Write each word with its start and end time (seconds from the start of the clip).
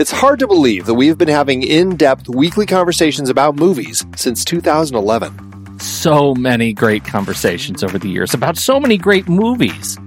It's 0.00 0.10
hard 0.10 0.38
to 0.40 0.46
believe 0.46 0.86
that 0.86 0.94
we've 0.94 1.16
been 1.18 1.28
having 1.28 1.62
in 1.62 1.96
depth 1.96 2.28
weekly 2.28 2.66
conversations 2.66 3.28
about 3.28 3.54
movies 3.54 4.04
since 4.16 4.44
2011. 4.44 5.78
So 5.78 6.34
many 6.34 6.72
great 6.72 7.04
conversations 7.04 7.84
over 7.84 7.98
the 7.98 8.08
years 8.08 8.34
about 8.34 8.56
so 8.56 8.80
many 8.80 8.96
great 8.96 9.28
movies. 9.28 9.98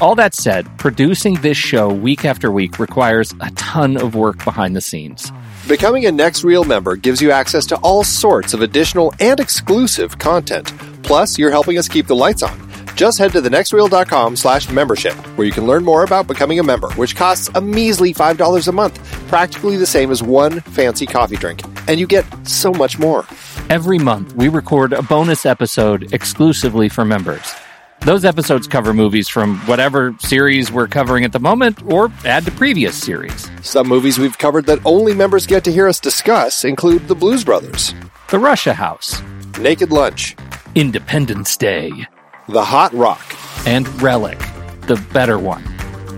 All 0.00 0.14
that 0.16 0.34
said, 0.34 0.66
producing 0.78 1.34
this 1.36 1.56
show 1.56 1.92
week 1.92 2.24
after 2.24 2.50
week 2.50 2.78
requires 2.78 3.32
a 3.40 3.50
ton 3.52 3.96
of 3.96 4.14
work 4.14 4.42
behind 4.44 4.74
the 4.74 4.80
scenes. 4.80 5.30
Becoming 5.68 6.04
a 6.06 6.12
Next 6.12 6.42
Reel 6.42 6.64
member 6.64 6.96
gives 6.96 7.22
you 7.22 7.30
access 7.30 7.64
to 7.66 7.76
all 7.76 8.02
sorts 8.02 8.54
of 8.54 8.60
additional 8.60 9.14
and 9.20 9.40
exclusive 9.40 10.18
content. 10.18 10.72
Plus, 11.02 11.38
you're 11.38 11.50
helping 11.50 11.78
us 11.78 11.88
keep 11.88 12.06
the 12.06 12.16
lights 12.16 12.42
on. 12.42 12.63
Just 12.94 13.18
head 13.18 13.32
to 13.32 13.40
thenextreel.com 13.40 14.36
slash 14.36 14.70
membership, 14.70 15.14
where 15.36 15.46
you 15.46 15.52
can 15.52 15.66
learn 15.66 15.84
more 15.84 16.04
about 16.04 16.28
becoming 16.28 16.60
a 16.60 16.62
member, 16.62 16.90
which 16.92 17.16
costs 17.16 17.50
a 17.54 17.60
measly 17.60 18.14
$5 18.14 18.68
a 18.68 18.72
month, 18.72 19.02
practically 19.28 19.76
the 19.76 19.86
same 19.86 20.10
as 20.12 20.22
one 20.22 20.60
fancy 20.60 21.04
coffee 21.06 21.36
drink. 21.36 21.62
And 21.88 21.98
you 21.98 22.06
get 22.06 22.24
so 22.46 22.72
much 22.72 22.98
more. 22.98 23.26
Every 23.68 23.98
month, 23.98 24.34
we 24.36 24.48
record 24.48 24.92
a 24.92 25.02
bonus 25.02 25.44
episode 25.44 26.12
exclusively 26.12 26.88
for 26.88 27.04
members. 27.04 27.52
Those 28.00 28.24
episodes 28.24 28.68
cover 28.68 28.92
movies 28.92 29.28
from 29.28 29.56
whatever 29.60 30.14
series 30.20 30.70
we're 30.70 30.88
covering 30.88 31.24
at 31.24 31.32
the 31.32 31.40
moment 31.40 31.82
or 31.90 32.12
add 32.24 32.44
to 32.44 32.52
previous 32.52 32.94
series. 32.94 33.50
Some 33.62 33.88
movies 33.88 34.18
we've 34.18 34.36
covered 34.36 34.66
that 34.66 34.78
only 34.84 35.14
members 35.14 35.46
get 35.46 35.64
to 35.64 35.72
hear 35.72 35.88
us 35.88 35.98
discuss 35.98 36.64
include 36.64 37.08
The 37.08 37.14
Blues 37.14 37.44
Brothers, 37.44 37.94
The 38.28 38.38
Russia 38.38 38.74
House, 38.74 39.22
Naked 39.58 39.90
Lunch, 39.90 40.36
Independence 40.74 41.56
Day, 41.56 42.06
The 42.46 42.62
Hot 42.62 42.92
Rock, 42.92 43.24
and 43.66 43.88
Relic, 44.02 44.38
the 44.82 45.02
better 45.14 45.38
one. 45.38 45.64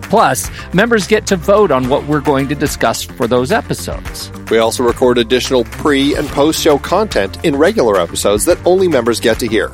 Plus, 0.02 0.50
members 0.74 1.06
get 1.06 1.24
to 1.28 1.36
vote 1.36 1.70
on 1.70 1.88
what 1.88 2.04
we're 2.08 2.20
going 2.20 2.48
to 2.48 2.56
discuss 2.56 3.04
for 3.04 3.28
those 3.28 3.52
episodes. 3.52 4.32
We 4.50 4.58
also 4.58 4.82
record 4.82 5.18
additional 5.18 5.62
pre 5.62 6.16
and 6.16 6.26
post 6.26 6.60
show 6.60 6.78
content 6.78 7.44
in 7.44 7.54
regular 7.54 8.00
episodes 8.00 8.44
that 8.46 8.58
only 8.66 8.88
members 8.88 9.20
get 9.20 9.38
to 9.38 9.46
hear, 9.46 9.68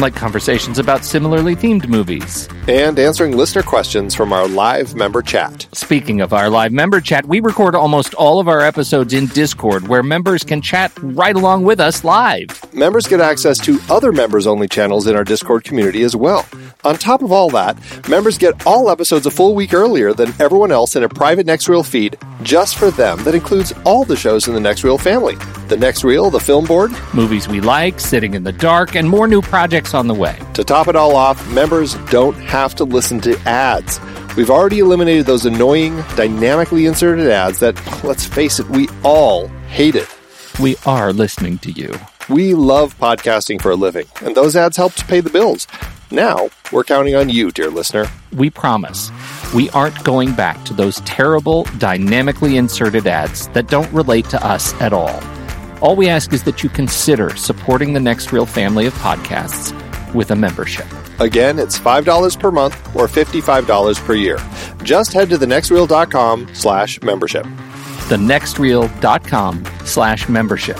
like 0.00 0.14
conversations 0.14 0.78
about 0.78 1.04
similarly 1.04 1.54
themed 1.56 1.88
movies. 1.88 2.48
and 2.68 2.98
answering 2.98 3.36
listener 3.36 3.62
questions 3.62 4.14
from 4.14 4.32
our 4.32 4.46
live 4.46 4.94
member 4.94 5.22
chat. 5.22 5.66
Speaking 5.72 6.20
of 6.20 6.32
our 6.32 6.50
live 6.50 6.72
member 6.72 7.00
chat, 7.00 7.26
we 7.26 7.40
record 7.40 7.74
almost 7.74 8.14
all 8.14 8.40
of 8.40 8.48
our 8.48 8.60
episodes 8.60 9.12
in 9.14 9.26
Discord 9.26 9.88
where 9.88 10.02
members 10.02 10.44
can 10.44 10.60
chat 10.60 10.92
right 11.02 11.34
along 11.34 11.64
with 11.64 11.80
us 11.80 12.04
live. 12.04 12.48
Members 12.74 13.06
get 13.06 13.20
access 13.20 13.58
to 13.60 13.78
other 13.88 14.12
members 14.12 14.46
only 14.46 14.68
channels 14.68 15.06
in 15.06 15.16
our 15.16 15.24
Discord 15.24 15.64
community 15.64 16.02
as 16.02 16.14
well. 16.14 16.46
On 16.84 16.94
top 16.96 17.22
of 17.22 17.32
all 17.32 17.50
that, 17.50 17.76
members 18.08 18.38
get 18.38 18.66
all 18.66 18.90
episodes 18.90 19.26
a 19.26 19.30
full 19.30 19.54
week 19.54 19.74
earlier 19.74 20.12
than 20.12 20.32
everyone 20.40 20.70
else 20.70 20.94
in 20.94 21.02
a 21.02 21.08
private 21.08 21.46
Next 21.46 21.68
Reel 21.68 21.82
feed 21.82 22.16
just 22.42 22.76
for 22.76 22.90
them 22.90 23.22
that 23.24 23.34
includes 23.34 23.72
all 23.84 24.04
the 24.04 24.14
shows 24.16 24.46
in 24.46 24.54
the 24.54 24.60
Next 24.60 24.84
Reel 24.84 24.98
family. 24.98 25.34
The 25.68 25.76
Next 25.76 26.04
Reel, 26.04 26.30
the 26.30 26.38
film 26.38 26.66
board. 26.66 26.92
Movies 27.14 27.48
we 27.48 27.60
like, 27.60 27.98
Sitting 27.98 28.34
in 28.34 28.44
the 28.44 28.52
Dark, 28.52 28.94
and 28.94 29.08
more 29.08 29.26
new 29.26 29.42
projects 29.42 29.87
on 29.94 30.06
the 30.06 30.14
way. 30.14 30.38
To 30.54 30.64
top 30.64 30.88
it 30.88 30.96
all 30.96 31.16
off, 31.16 31.46
members 31.52 31.94
don't 32.10 32.36
have 32.36 32.74
to 32.76 32.84
listen 32.84 33.20
to 33.22 33.38
ads. 33.48 34.00
We've 34.36 34.50
already 34.50 34.78
eliminated 34.78 35.26
those 35.26 35.46
annoying, 35.46 35.96
dynamically 36.16 36.86
inserted 36.86 37.28
ads 37.28 37.58
that, 37.60 37.76
let's 38.04 38.24
face 38.24 38.58
it, 38.58 38.68
we 38.70 38.88
all 39.02 39.48
hate 39.68 39.94
it. 39.94 40.08
We 40.60 40.76
are 40.86 41.12
listening 41.12 41.58
to 41.58 41.72
you. 41.72 41.92
We 42.28 42.54
love 42.54 42.98
podcasting 42.98 43.60
for 43.62 43.70
a 43.70 43.76
living, 43.76 44.06
and 44.22 44.34
those 44.34 44.54
ads 44.54 44.76
help 44.76 44.92
to 44.94 45.04
pay 45.06 45.20
the 45.20 45.30
bills. 45.30 45.66
Now, 46.10 46.50
we're 46.72 46.84
counting 46.84 47.14
on 47.14 47.28
you, 47.28 47.50
dear 47.50 47.70
listener. 47.70 48.06
We 48.32 48.50
promise 48.50 49.10
we 49.54 49.70
aren't 49.70 50.04
going 50.04 50.34
back 50.34 50.64
to 50.66 50.74
those 50.74 51.00
terrible, 51.00 51.64
dynamically 51.78 52.56
inserted 52.56 53.06
ads 53.06 53.48
that 53.48 53.68
don't 53.68 53.92
relate 53.92 54.26
to 54.30 54.46
us 54.46 54.74
at 54.80 54.92
all. 54.92 55.20
All 55.80 55.94
we 55.94 56.08
ask 56.08 56.32
is 56.32 56.42
that 56.44 56.62
you 56.62 56.68
consider 56.68 57.36
supporting 57.36 57.92
the 57.92 58.00
Next 58.00 58.32
Reel 58.32 58.46
family 58.46 58.86
of 58.86 58.94
podcasts 58.94 59.72
with 60.12 60.30
a 60.32 60.36
membership. 60.36 60.86
Again, 61.20 61.58
it's 61.58 61.78
$5 61.78 62.40
per 62.40 62.50
month 62.50 62.74
or 62.96 63.06
$55 63.06 64.04
per 64.04 64.14
year. 64.14 64.38
Just 64.82 65.12
head 65.12 65.30
to 65.30 65.38
thenextreel.com 65.38 66.54
slash 66.54 67.00
membership. 67.02 67.44
thenextreel.com 68.08 69.64
slash 69.84 70.28
membership. 70.28 70.78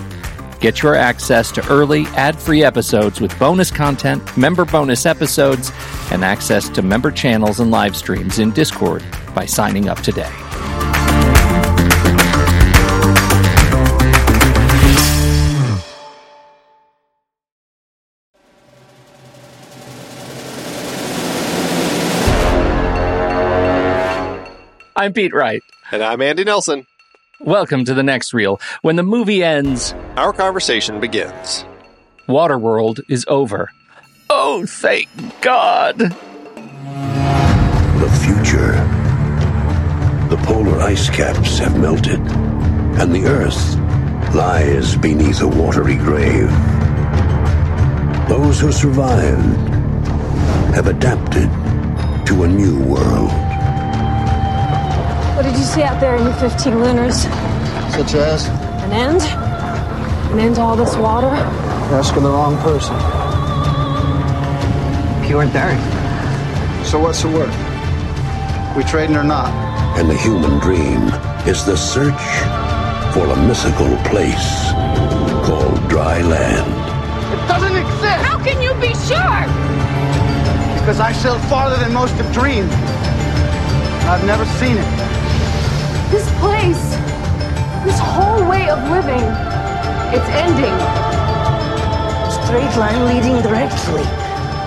Get 0.60 0.82
your 0.82 0.96
access 0.96 1.52
to 1.52 1.68
early 1.68 2.06
ad-free 2.08 2.64
episodes 2.64 3.20
with 3.20 3.38
bonus 3.38 3.70
content, 3.70 4.36
member 4.36 4.64
bonus 4.64 5.06
episodes, 5.06 5.70
and 6.10 6.24
access 6.24 6.68
to 6.70 6.82
member 6.82 7.12
channels 7.12 7.60
and 7.60 7.70
live 7.70 7.96
streams 7.96 8.40
in 8.40 8.50
Discord 8.50 9.04
by 9.34 9.46
signing 9.46 9.88
up 9.88 10.00
today. 10.00 10.32
I'm 24.98 25.12
Pete 25.12 25.32
Wright. 25.32 25.62
And 25.92 26.02
I'm 26.02 26.20
Andy 26.20 26.42
Nelson. 26.42 26.84
Welcome 27.38 27.84
to 27.84 27.94
the 27.94 28.02
next 28.02 28.34
reel. 28.34 28.60
When 28.82 28.96
the 28.96 29.04
movie 29.04 29.44
ends, 29.44 29.94
Our 30.16 30.32
conversation 30.32 30.98
begins. 30.98 31.64
Waterworld 32.28 33.00
is 33.08 33.24
over. 33.28 33.70
Oh, 34.28 34.66
thank 34.66 35.08
God! 35.40 35.98
The 35.98 36.10
future. 38.24 38.72
The 40.30 40.36
polar 40.44 40.80
ice 40.80 41.08
caps 41.08 41.58
have 41.60 41.78
melted, 41.78 42.18
and 42.98 43.14
the 43.14 43.24
Earth 43.26 43.76
lies 44.34 44.96
beneath 44.96 45.42
a 45.42 45.46
watery 45.46 45.94
grave. 45.94 46.50
Those 48.28 48.58
who 48.60 48.72
survived 48.72 49.68
have 50.74 50.88
adapted 50.88 51.48
to 52.26 52.42
a 52.42 52.48
new 52.48 52.82
world. 52.82 53.30
What 55.38 55.44
did 55.44 55.54
you 55.56 55.62
see 55.62 55.84
out 55.84 56.00
there 56.00 56.16
in 56.16 56.24
your 56.24 56.34
15 56.34 56.80
lunars? 56.80 57.22
Such 57.94 58.14
as 58.14 58.48
An 58.82 58.90
end? 58.90 59.22
An 60.32 60.40
end 60.40 60.56
to 60.56 60.62
all 60.62 60.74
this 60.74 60.96
water? 60.96 61.28
you're 61.28 61.94
asking 62.02 62.24
the 62.24 62.28
wrong 62.28 62.56
person. 62.58 62.96
Pure 65.24 65.46
dirt. 65.54 65.78
So 66.84 66.98
what's 66.98 67.22
the 67.22 67.28
word? 67.28 67.54
We 68.76 68.82
trading 68.82 69.14
or 69.14 69.22
not? 69.22 69.46
And 69.96 70.10
the 70.10 70.16
human 70.16 70.58
dream 70.58 71.06
is 71.46 71.64
the 71.64 71.76
search 71.76 72.18
for 73.14 73.24
a 73.30 73.36
mystical 73.46 73.94
place 74.10 74.72
called 75.46 75.78
dry 75.88 76.20
land. 76.20 76.66
It 77.32 77.46
doesn't 77.46 77.76
exist 77.76 78.26
How 78.26 78.42
can 78.42 78.60
you 78.60 78.74
be 78.82 78.92
sure? 79.06 79.46
because 80.80 80.98
I 80.98 81.12
sailed 81.12 81.40
farther 81.42 81.76
than 81.76 81.92
most 81.94 82.14
have 82.14 82.32
dreamed. 82.34 82.72
I've 84.10 84.24
never 84.26 84.44
seen 84.58 84.76
it. 84.78 85.17
This 86.10 86.26
place, 86.40 86.82
this 87.84 87.98
whole 87.98 88.48
way 88.48 88.70
of 88.70 88.78
living, 88.88 89.24
it's 90.10 90.28
ending. 90.32 90.72
Straight 92.32 92.74
line 92.80 93.04
leading 93.04 93.42
directly. 93.42 94.04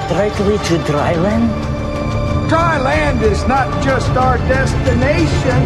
Directly 0.07 0.57
to 0.67 0.83
dry 0.85 1.15
land? 1.15 1.49
Dry 2.47 2.77
land 2.77 3.23
is 3.23 3.47
not 3.47 3.83
just 3.83 4.11
our 4.11 4.37
destination, 4.37 5.65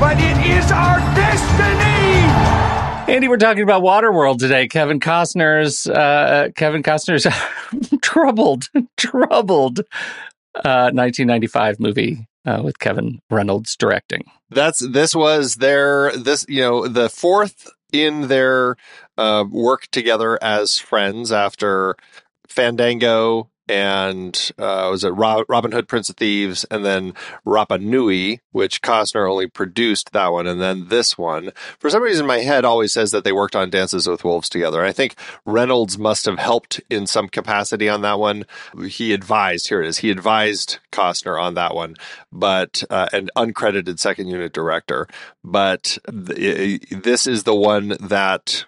but 0.00 0.16
it 0.18 0.46
is 0.46 0.72
our 0.72 0.98
destiny. 1.14 2.50
Andy, 3.12 3.28
we're 3.28 3.36
talking 3.36 3.62
about 3.62 3.82
Waterworld 3.82 4.38
today. 4.38 4.66
Kevin 4.66 4.98
Costner's 4.98 5.86
uh, 5.88 6.48
Kevin 6.56 6.82
Costner's 6.82 7.26
troubled, 8.00 8.70
troubled 8.96 9.80
uh, 10.54 10.88
1995 10.94 11.80
movie 11.80 12.26
uh, 12.46 12.62
with 12.64 12.78
Kevin 12.78 13.20
Reynolds 13.28 13.76
directing. 13.76 14.24
That's 14.50 14.80
this 14.80 15.14
was 15.14 15.56
their 15.56 16.16
this 16.16 16.44
you 16.48 16.60
know 16.60 16.88
the 16.88 17.08
fourth 17.08 17.68
in 17.92 18.28
their 18.28 18.76
uh, 19.18 19.44
work 19.50 19.88
together 19.92 20.38
as 20.42 20.78
friends 20.78 21.32
after 21.32 21.96
Fandango 22.48 23.49
and 23.70 24.50
uh, 24.58 24.88
was 24.90 25.04
it 25.04 25.10
Ro- 25.10 25.44
Robin 25.48 25.70
Hood, 25.70 25.86
Prince 25.86 26.10
of 26.10 26.16
Thieves, 26.16 26.64
and 26.72 26.84
then 26.84 27.14
Rapa 27.46 27.80
Nui, 27.80 28.40
which 28.50 28.82
Costner 28.82 29.30
only 29.30 29.46
produced 29.46 30.12
that 30.12 30.32
one, 30.32 30.48
and 30.48 30.60
then 30.60 30.88
this 30.88 31.16
one. 31.16 31.52
For 31.78 31.88
some 31.88 32.02
reason, 32.02 32.26
my 32.26 32.38
head 32.38 32.64
always 32.64 32.92
says 32.92 33.12
that 33.12 33.22
they 33.22 33.30
worked 33.30 33.54
on 33.54 33.70
Dances 33.70 34.08
with 34.08 34.24
Wolves 34.24 34.48
together. 34.48 34.84
I 34.84 34.90
think 34.90 35.14
Reynolds 35.46 35.98
must 35.98 36.26
have 36.26 36.40
helped 36.40 36.80
in 36.90 37.06
some 37.06 37.28
capacity 37.28 37.88
on 37.88 38.02
that 38.02 38.18
one. 38.18 38.44
He 38.88 39.12
advised. 39.12 39.68
Here 39.68 39.80
it 39.80 39.86
is. 39.86 39.98
He 39.98 40.10
advised 40.10 40.78
Costner 40.90 41.40
on 41.40 41.54
that 41.54 41.74
one, 41.74 41.94
but 42.32 42.82
uh, 42.90 43.08
an 43.12 43.30
uncredited 43.36 44.00
second 44.00 44.26
unit 44.26 44.52
director. 44.52 45.06
But 45.44 45.96
th- 46.08 46.80
this 46.90 47.28
is 47.28 47.44
the 47.44 47.54
one 47.54 47.96
that 48.00 48.64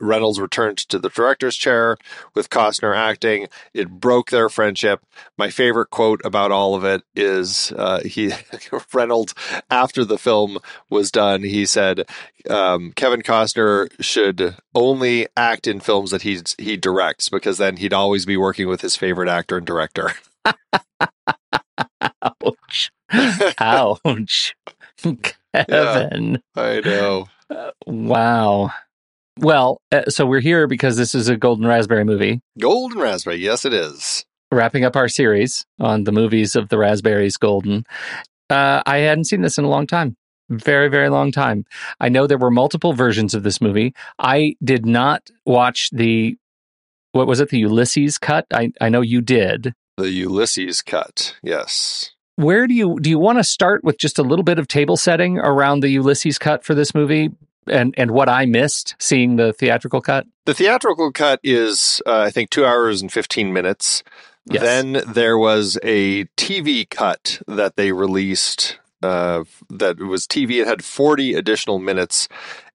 Reynolds 0.00 0.40
returned 0.40 0.78
to 0.78 0.98
the 0.98 1.08
director's 1.08 1.56
chair 1.56 1.96
with 2.34 2.50
Costner 2.50 2.96
acting. 2.96 3.48
It 3.74 3.88
broke 3.88 4.30
their 4.30 4.48
friendship. 4.48 5.04
My 5.36 5.50
favorite 5.50 5.90
quote 5.90 6.20
about 6.24 6.52
all 6.52 6.74
of 6.74 6.84
it 6.84 7.02
is 7.14 7.72
uh, 7.72 8.00
he 8.00 8.32
Reynolds 8.92 9.34
after 9.70 10.04
the 10.04 10.18
film 10.18 10.58
was 10.90 11.10
done. 11.10 11.42
He 11.42 11.66
said 11.66 12.04
um, 12.48 12.92
Kevin 12.92 13.22
Costner 13.22 13.88
should 14.00 14.56
only 14.74 15.26
act 15.36 15.66
in 15.66 15.80
films 15.80 16.10
that 16.10 16.22
he 16.22 16.40
he 16.58 16.76
directs 16.76 17.28
because 17.28 17.58
then 17.58 17.76
he'd 17.76 17.92
always 17.92 18.24
be 18.26 18.36
working 18.36 18.68
with 18.68 18.80
his 18.80 18.96
favorite 18.96 19.28
actor 19.28 19.58
and 19.58 19.66
director. 19.66 20.12
Ouch! 22.22 22.90
Ouch! 23.60 24.54
Kevin, 25.54 26.42
yeah, 26.54 26.62
I 26.62 26.80
know. 26.80 27.28
Uh, 27.50 27.70
wow. 27.86 28.70
Well, 29.40 29.80
uh, 29.92 30.06
so 30.08 30.26
we're 30.26 30.40
here 30.40 30.66
because 30.66 30.96
this 30.96 31.14
is 31.14 31.28
a 31.28 31.36
Golden 31.36 31.66
Raspberry 31.66 32.04
movie. 32.04 32.40
Golden 32.58 32.98
Raspberry, 32.98 33.36
yes, 33.36 33.64
it 33.64 33.72
is. 33.72 34.24
Wrapping 34.50 34.84
up 34.84 34.96
our 34.96 35.08
series 35.08 35.64
on 35.78 36.04
the 36.04 36.12
movies 36.12 36.56
of 36.56 36.70
the 36.70 36.78
Raspberries 36.78 37.36
Golden. 37.36 37.84
Uh, 38.50 38.82
I 38.84 38.98
hadn't 38.98 39.24
seen 39.24 39.42
this 39.42 39.58
in 39.58 39.64
a 39.64 39.68
long 39.68 39.86
time. 39.86 40.16
Very, 40.48 40.88
very 40.88 41.08
long 41.08 41.30
time. 41.30 41.66
I 42.00 42.08
know 42.08 42.26
there 42.26 42.38
were 42.38 42.50
multiple 42.50 42.94
versions 42.94 43.34
of 43.34 43.42
this 43.42 43.60
movie. 43.60 43.94
I 44.18 44.56
did 44.64 44.86
not 44.86 45.30
watch 45.46 45.90
the, 45.90 46.36
what 47.12 47.26
was 47.26 47.38
it, 47.38 47.50
the 47.50 47.58
Ulysses 47.58 48.18
cut? 48.18 48.46
I, 48.52 48.72
I 48.80 48.88
know 48.88 49.02
you 49.02 49.20
did. 49.20 49.74
The 49.98 50.10
Ulysses 50.10 50.82
cut, 50.82 51.36
yes 51.42 52.12
where 52.36 52.68
do 52.68 52.74
you 52.74 53.00
do 53.00 53.10
you 53.10 53.18
want 53.18 53.36
to 53.36 53.42
start 53.42 53.82
with 53.82 53.98
just 53.98 54.16
a 54.16 54.22
little 54.22 54.44
bit 54.44 54.60
of 54.60 54.68
table 54.68 54.96
setting 54.96 55.38
around 55.38 55.80
the 55.80 55.88
Ulysses 55.88 56.38
cut 56.38 56.64
for 56.64 56.72
this 56.72 56.94
movie 56.94 57.30
and 57.70 57.94
and 57.96 58.10
what 58.10 58.28
I 58.28 58.46
missed 58.46 58.94
seeing 58.98 59.36
the 59.36 59.52
theatrical 59.52 60.00
cut? 60.00 60.26
The 60.44 60.54
theatrical 60.54 61.12
cut 61.12 61.40
is 61.42 62.00
uh, 62.06 62.20
I 62.20 62.30
think 62.30 62.50
2 62.50 62.64
hours 62.64 63.02
and 63.02 63.12
15 63.12 63.52
minutes. 63.52 64.02
Yes. 64.46 64.62
Then 64.62 65.02
there 65.06 65.36
was 65.36 65.78
a 65.82 66.24
TV 66.36 66.88
cut 66.88 67.42
that 67.46 67.76
they 67.76 67.92
released 67.92 68.78
uh, 69.02 69.44
that 69.68 69.98
was 69.98 70.26
TV. 70.26 70.62
It 70.62 70.66
had 70.66 70.82
40 70.82 71.34
additional 71.34 71.78
minutes 71.78 72.28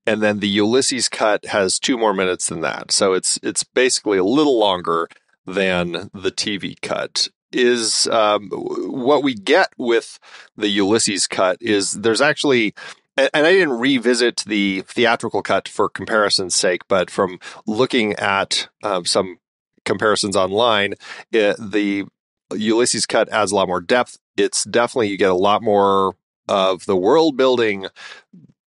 and 0.06 0.22
then 0.22 0.40
the 0.40 0.48
Ulysses 0.48 1.10
cut 1.10 1.46
has 1.46 1.80
two 1.80 1.98
more 1.98 2.14
minutes 2.14 2.48
than 2.48 2.62
that. 2.62 2.92
So 2.92 3.14
it's 3.14 3.40
it's 3.42 3.64
basically 3.64 4.18
a 4.18 4.24
little 4.24 4.60
longer 4.60 5.08
than 5.46 6.10
the 6.14 6.32
TV 6.32 6.80
cut 6.82 7.30
is 7.52 8.08
um, 8.08 8.50
what 8.50 9.24
we 9.24 9.36
get 9.36 9.70
with 9.78 10.20
the 10.58 10.70
Ulysses 10.70 11.28
cut 11.28 11.58
is 11.62 11.92
there's 11.92 12.22
actually 12.22 12.74
and 13.18 13.30
I 13.34 13.52
didn't 13.52 13.80
revisit 13.80 14.44
the 14.46 14.82
theatrical 14.82 15.42
cut 15.42 15.68
for 15.68 15.90
comparison's 15.90 16.56
sake, 16.56 16.82
but 16.88 17.10
from 17.12 17.40
looking 17.66 18.14
at 18.14 18.68
um, 18.84 19.06
some 19.06 19.40
comparisons 19.86 20.36
online, 20.36 20.96
it, 21.32 21.58
the 21.60 22.06
Ulysses 22.54 23.06
cut 23.06 23.30
adds 23.30 23.52
a 23.52 23.56
lot 23.56 23.68
more 23.68 23.82
depth. 23.82 24.18
It's 24.38 24.64
definitely 24.64 25.10
you 25.10 25.18
get 25.18 25.30
a 25.30 25.36
lot 25.36 25.62
more 25.62 26.16
of 26.48 26.86
the 26.86 26.98
world 26.98 27.38
building, 27.38 27.88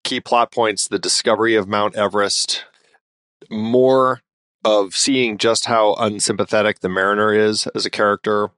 key 0.04 0.20
plot 0.20 0.52
points, 0.52 0.88
the 0.88 0.98
discovery 0.98 1.56
of 1.56 1.68
Mount 1.68 1.96
Everest, 1.96 2.64
more 3.50 4.22
of 4.64 4.96
seeing 4.96 5.38
just 5.38 5.66
how 5.66 5.94
unsympathetic 5.94 6.80
the 6.80 6.88
mariner 6.88 7.32
is 7.32 7.66
as 7.68 7.86
a 7.86 7.90
character, 7.90 8.50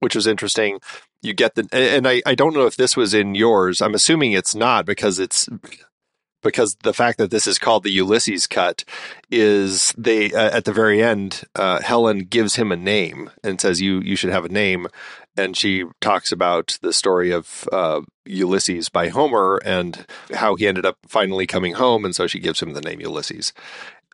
which 0.00 0.14
was 0.14 0.26
interesting. 0.26 0.80
You 1.24 1.32
get 1.32 1.54
the, 1.54 1.66
and 1.72 2.06
I, 2.06 2.22
I 2.26 2.34
don't 2.34 2.54
know 2.54 2.66
if 2.66 2.76
this 2.76 2.96
was 2.96 3.14
in 3.14 3.34
yours. 3.34 3.80
I'm 3.80 3.94
assuming 3.94 4.32
it's 4.32 4.54
not 4.54 4.84
because 4.84 5.18
it's 5.18 5.48
because 6.44 6.76
the 6.82 6.92
fact 6.92 7.18
that 7.18 7.30
this 7.30 7.46
is 7.46 7.58
called 7.58 7.82
the 7.82 7.90
Ulysses 7.90 8.46
cut 8.46 8.84
is 9.30 9.92
they 9.96 10.30
uh, 10.32 10.56
at 10.56 10.66
the 10.66 10.72
very 10.72 11.02
end 11.02 11.42
uh, 11.56 11.80
Helen 11.80 12.20
gives 12.20 12.56
him 12.56 12.70
a 12.70 12.76
name 12.76 13.30
and 13.42 13.60
says 13.60 13.80
you 13.80 14.00
you 14.00 14.14
should 14.14 14.30
have 14.30 14.44
a 14.44 14.50
name 14.50 14.86
and 15.36 15.56
she 15.56 15.84
talks 16.00 16.30
about 16.30 16.78
the 16.82 16.92
story 16.92 17.32
of 17.32 17.66
uh, 17.72 18.02
Ulysses 18.26 18.88
by 18.90 19.08
Homer 19.08 19.60
and 19.64 20.06
how 20.32 20.54
he 20.54 20.68
ended 20.68 20.86
up 20.86 20.98
finally 21.08 21.46
coming 21.46 21.74
home 21.74 22.04
and 22.04 22.14
so 22.14 22.26
she 22.26 22.38
gives 22.38 22.60
him 22.60 22.74
the 22.74 22.82
name 22.82 23.00
Ulysses. 23.00 23.52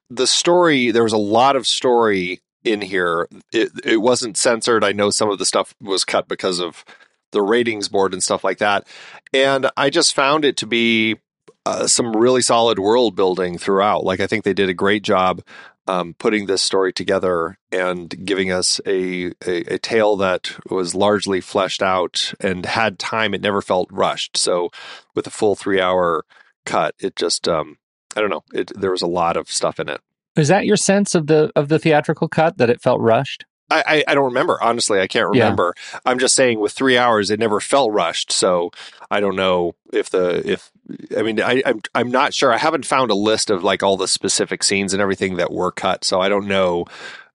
The 0.09 0.29
story 0.29 0.93
there 0.93 1.05
was 1.05 1.13
a 1.13 1.19
lot 1.19 1.57
of 1.57 1.67
story 1.67 2.41
in 2.65 2.81
here. 2.81 3.29
It 3.53 3.71
it 3.85 3.99
wasn't 3.99 4.37
censored. 4.37 4.85
I 4.85 4.93
know 4.93 5.11
some 5.11 5.31
of 5.31 5.39
the 5.39 5.47
stuff 5.47 5.75
was 5.81 6.05
cut 6.05 6.29
because 6.29 6.61
of 6.61 6.85
the 7.33 7.43
ratings 7.43 7.89
board 7.89 8.13
and 8.13 8.23
stuff 8.23 8.45
like 8.45 8.59
that. 8.59 8.87
And 9.33 9.71
I 9.77 9.91
just 9.91 10.15
found 10.15 10.45
it 10.45 10.57
to 10.59 10.67
be 10.67 11.17
uh, 11.65 11.87
some 11.87 12.17
really 12.17 12.43
solid 12.43 12.79
world 12.79 13.15
building 13.15 13.59
throughout. 13.59 14.05
Like 14.05 14.21
I 14.21 14.27
think 14.27 14.45
they 14.45 14.55
did 14.55 14.69
a 14.69 14.75
great 14.75 15.03
job 15.03 15.43
um, 15.87 16.15
putting 16.19 16.47
this 16.47 16.63
story 16.63 16.93
together 16.93 17.59
and 17.73 18.25
giving 18.25 18.51
us 18.53 18.81
a, 18.87 19.33
a, 19.47 19.75
a 19.75 19.79
tale 19.79 20.17
that 20.17 20.57
was 20.71 20.95
largely 20.95 21.41
fleshed 21.41 21.83
out 21.83 22.33
and 22.41 22.67
had 22.67 22.99
time. 22.99 23.35
It 23.35 23.41
never 23.41 23.63
felt 23.63 23.89
rushed. 23.91 24.37
So 24.37 24.71
with 25.15 25.27
a 25.27 25.31
full 25.31 25.57
three 25.57 25.81
hour 25.81 26.25
cut, 26.65 26.95
it 26.99 27.17
just 27.17 27.49
um, 27.49 27.79
I 28.17 28.21
don't 28.21 28.31
know. 28.31 28.45
It, 28.53 28.73
there 28.79 28.91
was 28.91 29.03
a 29.03 29.07
lot 29.07 29.37
of 29.37 29.51
stuff 29.51 29.81
in 29.81 29.89
it. 29.89 30.01
Is 30.37 30.49
that 30.49 30.67
your 30.67 30.77
sense 30.77 31.15
of 31.15 31.27
the 31.27 31.51
of 31.57 31.69
the 31.69 31.79
theatrical 31.79 32.29
cut 32.29 32.59
that 32.59 32.71
it 32.71 32.81
felt 32.81 33.01
rushed? 33.01 33.45
I, 33.71 33.85
I, 33.87 34.05
I 34.09 34.15
don't 34.15 34.25
remember. 34.25 34.59
Honestly, 34.61 35.01
I 35.01 35.07
can't 35.07 35.29
remember. 35.29 35.75
Yeah. 35.77 36.01
I'm 36.05 36.19
just 36.19 36.35
saying 36.35 36.59
with 36.59 36.73
three 36.73 36.99
hours, 36.99 37.31
it 37.31 37.39
never 37.39 37.61
felt 37.61 37.93
rushed. 37.93 38.33
So 38.33 38.73
I 39.11 39.21
don't 39.21 39.37
know 39.37 39.75
if 39.93 40.11
the 40.11 40.43
if 40.51 40.71
I 41.17 41.23
mean 41.23 41.41
I 41.41 41.63
I'm 41.65 41.81
I'm 41.95 42.11
not 42.11 42.35
sure. 42.35 42.53
I 42.53 42.59
haven't 42.59 42.87
found 42.87 43.11
a 43.11 43.15
list 43.15 43.51
of 43.51 43.63
like 43.63 43.83
all 43.83 43.97
the 43.97 44.09
specific 44.09 44.63
scenes 44.63 44.93
and 44.93 45.01
everything 45.01 45.37
that 45.37 45.53
were 45.53 45.73
cut. 45.73 46.05
So 46.05 46.21
I 46.21 46.29
don't 46.29 46.49
know. 46.49 46.87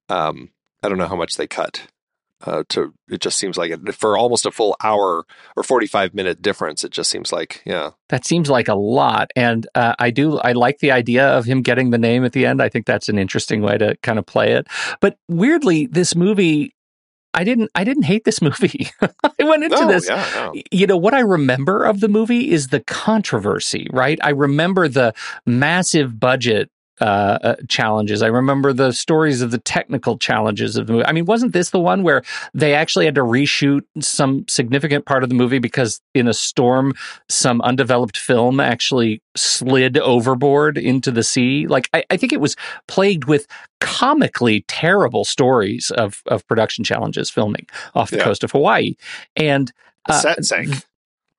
Um, 0.09 0.49
I 0.83 0.89
don't 0.89 0.97
know 0.97 1.07
how 1.07 1.15
much 1.15 1.35
they 1.37 1.47
cut 1.47 1.87
uh, 2.43 2.63
to 2.69 2.93
it 3.09 3.21
just 3.21 3.37
seems 3.37 3.57
like 3.57 3.71
it, 3.71 3.95
for 3.95 4.17
almost 4.17 4.45
a 4.45 4.51
full 4.51 4.75
hour 4.83 5.25
or 5.55 5.63
45 5.63 6.13
minute 6.13 6.41
difference 6.41 6.83
it 6.83 6.91
just 6.91 7.09
seems 7.09 7.31
like 7.31 7.61
yeah 7.65 7.91
that 8.09 8.25
seems 8.25 8.49
like 8.49 8.67
a 8.67 8.75
lot 8.75 9.31
and 9.35 9.67
uh, 9.75 9.95
i 9.99 10.11
do 10.11 10.37
i 10.39 10.51
like 10.51 10.79
the 10.79 10.91
idea 10.91 11.27
of 11.27 11.45
him 11.45 11.61
getting 11.61 11.91
the 11.91 11.97
name 11.97 12.25
at 12.25 12.33
the 12.33 12.45
end 12.45 12.61
i 12.61 12.69
think 12.69 12.85
that's 12.85 13.09
an 13.09 13.17
interesting 13.17 13.61
way 13.61 13.77
to 13.77 13.95
kind 14.03 14.19
of 14.19 14.25
play 14.25 14.51
it 14.51 14.67
but 14.99 15.17
weirdly 15.27 15.85
this 15.87 16.15
movie 16.15 16.75
I 17.37 17.43
didn't 17.43 17.69
I 17.75 17.83
didn't 17.83 18.03
hate 18.03 18.23
this 18.23 18.41
movie. 18.41 18.87
I 19.01 19.43
went 19.43 19.65
into 19.65 19.81
no, 19.81 19.87
this 19.87 20.07
yeah, 20.07 20.25
no. 20.35 20.53
you 20.71 20.87
know 20.87 20.97
what 20.97 21.13
I 21.13 21.19
remember 21.19 21.83
of 21.83 21.99
the 21.99 22.07
movie 22.07 22.49
is 22.51 22.69
the 22.69 22.79
controversy, 22.79 23.87
right? 23.91 24.17
I 24.23 24.29
remember 24.29 24.87
the 24.87 25.13
massive 25.45 26.17
budget 26.17 26.71
uh, 27.01 27.37
uh, 27.41 27.55
challenges. 27.67 28.21
I 28.21 28.27
remember 28.27 28.71
the 28.71 28.91
stories 28.91 29.41
of 29.41 29.51
the 29.51 29.57
technical 29.57 30.17
challenges 30.17 30.77
of 30.77 30.87
the 30.87 30.93
movie. 30.93 31.05
I 31.05 31.11
mean, 31.11 31.25
wasn't 31.25 31.53
this 31.53 31.71
the 31.71 31.79
one 31.79 32.03
where 32.03 32.23
they 32.53 32.73
actually 32.73 33.05
had 33.05 33.15
to 33.15 33.21
reshoot 33.21 33.81
some 33.99 34.45
significant 34.47 35.05
part 35.05 35.23
of 35.23 35.29
the 35.29 35.35
movie 35.35 35.59
because 35.59 36.01
in 36.13 36.27
a 36.27 36.33
storm, 36.33 36.93
some 37.27 37.61
undeveloped 37.61 38.17
film 38.17 38.59
actually 38.59 39.21
slid 39.35 39.97
overboard 39.97 40.77
into 40.77 41.11
the 41.11 41.23
sea? 41.23 41.67
Like, 41.67 41.89
I, 41.93 42.05
I 42.09 42.17
think 42.17 42.31
it 42.31 42.39
was 42.39 42.55
plagued 42.87 43.25
with 43.25 43.45
comically 43.81 44.63
terrible 44.67 45.25
stories 45.25 45.91
of, 45.91 46.23
of 46.27 46.47
production 46.47 46.83
challenges 46.83 47.29
filming 47.29 47.67
off 47.93 48.09
the 48.09 48.17
yeah. 48.17 48.23
coast 48.23 48.43
of 48.43 48.51
Hawaii. 48.51 48.95
And 49.35 49.71
uh, 50.07 50.21
set 50.21 50.45
sank. 50.45 50.69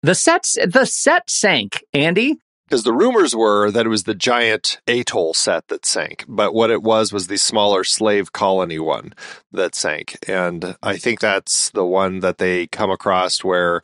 The 0.02 0.14
sets, 0.14 0.58
the 0.66 0.84
set 0.84 1.28
sank, 1.30 1.82
Andy 1.94 2.36
because 2.66 2.82
the 2.82 2.92
rumors 2.92 3.34
were 3.34 3.70
that 3.70 3.86
it 3.86 3.88
was 3.88 4.04
the 4.04 4.14
giant 4.14 4.80
atoll 4.88 5.34
set 5.34 5.68
that 5.68 5.86
sank, 5.86 6.24
but 6.26 6.52
what 6.52 6.70
it 6.70 6.82
was 6.82 7.12
was 7.12 7.28
the 7.28 7.36
smaller 7.36 7.84
slave 7.84 8.32
colony 8.32 8.78
one 8.78 9.14
that 9.52 9.74
sank. 9.74 10.16
And 10.28 10.76
I 10.82 10.96
think 10.96 11.20
that's 11.20 11.70
the 11.70 11.86
one 11.86 12.20
that 12.20 12.38
they 12.38 12.66
come 12.66 12.90
across 12.90 13.44
where 13.44 13.82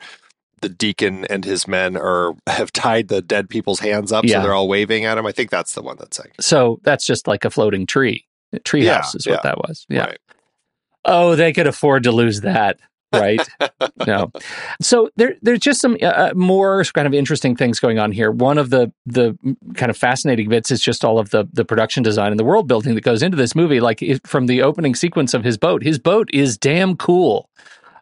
the 0.61 0.69
deacon 0.69 1.25
and 1.25 1.45
his 1.45 1.67
men 1.67 1.95
are 1.95 2.33
have 2.47 2.73
tied 2.73 3.07
the 3.07 3.21
dead 3.21 3.49
people's 3.49 3.79
hands 3.79 4.11
up 4.11 4.25
yeah. 4.25 4.39
so 4.39 4.43
they're 4.43 4.55
all 4.55 4.67
waving 4.67 5.05
at 5.05 5.17
him. 5.17 5.25
I 5.25 5.31
think 5.31 5.49
that's 5.49 5.73
the 5.73 5.81
one 5.81 5.97
that 5.97 6.13
sank. 6.13 6.33
So 6.41 6.79
that's 6.83 7.05
just 7.05 7.27
like 7.27 7.45
a 7.45 7.49
floating 7.49 7.85
tree. 7.85 8.25
Treehouse 8.53 8.83
yeah, 8.83 9.01
is 9.15 9.25
what 9.25 9.33
yeah. 9.33 9.39
that 9.43 9.57
was. 9.57 9.85
Yeah. 9.89 10.05
Right. 10.05 10.19
Oh, 11.05 11.35
they 11.35 11.53
could 11.53 11.67
afford 11.67 12.03
to 12.03 12.11
lose 12.11 12.41
that 12.41 12.79
right? 13.13 13.47
no. 14.07 14.31
So 14.81 15.09
there, 15.15 15.35
there's 15.41 15.59
just 15.59 15.81
some 15.81 15.97
uh, 16.01 16.05
uh, 16.05 16.33
more 16.35 16.83
kind 16.85 17.07
of 17.07 17.13
interesting 17.13 17.55
things 17.55 17.79
going 17.79 17.99
on 17.99 18.11
here. 18.11 18.31
One 18.31 18.57
of 18.57 18.69
the 18.69 18.91
the 19.05 19.37
kind 19.75 19.89
of 19.89 19.97
fascinating 19.97 20.49
bits 20.49 20.71
is 20.71 20.81
just 20.81 21.05
all 21.05 21.19
of 21.19 21.29
the 21.29 21.45
the 21.53 21.65
production 21.65 22.03
design 22.03 22.31
and 22.31 22.39
the 22.39 22.43
world 22.43 22.67
building 22.67 22.95
that 22.95 23.01
goes 23.01 23.23
into 23.23 23.37
this 23.37 23.55
movie. 23.55 23.79
Like 23.79 24.03
from 24.25 24.47
the 24.47 24.61
opening 24.61 24.95
sequence 24.95 25.33
of 25.33 25.43
his 25.43 25.57
boat, 25.57 25.83
his 25.83 25.99
boat 25.99 26.29
is 26.33 26.57
damn 26.57 26.95
cool. 26.95 27.49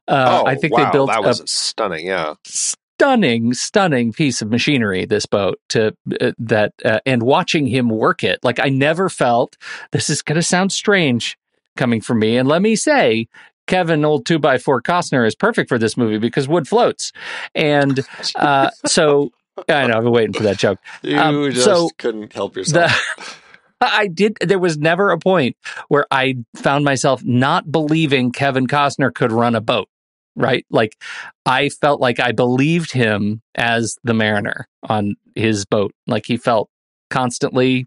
Uh, 0.07 0.41
oh, 0.43 0.47
I 0.47 0.55
think 0.55 0.73
wow, 0.75 0.85
they 0.85 0.91
built 0.91 1.09
that 1.09 1.23
was 1.23 1.39
a, 1.39 1.47
stunning, 1.47 2.07
yeah, 2.07 2.33
stunning, 2.45 3.53
stunning 3.53 4.11
piece 4.11 4.41
of 4.41 4.49
machinery. 4.49 5.05
This 5.05 5.25
boat 5.25 5.59
to 5.69 5.95
uh, 6.19 6.31
that, 6.39 6.73
uh, 6.83 6.99
and 7.05 7.23
watching 7.23 7.65
him 7.67 7.89
work 7.89 8.23
it, 8.23 8.39
like 8.43 8.59
I 8.59 8.69
never 8.69 9.09
felt. 9.09 9.57
This 9.91 10.09
is 10.09 10.21
going 10.21 10.35
to 10.35 10.43
sound 10.43 10.71
strange 10.71 11.37
coming 11.77 12.01
from 12.01 12.19
me, 12.19 12.37
and 12.37 12.49
let 12.49 12.61
me 12.61 12.75
say, 12.75 13.27
Kevin, 13.71 14.03
old 14.03 14.25
two 14.25 14.37
by 14.37 14.57
four 14.57 14.81
Costner, 14.81 15.25
is 15.25 15.33
perfect 15.33 15.69
for 15.69 15.77
this 15.77 15.95
movie 15.95 16.17
because 16.17 16.45
wood 16.45 16.67
floats, 16.67 17.13
and 17.55 18.01
uh, 18.35 18.69
so 18.85 19.31
I 19.69 19.87
know 19.87 19.95
I've 19.95 20.03
been 20.03 20.11
waiting 20.11 20.33
for 20.33 20.43
that 20.43 20.57
joke. 20.57 20.77
You 21.01 21.17
um, 21.17 21.51
just 21.51 21.63
so 21.63 21.89
couldn't 21.97 22.33
help 22.33 22.57
yourself. 22.57 23.41
I 23.81 24.07
did. 24.07 24.37
There 24.41 24.59
was 24.59 24.77
never 24.77 25.11
a 25.11 25.17
point 25.17 25.55
where 25.87 26.05
I 26.11 26.35
found 26.57 26.83
myself 26.83 27.23
not 27.23 27.71
believing 27.71 28.33
Kevin 28.33 28.67
Costner 28.67 29.13
could 29.13 29.31
run 29.31 29.55
a 29.55 29.61
boat. 29.61 29.87
Right, 30.35 30.65
like 30.69 30.97
I 31.45 31.69
felt 31.69 32.01
like 32.01 32.19
I 32.19 32.33
believed 32.33 32.91
him 32.91 33.41
as 33.55 33.97
the 34.03 34.13
mariner 34.13 34.67
on 34.83 35.15
his 35.33 35.65
boat. 35.65 35.93
Like 36.07 36.25
he 36.25 36.35
felt 36.35 36.69
constantly 37.09 37.85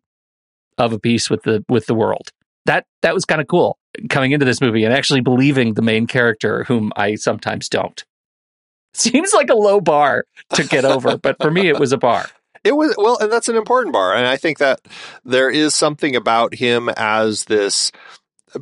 of 0.79 0.95
a 0.95 0.99
piece 0.99 1.29
with 1.29 1.43
the 1.43 1.63
with 1.69 1.85
the 1.85 1.95
world. 1.95 2.31
That 2.65 2.87
that 3.03 3.13
was 3.13 3.27
kind 3.27 3.43
of 3.43 3.49
cool 3.49 3.79
coming 4.09 4.33
into 4.33 4.45
this 4.45 4.61
movie 4.61 4.85
and 4.85 4.93
actually 4.93 5.21
believing 5.21 5.75
the 5.75 5.83
main 5.83 6.07
character, 6.07 6.65
whom 6.65 6.93
I 6.97 7.15
sometimes 7.15 7.69
don't. 7.69 8.05
Seems 8.95 9.33
like 9.33 9.51
a 9.51 9.57
low 9.57 9.81
bar 9.81 10.25
to 10.55 10.65
get 10.65 10.85
over, 10.85 11.17
but 11.17 11.37
for 11.41 11.51
me, 11.51 11.69
it 11.69 11.79
was 11.79 11.93
a 11.93 11.99
bar. 11.99 12.27
It 12.65 12.79
was 12.79 12.95
well, 12.97 13.19
and 13.19 13.31
that's 13.31 13.51
an 13.51 13.57
important 13.57 13.93
bar, 13.93 14.15
and 14.15 14.27
I 14.27 14.39
think 14.39 14.57
that 14.57 14.81
there 15.23 15.51
is 15.51 15.75
something 15.75 16.17
about 16.17 16.55
him 16.55 16.89
as 16.97 17.45
this 17.45 17.93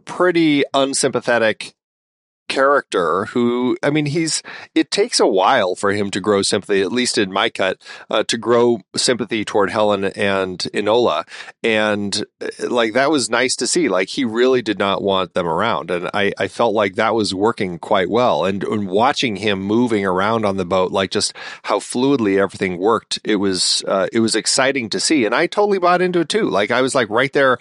pretty 0.05 0.65
unsympathetic 0.75 1.73
character 2.49 3.26
who 3.26 3.76
i 3.82 3.90
mean 3.90 4.06
he's 4.06 4.42
it 4.75 4.90
takes 4.90 5.18
a 5.18 5.26
while 5.26 5.75
for 5.75 5.92
him 5.92 6.11
to 6.11 6.20
grow 6.20 6.42
sympathy 6.42 6.82
at 6.82 6.92
least 6.92 7.16
in 7.16 7.32
my 7.32 7.49
cut 7.49 7.80
uh, 8.11 8.22
to 8.25 8.37
grow 8.37 8.80
sympathy 8.96 9.44
toward 9.44 9.70
helen 9.70 10.04
and 10.04 10.58
enola. 10.75 11.26
And 11.62 12.25
uh, 12.40 12.68
like 12.68 12.92
that 12.92 13.11
was 13.11 13.30
nice 13.30 13.56
to 13.56 13.66
see. 13.66 13.88
Like 13.88 14.08
he 14.08 14.25
really 14.25 14.62
did 14.62 14.78
not 14.78 15.02
want 15.02 15.34
them 15.34 15.46
around. 15.46 15.90
And 15.90 16.11
i 16.14 16.32
i 16.38 16.49
felt 16.49 16.75
like 16.75 16.94
that 16.96 17.14
was 17.14 17.34
working 17.34 17.78
quite 17.78 18.11
well. 18.11 18.44
And, 18.44 18.62
and 18.64 18.88
watching 18.88 19.37
him 19.37 19.61
moving 19.61 20.04
around 20.04 20.44
on 20.44 20.56
the 20.56 20.64
boat 20.64 20.92
like 20.92 21.11
just 21.11 21.34
how 21.64 21.78
fluidly 21.78 22.38
everything 22.38 22.78
worked 22.78 23.18
it 23.25 23.37
was 23.37 23.82
uh, 23.88 24.08
it 24.12 24.20
was 24.20 24.34
exciting 24.34 24.90
to 24.90 25.00
see. 25.00 25.25
And 25.25 25.34
i 25.34 25.46
totally 25.46 25.78
bought 25.78 26.02
into 26.02 26.20
it 26.20 26.28
too. 26.28 26.49
Like 26.49 26.70
i 26.70 26.82
was 26.82 26.94
like 26.94 27.08
right 27.11 27.32
there 27.32 27.58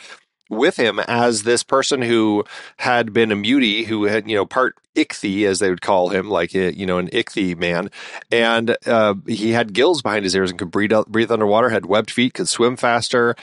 with 0.52 0.78
him 0.78 1.00
as 1.08 1.44
this 1.44 1.64
person 1.64 2.02
who 2.02 2.44
had 2.78 3.14
been 3.14 3.32
a 3.32 3.36
mutie, 3.36 3.86
who 3.86 4.04
had, 4.04 4.30
you 4.30 4.36
know, 4.36 4.46
part 4.46 4.76
ichthy, 4.94 5.46
as 5.46 5.60
they 5.60 5.70
would 5.70 5.82
call 5.82 6.10
him, 6.10 6.30
like, 6.30 6.54
uh, 6.56 6.72
you 6.76 6.86
know, 6.86 6.98
an 6.98 7.10
ichthy 7.12 7.56
man. 7.56 7.90
And 8.30 8.78
uh, 8.86 9.16
he 9.26 9.52
had 9.52 9.74
gills 9.74 10.02
behind 10.02 10.26
his 10.26 10.36
ears 10.36 10.52
and 10.52 10.60
could 10.60 10.70
breathe, 10.70 10.92
breathe 11.08 11.32
underwater, 11.32 11.70
had 11.70 11.86
webbed 11.86 12.12
feet, 12.12 12.34
could 12.34 12.50
swim 12.50 12.76
faster. 12.76 13.36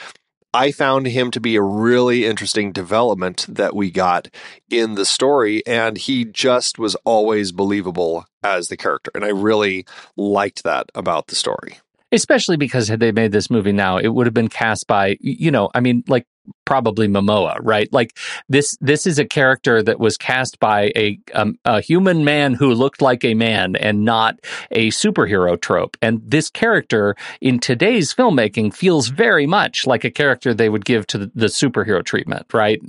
I 0.53 0.71
found 0.71 1.07
him 1.07 1.29
to 1.31 1.39
be 1.39 1.55
a 1.55 1.61
really 1.61 2.25
interesting 2.25 2.71
development 2.71 3.45
that 3.49 3.75
we 3.75 3.91
got 3.91 4.29
in 4.69 4.95
the 4.95 5.05
story, 5.05 5.65
and 5.67 5.97
he 5.97 6.25
just 6.25 6.79
was 6.79 6.95
always 7.05 7.51
believable 7.51 8.25
as 8.43 8.67
the 8.67 8.77
character. 8.77 9.11
And 9.13 9.25
I 9.25 9.29
really 9.29 9.85
liked 10.15 10.63
that 10.63 10.89
about 10.95 11.27
the 11.27 11.35
story 11.35 11.77
especially 12.11 12.57
because 12.57 12.87
had 12.87 12.99
they 12.99 13.11
made 13.11 13.31
this 13.31 13.49
movie 13.49 13.71
now, 13.71 13.97
it 13.97 14.07
would 14.07 14.25
have 14.25 14.33
been 14.33 14.47
cast 14.47 14.87
by, 14.87 15.17
you 15.19 15.51
know, 15.51 15.69
I 15.73 15.79
mean, 15.79 16.03
like 16.07 16.25
probably 16.65 17.07
Momoa, 17.07 17.57
right? 17.61 17.91
Like 17.91 18.17
this, 18.47 18.77
this 18.79 19.07
is 19.07 19.17
a 19.17 19.25
character 19.25 19.81
that 19.83 19.99
was 19.99 20.17
cast 20.17 20.59
by 20.59 20.91
a 20.95 21.19
um, 21.33 21.57
a 21.65 21.81
human 21.81 22.23
man 22.23 22.53
who 22.53 22.73
looked 22.73 23.01
like 23.01 23.23
a 23.25 23.33
man 23.33 23.75
and 23.75 24.05
not 24.05 24.39
a 24.71 24.89
superhero 24.89 25.59
trope. 25.59 25.97
And 26.01 26.21
this 26.23 26.49
character 26.49 27.15
in 27.41 27.59
today's 27.59 28.13
filmmaking 28.13 28.73
feels 28.73 29.07
very 29.07 29.45
much 29.45 29.87
like 29.87 30.03
a 30.03 30.11
character 30.11 30.53
they 30.53 30.69
would 30.69 30.85
give 30.85 31.07
to 31.07 31.17
the, 31.17 31.31
the 31.35 31.45
superhero 31.47 32.03
treatment, 32.03 32.45
right? 32.53 32.81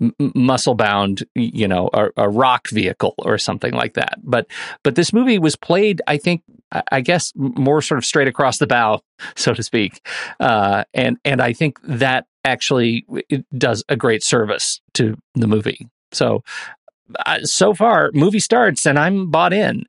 M- 0.00 0.14
muscle 0.34 0.74
bound, 0.74 1.24
you 1.34 1.68
know, 1.68 1.90
a, 1.92 2.08
a 2.16 2.28
rock 2.28 2.68
vehicle 2.68 3.14
or 3.18 3.38
something 3.38 3.72
like 3.72 3.94
that. 3.94 4.18
But 4.22 4.46
but 4.82 4.94
this 4.94 5.12
movie 5.12 5.38
was 5.38 5.56
played, 5.56 6.02
I 6.06 6.16
think, 6.16 6.42
I 6.90 7.00
guess, 7.00 7.32
more 7.36 7.82
sort 7.82 7.98
of 7.98 8.04
straight 8.04 8.28
across 8.28 8.58
the 8.58 8.66
bow, 8.66 9.00
so 9.36 9.54
to 9.54 9.62
speak. 9.62 10.06
Uh, 10.40 10.84
and 10.94 11.18
and 11.24 11.40
I 11.40 11.52
think 11.52 11.78
that 11.84 12.26
actually 12.46 13.04
it 13.28 13.44
does 13.58 13.84
a 13.88 13.96
great 13.96 14.22
service 14.22 14.80
to 14.94 15.16
the 15.34 15.46
movie. 15.46 15.88
So, 16.12 16.42
uh, 17.26 17.40
so 17.42 17.74
far, 17.74 18.10
movie 18.14 18.38
starts 18.38 18.86
and 18.86 18.98
I'm 18.98 19.30
bought 19.30 19.52
in. 19.52 19.84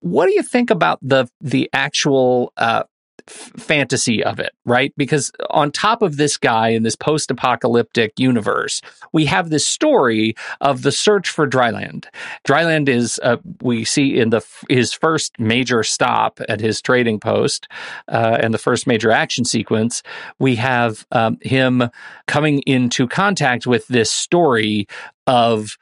What 0.00 0.26
do 0.26 0.34
you 0.34 0.42
think 0.42 0.70
about 0.70 0.98
the 1.02 1.28
the 1.40 1.68
actual 1.72 2.52
uh, 2.56 2.84
fantasy 3.28 4.22
of 4.22 4.38
it, 4.38 4.52
right? 4.64 4.92
Because 4.96 5.30
on 5.50 5.70
top 5.70 6.02
of 6.02 6.16
this 6.16 6.36
guy 6.36 6.68
in 6.68 6.82
this 6.82 6.96
post 6.96 7.30
apocalyptic 7.30 8.12
universe, 8.18 8.80
we 9.12 9.26
have 9.26 9.50
this 9.50 9.66
story 9.66 10.34
of 10.60 10.82
the 10.82 10.92
search 10.92 11.28
for 11.28 11.48
dryland. 11.48 12.06
Dryland 12.46 12.88
is, 12.88 13.20
uh, 13.22 13.36
we 13.62 13.84
see 13.84 14.18
in 14.18 14.30
the 14.30 14.44
his 14.68 14.92
first 14.92 15.38
major 15.38 15.82
stop 15.82 16.40
at 16.48 16.60
his 16.60 16.80
trading 16.80 17.20
post 17.20 17.68
uh, 18.08 18.38
and 18.40 18.52
the 18.52 18.58
first 18.58 18.86
major 18.86 19.10
action 19.10 19.44
sequence, 19.44 20.02
we 20.38 20.56
have 20.56 21.06
um, 21.12 21.38
him 21.42 21.90
coming 22.26 22.60
into 22.60 23.06
contact 23.06 23.66
with 23.66 23.86
this 23.88 24.10
story 24.10 24.86
of 25.26 25.76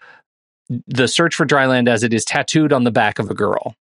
the 0.89 1.07
search 1.07 1.35
for 1.35 1.47
dryland 1.47 1.89
as 1.89 2.03
it 2.03 2.13
is 2.13 2.25
tattooed 2.25 2.73
on 2.73 2.85
the 2.85 2.91
back 2.91 3.19
of 3.19 3.31
a 3.31 3.35
girl 3.35 3.77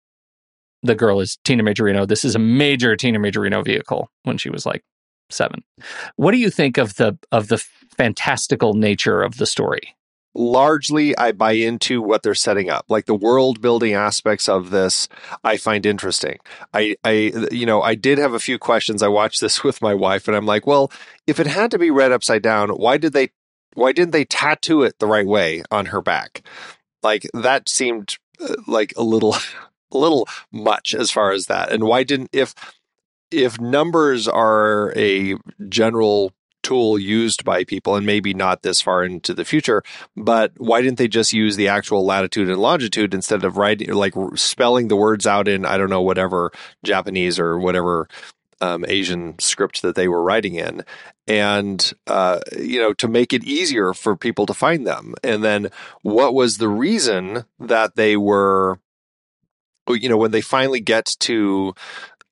the 0.83 0.95
girl 0.95 1.21
is 1.21 1.39
Tina 1.45 1.63
Majorino. 1.63 2.07
This 2.07 2.25
is 2.25 2.35
a 2.35 2.39
major 2.39 2.97
Tina 2.97 3.19
Majorino 3.19 3.65
vehicle 3.65 4.11
when 4.23 4.39
she 4.39 4.51
was 4.51 4.65
like 4.67 4.83
seven. 5.31 5.63
What 6.17 6.33
do 6.33 6.39
you 6.39 6.51
think 6.51 6.79
of 6.79 6.97
the 6.97 7.19
of 7.33 7.49
the 7.49 7.59
fantastical 7.97 8.75
nature 8.75 9.23
of 9.23 9.37
the 9.37 9.47
story? 9.47 9.97
Largely, 10.33 11.17
I 11.19 11.33
buy 11.33 11.53
into 11.53 12.01
what 12.01 12.23
they're 12.23 12.37
setting 12.37 12.71
up. 12.71 12.85
Like 12.89 13.07
the 13.07 13.17
world 13.17 13.61
building 13.61 13.95
aspects 13.95 14.49
of 14.49 14.71
this, 14.71 15.09
I 15.43 15.57
find 15.57 15.85
interesting. 15.85 16.39
I, 16.73 16.95
I, 17.05 17.33
you 17.51 17.67
know, 17.67 17.83
I 17.83 17.97
did 17.97 18.19
have 18.19 18.33
a 18.33 18.39
few 18.39 18.57
questions. 18.57 19.03
I 19.03 19.09
watched 19.09 19.41
this 19.41 19.65
with 19.65 19.83
my 19.83 19.93
wife, 19.93 20.29
and 20.29 20.37
I'm 20.37 20.47
like, 20.47 20.69
well, 20.69 20.93
if 21.27 21.41
it 21.41 21.49
had 21.49 21.73
to 21.73 21.81
be 21.81 21.91
read 21.91 22.13
upside 22.13 22.43
down, 22.43 22.69
why 22.71 22.97
did 22.97 23.13
they, 23.13 23.31
why 23.75 23.91
didn't 23.91 24.13
they 24.13 24.25
tattoo 24.25 24.83
it 24.85 25.01
the 25.01 25.07
right 25.09 25.27
way 25.27 25.65
on 25.69 25.87
her 25.87 26.01
back? 26.01 26.43
Like 27.03 27.29
that 27.35 27.69
seemed 27.69 28.17
uh, 28.41 28.55
like 28.69 28.95
a 28.97 29.03
little 29.03 29.35
a 29.93 29.99
little 29.99 30.29
much 30.53 30.95
as 30.95 31.11
far 31.11 31.33
as 31.33 31.47
that. 31.47 31.73
And 31.73 31.85
why 31.85 32.05
didn't 32.05 32.31
if 32.33 32.55
if 33.31 33.61
numbers 33.61 34.27
are 34.27 34.93
a 34.97 35.37
general 35.69 36.33
tool 36.63 36.99
used 36.99 37.45
by 37.45 37.65
people 37.65 37.97
and 37.97 38.05
maybe 38.05 38.35
not 38.35 38.63
this 38.63 38.81
far 38.81 39.03
into 39.03 39.33
the 39.33 39.45
future 39.45 39.83
but 40.17 40.53
why 40.59 40.83
didn't 40.83 40.99
they 40.99 41.09
just 41.09 41.33
use 41.33 41.57
the 41.57 41.69
actual 41.69 42.05
latitude 42.05 42.49
and 42.49 42.59
longitude 42.59 43.15
instead 43.15 43.45
of 43.45 43.57
writing 43.57 43.91
like 43.95 44.15
spelling 44.35 44.89
the 44.89 44.97
words 44.97 45.27
out 45.27 45.49
in 45.49 45.65
i 45.65 45.79
don't 45.79 45.91
know 45.91 46.03
whatever 46.03 46.53
japanese 46.85 47.39
or 47.39 47.59
whatever 47.59 48.09
um, 48.61 48.85
asian 48.89 49.39
script 49.39 49.81
that 49.81 49.95
they 49.95 50.07
were 50.07 50.23
writing 50.23 50.55
in 50.55 50.85
and 51.27 51.93
uh, 52.09 52.41
you 52.59 52.79
know 52.79 52.93
to 52.93 53.09
make 53.09 53.33
it 53.33 53.45
easier 53.45 53.95
for 53.95 54.15
people 54.15 54.45
to 54.45 54.53
find 54.53 54.87
them 54.87 55.15
and 55.25 55.43
then 55.43 55.71
what 56.03 56.35
was 56.35 56.59
the 56.59 56.69
reason 56.69 57.45
that 57.59 57.97
they 57.97 58.19
were 58.19 58.79
you 59.93 60.09
know, 60.09 60.17
when 60.17 60.31
they 60.31 60.41
finally 60.41 60.81
get 60.81 61.15
to 61.21 61.75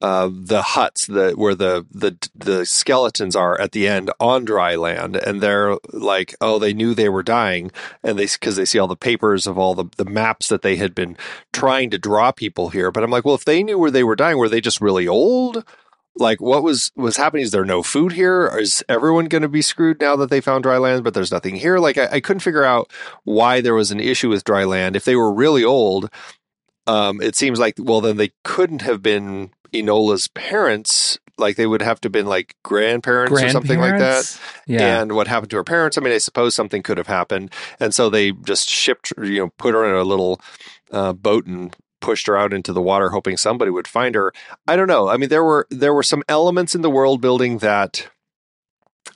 uh, 0.01 0.31
the 0.33 0.63
huts 0.63 1.07
that 1.07 1.37
where 1.37 1.55
the, 1.55 1.85
the 1.91 2.17
the 2.35 2.65
skeletons 2.65 3.35
are 3.35 3.61
at 3.61 3.73
the 3.73 3.89
end 3.89 4.11
on 4.21 4.45
dry 4.45 4.77
land, 4.77 5.17
and 5.17 5.41
they're 5.41 5.77
like, 5.93 6.37
oh, 6.41 6.59
they 6.59 6.73
knew 6.73 6.95
they 6.95 7.09
were 7.09 7.23
dying, 7.23 7.73
and 8.05 8.19
they 8.19 8.27
because 8.27 8.57
they 8.57 8.65
see 8.65 8.79
all 8.79 8.87
the 8.87 8.97
papers 8.97 9.47
of 9.47 9.59
all 9.59 9.75
the 9.75 9.87
the 9.97 10.05
maps 10.05 10.49
that 10.49 10.63
they 10.63 10.77
had 10.77 10.95
been 10.95 11.17
trying 11.53 11.91
to 11.91 11.99
draw 11.99 12.31
people 12.31 12.69
here. 12.69 12.93
But 12.93 13.03
I'm 13.03 13.11
like, 13.11 13.25
well, 13.25 13.35
if 13.35 13.45
they 13.45 13.63
knew 13.63 13.79
where 13.79 13.91
they 13.91 14.05
were 14.05 14.17
dying, 14.17 14.39
were 14.39 14.49
they 14.49 14.61
just 14.61 14.81
really 14.81 15.09
old? 15.09 15.65
Like, 16.15 16.41
what 16.41 16.63
was 16.63 16.93
was 16.97 17.17
happening? 17.17 17.43
Is 17.43 17.51
there 17.51 17.65
no 17.65 17.83
food 17.83 18.13
here? 18.13 18.49
Is 18.57 18.85
everyone 18.89 19.27
going 19.27 19.43
to 19.43 19.49
be 19.49 19.63
screwed 19.63 20.01
now 20.01 20.17
that 20.17 20.31
they 20.31 20.41
found 20.41 20.63
dry 20.65 20.79
land, 20.79 21.05
but 21.05 21.15
there's 21.15 21.33
nothing 21.33 21.57
here? 21.57 21.79
Like, 21.79 21.99
I, 21.99 22.07
I 22.13 22.21
couldn't 22.21 22.41
figure 22.41 22.65
out 22.65 22.93
why 23.25 23.61
there 23.61 23.75
was 23.75 23.91
an 23.91 24.01
issue 24.01 24.29
with 24.29 24.45
dry 24.45 24.65
land. 24.65 24.97
If 24.97 25.05
they 25.05 25.17
were 25.17 25.33
really 25.33 25.65
old, 25.65 26.11
um, 26.89 27.21
it 27.21 27.37
seems 27.37 27.59
like 27.61 27.75
well 27.79 28.01
then 28.01 28.17
they 28.17 28.33
couldn't 28.43 28.83
have 28.83 29.03
been 29.03 29.51
Enola's 29.73 30.29
parents. 30.29 31.19
Like 31.37 31.55
they 31.55 31.69
would 31.69 31.83
have 31.83 32.01
to 32.01 32.07
have 32.07 32.13
been 32.13 32.27
like 32.27 32.57
grandparents, 32.65 33.31
grandparents? 33.31 33.55
or 33.55 33.61
something 33.61 33.79
like 33.79 33.99
that. 34.01 34.41
Yeah. 34.67 35.01
And 35.01 35.13
what 35.13 35.29
happened 35.29 35.51
to 35.51 35.57
her 35.57 35.65
parents? 35.65 35.97
I 35.97 36.01
mean, 36.01 36.13
I 36.13 36.19
suppose 36.19 36.55
something 36.55 36.83
could 36.83 36.99
have 36.99 37.07
happened, 37.07 37.53
and 37.79 37.95
so 37.95 38.11
they 38.11 38.33
just 38.33 38.69
shipped, 38.69 39.13
you 39.19 39.39
know, 39.39 39.51
put 39.57 39.75
her 39.75 39.85
in 39.89 39.95
a 39.95 40.03
little 40.03 40.41
uh, 40.91 41.13
boat 41.13 41.47
and 41.47 41.77
pushed 42.01 42.27
her 42.27 42.37
out 42.37 42.53
into 42.53 42.73
the 42.73 42.83
water, 42.83 43.11
hoping 43.11 43.37
somebody 43.37 43.71
would 43.71 43.87
find 43.87 44.15
her. 44.15 44.33
I 44.67 44.75
don't 44.75 44.89
know. 44.89 45.09
I 45.09 45.17
mean, 45.17 45.29
there 45.29 45.45
were 45.45 45.69
there 45.71 45.95
were 45.95 46.03
some 46.03 46.25
elements 46.29 46.75
in 46.75 46.83
the 46.83 46.91
world 46.91 47.21
building 47.21 47.59
that 47.59 48.09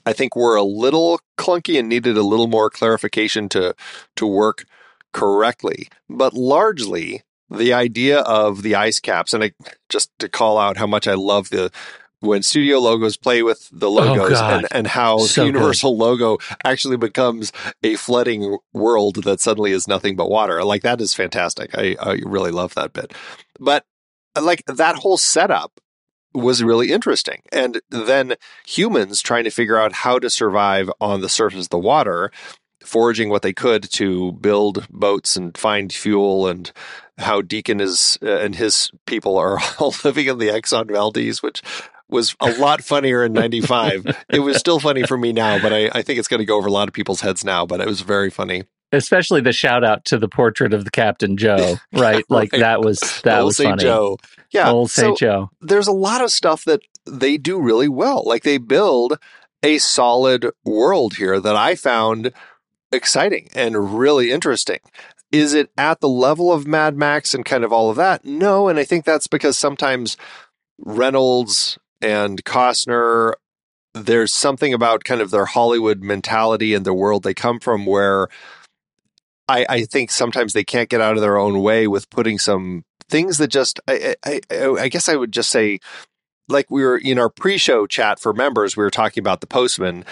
I 0.07 0.13
think 0.13 0.37
were 0.37 0.57
a 0.57 0.63
little 0.63 1.21
clunky 1.39 1.79
and 1.79 1.89
needed 1.89 2.17
a 2.17 2.23
little 2.23 2.47
more 2.47 2.71
clarification 2.71 3.49
to 3.51 3.75
to 4.17 4.27
work 4.27 4.65
correctly. 5.13 5.89
But 6.09 6.35
largely, 6.35 7.23
the 7.57 7.73
idea 7.73 8.21
of 8.21 8.63
the 8.63 8.75
ice 8.75 9.01
caps, 9.01 9.33
and 9.33 9.45
I, 9.45 9.53
just 9.89 10.11
to 10.19 10.29
call 10.29 10.59
out 10.59 10.77
how 10.77 10.87
much 10.87 11.07
I 11.07 11.15
love 11.15 11.51
the 11.51 11.71
when 12.23 12.43
studio 12.43 12.79
logos 12.79 13.17
play 13.17 13.43
with 13.43 13.69
the 13.73 13.89
oh, 13.89 13.95
logos 13.95 14.39
oh 14.41 14.45
and, 14.45 14.69
and 14.71 14.87
how 14.87 15.19
so 15.19 15.41
the 15.41 15.47
universal 15.49 15.93
good. 15.93 16.05
logo 16.05 16.39
actually 16.65 16.97
becomes 16.97 17.53
a 17.83 17.97
flooding 17.97 18.59
world 18.73 19.25
that 19.25 19.41
suddenly 19.41 19.73
is 19.73 19.89
nothing 19.89 20.15
but 20.15 20.31
water. 20.31 20.63
Like 20.65 20.83
that 20.83 21.01
is 21.01 21.15
fantastic. 21.15 21.77
I, 21.77 21.97
I 22.01 22.21
really 22.25 22.53
love 22.53 22.75
that 22.75 22.93
bit. 22.93 23.13
But 23.59 23.85
like 24.41 24.63
that 24.67 24.97
whole 24.97 25.17
setup 25.17 25.81
was 26.33 26.63
really 26.63 26.93
interesting. 26.93 27.43
And 27.51 27.81
then 27.91 28.37
humans 28.67 29.21
trying 29.21 29.45
to 29.45 29.51
figure 29.51 29.79
out 29.79 29.93
how 29.93 30.19
to 30.21 30.31
survive 30.31 30.91
on 31.01 31.21
the 31.21 31.29
surface 31.29 31.67
of 31.67 31.71
the 31.71 31.79
water, 31.79 32.31
foraging 32.85 33.29
what 33.29 33.43
they 33.43 33.53
could 33.53 33.91
to 33.93 34.33
build 34.33 34.87
boats 34.91 35.37
and 35.37 35.57
find 35.57 35.93
fuel 35.93 36.47
and 36.47 36.71
how 37.19 37.43
Deacon 37.43 37.81
is 37.81 38.19
uh, 38.23 38.39
and 38.39 38.55
his 38.55 38.91
people 39.07 39.37
are 39.39 39.59
all 39.79 39.95
living 40.05 40.27
in 40.27 40.39
the 40.39 40.49
Exxon 40.49 40.91
Valdez, 40.91 41.43
which 41.43 41.63
was 42.09 42.35
a 42.41 42.53
lot 42.59 42.83
funnier 42.83 43.25
in 43.25 43.33
95. 43.33 44.07
it 44.31 44.41
was 44.41 44.59
still 44.59 44.79
funny 44.81 45.05
for 45.05 45.17
me 45.17 45.33
now, 45.33 45.59
but 45.61 45.73
I, 45.73 45.91
I 45.95 46.03
think 46.03 46.19
it's 46.19 46.29
going 46.29 46.41
to 46.41 46.45
go 46.47 46.57
over 46.59 46.69
a 46.69 46.73
lot 46.73 46.89
of 46.89 46.95
people's 46.95 47.21
heads 47.23 47.45
now, 47.45 47.65
but 47.65 47.81
it 47.81 47.87
was 47.87 48.01
very 48.03 48.31
funny. 48.31 48.65
Especially 48.95 49.41
the 49.41 49.53
shout 49.55 49.83
out 49.85 50.05
to 50.07 50.19
the 50.19 50.29
portrait 50.29 50.75
of 50.75 50.85
the 50.85 50.91
Captain 50.91 51.39
Joe, 51.39 51.77
right? 51.95 52.25
Like 52.29 52.53
Right. 52.53 52.61
that 52.61 52.81
was 52.83 53.01
that 53.23 53.39
Old 53.39 53.47
was 53.47 53.57
St. 53.57 53.71
funny. 53.71 53.83
Joe. 53.83 54.19
Yeah. 54.51 54.71
Old 54.71 54.91
St. 54.91 55.17
so 55.19 55.27
Joe. 55.27 55.51
there's 55.63 55.87
a 55.87 55.93
lot 55.93 56.23
of 56.23 56.31
stuff 56.31 56.65
that 56.67 56.81
they 57.07 57.39
do 57.39 57.59
really 57.59 57.89
well. 57.89 58.23
Like 58.27 58.43
they 58.43 58.59
build 58.59 59.19
a 59.63 59.79
solid 59.79 60.51
world 60.67 61.15
here 61.15 61.41
that 61.41 61.57
I 61.57 61.75
found 61.77 62.33
exciting 62.93 63.49
and 63.55 63.99
really 63.99 64.31
interesting. 64.31 64.79
Is 65.31 65.55
it 65.55 65.71
at 65.79 66.01
the 66.01 66.09
level 66.09 66.53
of 66.53 66.67
Mad 66.67 66.97
Max 66.97 67.33
and 67.35 67.45
kind 67.45 67.65
of 67.65 67.73
all 67.73 67.91
of 67.91 67.97
that? 67.97 68.25
No. 68.25 68.69
And 68.69 68.79
I 68.79 68.85
think 68.85 69.05
that's 69.05 69.27
because 69.27 69.57
sometimes 69.57 70.17
Reynolds 70.79 71.79
and 72.03 72.45
Costner, 72.45 73.35
there's 73.95 74.33
something 74.33 74.75
about 74.75 75.05
kind 75.05 75.21
of 75.21 75.31
their 75.31 75.47
Hollywood 75.47 76.03
mentality 76.03 76.75
and 76.75 76.85
the 76.85 76.95
world 76.95 77.23
they 77.23 77.35
come 77.35 77.61
from 77.61 77.87
where 77.87 78.29
I, 79.49 79.67
I 79.69 79.85
think 79.85 80.11
sometimes 80.11 80.53
they 80.53 80.65
can't 80.65 80.89
get 80.89 81.01
out 81.01 81.17
of 81.17 81.21
their 81.21 81.37
own 81.37 81.61
way 81.61 81.87
with 81.87 82.11
putting 82.11 82.39
some 82.39 82.85
things 83.09 83.39
that 83.39 83.49
just 83.49 83.81
I, 83.87 84.17
I, 84.25 84.41
I, 84.51 84.69
I 84.71 84.89
guess 84.89 85.09
I 85.09 85.17
would 85.17 85.33
just 85.33 85.51
say 85.51 85.79
like 86.49 86.71
we 86.71 86.83
were 86.83 86.97
in 86.97 87.19
our 87.19 87.29
pre-show 87.29 87.87
chat 87.87 88.19
for 88.19 88.33
members 88.33 88.77
we 88.77 88.83
were 88.83 88.91
talking 88.91 89.21
about 89.21 89.41
the 89.41 89.47
postman 89.47 90.05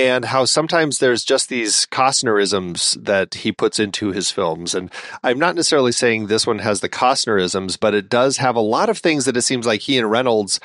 and 0.00 0.24
how 0.26 0.44
sometimes 0.44 0.98
there's 0.98 1.24
just 1.24 1.48
these 1.48 1.86
Costnerisms 1.86 3.02
that 3.04 3.34
he 3.34 3.52
puts 3.52 3.78
into 3.78 4.12
his 4.12 4.30
films. 4.30 4.74
And 4.74 4.90
I'm 5.22 5.38
not 5.38 5.54
necessarily 5.54 5.92
saying 5.92 6.26
this 6.26 6.46
one 6.46 6.60
has 6.60 6.80
the 6.80 6.88
Costnerisms 6.88 7.78
but 7.78 7.94
it 7.94 8.08
does 8.08 8.38
have 8.38 8.56
a 8.56 8.60
lot 8.60 8.88
of 8.88 8.98
things 8.98 9.24
that 9.24 9.36
it 9.36 9.42
seems 9.42 9.66
like 9.66 9.82
he 9.82 9.98
and 9.98 10.10
Reynolds 10.10 10.60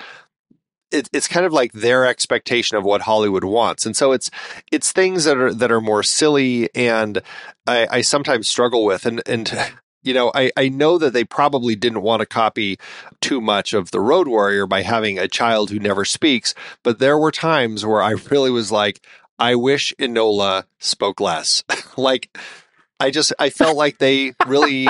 it, 0.92 1.10
it's 1.14 1.28
kind 1.28 1.46
of 1.46 1.54
like 1.54 1.74
their 1.74 2.06
expectation 2.06 2.78
of 2.78 2.84
what 2.84 3.02
Hollywood 3.02 3.44
wants, 3.44 3.86
and 3.86 3.96
so 3.96 4.12
it's 4.12 4.30
it's 4.72 4.92
things 4.92 5.26
that 5.26 5.38
are 5.38 5.54
that 5.54 5.72
are 5.72 5.82
more 5.82 6.04
silly, 6.04 6.70
and 6.76 7.22
I, 7.68 7.88
I 7.90 8.02
sometimes 8.02 8.48
struggle 8.48 8.86
with, 8.86 9.06
and 9.06 9.22
and 9.28 9.52
you 10.04 10.14
know 10.14 10.32
I 10.34 10.52
I 10.56 10.70
know 10.70 10.98
that 10.98 11.14
they 11.14 11.24
probably 11.24 11.76
didn't 11.76 12.02
want 12.02 12.22
to 12.22 12.26
copy 12.26 12.78
too 13.20 13.42
much 13.42 13.74
of 13.74 13.92
the 13.92 14.00
Road 14.00 14.28
Warrior 14.28 14.68
by 14.68 14.84
having 14.84 15.18
a 15.18 15.28
child 15.28 15.70
who 15.70 15.80
never 15.80 16.06
speaks, 16.06 16.54
but 16.84 17.00
there 17.00 17.18
were 17.18 17.32
times 17.32 17.86
where 17.86 18.02
I 18.02 18.12
really 18.32 18.52
was 18.52 18.72
like, 18.72 19.02
I 19.38 19.56
wish 19.56 19.94
Enola 20.00 20.64
spoke 20.80 21.20
less, 21.20 21.64
like. 21.98 22.36
I 22.98 23.12
just 23.12 23.34
I 23.38 23.50
felt 23.50 23.76
like 23.76 23.98
they 23.98 24.32
really 24.48 24.88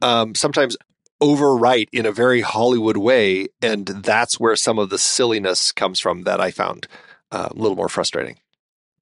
um, 0.00 0.36
sometimes 0.36 0.76
overwrite 1.20 1.88
in 1.92 2.06
a 2.06 2.12
very 2.12 2.40
Hollywood 2.40 2.96
way, 2.96 3.48
and 3.62 3.86
that's 3.86 4.38
where 4.38 4.56
some 4.56 4.78
of 4.78 4.90
the 4.90 4.98
silliness 4.98 5.72
comes 5.72 5.98
from 5.98 6.22
that 6.22 6.40
I 6.40 6.50
found 6.50 6.86
uh, 7.32 7.48
a 7.50 7.54
little 7.54 7.76
more 7.76 7.88
frustrating. 7.88 8.38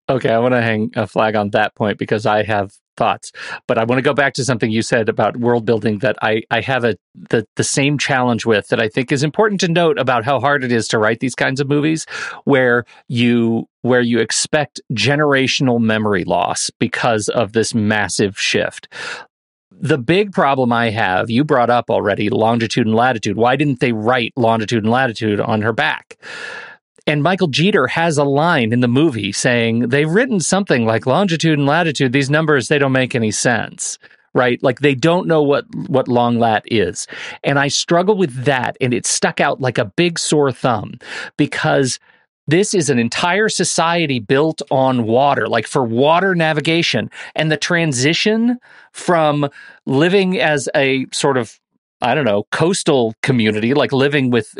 Okay, 0.08 0.30
I 0.30 0.38
want 0.38 0.54
to 0.54 0.62
hang 0.62 0.92
a 0.96 1.06
flag 1.06 1.34
on 1.34 1.50
that 1.50 1.74
point 1.74 1.98
because 1.98 2.26
I 2.26 2.42
have 2.44 2.74
thoughts, 2.96 3.32
but 3.66 3.78
I 3.78 3.84
want 3.84 3.98
to 3.98 4.02
go 4.02 4.14
back 4.14 4.34
to 4.34 4.44
something 4.44 4.70
you 4.70 4.82
said 4.82 5.08
about 5.08 5.36
world 5.36 5.64
building 5.64 5.98
that 5.98 6.16
I, 6.22 6.42
I 6.50 6.60
have 6.60 6.84
a 6.84 6.96
the, 7.14 7.46
the 7.56 7.64
same 7.64 7.98
challenge 7.98 8.44
with 8.44 8.68
that 8.68 8.80
I 8.80 8.88
think 8.88 9.12
is 9.12 9.22
important 9.22 9.60
to 9.60 9.68
note 9.68 9.98
about 9.98 10.24
how 10.24 10.40
hard 10.40 10.64
it 10.64 10.72
is 10.72 10.88
to 10.88 10.98
write 10.98 11.20
these 11.20 11.34
kinds 11.34 11.60
of 11.60 11.68
movies 11.68 12.06
where 12.44 12.84
you 13.08 13.68
where 13.82 14.00
you 14.00 14.18
expect 14.18 14.80
generational 14.92 15.80
memory 15.80 16.24
loss 16.24 16.70
because 16.78 17.28
of 17.28 17.52
this 17.52 17.74
massive 17.74 18.38
shift. 18.38 18.88
The 19.70 19.98
big 19.98 20.32
problem 20.32 20.72
I 20.72 20.90
have, 20.90 21.30
you 21.30 21.44
brought 21.44 21.68
up 21.68 21.90
already 21.90 22.30
longitude 22.30 22.86
and 22.86 22.94
latitude. 22.94 23.36
Why 23.36 23.56
didn't 23.56 23.80
they 23.80 23.92
write 23.92 24.32
longitude 24.36 24.84
and 24.84 24.92
latitude 24.92 25.40
on 25.40 25.62
her 25.62 25.72
back? 25.72 26.16
And 27.06 27.22
Michael 27.22 27.48
Jeter 27.48 27.86
has 27.86 28.16
a 28.16 28.24
line 28.24 28.72
in 28.72 28.80
the 28.80 28.88
movie 28.88 29.32
saying 29.32 29.88
they've 29.88 30.10
written 30.10 30.40
something 30.40 30.86
like 30.86 31.06
longitude 31.06 31.58
and 31.58 31.66
latitude. 31.66 32.12
These 32.12 32.30
numbers, 32.30 32.68
they 32.68 32.78
don't 32.78 32.92
make 32.92 33.14
any 33.14 33.30
sense, 33.30 33.98
right? 34.32 34.62
Like 34.62 34.80
they 34.80 34.94
don't 34.94 35.26
know 35.26 35.42
what, 35.42 35.66
what 35.74 36.08
long 36.08 36.38
lat 36.38 36.62
is. 36.66 37.06
And 37.42 37.58
I 37.58 37.68
struggle 37.68 38.16
with 38.16 38.44
that. 38.44 38.76
And 38.80 38.94
it 38.94 39.04
stuck 39.06 39.40
out 39.40 39.60
like 39.60 39.76
a 39.76 39.84
big 39.84 40.18
sore 40.18 40.50
thumb 40.50 40.94
because 41.36 41.98
this 42.46 42.74
is 42.74 42.90
an 42.90 42.98
entire 42.98 43.48
society 43.48 44.18
built 44.18 44.62
on 44.70 45.04
water, 45.04 45.46
like 45.46 45.66
for 45.66 45.84
water 45.84 46.34
navigation. 46.34 47.10
And 47.34 47.52
the 47.52 47.56
transition 47.56 48.58
from 48.92 49.48
living 49.86 50.40
as 50.40 50.68
a 50.74 51.06
sort 51.12 51.36
of 51.36 51.58
I 52.04 52.14
don't 52.14 52.26
know, 52.26 52.46
coastal 52.52 53.14
community, 53.22 53.72
like 53.72 53.92
living 53.92 54.30
with, 54.30 54.54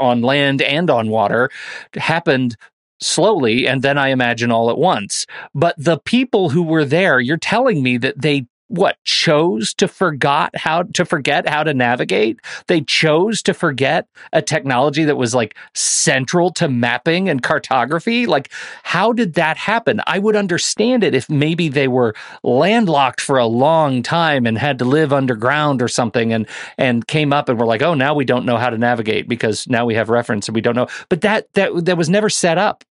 on 0.00 0.22
land 0.22 0.60
and 0.60 0.90
on 0.90 1.08
water, 1.08 1.50
happened 1.94 2.56
slowly 3.00 3.66
and 3.66 3.82
then 3.82 3.96
I 3.96 4.08
imagine 4.08 4.50
all 4.50 4.70
at 4.70 4.76
once. 4.76 5.26
But 5.54 5.74
the 5.78 5.98
people 5.98 6.50
who 6.50 6.62
were 6.62 6.84
there, 6.84 7.20
you're 7.20 7.36
telling 7.36 7.82
me 7.82 7.96
that 7.98 8.20
they 8.20 8.46
what 8.70 8.96
chose 9.02 9.74
to 9.74 9.88
forgot 9.88 10.56
how 10.56 10.84
to 10.84 11.04
forget 11.04 11.48
how 11.48 11.64
to 11.64 11.74
navigate? 11.74 12.40
They 12.68 12.82
chose 12.82 13.42
to 13.42 13.52
forget 13.52 14.06
a 14.32 14.40
technology 14.40 15.04
that 15.04 15.16
was 15.16 15.34
like 15.34 15.56
central 15.74 16.52
to 16.52 16.68
mapping 16.68 17.28
and 17.28 17.42
cartography? 17.42 18.26
Like 18.26 18.52
how 18.84 19.12
did 19.12 19.34
that 19.34 19.56
happen? 19.56 20.00
I 20.06 20.20
would 20.20 20.36
understand 20.36 21.02
it 21.02 21.16
if 21.16 21.28
maybe 21.28 21.68
they 21.68 21.88
were 21.88 22.14
landlocked 22.44 23.20
for 23.20 23.38
a 23.38 23.46
long 23.46 24.04
time 24.04 24.46
and 24.46 24.56
had 24.56 24.78
to 24.78 24.84
live 24.84 25.12
underground 25.12 25.82
or 25.82 25.88
something 25.88 26.32
and 26.32 26.46
and 26.78 27.04
came 27.08 27.32
up 27.32 27.48
and 27.48 27.58
were 27.58 27.66
like 27.66 27.82
oh 27.82 27.94
now 27.94 28.14
we 28.14 28.24
don't 28.24 28.46
know 28.46 28.56
how 28.56 28.70
to 28.70 28.78
navigate 28.78 29.28
because 29.28 29.68
now 29.68 29.84
we 29.84 29.94
have 29.94 30.08
reference 30.10 30.46
and 30.46 30.54
we 30.54 30.60
don't 30.60 30.76
know. 30.76 30.86
But 31.08 31.22
that 31.22 31.52
that 31.54 31.84
that 31.86 31.98
was 31.98 32.08
never 32.08 32.30
set 32.30 32.56
up. 32.56 32.84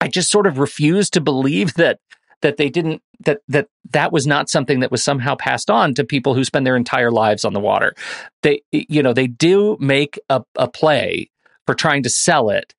I 0.00 0.06
just 0.06 0.30
sort 0.30 0.46
of 0.46 0.58
refuse 0.58 1.10
to 1.10 1.20
believe 1.20 1.74
that 1.74 1.98
that 2.42 2.56
they 2.56 2.68
didn't 2.68 3.02
that 3.20 3.40
that 3.48 3.68
that 3.90 4.12
was 4.12 4.26
not 4.26 4.48
something 4.48 4.80
that 4.80 4.90
was 4.90 5.02
somehow 5.02 5.34
passed 5.34 5.70
on 5.70 5.94
to 5.94 6.04
people 6.04 6.34
who 6.34 6.44
spend 6.44 6.66
their 6.66 6.76
entire 6.76 7.10
lives 7.10 7.44
on 7.44 7.52
the 7.52 7.60
water. 7.60 7.94
They 8.42 8.62
you 8.70 9.02
know 9.02 9.12
they 9.12 9.26
do 9.26 9.76
make 9.80 10.18
a, 10.28 10.42
a 10.56 10.68
play 10.68 11.30
for 11.66 11.74
trying 11.74 12.02
to 12.04 12.10
sell 12.10 12.50
it 12.50 12.74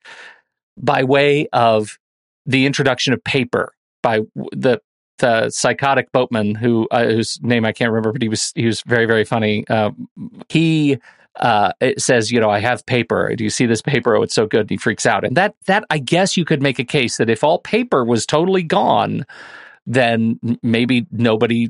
by 0.77 1.03
way 1.03 1.47
of 1.51 1.97
the 2.45 2.65
introduction 2.65 3.13
of 3.13 3.23
paper 3.23 3.73
by 4.01 4.21
the 4.51 4.81
the 5.19 5.49
psychotic 5.49 6.11
boatman 6.11 6.55
who 6.55 6.87
uh, 6.91 7.05
whose 7.05 7.39
name 7.41 7.65
I 7.65 7.73
can't 7.73 7.91
remember, 7.91 8.13
but 8.13 8.21
he 8.21 8.29
was 8.29 8.51
he 8.55 8.65
was 8.65 8.81
very 8.81 9.05
very 9.05 9.25
funny. 9.25 9.65
Uh, 9.67 9.91
he 10.47 10.97
uh, 11.39 11.71
it 11.79 12.01
says, 12.01 12.31
you 12.31 12.39
know, 12.39 12.49
I 12.49 12.59
have 12.59 12.85
paper. 12.85 13.33
Do 13.35 13.43
you 13.43 13.49
see 13.49 13.65
this 13.65 13.81
paper? 13.81 14.15
Oh, 14.15 14.23
it's 14.23 14.35
so 14.35 14.45
good. 14.45 14.61
And 14.61 14.69
he 14.69 14.77
freaks 14.77 15.05
out. 15.05 15.23
And 15.23 15.37
that 15.37 15.55
that 15.67 15.85
I 15.89 15.97
guess 15.97 16.37
you 16.37 16.45
could 16.45 16.61
make 16.61 16.79
a 16.79 16.85
case 16.85 17.17
that 17.17 17.29
if 17.29 17.43
all 17.43 17.59
paper 17.59 18.03
was 18.03 18.25
totally 18.25 18.63
gone, 18.63 19.25
then 19.85 20.39
maybe 20.61 21.07
nobody 21.11 21.69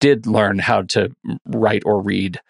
did 0.00 0.26
learn 0.26 0.58
how 0.58 0.82
to 0.82 1.10
write 1.46 1.82
or 1.84 2.00
read 2.00 2.40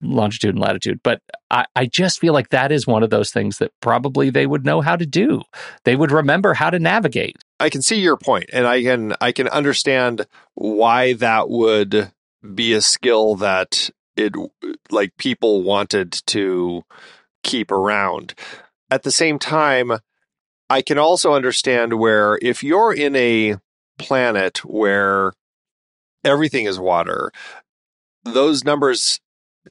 longitude 0.00 0.54
and 0.54 0.58
latitude. 0.58 1.00
But 1.02 1.20
I, 1.50 1.66
I 1.74 1.86
just 1.86 2.20
feel 2.20 2.32
like 2.32 2.50
that 2.50 2.72
is 2.72 2.86
one 2.86 3.02
of 3.02 3.10
those 3.10 3.30
things 3.30 3.58
that 3.58 3.72
probably 3.80 4.30
they 4.30 4.46
would 4.46 4.64
know 4.64 4.80
how 4.80 4.96
to 4.96 5.06
do. 5.06 5.42
They 5.84 5.96
would 5.96 6.10
remember 6.10 6.54
how 6.54 6.70
to 6.70 6.78
navigate. 6.78 7.36
I 7.60 7.70
can 7.70 7.82
see 7.82 8.00
your 8.00 8.16
point, 8.16 8.50
and 8.52 8.66
I 8.66 8.82
can 8.82 9.14
I 9.20 9.32
can 9.32 9.48
understand 9.48 10.26
why 10.54 11.14
that 11.14 11.48
would 11.48 12.12
be 12.54 12.72
a 12.72 12.80
skill 12.80 13.36
that 13.36 13.90
it 14.16 14.34
like 14.90 15.16
people 15.16 15.62
wanted 15.62 16.12
to 16.26 16.82
keep 17.42 17.70
around. 17.70 18.34
At 18.90 19.02
the 19.02 19.10
same 19.10 19.38
time, 19.38 19.92
I 20.68 20.82
can 20.82 20.98
also 20.98 21.34
understand 21.34 21.94
where 21.94 22.38
if 22.42 22.62
you're 22.62 22.92
in 22.92 23.14
a 23.16 23.56
planet 23.98 24.64
where 24.64 25.32
everything 26.24 26.66
is 26.66 26.78
water, 26.78 27.30
those 28.24 28.64
numbers 28.64 29.20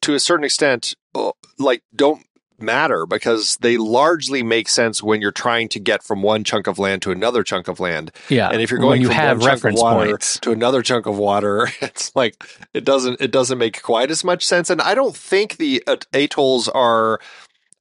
to 0.01 0.13
a 0.13 0.19
certain 0.19 0.45
extent 0.45 0.95
uh, 1.13 1.31
like 1.59 1.81
don't 1.95 2.25
matter 2.59 3.05
because 3.05 3.57
they 3.57 3.77
largely 3.77 4.43
make 4.43 4.67
sense 4.69 5.01
when 5.01 5.21
you're 5.21 5.31
trying 5.31 5.67
to 5.69 5.79
get 5.79 6.03
from 6.03 6.21
one 6.21 6.43
chunk 6.43 6.67
of 6.67 6.79
land 6.79 7.01
to 7.03 7.11
another 7.11 7.43
chunk 7.43 7.67
of 7.67 7.79
land. 7.79 8.11
Yeah. 8.29 8.49
And 8.49 8.61
if 8.61 8.71
you're 8.71 8.79
going 8.79 8.91
when 8.91 9.01
you 9.01 9.07
from 9.07 9.15
have 9.15 9.39
one 9.39 9.49
chunk 9.49 9.63
of 9.63 9.73
water 9.75 10.09
points. 10.11 10.39
to 10.39 10.51
another 10.51 10.81
chunk 10.81 11.05
of 11.05 11.17
water, 11.17 11.69
it's 11.81 12.15
like 12.15 12.43
it 12.73 12.83
doesn't 12.83 13.21
it 13.21 13.31
doesn't 13.31 13.57
make 13.57 13.81
quite 13.81 14.11
as 14.11 14.23
much 14.23 14.45
sense. 14.45 14.69
And 14.69 14.81
I 14.81 14.95
don't 14.95 15.15
think 15.15 15.57
the 15.57 15.83
uh, 15.87 15.97
atolls 16.13 16.67
are. 16.69 17.19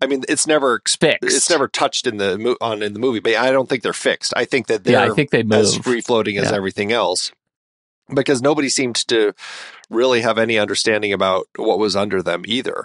I 0.00 0.06
mean, 0.06 0.22
it's 0.28 0.46
never 0.46 0.82
Fixed. 0.86 1.22
It's 1.22 1.48
never 1.48 1.66
touched 1.66 2.06
in 2.06 2.18
the 2.18 2.56
on 2.60 2.82
in 2.82 2.92
the 2.92 2.98
movie, 2.98 3.20
but 3.20 3.36
I 3.36 3.52
don't 3.52 3.68
think 3.68 3.82
they're 3.82 3.92
fixed. 3.92 4.34
I 4.36 4.44
think 4.44 4.66
that 4.66 4.84
they're 4.84 5.06
Yeah, 5.06 5.10
I 5.10 5.14
think 5.14 5.30
they 5.30 5.44
as 5.52 5.76
free 5.78 6.00
floating 6.00 6.36
as 6.36 6.52
everything 6.52 6.92
else 6.92 7.32
because 8.12 8.42
nobody 8.42 8.68
seemed 8.68 8.96
to 9.08 9.32
really 9.90 10.20
have 10.20 10.38
any 10.38 10.58
understanding 10.58 11.12
about 11.12 11.46
what 11.56 11.78
was 11.78 11.96
under 11.96 12.22
them 12.22 12.42
either. 12.46 12.84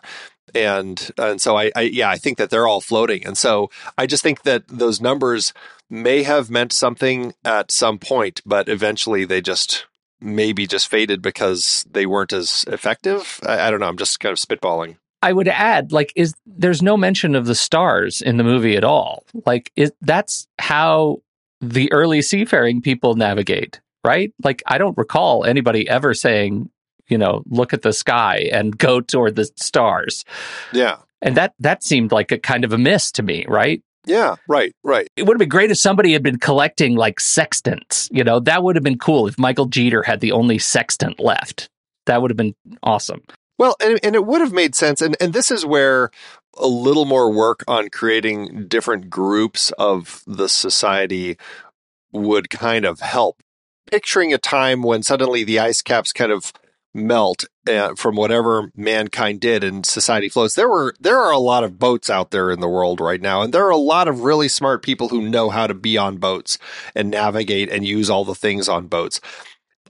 And 0.55 1.11
and 1.17 1.41
so 1.41 1.57
I, 1.57 1.71
I 1.75 1.81
yeah 1.81 2.09
I 2.09 2.17
think 2.17 2.37
that 2.37 2.49
they're 2.49 2.67
all 2.67 2.81
floating, 2.81 3.25
and 3.25 3.37
so 3.37 3.69
I 3.97 4.05
just 4.05 4.23
think 4.23 4.43
that 4.43 4.67
those 4.67 5.01
numbers 5.01 5.53
may 5.89 6.23
have 6.23 6.49
meant 6.49 6.71
something 6.71 7.33
at 7.43 7.71
some 7.71 7.97
point, 7.97 8.41
but 8.45 8.69
eventually 8.69 9.25
they 9.25 9.41
just 9.41 9.85
maybe 10.21 10.67
just 10.67 10.87
faded 10.87 11.21
because 11.21 11.85
they 11.89 12.05
weren't 12.05 12.33
as 12.33 12.65
effective. 12.67 13.39
I, 13.45 13.67
I 13.67 13.71
don't 13.71 13.79
know. 13.79 13.87
I'm 13.87 13.97
just 13.97 14.19
kind 14.19 14.31
of 14.31 14.37
spitballing. 14.37 14.97
I 15.21 15.33
would 15.33 15.47
add, 15.47 15.91
like, 15.91 16.13
is 16.15 16.33
there's 16.45 16.81
no 16.81 16.95
mention 16.95 17.35
of 17.35 17.45
the 17.45 17.55
stars 17.55 18.21
in 18.21 18.37
the 18.37 18.43
movie 18.43 18.77
at 18.77 18.83
all. 18.83 19.23
Like, 19.45 19.71
is 19.75 19.91
that's 20.01 20.47
how 20.59 21.21
the 21.61 21.91
early 21.91 22.21
seafaring 22.21 22.81
people 22.81 23.15
navigate, 23.15 23.81
right? 24.05 24.33
Like, 24.43 24.63
I 24.65 24.77
don't 24.77 24.97
recall 24.97 25.43
anybody 25.43 25.89
ever 25.89 26.13
saying, 26.13 26.69
you 27.09 27.17
know, 27.17 27.43
look 27.47 27.73
at 27.73 27.81
the 27.81 27.93
sky 27.93 28.49
and 28.51 28.77
go 28.77 29.01
toward 29.01 29.35
the 29.35 29.49
stars. 29.55 30.25
Yeah. 30.71 30.97
And 31.21 31.35
that 31.37 31.53
that 31.59 31.83
seemed 31.83 32.11
like 32.11 32.31
a 32.31 32.37
kind 32.37 32.63
of 32.63 32.71
a 32.71 32.77
miss 32.77 33.11
to 33.13 33.23
me, 33.23 33.45
right? 33.47 33.81
Yeah, 34.05 34.37
right, 34.47 34.73
right. 34.83 35.07
It 35.15 35.23
would 35.23 35.35
have 35.35 35.39
been 35.39 35.49
great 35.49 35.71
if 35.71 35.77
somebody 35.77 36.13
had 36.13 36.23
been 36.23 36.39
collecting 36.39 36.95
like 36.95 37.19
sextants. 37.19 38.09
You 38.11 38.23
know, 38.23 38.39
that 38.39 38.63
would 38.63 38.75
have 38.75 38.83
been 38.83 38.97
cool 38.97 39.27
if 39.27 39.37
Michael 39.37 39.65
Jeter 39.65 40.03
had 40.03 40.21
the 40.21 40.31
only 40.31 40.57
sextant 40.57 41.19
left. 41.19 41.69
That 42.05 42.21
would 42.21 42.31
have 42.31 42.37
been 42.37 42.55
awesome. 42.81 43.21
Well, 43.57 43.75
and, 43.81 43.99
and 44.01 44.15
it 44.15 44.25
would 44.25 44.41
have 44.41 44.53
made 44.53 44.73
sense. 44.73 45.01
And, 45.01 45.17
and 45.19 45.33
this 45.33 45.51
is 45.51 45.65
where 45.65 46.11
a 46.57 46.67
little 46.67 47.05
more 47.05 47.31
work 47.31 47.63
on 47.67 47.89
creating 47.89 48.67
different 48.67 49.09
groups 49.09 49.71
of 49.77 50.23
the 50.25 50.47
society 50.47 51.37
would 52.11 52.49
kind 52.49 52.85
of 52.85 53.01
help. 53.01 53.41
Picturing 53.91 54.33
a 54.33 54.37
time 54.37 54.81
when 54.81 55.03
suddenly 55.03 55.43
the 55.43 55.59
ice 55.59 55.81
caps 55.81 56.13
kind 56.13 56.31
of 56.31 56.53
melt 56.93 57.45
uh, 57.67 57.93
from 57.95 58.15
whatever 58.15 58.71
mankind 58.75 59.39
did 59.39 59.63
and 59.63 59.85
society 59.85 60.29
flows. 60.29 60.55
There 60.55 60.69
were 60.69 60.93
there 60.99 61.19
are 61.19 61.31
a 61.31 61.37
lot 61.37 61.63
of 61.63 61.79
boats 61.79 62.09
out 62.09 62.31
there 62.31 62.51
in 62.51 62.59
the 62.59 62.67
world 62.67 62.99
right 62.99 63.21
now, 63.21 63.41
and 63.41 63.53
there 63.53 63.65
are 63.65 63.71
a 63.71 63.77
lot 63.77 64.07
of 64.07 64.21
really 64.21 64.47
smart 64.47 64.81
people 64.81 65.09
who 65.09 65.29
know 65.29 65.49
how 65.49 65.67
to 65.67 65.73
be 65.73 65.97
on 65.97 66.17
boats 66.17 66.57
and 66.95 67.09
navigate 67.09 67.69
and 67.69 67.85
use 67.85 68.09
all 68.09 68.25
the 68.25 68.35
things 68.35 68.67
on 68.67 68.87
boats. 68.87 69.21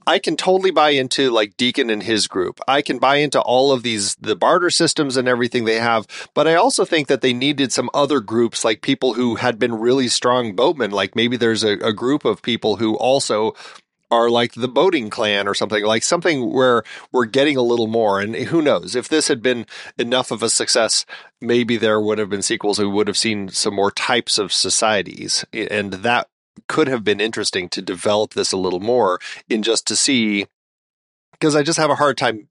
I 0.06 0.18
can 0.18 0.36
totally 0.36 0.70
buy 0.70 0.90
into 0.90 1.30
like 1.30 1.56
Deacon 1.56 1.90
and 1.90 2.02
his 2.02 2.26
group. 2.26 2.58
I 2.66 2.82
can 2.82 2.98
buy 2.98 3.16
into 3.16 3.40
all 3.40 3.70
of 3.70 3.82
these, 3.82 4.16
the 4.16 4.34
barter 4.34 4.70
systems 4.70 5.16
and 5.16 5.28
everything 5.28 5.64
they 5.66 5.78
have. 5.78 6.06
But 6.34 6.48
I 6.48 6.54
also 6.54 6.84
think 6.84 7.06
that 7.08 7.20
they 7.20 7.32
needed 7.32 7.70
some 7.70 7.90
other 7.94 8.20
groups, 8.20 8.64
like 8.64 8.82
people 8.82 9.14
who 9.14 9.36
had 9.36 9.58
been 9.58 9.74
really 9.74 10.08
strong 10.08 10.56
boatmen. 10.56 10.90
Like 10.90 11.14
maybe 11.14 11.36
there's 11.36 11.62
a, 11.62 11.72
a 11.78 11.92
group 11.92 12.24
of 12.24 12.42
people 12.42 12.76
who 12.76 12.96
also 12.96 13.54
are 14.10 14.28
like 14.28 14.52
the 14.54 14.68
boating 14.68 15.10
clan 15.10 15.46
or 15.46 15.54
something 15.54 15.84
like 15.84 16.02
something 16.02 16.52
where 16.52 16.82
we're 17.12 17.26
getting 17.26 17.56
a 17.56 17.62
little 17.62 17.86
more. 17.86 18.20
And 18.20 18.34
who 18.34 18.60
knows? 18.60 18.94
If 18.96 19.08
this 19.08 19.28
had 19.28 19.42
been 19.42 19.66
enough 19.98 20.30
of 20.30 20.42
a 20.42 20.50
success 20.50 21.06
maybe 21.40 21.76
there 21.76 22.00
would 22.00 22.18
have 22.18 22.28
been 22.28 22.42
sequels 22.42 22.78
who 22.78 22.90
would 22.90 23.08
have 23.08 23.16
seen 23.16 23.48
some 23.48 23.74
more 23.74 23.90
types 23.90 24.38
of 24.38 24.52
societies. 24.52 25.44
And 25.52 25.92
that 25.94 26.28
could 26.68 26.88
have 26.88 27.04
been 27.04 27.20
interesting 27.20 27.68
to 27.70 27.82
develop 27.82 28.34
this 28.34 28.52
a 28.52 28.56
little 28.56 28.80
more 28.80 29.18
in 29.48 29.62
just 29.62 29.86
to 29.86 29.96
see 29.96 30.46
because 31.32 31.56
I 31.56 31.62
just 31.62 31.78
have 31.78 31.90
a 31.90 31.96
hard 31.96 32.18
time 32.18 32.48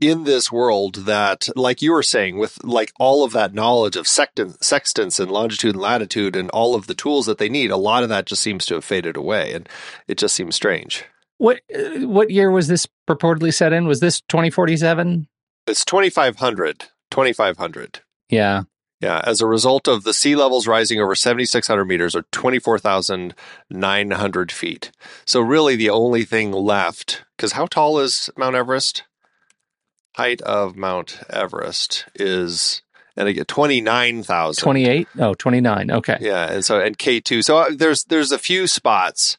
in 0.00 0.24
this 0.24 0.50
world 0.50 1.06
that, 1.06 1.48
like 1.54 1.82
you 1.82 1.92
were 1.92 2.02
saying, 2.02 2.38
with 2.38 2.62
like 2.64 2.92
all 2.98 3.24
of 3.24 3.32
that 3.32 3.54
knowledge 3.54 3.96
of 3.96 4.08
sextant, 4.08 4.62
sextants 4.64 5.20
and 5.20 5.30
longitude 5.30 5.74
and 5.74 5.82
latitude 5.82 6.36
and 6.36 6.50
all 6.50 6.74
of 6.74 6.86
the 6.86 6.94
tools 6.94 7.26
that 7.26 7.38
they 7.38 7.48
need, 7.48 7.70
a 7.70 7.76
lot 7.76 8.02
of 8.02 8.08
that 8.08 8.26
just 8.26 8.42
seems 8.42 8.66
to 8.66 8.74
have 8.74 8.84
faded 8.84 9.16
away, 9.16 9.52
and 9.52 9.68
it 10.08 10.18
just 10.18 10.34
seems 10.34 10.54
strange. 10.54 11.04
What 11.38 11.60
uh, 11.74 12.06
what 12.06 12.30
year 12.30 12.50
was 12.50 12.68
this 12.68 12.86
purportedly 13.08 13.54
set 13.54 13.72
in? 13.72 13.86
Was 13.86 14.00
this 14.00 14.20
2047? 14.22 15.28
It's 15.66 15.84
2500. 15.84 16.86
2500. 17.10 18.00
Yeah. 18.28 18.62
Yeah, 19.00 19.20
as 19.24 19.40
a 19.40 19.46
result 19.46 19.88
of 19.88 20.04
the 20.04 20.12
sea 20.12 20.36
levels 20.36 20.68
rising 20.68 21.00
over 21.00 21.14
7,600 21.14 21.86
meters 21.86 22.14
or 22.14 22.26
24,900 22.32 24.52
feet. 24.52 24.90
So, 25.24 25.40
really, 25.40 25.74
the 25.74 25.88
only 25.88 26.26
thing 26.26 26.52
left, 26.52 27.24
because 27.36 27.52
how 27.52 27.64
tall 27.64 27.98
is 27.98 28.28
Mount 28.36 28.56
Everest? 28.56 29.04
Height 30.14 30.40
of 30.42 30.76
Mount 30.76 31.20
Everest 31.30 32.06
is 32.14 32.82
and 33.16 33.28
again 33.28 33.44
29,000 33.44 34.62
28 34.62 35.08
oh 35.18 35.34
29 35.34 35.90
okay. 35.90 36.18
Yeah 36.20 36.52
and 36.52 36.64
so 36.64 36.80
and 36.80 36.98
K2 36.98 37.44
so 37.44 37.58
uh, 37.58 37.70
there's 37.74 38.04
there's 38.04 38.32
a 38.32 38.38
few 38.38 38.66
spots 38.66 39.38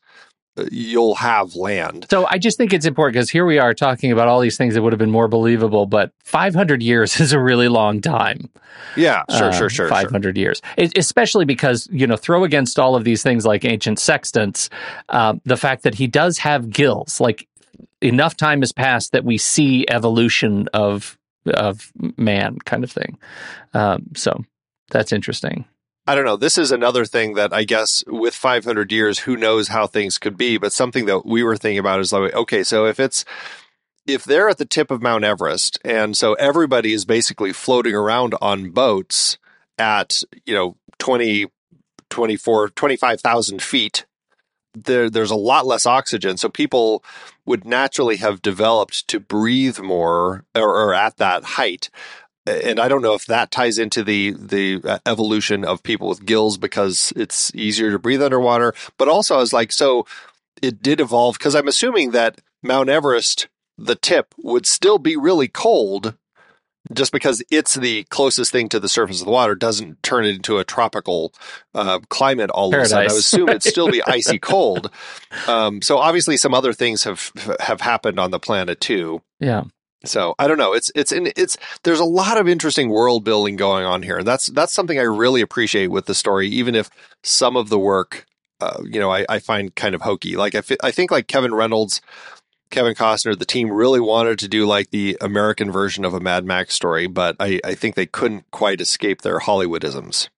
you'll 0.70 1.16
have 1.16 1.56
land. 1.56 2.08
So 2.10 2.26
I 2.28 2.38
just 2.38 2.58
think 2.58 2.74
it's 2.74 2.86
important 2.86 3.14
because 3.14 3.30
here 3.30 3.46
we 3.46 3.58
are 3.58 3.74
talking 3.74 4.12
about 4.12 4.28
all 4.28 4.42
these 4.42 4.58
things 4.58 4.74
that 4.74 4.82
would 4.82 4.92
have 4.92 5.00
been 5.00 5.12
more 5.12 5.30
believable 5.30 5.86
but 5.86 6.12
500 6.24 6.84
years 6.84 7.20
is 7.20 7.34
a 7.34 7.40
really 7.40 7.68
long 7.68 8.02
time. 8.02 8.50
Yeah 8.96 9.24
sure 9.30 9.54
sure 9.54 9.70
sure 9.70 9.88
500 9.88 10.36
sure. 10.36 10.42
years. 10.42 10.62
It, 10.78 10.98
especially 10.98 11.46
because 11.46 11.88
you 11.92 12.08
know 12.08 12.18
throw 12.18 12.44
against 12.44 12.80
all 12.80 12.96
of 12.96 13.04
these 13.04 13.24
things 13.24 13.46
like 13.46 13.64
ancient 13.64 14.00
sextants 14.00 14.70
uh, 15.10 15.36
the 15.46 15.58
fact 15.58 15.84
that 15.84 15.96
he 15.96 16.08
does 16.08 16.38
have 16.40 16.70
gills 16.70 17.22
like 17.22 17.48
enough 18.02 18.36
time 18.36 18.62
has 18.62 18.72
passed 18.72 19.12
that 19.12 19.24
we 19.24 19.38
see 19.38 19.86
evolution 19.90 20.68
of 20.74 21.18
of 21.46 21.92
man 22.18 22.60
kind 22.60 22.84
of 22.84 22.92
thing. 22.92 23.18
Um, 23.74 24.08
so 24.16 24.44
that's 24.90 25.12
interesting. 25.12 25.66
I 26.08 26.16
don't 26.16 26.26
know. 26.26 26.38
This 26.38 26.58
is 26.58 26.72
another 26.72 27.06
thing 27.06 27.36
that 27.36 27.54
I 27.54 27.64
guess 27.64 28.04
with 28.08 28.34
500 28.34 28.92
years, 28.92 29.20
who 29.20 29.38
knows 29.38 29.68
how 29.68 29.88
things 29.88 30.18
could 30.18 30.36
be, 30.36 30.58
but 30.58 30.74
something 30.74 31.06
that 31.06 31.26
we 31.26 31.44
were 31.44 31.58
thinking 31.58 31.80
about 31.80 32.00
is 32.00 32.12
like, 32.12 32.34
okay, 32.34 32.64
so 32.64 32.86
if 32.86 33.00
it's, 33.00 33.24
if 34.08 34.24
they're 34.24 34.50
at 34.50 34.58
the 34.58 34.66
tip 34.66 34.90
of 34.90 35.02
Mount 35.02 35.24
Everest 35.24 35.80
and 35.86 36.18
so 36.18 36.34
everybody 36.34 36.92
is 36.92 37.06
basically 37.06 37.54
floating 37.54 37.94
around 37.94 38.34
on 38.42 38.72
boats 38.72 39.38
at, 39.78 40.24
you 40.46 40.56
know, 40.56 40.76
20, 40.98 41.48
24, 42.10 42.70
25,000 42.70 43.62
feet, 43.62 44.06
there, 44.74 45.10
there's 45.10 45.32
a 45.32 45.36
lot 45.36 45.66
less 45.66 45.86
oxygen. 45.86 46.38
So 46.38 46.50
people 46.50 47.04
would 47.46 47.66
naturally 47.66 48.18
have 48.18 48.42
developed 48.42 49.08
to 49.10 49.20
breathe 49.20 49.80
more 49.80 50.46
or, 50.56 50.70
or 50.70 50.94
at 50.94 51.18
that 51.18 51.44
height 51.44 51.90
and 52.46 52.80
I 52.80 52.88
don't 52.88 53.02
know 53.02 53.14
if 53.14 53.26
that 53.28 53.52
ties 53.52 53.78
into 53.78 54.04
the 54.04 54.32
the 54.32 54.82
uh, 54.84 55.00
evolution 55.06 55.64
of 55.64 55.84
people 55.84 56.08
with 56.08 56.26
gills 56.26 56.58
because 56.58 57.14
it's 57.16 57.54
easier 57.54 57.92
to 57.92 58.00
breathe 58.00 58.24
underwater. 58.24 58.74
But 58.98 59.08
also, 59.08 59.36
I 59.36 59.40
was 59.40 59.54
like, 59.54 59.72
so 59.72 60.06
it 60.62 60.82
did 60.82 61.00
evolve 61.00 61.38
because 61.38 61.56
I'm 61.56 61.68
assuming 61.68 62.12
that 62.12 62.42
Mount 62.64 62.90
Everest, 62.90 63.48
the 63.78 63.96
tip, 63.96 64.34
would 64.38 64.66
still 64.66 64.98
be 64.98 65.16
really 65.16 65.48
cold 65.48 66.16
just 66.94 67.12
because 67.12 67.44
it's 67.52 67.76
the 67.76 68.04
closest 68.06 68.52
thing 68.52 68.70
to 68.70 68.80
the 68.80 68.90
surface 68.90 69.22
of 69.22 69.26
the 69.26 69.32
water 69.32 69.56
doesn't 69.56 70.02
turn 70.04 70.26
it 70.26 70.36
into 70.36 70.60
a 70.60 70.64
tropical 70.64 71.34
uh, 71.74 72.00
climate 72.10 72.50
all 72.50 72.72
Paradise. 72.72 72.92
of 72.92 72.98
a 72.98 73.00
sudden. 73.00 73.10
I 73.10 73.14
would 73.14 73.20
assume 73.20 73.50
it'd 73.50 73.64
still 73.64 73.92
be 73.92 74.04
icy 74.08 74.40
cold. 74.40 74.92
Um, 75.48 75.82
so 75.82 75.98
obviously 75.98 76.38
some 76.38 76.54
other 76.54 76.74
things 76.74 77.04
have 77.04 77.32
have 77.60 77.82
happened 77.82 78.20
on 78.20 78.32
the 78.32 78.40
planet 78.40 78.80
too. 78.80 79.22
Yeah. 79.40 79.64
So 80.04 80.34
I 80.40 80.48
don't 80.48 80.58
know. 80.58 80.74
It's 80.74 80.92
it's 80.96 81.12
in, 81.12 81.32
it's 81.36 81.58
there's 81.84 82.00
a 82.00 82.06
lot 82.06 82.38
of 82.38 82.48
interesting 82.48 82.90
world 82.90 83.24
building 83.24 83.56
going 83.56 83.86
on 83.86 84.02
here, 84.02 84.18
and 84.18 84.28
that's 84.28 84.48
that's 84.48 84.74
something 84.74 84.98
I 84.98 85.04
really 85.04 85.42
appreciate 85.42 85.88
with 85.88 86.06
the 86.06 86.16
story, 86.16 86.48
even 86.48 86.74
if 86.74 86.90
some 87.24 87.56
of 87.56 87.70
the 87.70 87.78
work, 87.78 88.26
uh, 88.60 88.82
you 88.84 89.00
know, 89.00 89.12
I, 89.12 89.26
I 89.30 89.40
find 89.40 89.76
kind 89.76 89.94
of 89.94 90.02
hokey. 90.02 90.38
Like 90.38 90.56
I, 90.56 90.64
I 90.84 90.92
think 90.92 91.12
like 91.12 91.28
Kevin 91.28 91.54
Reynolds 91.54 92.02
Kevin 92.72 92.96
Costner, 92.96 93.38
the 93.38 93.46
team 93.46 93.72
really 93.72 94.00
wanted 94.00 94.40
to 94.40 94.48
do 94.48 94.66
like 94.66 94.90
the 94.90 95.18
American 95.22 95.72
version 95.72 96.04
of 96.06 96.14
a 96.14 96.20
Mad 96.20 96.46
Max 96.46 96.74
story, 96.74 97.06
but 97.06 97.36
I, 97.40 97.60
I 97.64 97.76
think 97.76 97.96
they 97.96 98.06
couldn't 98.06 98.50
quite 98.52 98.82
escape 98.82 99.22
their 99.22 99.40
Hollywoodisms. 99.40 100.30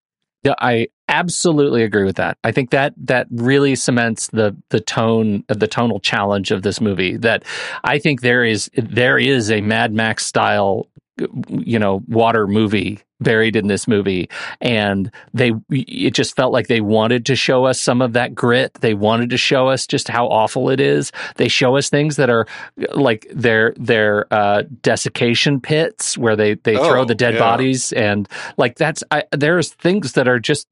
Yeah, 0.43 0.55
I 0.59 0.87
absolutely 1.07 1.83
agree 1.83 2.03
with 2.03 2.17
that. 2.17 2.37
I 2.43 2.51
think 2.51 2.71
that 2.71 2.93
that 2.97 3.27
really 3.31 3.75
cements 3.75 4.27
the 4.27 4.55
the 4.69 4.81
tone 4.81 5.45
the 5.47 5.67
tonal 5.67 6.01
challenge 6.01 6.51
of 6.51 6.63
this 6.63 6.81
movie. 6.81 7.15
That 7.15 7.45
I 7.85 7.97
think 7.97 8.21
there 8.21 8.43
is 8.43 8.69
there 8.75 9.17
is 9.17 9.49
a 9.49 9.61
Mad 9.61 9.93
Max 9.93 10.25
style 10.25 10.87
you 11.47 11.77
know 11.79 12.01
water 12.07 12.47
movie 12.47 12.99
buried 13.23 13.55
in 13.55 13.67
this 13.67 13.87
movie. 13.87 14.29
And 14.61 15.09
they 15.33 15.53
it 15.69 16.13
just 16.13 16.35
felt 16.35 16.53
like 16.53 16.67
they 16.67 16.81
wanted 16.81 17.25
to 17.27 17.35
show 17.35 17.65
us 17.65 17.79
some 17.79 18.01
of 18.01 18.13
that 18.13 18.35
grit. 18.35 18.75
They 18.75 18.93
wanted 18.93 19.29
to 19.31 19.37
show 19.37 19.69
us 19.69 19.87
just 19.87 20.07
how 20.09 20.27
awful 20.27 20.69
it 20.69 20.79
is. 20.79 21.11
They 21.37 21.47
show 21.47 21.77
us 21.77 21.89
things 21.89 22.17
that 22.17 22.29
are 22.29 22.45
like 22.93 23.25
their 23.33 23.73
their 23.77 24.31
uh, 24.31 24.63
desiccation 24.81 25.61
pits 25.61 26.17
where 26.17 26.35
they 26.35 26.55
they 26.55 26.75
oh, 26.75 26.87
throw 26.87 27.05
the 27.05 27.15
dead 27.15 27.35
yeah. 27.35 27.39
bodies. 27.39 27.93
And 27.93 28.27
like 28.57 28.75
that's 28.75 29.03
I, 29.09 29.23
there's 29.31 29.73
things 29.73 30.13
that 30.13 30.27
are 30.27 30.39
just 30.39 30.67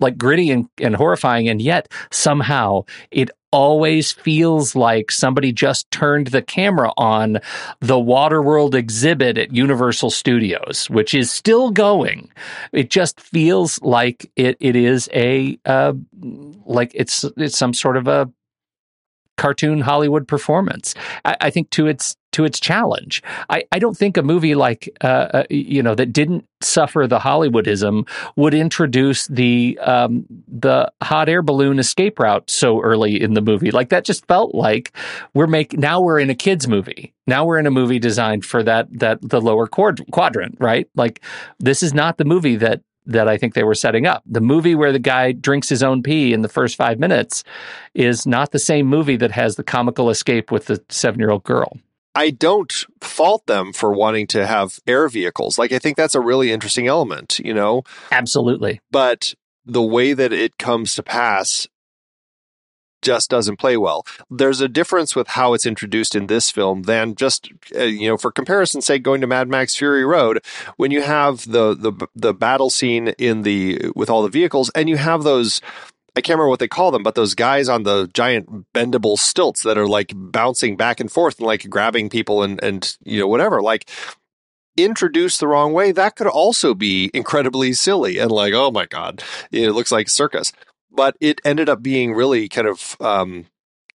like 0.00 0.16
gritty 0.16 0.50
and, 0.50 0.68
and 0.80 0.96
horrifying 0.96 1.48
and 1.48 1.62
yet 1.62 1.90
somehow 2.10 2.82
it 3.10 3.30
always 3.54 4.10
feels 4.10 4.74
like 4.74 5.12
somebody 5.12 5.52
just 5.52 5.88
turned 5.92 6.26
the 6.28 6.42
camera 6.42 6.90
on 6.96 7.34
the 7.78 7.94
Waterworld 7.94 8.74
exhibit 8.74 9.38
at 9.38 9.54
Universal 9.54 10.10
Studios, 10.10 10.90
which 10.90 11.14
is 11.14 11.30
still 11.30 11.70
going. 11.70 12.32
It 12.72 12.90
just 12.90 13.20
feels 13.20 13.80
like 13.80 14.28
it 14.34 14.56
it 14.58 14.74
is 14.74 15.08
a 15.14 15.56
uh, 15.64 15.92
like 16.64 16.90
it's 16.94 17.24
it's 17.36 17.56
some 17.56 17.74
sort 17.74 17.96
of 17.96 18.08
a 18.08 18.28
cartoon 19.36 19.80
Hollywood 19.80 20.26
performance. 20.28 20.94
I, 21.24 21.36
I 21.40 21.50
think 21.50 21.70
to 21.70 21.86
its 21.86 22.16
to 22.32 22.44
its 22.44 22.58
challenge. 22.58 23.22
I, 23.48 23.62
I 23.70 23.78
don't 23.78 23.96
think 23.96 24.16
a 24.16 24.22
movie 24.22 24.56
like 24.56 24.90
uh, 25.02 25.28
uh, 25.32 25.44
you 25.50 25.82
know 25.82 25.94
that 25.94 26.12
didn't 26.12 26.46
suffer 26.60 27.06
the 27.06 27.20
Hollywoodism 27.20 28.08
would 28.36 28.54
introduce 28.54 29.26
the 29.28 29.78
um, 29.82 30.26
the 30.48 30.90
hot 31.02 31.28
air 31.28 31.42
balloon 31.42 31.78
escape 31.78 32.18
route 32.18 32.50
so 32.50 32.80
early 32.82 33.20
in 33.20 33.34
the 33.34 33.40
movie. 33.40 33.70
Like 33.70 33.90
that 33.90 34.04
just 34.04 34.26
felt 34.26 34.54
like 34.54 34.92
we're 35.32 35.46
making 35.46 35.80
now 35.80 36.00
we're 36.00 36.18
in 36.18 36.30
a 36.30 36.34
kids 36.34 36.66
movie. 36.66 37.14
Now 37.26 37.44
we're 37.44 37.58
in 37.58 37.66
a 37.66 37.70
movie 37.70 37.98
designed 37.98 38.44
for 38.44 38.62
that 38.64 38.88
that 38.98 39.20
the 39.22 39.40
lower 39.40 39.66
quad- 39.66 40.10
quadrant, 40.10 40.56
right? 40.58 40.88
Like 40.96 41.22
this 41.60 41.82
is 41.82 41.94
not 41.94 42.18
the 42.18 42.24
movie 42.24 42.56
that 42.56 42.82
that 43.06 43.28
I 43.28 43.36
think 43.36 43.54
they 43.54 43.64
were 43.64 43.74
setting 43.74 44.06
up. 44.06 44.22
The 44.26 44.40
movie 44.40 44.74
where 44.74 44.92
the 44.92 44.98
guy 44.98 45.32
drinks 45.32 45.68
his 45.68 45.82
own 45.82 46.02
pee 46.02 46.32
in 46.32 46.42
the 46.42 46.48
first 46.48 46.76
five 46.76 46.98
minutes 46.98 47.44
is 47.94 48.26
not 48.26 48.50
the 48.50 48.58
same 48.58 48.86
movie 48.86 49.16
that 49.16 49.32
has 49.32 49.56
the 49.56 49.64
comical 49.64 50.10
escape 50.10 50.50
with 50.50 50.66
the 50.66 50.82
seven 50.88 51.20
year 51.20 51.30
old 51.30 51.44
girl. 51.44 51.78
I 52.14 52.30
don't 52.30 52.72
fault 53.00 53.46
them 53.46 53.72
for 53.72 53.92
wanting 53.92 54.28
to 54.28 54.46
have 54.46 54.78
air 54.86 55.08
vehicles. 55.08 55.58
Like, 55.58 55.72
I 55.72 55.80
think 55.80 55.96
that's 55.96 56.14
a 56.14 56.20
really 56.20 56.52
interesting 56.52 56.86
element, 56.86 57.40
you 57.40 57.52
know? 57.52 57.82
Absolutely. 58.12 58.80
But 58.92 59.34
the 59.66 59.82
way 59.82 60.12
that 60.12 60.32
it 60.32 60.56
comes 60.58 60.94
to 60.94 61.02
pass 61.02 61.66
just 63.04 63.30
doesn't 63.30 63.58
play 63.58 63.76
well. 63.76 64.04
There's 64.30 64.60
a 64.60 64.68
difference 64.68 65.14
with 65.14 65.28
how 65.28 65.54
it's 65.54 65.66
introduced 65.66 66.16
in 66.16 66.26
this 66.26 66.50
film 66.50 66.82
than 66.82 67.14
just 67.14 67.50
uh, 67.76 67.84
you 67.84 68.08
know 68.08 68.16
for 68.16 68.32
comparison's 68.32 68.86
sake 68.86 69.02
going 69.02 69.20
to 69.20 69.26
Mad 69.26 69.48
Max 69.48 69.76
Fury 69.76 70.04
Road 70.04 70.44
when 70.76 70.90
you 70.90 71.02
have 71.02 71.50
the 71.50 71.74
the 71.74 72.08
the 72.16 72.34
battle 72.34 72.70
scene 72.70 73.08
in 73.18 73.42
the 73.42 73.92
with 73.94 74.10
all 74.10 74.22
the 74.22 74.28
vehicles 74.28 74.70
and 74.74 74.88
you 74.88 74.96
have 74.96 75.22
those 75.22 75.60
I 76.16 76.20
can't 76.20 76.36
remember 76.36 76.50
what 76.50 76.60
they 76.60 76.68
call 76.68 76.92
them, 76.92 77.02
but 77.02 77.16
those 77.16 77.34
guys 77.34 77.68
on 77.68 77.82
the 77.82 78.08
giant 78.14 78.72
bendable 78.72 79.18
stilts 79.18 79.64
that 79.64 79.76
are 79.76 79.88
like 79.88 80.12
bouncing 80.14 80.76
back 80.76 81.00
and 81.00 81.10
forth 81.10 81.38
and 81.38 81.46
like 81.46 81.68
grabbing 81.68 82.08
people 82.08 82.42
and 82.42 82.62
and 82.62 82.96
you 83.04 83.20
know 83.20 83.28
whatever 83.28 83.60
like 83.60 83.90
introduced 84.76 85.38
the 85.38 85.46
wrong 85.46 85.72
way 85.72 85.92
that 85.92 86.16
could 86.16 86.26
also 86.26 86.74
be 86.74 87.10
incredibly 87.14 87.72
silly 87.72 88.18
and 88.18 88.32
like 88.32 88.52
oh 88.52 88.72
my 88.72 88.86
god 88.86 89.22
it 89.52 89.70
looks 89.70 89.92
like 89.92 90.08
circus 90.08 90.52
but 90.94 91.16
it 91.20 91.40
ended 91.44 91.68
up 91.68 91.82
being 91.82 92.14
really 92.14 92.48
kind 92.48 92.68
of 92.68 92.96
um, 93.00 93.46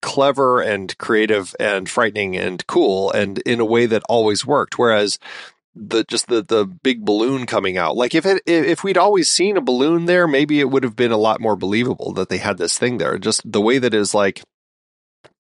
clever 0.03 0.61
and 0.61 0.97
creative 0.99 1.55
and 1.59 1.89
frightening 1.89 2.37
and 2.37 2.67
cool 2.67 3.11
and 3.13 3.39
in 3.39 3.61
a 3.61 3.65
way 3.65 3.87
that 3.87 4.03
always 4.09 4.47
worked. 4.47 4.79
Whereas 4.79 5.19
the 5.75 6.05
just 6.05 6.27
the 6.27 6.43
the 6.43 6.67
big 6.67 7.05
balloon 7.05 7.47
coming 7.47 7.79
out, 7.79 7.97
like 7.97 8.15
if 8.15 8.27
it 8.27 8.43
if 8.47 8.83
we'd 8.83 8.99
always 8.99 9.29
seen 9.29 9.57
a 9.57 9.61
balloon 9.61 10.07
there, 10.07 10.27
maybe 10.27 10.61
it 10.61 10.71
would 10.71 10.83
have 10.83 10.97
been 10.97 11.13
a 11.13 11.17
lot 11.17 11.41
more 11.41 11.57
believable 11.57 12.13
that 12.15 12.29
they 12.29 12.39
had 12.39 12.59
this 12.59 12.79
thing 12.79 12.99
there. 12.99 13.19
Just 13.19 13.51
the 13.51 13.61
way 13.61 13.79
that 13.79 13.95
is 13.95 14.15
like 14.15 14.43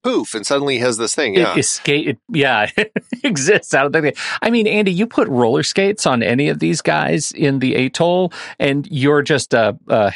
poof, 0.02 0.34
and 0.34 0.46
suddenly 0.46 0.78
has 0.78 0.96
this 0.96 1.14
thing. 1.14 1.34
Yeah, 1.34 1.52
it, 1.52 1.58
escape. 1.58 2.08
It, 2.08 2.18
yeah, 2.28 2.70
it 2.76 2.92
exists 3.22 3.74
out 3.74 3.87
of 3.87 3.92
the. 3.92 4.16
I 4.42 4.50
mean, 4.50 4.66
Andy, 4.66 4.92
you 4.92 5.06
put 5.06 5.28
roller 5.28 5.62
skates 5.62 6.06
on 6.06 6.22
any 6.22 6.48
of 6.48 6.58
these 6.58 6.80
guys 6.82 7.32
in 7.32 7.58
the 7.58 7.74
atoll, 7.74 8.32
and 8.58 8.87
you're 8.90 9.22
just 9.22 9.54
a, 9.54 9.78
a 9.88 10.12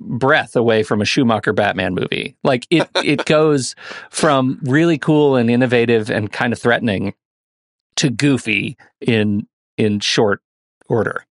breath 0.00 0.56
away 0.56 0.82
from 0.82 1.00
a 1.00 1.04
Schumacher 1.04 1.52
Batman 1.52 1.94
movie. 1.94 2.36
Like 2.42 2.66
it, 2.70 2.88
it 2.96 3.24
goes 3.26 3.74
from 4.10 4.58
really 4.62 4.98
cool 4.98 5.36
and 5.36 5.50
innovative 5.50 6.10
and 6.10 6.32
kind 6.32 6.52
of 6.52 6.58
threatening 6.58 7.14
to 7.96 8.10
goofy 8.10 8.76
in 9.00 9.46
in 9.76 10.00
short 10.00 10.40
order 10.88 11.24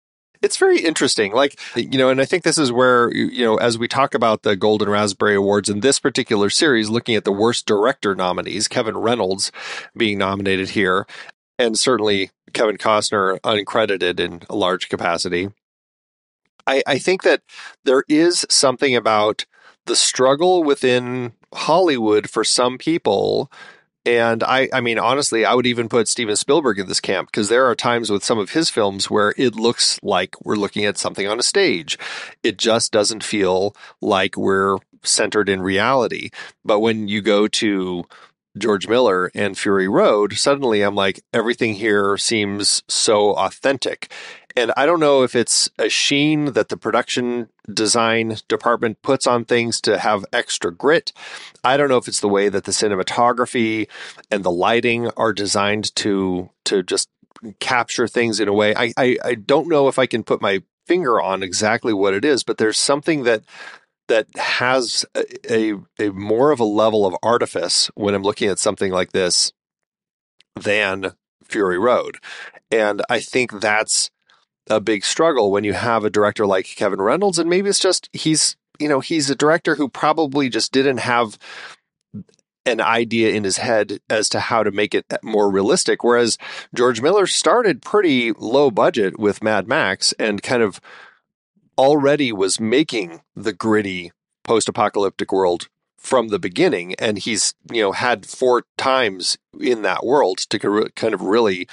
it's 0.43 0.57
very 0.57 0.81
interesting. 0.81 1.33
Like, 1.33 1.59
you 1.77 1.99
know, 1.99 2.09
and 2.09 2.21
I 2.21 2.25
think 2.25 2.45
this 2.45 2.59
is 2.59 2.73
where, 2.73 3.13
you 3.15 3.45
know, 3.45 3.57
as 3.57 3.79
we 3.79 3.89
talk 3.89 4.15
about 4.15 4.43
the 4.43 4.57
Golden 4.57 4.89
Raspberry 4.89 5.35
Awards 5.35 5.69
in 5.69 5.81
this 5.81 5.99
particular 5.99 6.51
series, 6.51 6.89
looking 6.89 7.15
at 7.15 7.25
the 7.25 7.33
worst 7.33 7.67
director 7.67 8.15
nominees, 8.15 8.69
Kevin 8.69 8.97
Reynolds 8.97 9.53
being 9.97 10.19
nominated 10.19 10.71
here, 10.71 11.07
and 11.59 11.79
certainly 11.79 12.31
Kevin 12.53 12.79
Costner 12.79 13.39
uncredited 13.41 14.19
in 14.19 14.43
a 14.49 14.57
large 14.57 14.89
capacity. 14.89 15.51
I, 16.67 16.83
I 16.87 16.99
think 16.99 17.23
that 17.23 17.43
there 17.85 18.05
is 18.09 18.47
something 18.49 18.95
about 18.95 19.45
the 19.87 19.97
struggle 19.97 20.63
within 20.63 21.33
Hollywood 21.53 22.31
for 22.31 22.45
some 22.45 22.79
people 22.79 23.51
and 24.07 24.43
I, 24.43 24.69
I 24.73 24.81
mean, 24.81 24.99
honestly, 24.99 25.45
I 25.45 25.55
would 25.55 25.67
even 25.67 25.89
put 25.89 26.09
Steven 26.09 26.37
Spielberg 26.37 26.79
in 26.79 26.87
this 26.87 27.01
camp 27.01 27.29
because 27.31 27.49
there 27.49 27.67
are 27.67 27.75
times 27.75 28.11
with 28.11 28.25
some 28.25 28.39
of 28.39 28.51
his 28.51 28.71
films 28.71 29.11
where 29.11 29.35
it 29.37 29.55
looks 29.55 29.99
like 30.03 30.35
we're 30.45 30.57
looking 30.57 30.85
at 30.85 30.97
something 30.99 31.27
on 31.27 31.39
a 31.39 31.43
stage. 31.43 31.99
It 32.43 32.57
just 32.57 32.93
doesn't 32.93 33.23
feel 33.23 33.75
like 34.01 34.37
we're 34.37 34.79
centered 35.03 35.49
in 35.49 35.61
reality. 35.63 36.31
But 36.65 36.81
when 36.81 37.09
you 37.09 37.21
go 37.21 37.47
to 37.49 38.05
George 38.59 38.89
Miller 38.89 39.31
and 39.35 39.57
Fury 39.57 39.89
Road, 39.89 40.33
suddenly 40.35 40.83
I'm 40.83 40.95
like, 40.95 41.21
everything 41.33 41.75
here 41.75 42.17
seems 42.17 42.83
so 42.89 43.35
authentic. 43.35 44.13
And 44.57 44.73
I 44.77 44.87
don't 44.87 45.01
know 45.01 45.23
if 45.23 45.35
it's 45.35 45.71
a 45.79 45.89
sheen 45.89 46.53
that 46.53 46.69
the 46.69 46.77
production 46.77 47.49
design 47.73 48.37
department 48.49 49.03
puts 49.03 49.27
on 49.27 49.45
things 49.45 49.81
to 49.83 49.99
have 49.99 50.25
extra 50.33 50.73
grit. 50.73 51.13
I 51.63 51.77
don't 51.77 51.89
know 51.89 51.99
if 51.99 52.09
it's 52.09 52.21
the 52.21 52.29
way 52.29 52.49
that 52.49 52.65
the 52.65 52.73
cinematography 52.73 53.89
and 54.31 54.45
the 54.45 54.51
lighting 54.51 55.09
are 55.17 55.33
designed 55.33 55.95
to 55.97 56.51
to 56.65 56.83
just 56.83 57.09
capture 57.59 58.07
things 58.07 58.39
in 58.41 58.49
a 58.49 58.53
way. 58.53 58.75
I, 58.75 58.93
I, 58.97 59.17
I 59.25 59.35
don't 59.35 59.69
know 59.69 59.89
if 59.89 59.99
I 59.99 60.07
can 60.07 60.23
put 60.23 60.43
my 60.43 60.63
finger 60.87 61.21
on 61.21 61.43
exactly 61.43 61.93
what 61.93 62.15
it 62.15 62.25
is, 62.25 62.43
but 62.43 62.59
there's 62.59 62.79
something 62.79 63.23
that 63.25 63.43
that 64.09 64.27
has 64.37 65.05
a, 65.15 65.25
a, 65.49 65.75
a 66.01 66.11
more 66.11 66.51
of 66.51 66.59
a 66.59 66.65
level 66.65 67.07
of 67.07 67.15
artifice 67.23 67.91
when 67.95 68.13
I'm 68.13 68.25
looking 68.25 68.49
at 68.49 68.59
something 68.59 68.91
like 68.91 69.13
this 69.13 69.53
than 70.57 71.13
Fury 71.45 71.79
Road. 71.79 72.19
And 72.73 73.03
I 73.09 73.21
think 73.21 73.61
that's 73.61 74.11
a 74.71 74.81
big 74.81 75.05
struggle 75.05 75.51
when 75.51 75.65
you 75.65 75.75
have 75.75 76.05
a 76.05 76.11
director 76.11 76.47
like 76.47 76.65
Kevin 76.65 77.03
Reynolds. 77.03 77.39
And 77.39 77.51
maybe 77.51 77.69
it's 77.69 77.81
just 77.81 78.09
he's, 78.13 78.57
you 78.79 78.89
know, 78.89 79.01
he's 79.01 79.29
a 79.29 79.35
director 79.35 79.75
who 79.75 79.89
probably 79.89 80.49
just 80.49 80.73
didn't 80.73 80.99
have 80.99 81.37
an 82.65 82.81
idea 82.81 83.35
in 83.35 83.43
his 83.43 83.57
head 83.57 83.99
as 84.09 84.29
to 84.29 84.39
how 84.39 84.63
to 84.63 84.71
make 84.71 84.95
it 84.95 85.05
more 85.23 85.51
realistic. 85.51 86.05
Whereas 86.05 86.39
George 86.75 87.03
Miller 87.03 87.27
started 87.27 87.83
pretty 87.83 88.33
low 88.33 88.71
budget 88.71 89.19
with 89.19 89.43
Mad 89.43 89.67
Max 89.67 90.15
and 90.19 90.43
kind 90.43 90.63
of 90.63 90.81
already 91.77 92.33
was 92.33 92.61
making 92.61 93.23
the 93.35 93.53
gritty 93.53 94.13
post-apocalyptic 94.45 95.33
world 95.33 95.69
from 95.97 96.29
the 96.29 96.39
beginning 96.39 96.95
and 96.95 97.19
he's 97.19 97.55
you 97.71 97.83
know 97.83 97.93
had 97.93 98.25
four 98.25 98.65
times 98.79 99.37
in 99.61 99.83
that 99.83 100.05
world 100.05 100.39
to 100.39 100.59
kind 100.97 101.13
of 101.13 101.21
really 101.21 101.69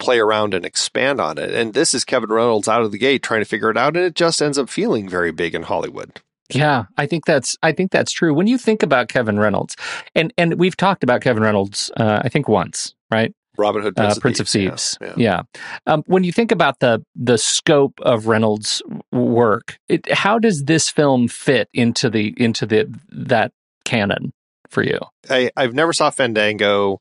play 0.00 0.18
around 0.18 0.54
and 0.54 0.64
expand 0.64 1.20
on 1.20 1.38
it 1.38 1.52
and 1.52 1.74
this 1.74 1.94
is 1.94 2.04
Kevin 2.04 2.30
Reynolds 2.30 2.68
out 2.68 2.82
of 2.82 2.90
the 2.90 2.98
gate 2.98 3.22
trying 3.22 3.40
to 3.40 3.44
figure 3.44 3.70
it 3.70 3.76
out 3.76 3.96
and 3.96 4.04
it 4.04 4.14
just 4.14 4.42
ends 4.42 4.58
up 4.58 4.68
feeling 4.68 5.08
very 5.08 5.30
big 5.30 5.54
in 5.54 5.62
Hollywood. 5.62 6.20
Yeah, 6.54 6.84
I 6.96 7.06
think 7.06 7.26
that's 7.26 7.56
I 7.62 7.72
think 7.72 7.90
that's 7.90 8.12
true. 8.12 8.34
When 8.34 8.46
you 8.46 8.58
think 8.58 8.82
about 8.82 9.08
Kevin 9.08 9.38
Reynolds, 9.38 9.76
and 10.14 10.32
and 10.36 10.58
we've 10.58 10.76
talked 10.76 11.04
about 11.04 11.20
Kevin 11.20 11.42
Reynolds, 11.42 11.90
uh, 11.96 12.20
I 12.24 12.28
think 12.28 12.48
once, 12.48 12.94
right? 13.10 13.32
Robin 13.58 13.82
Hood, 13.82 13.96
Prince, 13.96 14.14
uh, 14.14 14.16
of, 14.16 14.20
Prince 14.20 14.38
Thieves. 14.38 14.54
of 14.54 14.60
Thieves. 14.60 14.98
Yeah. 15.00 15.06
yeah. 15.08 15.42
yeah. 15.86 15.92
Um, 15.92 16.02
when 16.06 16.24
you 16.24 16.32
think 16.32 16.50
about 16.50 16.78
the 16.80 17.04
the 17.14 17.38
scope 17.38 18.00
of 18.02 18.26
Reynolds' 18.26 18.82
work, 19.12 19.78
it, 19.88 20.10
how 20.10 20.38
does 20.38 20.64
this 20.64 20.88
film 20.88 21.28
fit 21.28 21.68
into 21.72 22.10
the 22.10 22.34
into 22.36 22.66
the 22.66 22.92
that 23.10 23.52
canon 23.84 24.32
for 24.68 24.82
you? 24.82 24.98
I 25.28 25.50
I've 25.56 25.74
never 25.74 25.92
saw 25.92 26.10
Fandango. 26.10 27.00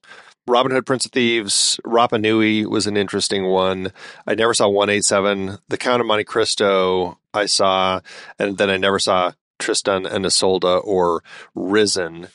Robin 0.50 0.72
Hood, 0.72 0.88
Prince 0.88 1.06
of 1.06 1.12
Thieves, 1.12 1.80
Rapa 1.86 2.20
Nui 2.20 2.66
was 2.66 2.88
an 2.88 2.98
interesting 2.98 3.46
one. 3.46 3.94
I 4.26 4.34
never 4.34 4.56
saw 4.56 4.68
187. 4.68 5.60
The 5.68 5.78
Count 5.78 6.02
of 6.02 6.08
Monte 6.08 6.24
Cristo, 6.24 7.20
I 7.36 7.46
saw, 7.46 8.02
and 8.40 8.58
then 8.58 8.72
I 8.72 8.78
never 8.78 8.98
saw 8.98 9.34
Tristan 9.60 10.08
and 10.08 10.26
Isolde 10.26 10.82
or 10.84 11.24
Risen 11.54 12.30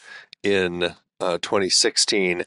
in 0.45 0.95
uh, 1.19 1.39
2016 1.43 2.45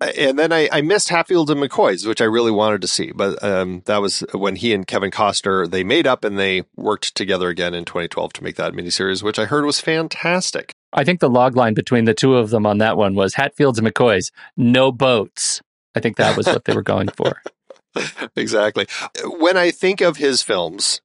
and 0.00 0.38
then 0.38 0.52
I, 0.52 0.68
I, 0.70 0.80
missed 0.82 1.08
Hatfield 1.08 1.50
and 1.50 1.60
McCoys, 1.60 2.06
which 2.06 2.20
I 2.20 2.24
really 2.24 2.50
wanted 2.50 2.82
to 2.82 2.88
see, 2.88 3.12
but 3.12 3.42
um, 3.42 3.82
that 3.86 4.02
was 4.02 4.24
when 4.32 4.56
he 4.56 4.74
and 4.74 4.86
Kevin 4.86 5.10
Costner 5.10 5.70
they 5.70 5.84
made 5.84 6.06
up 6.06 6.24
and 6.24 6.38
they 6.38 6.64
worked 6.76 7.14
together 7.14 7.48
again 7.48 7.74
in 7.74 7.84
2012 7.84 8.34
to 8.34 8.44
make 8.44 8.56
that 8.56 8.74
miniseries, 8.74 9.22
which 9.22 9.38
I 9.38 9.46
heard 9.46 9.64
was 9.64 9.80
fantastic. 9.80 10.72
I 10.92 11.04
think 11.04 11.20
the 11.20 11.30
log 11.30 11.56
line 11.56 11.74
between 11.74 12.04
the 12.04 12.14
two 12.14 12.36
of 12.36 12.50
them 12.50 12.66
on 12.66 12.78
that 12.78 12.96
one 12.96 13.14
was 13.14 13.34
Hatfields 13.34 13.78
and 13.78 13.88
McCoys, 13.88 14.30
no 14.56 14.92
boats. 14.92 15.62
I 15.94 16.00
think 16.00 16.16
that 16.16 16.36
was 16.36 16.46
what 16.46 16.64
they 16.64 16.74
were 16.74 16.82
going 16.82 17.08
for. 17.08 17.42
exactly. 18.36 18.86
When 19.24 19.56
I 19.56 19.70
think 19.70 20.00
of 20.00 20.16
his 20.16 20.42
films, 20.42 21.00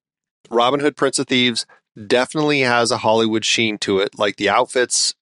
Robin 0.49 0.79
Hood, 0.79 0.97
Prince 0.97 1.19
of 1.19 1.27
Thieves 1.27 1.65
definitely 2.07 2.61
has 2.61 2.91
a 2.91 2.97
Hollywood 2.97 3.45
sheen 3.45 3.77
to 3.79 3.99
it. 3.99 4.17
Like 4.17 4.37
the 4.37 4.49
outfits 4.49 5.15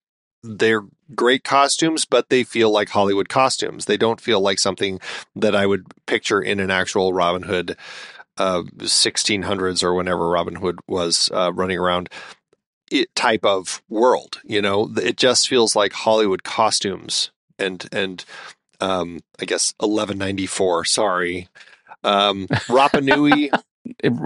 they're 0.43 0.83
great 1.15 1.43
costumes, 1.43 2.05
but 2.05 2.29
they 2.29 2.43
feel 2.43 2.71
like 2.71 2.89
Hollywood 2.89 3.29
costumes. 3.29 3.85
They 3.85 3.97
don't 3.97 4.21
feel 4.21 4.41
like 4.41 4.59
something 4.59 4.99
that 5.35 5.55
I 5.55 5.65
would 5.65 5.85
picture 6.05 6.41
in 6.41 6.59
an 6.59 6.71
actual 6.71 7.13
Robin 7.13 7.43
Hood, 7.43 7.75
uh, 8.37 8.63
1600s 8.77 9.83
or 9.83 9.93
whenever 9.93 10.29
Robin 10.29 10.55
Hood 10.55 10.79
was 10.87 11.29
uh, 11.33 11.51
running 11.53 11.77
around. 11.77 12.09
it 12.91 13.13
type 13.15 13.45
of 13.45 13.81
world. 13.89 14.39
You 14.43 14.61
know, 14.61 14.89
it 14.97 15.17
just 15.17 15.47
feels 15.47 15.75
like 15.75 15.93
Hollywood 15.93 16.43
costumes 16.43 17.31
and 17.57 17.87
and 17.91 18.23
um, 18.81 19.19
I 19.41 19.45
guess 19.45 19.73
eleven 19.81 20.17
ninety 20.17 20.45
four. 20.47 20.85
Sorry, 20.85 21.47
um, 22.03 22.47
Rapa 22.69 23.03
Nui. 23.03 23.51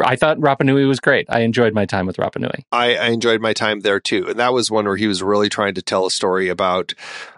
I 0.03 0.15
thought 0.15 0.37
Rapa 0.37 0.65
Nui 0.65 0.85
was 0.85 0.99
great. 0.99 1.25
I 1.29 1.41
enjoyed 1.41 1.73
my 1.73 1.85
time 1.85 2.05
with 2.05 2.17
Rapa 2.17 2.39
Nui. 2.39 2.65
I, 2.71 2.95
I 2.95 3.07
enjoyed 3.07 3.41
my 3.41 3.53
time 3.53 3.81
there 3.81 3.99
too, 3.99 4.27
and 4.27 4.39
that 4.39 4.53
was 4.53 4.71
one 4.71 4.85
where 4.85 4.95
he 4.95 5.07
was 5.07 5.23
really 5.23 5.49
trying 5.49 5.75
to 5.75 5.81
tell 5.81 6.05
a 6.05 6.11
story 6.11 6.49
about 6.49 6.93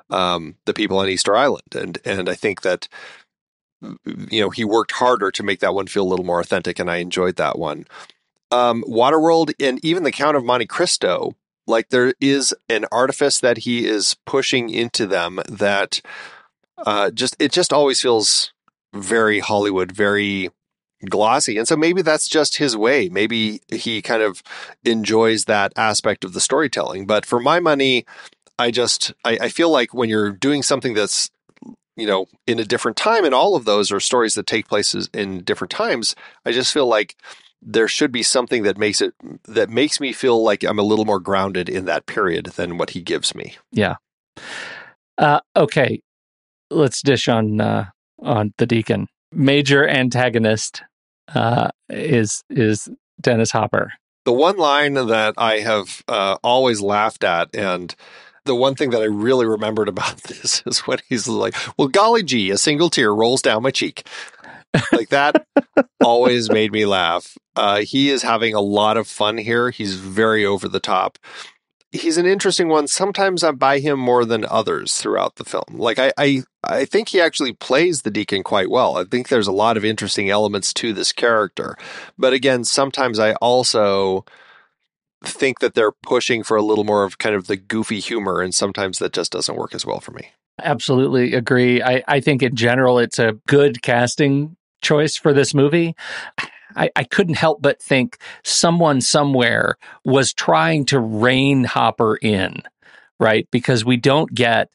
um, 0.10 0.56
the 0.66 0.74
people 0.74 0.98
on 1.00 1.10
Easter 1.10 1.36
Island, 1.36 1.76
and 1.76 1.98
and 2.06 2.30
I 2.30 2.36
think 2.36 2.62
that 2.62 2.88
you 4.06 4.42
know 4.42 4.50
he 4.50 4.64
worked 4.64 4.94
harder 4.94 5.32
to 5.32 5.44
make 5.44 5.60
that 5.60 5.74
one 5.74 5.88
feel 5.88 6.04
a 6.04 6.10
little 6.10 6.26
more 6.26 6.40
authentic, 6.40 6.80
and 6.80 6.90
I 6.90 6.98
enjoyed 6.98 7.36
that 7.38 7.58
one. 7.58 7.86
Um, 8.52 8.84
Waterworld 8.88 9.54
and 9.60 9.84
even 9.84 10.04
the 10.04 10.12
Count 10.12 10.38
of 10.38 10.46
Monte 10.46 10.68
Cristo, 10.68 11.36
like 11.68 11.90
there 11.90 12.14
is 12.22 12.54
an 12.70 12.86
artifice 12.92 13.40
that 13.40 13.60
he 13.60 13.86
is 13.86 14.16
pushing 14.26 14.70
into 14.70 15.08
them 15.08 15.40
that 15.50 16.02
uh, 16.78 17.12
just 17.12 17.36
it 17.40 17.52
just 17.52 17.74
always 17.74 18.02
feels 18.02 18.54
very 18.94 19.40
Hollywood, 19.40 19.92
very 19.92 20.50
glossy. 21.10 21.58
And 21.58 21.68
so 21.68 21.76
maybe 21.76 22.02
that's 22.02 22.28
just 22.28 22.58
his 22.58 22.76
way. 22.76 23.10
Maybe 23.10 23.62
he 23.70 24.02
kind 24.02 24.22
of 24.22 24.44
enjoys 24.84 25.46
that 25.46 25.74
aspect 25.76 26.24
of 26.24 26.34
the 26.34 26.40
storytelling. 26.40 27.06
But 27.06 27.26
for 27.26 27.40
my 27.40 27.60
money, 27.60 28.06
I 28.58 28.72
just 28.72 29.14
I, 29.24 29.38
I 29.42 29.50
feel 29.50 29.70
like 29.70 29.94
when 29.94 30.10
you're 30.10 30.32
doing 30.32 30.64
something 30.64 30.94
that's 30.94 31.30
you 31.96 32.08
know 32.08 32.28
in 32.48 32.60
a 32.60 32.66
different 32.66 32.98
time, 32.98 33.26
and 33.26 33.34
all 33.34 33.56
of 33.56 33.66
those 33.66 33.92
are 33.92 34.00
stories 34.00 34.36
that 34.36 34.48
take 34.48 34.68
places 34.68 35.10
in 35.14 35.44
different 35.44 35.72
times, 35.72 36.16
I 36.46 36.52
just 36.52 36.74
feel 36.74 36.88
like 36.88 37.16
there 37.62 37.88
should 37.88 38.12
be 38.12 38.24
something 38.24 38.64
that 38.64 38.78
makes 38.78 39.02
it 39.02 39.14
that 39.46 39.70
makes 39.70 40.00
me 40.00 40.14
feel 40.14 40.44
like 40.44 40.64
I'm 40.64 40.80
a 40.80 40.84
little 40.84 41.06
more 41.06 41.20
grounded 41.20 41.68
in 41.68 41.86
that 41.86 42.06
period 42.06 42.48
than 42.56 42.78
what 42.78 42.92
he 42.92 43.02
gives 43.02 43.34
me. 43.34 43.56
Yeah. 43.72 43.96
Uh, 45.18 45.40
okay, 45.56 46.02
let's 46.70 47.02
dish 47.02 47.28
on 47.28 47.60
uh, 47.60 47.86
on 48.20 48.54
the 48.58 48.66
deacon. 48.66 49.08
Major 49.32 49.88
antagonist 49.88 50.84
uh, 51.34 51.70
is 51.90 52.44
is 52.50 52.90
Dennis 53.20 53.52
Hopper. 53.52 53.94
The 54.26 54.34
one 54.34 54.58
line 54.58 54.96
that 54.96 55.36
I 55.38 55.60
have 55.60 56.04
uh, 56.08 56.38
always 56.44 56.82
laughed 56.82 57.24
at, 57.24 57.56
and 57.56 57.94
the 58.46 58.56
one 58.56 58.76
thing 58.76 58.92
that 58.92 59.02
I 59.02 59.06
really 59.06 59.46
remembered 59.46 59.88
about 59.88 60.18
this 60.24 60.64
is 60.66 60.80
when 60.80 61.00
he's 61.08 61.28
like, 61.28 61.56
"Well, 61.78 61.88
golly 61.88 62.24
gee, 62.24 62.52
a 62.52 62.58
single 62.58 62.90
tear 62.90 63.14
rolls 63.14 63.42
down 63.42 63.64
my 63.64 63.72
cheek." 63.72 64.08
like 64.92 65.10
that 65.10 65.46
always 66.04 66.50
made 66.50 66.72
me 66.72 66.86
laugh. 66.86 67.38
Uh, 67.56 67.82
he 67.82 68.10
is 68.10 68.22
having 68.22 68.54
a 68.54 68.62
lot 68.62 68.98
of 68.98 69.08
fun 69.08 69.38
here. 69.38 69.70
He's 69.70 69.96
very 69.96 70.46
over 70.46 70.68
the 70.68 70.80
top. 70.80 71.18
He's 71.92 72.18
an 72.18 72.26
interesting 72.26 72.68
one. 72.68 72.88
Sometimes 72.88 73.44
I 73.44 73.52
buy 73.52 73.80
him 73.80 74.00
more 74.00 74.26
than 74.26 74.46
others 74.46 74.98
throughout 74.98 75.36
the 75.36 75.46
film. 75.46 75.64
Like 75.70 75.98
I, 75.98 76.12
I, 76.18 76.44
I 76.64 76.86
think 76.86 77.10
he 77.10 77.22
actually 77.22 77.54
plays 77.54 78.02
the 78.02 78.12
deacon 78.12 78.44
quite 78.44 78.70
well. 78.70 78.98
I 78.98 79.06
think 79.06 79.30
there's 79.30 79.48
a 79.48 79.54
lot 79.54 79.78
of 79.78 79.86
interesting 79.86 80.30
elements 80.30 80.74
to 80.76 80.92
this 80.92 81.14
character. 81.14 81.78
But 82.18 82.34
again, 82.34 82.66
sometimes 82.66 83.18
I 83.18 83.34
also 83.36 84.26
think 85.24 85.60
that 85.60 85.74
they're 85.74 85.92
pushing 85.92 86.44
for 86.44 86.58
a 86.58 86.62
little 86.62 86.84
more 86.84 87.04
of 87.04 87.18
kind 87.18 87.36
of 87.36 87.48
the 87.48 87.58
goofy 87.58 88.00
humor, 88.00 88.42
and 88.42 88.54
sometimes 88.54 89.00
that 89.00 89.14
just 89.14 89.32
doesn't 89.32 89.56
work 89.56 89.74
as 89.74 89.86
well 89.86 90.00
for 90.00 90.12
me. 90.12 90.32
Absolutely 90.64 91.34
agree. 91.34 91.82
I, 91.82 92.04
I 92.08 92.20
think 92.20 92.44
in 92.44 92.56
general 92.56 93.00
it's 93.00 93.20
a 93.20 93.38
good 93.48 93.82
casting 93.82 94.56
choice 94.82 95.18
for 95.18 95.34
this 95.34 95.54
movie. 95.54 95.96
I, 96.76 96.90
I, 96.96 97.04
couldn't 97.04 97.36
help 97.36 97.62
but 97.62 97.82
think 97.82 98.18
someone 98.44 99.02
somewhere 99.02 99.78
was 100.04 100.34
trying 100.34 100.86
to 100.86 101.00
rein 101.00 101.64
Hopper 101.64 102.18
in, 102.18 102.62
right? 103.20 103.48
Because 103.52 103.86
we 103.86 103.98
don't 103.98 104.34
get 104.34 104.70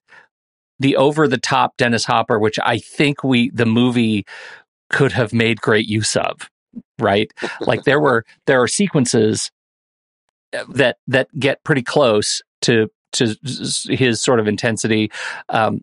the 0.79 0.97
over 0.97 1.29
the 1.29 1.39
top 1.39 1.77
Dennis 1.77 2.05
Hopper, 2.05 2.39
which 2.39 2.59
I 2.63 2.79
think 2.79 3.23
we, 3.23 3.51
the 3.51 3.67
movie 3.67 4.25
could 4.89 5.13
have 5.13 5.33
made 5.33 5.61
great 5.61 5.87
use 5.87 6.17
of, 6.17 6.49
right? 6.99 7.31
like 7.61 7.85
there 7.85 8.01
were, 8.01 8.25
there 8.47 8.63
are 8.63 8.69
sequences 8.69 9.51
that, 10.69 10.97
that 11.07 11.29
get 11.39 11.63
pretty 11.65 11.83
close 11.83 12.43
to 12.63 12.89
to 13.13 13.35
his 13.89 14.23
sort 14.23 14.41
of 14.41 14.47
intensity. 14.47 15.11
Um, 15.49 15.81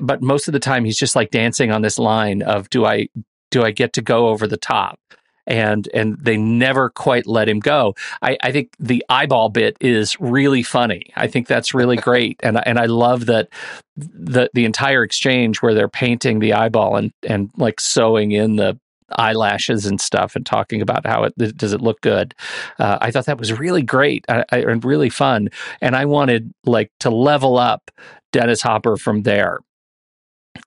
but 0.00 0.22
most 0.22 0.48
of 0.48 0.52
the 0.52 0.60
time, 0.60 0.84
he's 0.84 0.98
just 0.98 1.16
like 1.16 1.30
dancing 1.30 1.70
on 1.70 1.82
this 1.82 1.98
line 1.98 2.42
of 2.42 2.68
do 2.70 2.84
I 2.84 3.08
do 3.50 3.62
I 3.62 3.70
get 3.70 3.92
to 3.94 4.02
go 4.02 4.28
over 4.28 4.46
the 4.46 4.56
top? 4.56 4.98
And 5.46 5.88
and 5.92 6.16
they 6.18 6.36
never 6.36 6.88
quite 6.90 7.26
let 7.26 7.48
him 7.48 7.58
go. 7.58 7.94
I, 8.20 8.36
I 8.42 8.52
think 8.52 8.74
the 8.78 9.04
eyeball 9.08 9.48
bit 9.48 9.76
is 9.80 10.18
really 10.20 10.62
funny. 10.62 11.12
I 11.16 11.26
think 11.26 11.48
that's 11.48 11.74
really 11.74 11.96
great, 11.96 12.38
and 12.42 12.64
and 12.64 12.78
I 12.78 12.86
love 12.86 13.26
that 13.26 13.48
the 13.96 14.50
the 14.54 14.64
entire 14.64 15.02
exchange 15.02 15.60
where 15.60 15.74
they're 15.74 15.88
painting 15.88 16.38
the 16.38 16.52
eyeball 16.52 16.96
and 16.96 17.12
and 17.28 17.50
like 17.56 17.80
sewing 17.80 18.30
in 18.32 18.56
the 18.56 18.78
eyelashes 19.18 19.84
and 19.84 20.00
stuff 20.00 20.36
and 20.36 20.46
talking 20.46 20.80
about 20.80 21.06
how 21.06 21.24
it 21.24 21.34
does 21.56 21.72
it 21.72 21.80
look 21.80 22.00
good. 22.02 22.34
Uh, 22.78 22.98
I 23.00 23.10
thought 23.10 23.26
that 23.26 23.38
was 23.38 23.58
really 23.58 23.82
great 23.82 24.24
uh, 24.28 24.44
and 24.52 24.84
really 24.84 25.10
fun, 25.10 25.48
and 25.80 25.96
I 25.96 26.04
wanted 26.04 26.52
like 26.64 26.92
to 27.00 27.10
level 27.10 27.58
up 27.58 27.90
Dennis 28.32 28.62
Hopper 28.62 28.96
from 28.96 29.22
there 29.22 29.58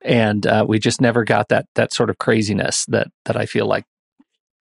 and 0.02 0.46
uh, 0.46 0.66
we 0.68 0.80
just 0.80 1.02
never 1.02 1.24
got 1.24 1.50
that 1.50 1.66
that 1.76 1.94
sort 1.94 2.10
of 2.10 2.18
craziness 2.18 2.86
that 2.86 3.08
that 3.26 3.38
I 3.38 3.46
feel 3.46 3.66
like 3.66 3.86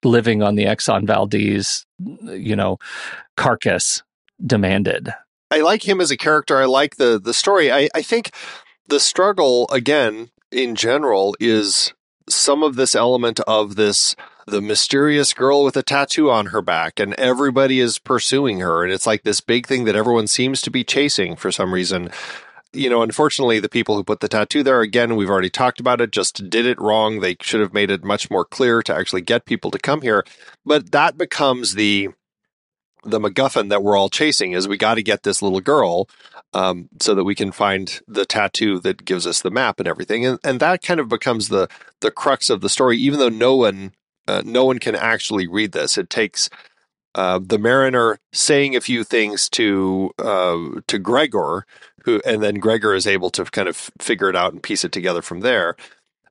living 0.04 0.42
on 0.42 0.54
the 0.54 0.64
Exxon 0.64 1.06
Valdez, 1.06 1.86
you 1.98 2.56
know, 2.56 2.78
carcass 3.36 4.02
demanded. 4.44 5.12
I 5.50 5.60
like 5.60 5.86
him 5.86 6.00
as 6.00 6.10
a 6.10 6.16
character. 6.16 6.58
I 6.58 6.64
like 6.64 6.96
the 6.96 7.20
the 7.22 7.34
story. 7.34 7.70
I, 7.70 7.88
I 7.94 8.02
think 8.02 8.30
the 8.88 9.00
struggle 9.00 9.68
again 9.70 10.30
in 10.50 10.74
general 10.74 11.36
is 11.40 11.92
some 12.28 12.62
of 12.62 12.76
this 12.76 12.94
element 12.94 13.40
of 13.40 13.76
this 13.76 14.16
the 14.46 14.60
mysterious 14.60 15.32
girl 15.32 15.64
with 15.64 15.76
a 15.76 15.82
tattoo 15.82 16.30
on 16.30 16.46
her 16.46 16.60
back 16.60 17.00
and 17.00 17.14
everybody 17.14 17.80
is 17.80 17.98
pursuing 17.98 18.60
her 18.60 18.84
and 18.84 18.92
it's 18.92 19.06
like 19.06 19.22
this 19.22 19.40
big 19.40 19.66
thing 19.66 19.84
that 19.84 19.96
everyone 19.96 20.26
seems 20.26 20.60
to 20.60 20.70
be 20.70 20.84
chasing 20.84 21.34
for 21.34 21.50
some 21.50 21.72
reason 21.72 22.10
you 22.74 22.90
know, 22.90 23.02
unfortunately, 23.02 23.60
the 23.60 23.68
people 23.68 23.96
who 23.96 24.04
put 24.04 24.20
the 24.20 24.28
tattoo 24.28 24.62
there, 24.62 24.80
again, 24.80 25.16
we've 25.16 25.30
already 25.30 25.50
talked 25.50 25.80
about 25.80 26.00
it, 26.00 26.10
just 26.10 26.50
did 26.50 26.66
it 26.66 26.80
wrong. 26.80 27.20
They 27.20 27.37
should 27.40 27.60
have 27.60 27.72
made 27.72 27.90
it 27.90 28.04
much 28.04 28.30
more 28.30 28.44
clear 28.44 28.82
to 28.82 28.94
actually 28.94 29.22
get 29.22 29.46
people 29.46 29.70
to 29.70 29.78
come 29.78 30.02
here. 30.02 30.24
But 30.64 30.92
that 30.92 31.16
becomes 31.16 31.74
the 31.74 32.10
the 33.06 33.20
MacGuffin 33.20 33.68
that 33.68 33.82
we're 33.82 33.98
all 33.98 34.08
chasing 34.08 34.52
is 34.52 34.66
we 34.66 34.78
got 34.78 34.94
to 34.94 35.02
get 35.02 35.24
this 35.24 35.42
little 35.42 35.60
girl 35.60 36.08
um, 36.54 36.88
so 37.00 37.14
that 37.14 37.24
we 37.24 37.34
can 37.34 37.52
find 37.52 38.00
the 38.08 38.24
tattoo 38.24 38.80
that 38.80 39.04
gives 39.04 39.26
us 39.26 39.42
the 39.42 39.50
map 39.50 39.78
and 39.78 39.88
everything, 39.88 40.24
and 40.24 40.38
and 40.44 40.60
that 40.60 40.82
kind 40.82 41.00
of 41.00 41.08
becomes 41.08 41.48
the 41.48 41.68
the 42.00 42.10
crux 42.10 42.50
of 42.50 42.60
the 42.60 42.68
story. 42.68 42.96
Even 42.98 43.18
though 43.18 43.28
no 43.28 43.56
one 43.56 43.92
uh, 44.26 44.42
no 44.44 44.64
one 44.64 44.78
can 44.78 44.94
actually 44.94 45.46
read 45.46 45.72
this, 45.72 45.98
it 45.98 46.08
takes 46.08 46.48
uh, 47.14 47.38
the 47.42 47.58
mariner 47.58 48.18
saying 48.32 48.74
a 48.74 48.80
few 48.80 49.04
things 49.04 49.48
to 49.48 50.10
uh, 50.18 50.80
to 50.87 50.98
Gregor, 50.98 51.66
who 52.04 52.20
and 52.24 52.42
then 52.42 52.56
Gregor 52.56 52.94
is 52.94 53.06
able 53.06 53.30
to 53.30 53.44
kind 53.44 53.68
of 53.68 53.90
figure 54.00 54.28
it 54.28 54.36
out 54.36 54.52
and 54.52 54.62
piece 54.62 54.84
it 54.84 54.92
together 54.92 55.22
from 55.22 55.40
there. 55.40 55.76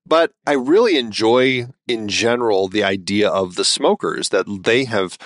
But 0.05 0.31
I 0.45 0.53
really 0.53 0.97
enjoy, 0.97 1.67
in 1.87 2.07
general, 2.07 2.67
the 2.67 2.83
idea 2.83 3.29
of 3.29 3.55
the 3.55 3.63
smokers 3.63 4.29
that 4.29 4.45
they 4.63 4.85
have 4.85 5.17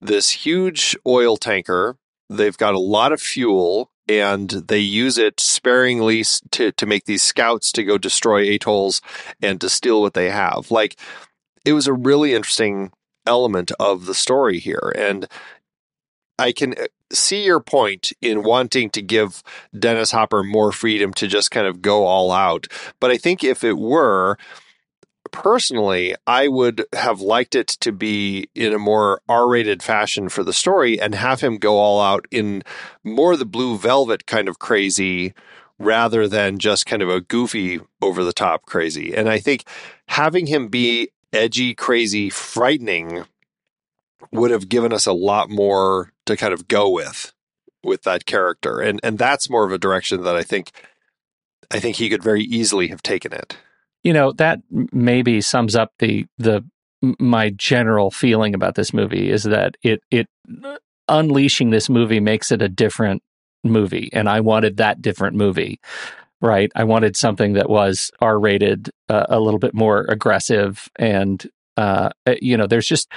this 0.00 0.30
huge 0.30 0.96
oil 1.06 1.36
tanker. 1.36 1.96
They've 2.28 2.56
got 2.56 2.74
a 2.74 2.80
lot 2.80 3.12
of 3.12 3.20
fuel 3.20 3.90
and 4.08 4.50
they 4.50 4.78
use 4.78 5.18
it 5.18 5.40
sparingly 5.40 6.24
to, 6.50 6.72
to 6.72 6.86
make 6.86 7.04
these 7.06 7.22
scouts 7.22 7.72
to 7.72 7.84
go 7.84 7.98
destroy 7.98 8.42
atolls 8.50 9.00
and 9.42 9.60
to 9.60 9.68
steal 9.68 10.00
what 10.00 10.14
they 10.14 10.30
have. 10.30 10.70
Like, 10.70 10.96
it 11.64 11.72
was 11.72 11.86
a 11.86 11.92
really 11.92 12.34
interesting 12.34 12.92
element 13.26 13.72
of 13.80 14.06
the 14.06 14.14
story 14.14 14.58
here. 14.58 14.92
And 14.96 15.26
I 16.38 16.52
can 16.52 16.74
see 17.12 17.44
your 17.44 17.60
point 17.60 18.12
in 18.20 18.42
wanting 18.42 18.90
to 18.90 19.02
give 19.02 19.42
Dennis 19.78 20.10
Hopper 20.10 20.42
more 20.42 20.72
freedom 20.72 21.12
to 21.14 21.26
just 21.26 21.50
kind 21.50 21.66
of 21.66 21.82
go 21.82 22.04
all 22.04 22.32
out. 22.32 22.66
But 23.00 23.10
I 23.10 23.16
think 23.16 23.44
if 23.44 23.62
it 23.62 23.78
were, 23.78 24.38
personally, 25.30 26.14
I 26.26 26.48
would 26.48 26.84
have 26.92 27.20
liked 27.20 27.54
it 27.54 27.68
to 27.68 27.92
be 27.92 28.48
in 28.54 28.72
a 28.72 28.78
more 28.78 29.20
R 29.28 29.48
rated 29.48 29.82
fashion 29.82 30.28
for 30.28 30.42
the 30.42 30.52
story 30.52 31.00
and 31.00 31.14
have 31.14 31.40
him 31.40 31.58
go 31.58 31.78
all 31.78 32.00
out 32.00 32.26
in 32.30 32.62
more 33.04 33.36
the 33.36 33.46
blue 33.46 33.78
velvet 33.78 34.26
kind 34.26 34.48
of 34.48 34.58
crazy 34.58 35.34
rather 35.78 36.26
than 36.26 36.58
just 36.58 36.86
kind 36.86 37.02
of 37.02 37.08
a 37.08 37.20
goofy 37.20 37.80
over 38.00 38.24
the 38.24 38.32
top 38.32 38.64
crazy. 38.66 39.14
And 39.14 39.28
I 39.28 39.38
think 39.38 39.64
having 40.08 40.46
him 40.46 40.68
be 40.68 41.10
edgy, 41.32 41.74
crazy, 41.74 42.30
frightening 42.30 43.24
would 44.32 44.50
have 44.50 44.68
given 44.68 44.92
us 44.92 45.06
a 45.06 45.12
lot 45.12 45.50
more 45.50 46.12
to 46.26 46.36
kind 46.36 46.52
of 46.52 46.68
go 46.68 46.90
with 46.90 47.32
with 47.82 48.02
that 48.02 48.26
character. 48.26 48.80
And 48.80 49.00
and 49.02 49.18
that's 49.18 49.48
more 49.48 49.64
of 49.64 49.72
a 49.72 49.78
direction 49.78 50.22
that 50.22 50.36
I 50.36 50.42
think 50.42 50.72
I 51.70 51.80
think 51.80 51.96
he 51.96 52.08
could 52.08 52.22
very 52.22 52.42
easily 52.42 52.88
have 52.88 53.02
taken 53.02 53.32
it. 53.32 53.56
You 54.02 54.12
know, 54.12 54.32
that 54.32 54.60
maybe 54.70 55.40
sums 55.40 55.74
up 55.74 55.92
the 55.98 56.26
the 56.38 56.64
my 57.18 57.50
general 57.50 58.10
feeling 58.10 58.54
about 58.54 58.74
this 58.74 58.92
movie 58.92 59.30
is 59.30 59.44
that 59.44 59.76
it 59.82 60.02
it 60.10 60.28
unleashing 61.08 61.70
this 61.70 61.88
movie 61.88 62.20
makes 62.20 62.50
it 62.50 62.62
a 62.62 62.68
different 62.68 63.22
movie, 63.64 64.10
and 64.12 64.28
I 64.28 64.40
wanted 64.40 64.76
that 64.76 65.02
different 65.02 65.36
movie. 65.36 65.80
Right, 66.42 66.70
I 66.76 66.84
wanted 66.84 67.16
something 67.16 67.54
that 67.54 67.70
was 67.70 68.10
R 68.20 68.38
rated, 68.38 68.90
uh, 69.08 69.24
a 69.30 69.40
little 69.40 69.58
bit 69.58 69.72
more 69.72 70.04
aggressive, 70.06 70.86
and 70.96 71.44
uh, 71.76 72.10
you 72.40 72.56
know, 72.56 72.66
there's 72.66 72.86
just, 72.86 73.10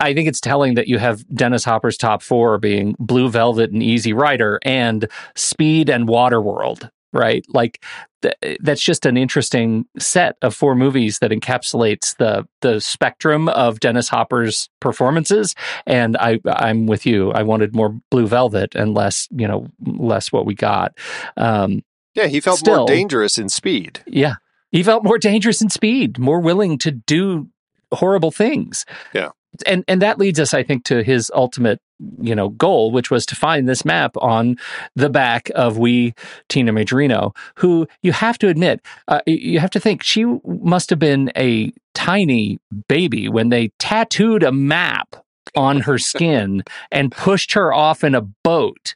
I 0.00 0.14
think 0.14 0.28
it's 0.28 0.40
telling 0.40 0.74
that 0.74 0.88
you 0.88 0.98
have 0.98 1.26
Dennis 1.34 1.64
Hopper's 1.64 1.96
top 1.96 2.22
four 2.22 2.58
being 2.58 2.96
Blue 2.98 3.28
Velvet 3.28 3.70
and 3.70 3.82
Easy 3.82 4.12
Rider 4.12 4.58
and 4.62 5.08
Speed 5.36 5.88
and 5.88 6.08
Waterworld, 6.08 6.90
right? 7.12 7.44
Like 7.48 7.84
th- 8.22 8.58
that's 8.60 8.82
just 8.82 9.06
an 9.06 9.16
interesting 9.16 9.86
set 9.98 10.36
of 10.42 10.54
four 10.54 10.74
movies 10.74 11.20
that 11.20 11.30
encapsulates 11.30 12.16
the 12.16 12.46
the 12.60 12.80
spectrum 12.80 13.48
of 13.48 13.80
Dennis 13.80 14.08
Hopper's 14.08 14.68
performances. 14.80 15.54
And 15.86 16.16
I 16.16 16.40
I'm 16.46 16.86
with 16.86 17.06
you. 17.06 17.32
I 17.32 17.42
wanted 17.42 17.74
more 17.74 17.96
Blue 18.10 18.26
Velvet 18.26 18.74
and 18.74 18.94
less, 18.94 19.28
you 19.30 19.46
know, 19.46 19.68
less 19.84 20.32
what 20.32 20.46
we 20.46 20.54
got. 20.54 20.96
Um, 21.36 21.82
yeah, 22.14 22.26
he 22.26 22.40
felt 22.40 22.58
still, 22.58 22.78
more 22.78 22.86
dangerous 22.86 23.38
in 23.38 23.48
Speed. 23.48 24.02
Yeah. 24.06 24.34
He 24.72 24.84
felt 24.84 25.02
more 25.02 25.18
dangerous 25.18 25.60
in 25.60 25.68
speed, 25.68 26.16
more 26.16 26.38
willing 26.38 26.78
to 26.78 26.92
do 26.92 27.48
horrible 27.92 28.30
things. 28.30 28.84
Yeah. 29.14 29.30
And 29.66 29.84
and 29.88 30.00
that 30.00 30.18
leads 30.18 30.38
us, 30.38 30.54
I 30.54 30.62
think, 30.62 30.84
to 30.84 31.02
his 31.02 31.30
ultimate, 31.34 31.80
you 32.20 32.36
know, 32.36 32.50
goal, 32.50 32.92
which 32.92 33.10
was 33.10 33.26
to 33.26 33.34
find 33.34 33.68
this 33.68 33.84
map 33.84 34.16
on 34.18 34.56
the 34.94 35.10
back 35.10 35.50
of 35.56 35.76
we 35.76 36.14
Tina 36.48 36.72
Majorino, 36.72 37.34
who 37.56 37.88
you 38.02 38.12
have 38.12 38.38
to 38.38 38.48
admit, 38.48 38.80
uh, 39.08 39.20
you 39.26 39.58
have 39.58 39.70
to 39.70 39.80
think 39.80 40.04
she 40.04 40.24
must 40.44 40.88
have 40.90 41.00
been 41.00 41.32
a 41.36 41.72
tiny 41.94 42.60
baby 42.86 43.28
when 43.28 43.48
they 43.48 43.72
tattooed 43.80 44.44
a 44.44 44.52
map 44.52 45.16
on 45.56 45.80
her 45.80 45.98
skin 46.12 46.62
and 46.92 47.10
pushed 47.10 47.52
her 47.54 47.72
off 47.72 48.04
in 48.04 48.14
a 48.14 48.22
boat 48.22 48.94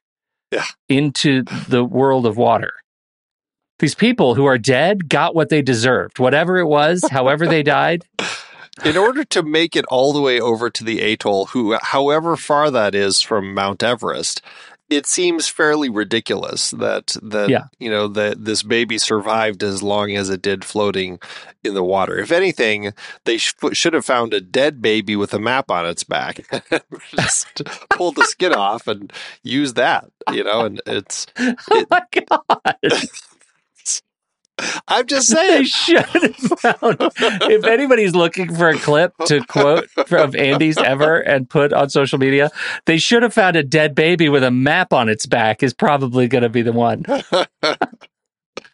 yeah. 0.53 0.67
into 0.89 1.43
the 1.69 1.85
world 1.85 2.27
of 2.27 2.37
water 2.37 2.75
these 3.79 3.95
people 3.95 4.35
who 4.35 4.45
are 4.45 4.59
dead 4.59 5.09
got 5.09 5.35
what 5.35 5.49
they 5.49 5.63
deserved, 5.63 6.19
whatever 6.19 6.59
it 6.59 6.67
was, 6.67 7.05
however 7.11 7.47
they 7.47 7.63
died. 7.63 8.05
In 8.85 8.97
order 8.97 9.25
to 9.25 9.43
make 9.43 9.77
it 9.77 9.85
all 9.87 10.13
the 10.13 10.21
way 10.21 10.41
over 10.41 10.69
to 10.69 10.83
the 10.83 11.01
atoll, 11.01 11.47
who, 11.47 11.77
however 11.81 12.37
far 12.37 12.71
that 12.73 12.95
is 12.95 13.21
from 13.21 13.55
Mount 13.55 13.83
Everest, 13.85 14.43
it 14.91 15.07
seems 15.07 15.49
fairly 15.49 15.89
ridiculous 15.89 16.71
that 16.73 17.17
that 17.23 17.49
yeah. 17.49 17.65
you 17.79 17.89
know 17.89 18.07
that 18.09 18.45
this 18.45 18.63
baby 18.63 18.99
survived 18.99 19.63
as 19.63 19.83
long 19.83 20.15
as 20.15 20.29
it 20.29 20.43
did 20.43 20.65
floating 20.65 21.19
in 21.63 21.75
the 21.75 21.85
water. 21.85 22.19
If 22.19 22.31
anything, 22.31 22.93
they 23.25 23.39
sh- 23.39 23.55
should 23.73 23.95
have 23.95 24.05
found 24.05 24.35
a 24.35 24.41
dead 24.41 24.83
baby 24.83 25.17
with 25.17 25.33
a 25.33 25.39
map 25.39 25.71
on 25.71 25.87
its 25.87 26.05
back, 26.05 26.47
just 27.17 27.63
pulled 27.91 28.17
the 28.17 28.25
skin 28.25 28.53
off 28.53 28.87
and 28.87 29.13
used 29.43 29.77
that. 29.77 30.11
You 30.31 30.45
know, 30.45 30.67
and 30.67 30.83
it's 30.87 31.27
oh 31.39 31.49
it, 31.49 31.59
oh 31.71 31.87
my 31.91 32.03
god. 32.13 32.77
I'm 34.89 35.07
just 35.07 35.29
saying. 35.29 35.63
They 35.63 35.65
should 35.65 35.99
have 35.99 36.37
found. 36.37 36.97
if 37.01 37.65
anybody's 37.65 38.15
looking 38.15 38.55
for 38.55 38.69
a 38.69 38.79
clip 38.79 39.15
to 39.27 39.45
quote 39.45 39.89
from 40.07 40.35
Andy's 40.37 40.79
ever 40.79 41.19
and 41.19 41.49
put 41.49 41.73
on 41.73 41.91
social 41.91 42.19
media, 42.19 42.51
they 42.87 42.99
should 42.99 43.23
have 43.23 43.35
found 43.35 43.57
a 43.57 43.63
dead 43.63 43.95
baby 43.95 44.29
with 44.29 44.45
a 44.45 44.51
map 44.51 44.93
on 44.93 45.09
its 45.09 45.27
back. 45.27 45.63
Is 45.63 45.75
probably 45.75 46.29
going 46.29 46.43
to 46.43 46.49
be 46.49 46.63
the 46.63 46.73
one. 46.73 47.05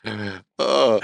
oh, 0.58 1.00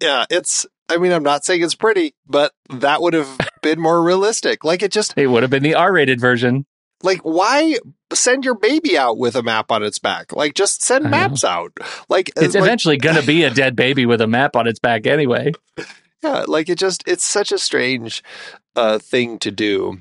yeah. 0.00 0.24
It's. 0.30 0.66
I 0.88 0.98
mean, 0.98 1.10
I'm 1.10 1.24
not 1.24 1.44
saying 1.44 1.62
it's 1.62 1.74
pretty, 1.74 2.14
but 2.28 2.52
that 2.70 3.02
would 3.02 3.14
have 3.14 3.28
been 3.60 3.80
more 3.80 4.00
realistic. 4.02 4.64
Like 4.64 4.82
it 4.82 4.92
just. 4.92 5.14
It 5.16 5.26
would 5.26 5.42
have 5.42 5.50
been 5.50 5.64
the 5.64 5.74
R-rated 5.74 6.20
version. 6.20 6.64
Like, 7.02 7.20
why 7.20 7.78
send 8.12 8.44
your 8.44 8.54
baby 8.54 8.96
out 8.96 9.18
with 9.18 9.36
a 9.36 9.42
map 9.42 9.70
on 9.70 9.82
its 9.82 9.98
back? 9.98 10.32
Like, 10.32 10.54
just 10.54 10.82
send 10.82 11.10
maps 11.10 11.44
out. 11.44 11.72
Like, 12.08 12.30
it's 12.36 12.54
like, 12.54 12.62
eventually 12.62 12.96
going 12.96 13.16
to 13.16 13.26
be 13.26 13.44
a 13.44 13.50
dead 13.50 13.76
baby 13.76 14.06
with 14.06 14.20
a 14.20 14.26
map 14.26 14.56
on 14.56 14.66
its 14.66 14.78
back 14.78 15.06
anyway. 15.06 15.52
Yeah, 16.22 16.44
like 16.48 16.70
it 16.70 16.78
just, 16.78 17.06
it's 17.06 17.22
such 17.22 17.52
a 17.52 17.58
strange 17.58 18.24
uh, 18.74 18.98
thing 18.98 19.38
to 19.40 19.50
do. 19.50 20.00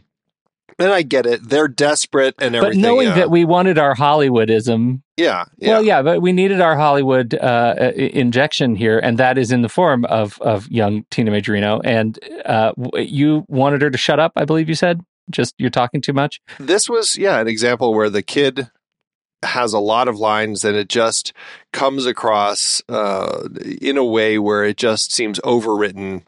And 0.79 0.91
I 0.91 1.01
get 1.03 1.25
it. 1.25 1.47
They're 1.47 1.67
desperate 1.67 2.35
and 2.39 2.55
everything. 2.55 2.81
But 2.81 2.87
knowing 2.87 3.07
yeah. 3.09 3.15
that 3.15 3.29
we 3.29 3.43
wanted 3.45 3.77
our 3.77 3.93
Hollywoodism. 3.93 5.01
Yeah, 5.17 5.43
yeah. 5.57 5.69
Well, 5.69 5.83
yeah, 5.83 6.01
but 6.01 6.21
we 6.21 6.31
needed 6.31 6.61
our 6.61 6.77
Hollywood 6.77 7.33
uh, 7.33 7.91
injection 7.95 8.75
here, 8.75 8.97
and 8.97 9.19
that 9.19 9.37
is 9.37 9.51
in 9.51 9.61
the 9.61 9.69
form 9.69 10.05
of 10.05 10.41
of 10.41 10.67
young 10.69 11.05
Tina 11.11 11.31
Majorino. 11.31 11.81
And 11.83 12.17
uh, 12.45 12.71
you 12.95 13.45
wanted 13.47 13.81
her 13.83 13.89
to 13.89 13.97
shut 13.97 14.19
up, 14.19 14.31
I 14.37 14.45
believe 14.45 14.67
you 14.67 14.75
said 14.75 15.01
just 15.29 15.55
you're 15.57 15.69
talking 15.69 16.01
too 16.01 16.13
much? 16.13 16.41
This 16.59 16.89
was 16.89 17.17
yeah 17.17 17.39
an 17.39 17.47
example 17.47 17.93
where 17.93 18.09
the 18.09 18.23
kid 18.23 18.69
has 19.43 19.73
a 19.73 19.79
lot 19.79 20.07
of 20.07 20.17
lines 20.17 20.65
and 20.65 20.75
it 20.75 20.89
just 20.89 21.33
comes 21.71 22.05
across 22.05 22.81
uh, 22.89 23.47
in 23.81 23.97
a 23.97 24.03
way 24.03 24.39
where 24.39 24.63
it 24.63 24.77
just 24.77 25.13
seems 25.13 25.39
overwritten 25.41 26.23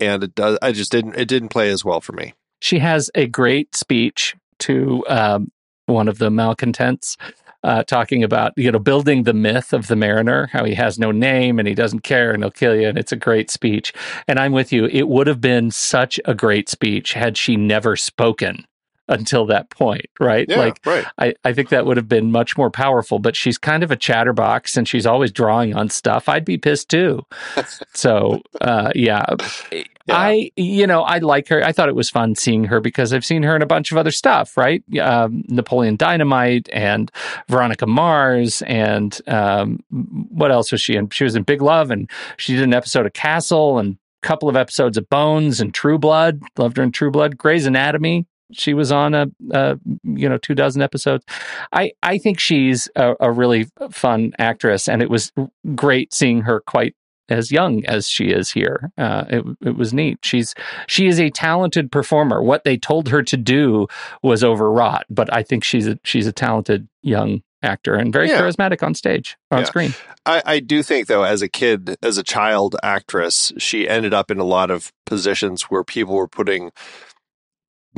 and 0.00 0.24
it 0.24 0.34
does 0.34 0.58
i 0.62 0.72
just 0.72 0.90
didn't 0.90 1.14
it 1.16 1.28
didn't 1.28 1.50
play 1.50 1.70
as 1.70 1.84
well 1.84 2.00
for 2.00 2.12
me. 2.12 2.34
She 2.60 2.80
has 2.80 3.10
a 3.14 3.26
great 3.26 3.76
speech 3.76 4.34
to 4.60 5.04
um, 5.08 5.52
one 5.86 6.08
of 6.08 6.18
the 6.18 6.30
malcontents 6.30 7.16
uh, 7.64 7.82
talking 7.82 8.22
about 8.22 8.52
you 8.56 8.70
know 8.70 8.78
building 8.78 9.24
the 9.24 9.34
myth 9.34 9.72
of 9.72 9.88
the 9.88 9.96
mariner, 9.96 10.48
how 10.52 10.64
he 10.64 10.74
has 10.74 10.98
no 10.98 11.10
name 11.10 11.58
and 11.58 11.66
he 11.66 11.74
doesn't 11.74 12.00
care 12.00 12.32
and 12.32 12.42
he'll 12.42 12.50
kill 12.50 12.74
you, 12.74 12.88
and 12.88 12.98
it's 12.98 13.12
a 13.12 13.16
great 13.16 13.50
speech. 13.50 13.92
And 14.26 14.38
I'm 14.38 14.52
with 14.52 14.72
you. 14.72 14.86
It 14.86 15.08
would 15.08 15.26
have 15.26 15.40
been 15.40 15.70
such 15.70 16.20
a 16.24 16.34
great 16.34 16.68
speech 16.68 17.14
had 17.14 17.36
she 17.36 17.56
never 17.56 17.96
spoken 17.96 18.67
until 19.08 19.46
that 19.46 19.70
point, 19.70 20.06
right? 20.20 20.46
Yeah, 20.48 20.58
like, 20.58 20.80
right. 20.84 21.06
I, 21.18 21.34
I 21.44 21.52
think 21.52 21.70
that 21.70 21.86
would 21.86 21.96
have 21.96 22.08
been 22.08 22.30
much 22.30 22.56
more 22.56 22.70
powerful, 22.70 23.18
but 23.18 23.34
she's 23.34 23.58
kind 23.58 23.82
of 23.82 23.90
a 23.90 23.96
chatterbox 23.96 24.76
and 24.76 24.86
she's 24.86 25.06
always 25.06 25.32
drawing 25.32 25.74
on 25.74 25.88
stuff. 25.88 26.28
I'd 26.28 26.44
be 26.44 26.58
pissed 26.58 26.88
too. 26.88 27.24
so, 27.94 28.42
uh, 28.60 28.92
yeah. 28.94 29.24
yeah. 29.72 29.82
I, 30.10 30.50
you 30.56 30.86
know, 30.86 31.02
I 31.02 31.18
like 31.18 31.48
her. 31.48 31.64
I 31.64 31.72
thought 31.72 31.88
it 31.88 31.94
was 31.94 32.10
fun 32.10 32.34
seeing 32.34 32.64
her 32.64 32.80
because 32.80 33.12
I've 33.12 33.24
seen 33.24 33.42
her 33.42 33.56
in 33.56 33.62
a 33.62 33.66
bunch 33.66 33.92
of 33.92 33.98
other 33.98 34.10
stuff, 34.10 34.56
right? 34.56 34.82
Um, 34.98 35.44
Napoleon 35.48 35.96
Dynamite 35.96 36.68
and 36.72 37.10
Veronica 37.48 37.86
Mars 37.86 38.62
and 38.62 39.18
um, 39.26 39.80
what 39.90 40.50
else 40.50 40.72
was 40.72 40.80
she 40.80 40.96
in? 40.96 41.08
She 41.10 41.24
was 41.24 41.34
in 41.34 41.42
Big 41.42 41.62
Love 41.62 41.90
and 41.90 42.10
she 42.36 42.54
did 42.54 42.62
an 42.62 42.74
episode 42.74 43.06
of 43.06 43.12
Castle 43.12 43.78
and 43.78 43.96
a 44.22 44.26
couple 44.26 44.48
of 44.48 44.56
episodes 44.56 44.96
of 44.96 45.08
Bones 45.08 45.60
and 45.60 45.72
True 45.72 45.98
Blood. 45.98 46.42
Loved 46.56 46.76
her 46.76 46.82
in 46.82 46.92
True 46.92 47.10
Blood. 47.10 47.38
Grey's 47.38 47.66
Anatomy. 47.66 48.26
She 48.52 48.74
was 48.74 48.90
on 48.92 49.14
a, 49.14 49.26
a 49.52 49.78
you 50.04 50.28
know 50.28 50.38
two 50.38 50.54
dozen 50.54 50.82
episodes. 50.82 51.24
I 51.72 51.92
I 52.02 52.18
think 52.18 52.38
she's 52.40 52.88
a, 52.96 53.14
a 53.20 53.30
really 53.32 53.66
fun 53.90 54.32
actress, 54.38 54.88
and 54.88 55.02
it 55.02 55.10
was 55.10 55.32
great 55.74 56.12
seeing 56.14 56.42
her 56.42 56.60
quite 56.60 56.94
as 57.30 57.52
young 57.52 57.84
as 57.84 58.08
she 58.08 58.30
is 58.30 58.50
here. 58.50 58.90
Uh, 58.96 59.24
it, 59.28 59.44
it 59.66 59.76
was 59.76 59.92
neat. 59.92 60.18
She's 60.22 60.54
she 60.86 61.06
is 61.06 61.20
a 61.20 61.28
talented 61.30 61.92
performer. 61.92 62.42
What 62.42 62.64
they 62.64 62.78
told 62.78 63.08
her 63.08 63.22
to 63.22 63.36
do 63.36 63.86
was 64.22 64.42
overwrought, 64.42 65.04
but 65.10 65.30
I 65.32 65.42
think 65.42 65.62
she's 65.62 65.86
a 65.86 65.98
she's 66.04 66.26
a 66.26 66.32
talented 66.32 66.88
young 67.02 67.42
actor 67.62 67.94
and 67.96 68.12
very 68.12 68.28
Yeah. 68.28 68.40
charismatic 68.40 68.82
on 68.82 68.94
stage 68.94 69.36
on 69.50 69.58
Yeah. 69.58 69.64
screen. 69.64 69.94
I, 70.24 70.42
I 70.46 70.60
do 70.60 70.82
think 70.82 71.06
though 71.08 71.24
as 71.24 71.42
a 71.42 71.48
kid 71.48 71.96
as 72.02 72.16
a 72.16 72.22
child 72.22 72.76
actress 72.84 73.52
she 73.58 73.88
ended 73.88 74.14
up 74.14 74.30
in 74.30 74.38
a 74.38 74.44
lot 74.44 74.70
of 74.70 74.92
positions 75.06 75.62
where 75.64 75.82
people 75.82 76.14
were 76.14 76.28
putting 76.28 76.70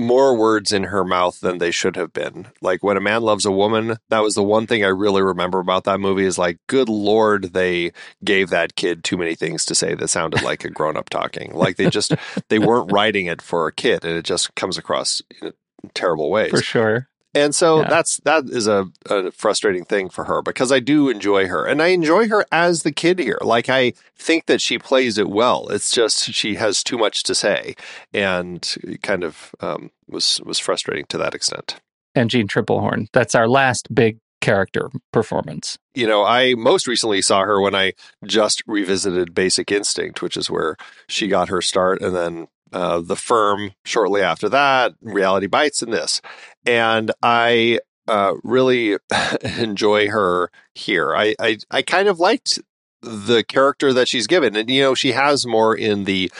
more 0.01 0.37
words 0.37 0.73
in 0.73 0.85
her 0.85 1.05
mouth 1.05 1.41
than 1.41 1.59
they 1.59 1.71
should 1.71 1.97
have 1.97 2.13
been. 2.13 2.49
Like 2.61 2.83
when 2.83 2.97
a 2.97 3.01
man 3.01 3.23
loves 3.23 3.45
a 3.45 3.53
woman 3.53 3.97
that 4.09 4.23
was 4.23 4.35
the 4.35 4.43
one 4.43 4.67
thing 4.67 4.85
i 4.85 4.89
really 4.89 5.23
remember 5.23 5.61
about 5.61 5.85
that 5.85 6.01
movie 6.01 6.25
is 6.25 6.39
like 6.39 6.59
good 6.67 6.89
lord 6.89 7.53
they 7.53 7.93
gave 8.25 8.51
that 8.51 8.77
kid 8.77 9.05
too 9.05 9.17
many 9.17 9.35
things 9.35 9.65
to 9.67 9.75
say 9.75 9.95
that 9.95 10.09
sounded 10.09 10.43
like 10.43 10.65
a 10.65 10.71
grown-up 10.71 11.11
talking. 11.11 11.53
Like 11.55 11.77
they 11.77 11.91
just 11.91 12.15
they 12.49 12.59
weren't 12.59 12.93
writing 12.93 13.27
it 13.27 13.43
for 13.43 13.67
a 13.67 13.73
kid 13.73 14.05
and 14.05 14.17
it 14.17 14.25
just 14.25 14.55
comes 14.55 14.79
across 14.79 15.23
in 15.43 15.53
terrible 15.95 16.31
ways. 16.31 16.51
For 16.51 16.63
sure. 16.63 17.09
And 17.35 17.55
so 17.55 17.83
Yeah. 17.83 17.89
that's 17.89 18.17
that 18.25 18.45
is 18.47 18.67
a, 18.67 18.87
a 19.09 19.31
frustrating 19.31 19.85
thing 19.85 20.09
for 20.09 20.25
her 20.25 20.43
because 20.43 20.73
I 20.73 20.81
do 20.81 21.09
enjoy 21.09 21.47
her 21.47 21.65
and 21.65 21.81
I 21.81 21.89
enjoy 21.89 22.29
her 22.29 22.45
as 22.51 22.83
the 22.83 22.93
kid 22.93 23.19
here. 23.19 23.39
Like 23.41 23.69
I 23.69 23.93
think 24.17 24.47
that 24.47 24.61
she 24.61 24.79
plays 24.79 25.17
it 25.19 25.29
well. 25.31 25.69
It's 25.69 25.93
just 25.93 26.33
she 26.33 26.57
has 26.57 26.83
too 26.83 26.99
much 26.99 27.23
to 27.25 27.35
say 27.35 27.77
and 28.13 28.75
kind 29.03 29.23
of 29.23 29.55
um, 29.61 29.91
was 30.09 30.41
was 30.45 30.59
frustrating 30.59 31.07
to 31.07 31.19
that 31.19 31.35
extent. 31.35 31.77
And 32.15 32.29
Jeanne 32.31 32.49
Tripplehorn. 32.49 33.07
That's 33.13 33.37
our 33.37 33.49
last 33.49 33.95
big 33.95 34.19
character 34.41 34.91
performance. 35.13 35.79
You 35.95 36.07
know, 36.09 36.25
I 36.25 36.55
most 36.55 36.89
recently 36.89 37.23
saw 37.23 37.43
her 37.45 37.61
when 37.61 37.75
I 37.75 37.93
just 38.25 38.63
revisited 38.67 39.35
Basic 39.35 39.71
Instinct, 39.71 40.23
which 40.23 40.37
is 40.37 40.51
where 40.51 40.77
she 41.09 41.29
got 41.29 41.51
her 41.51 41.61
start, 41.63 42.01
and 42.01 42.17
then 42.17 42.49
uh, 42.73 43.01
The 43.01 43.17
Firm 43.17 43.73
shortly 43.85 44.23
after 44.23 44.49
that, 44.49 44.95
Reality 45.01 45.47
Bites, 45.47 45.83
and 45.83 45.93
this. 45.93 46.21
And 46.67 47.11
I 47.23 47.81
uh, 48.09 48.35
really 48.43 48.97
enjoy 49.59 50.09
her 50.09 50.51
here. 50.75 51.15
I, 51.15 51.35
I 51.39 51.59
I 51.71 51.83
kind 51.83 52.09
of 52.09 52.19
liked 52.19 52.59
the 53.03 53.43
character 53.45 53.93
that 53.93 54.09
she's 54.09 54.27
given, 54.27 54.57
and 54.57 54.69
you 54.69 54.83
know, 54.83 54.95
she 54.95 55.13
has 55.13 55.47
more 55.47 55.77
in 55.77 56.05
the 56.05 56.31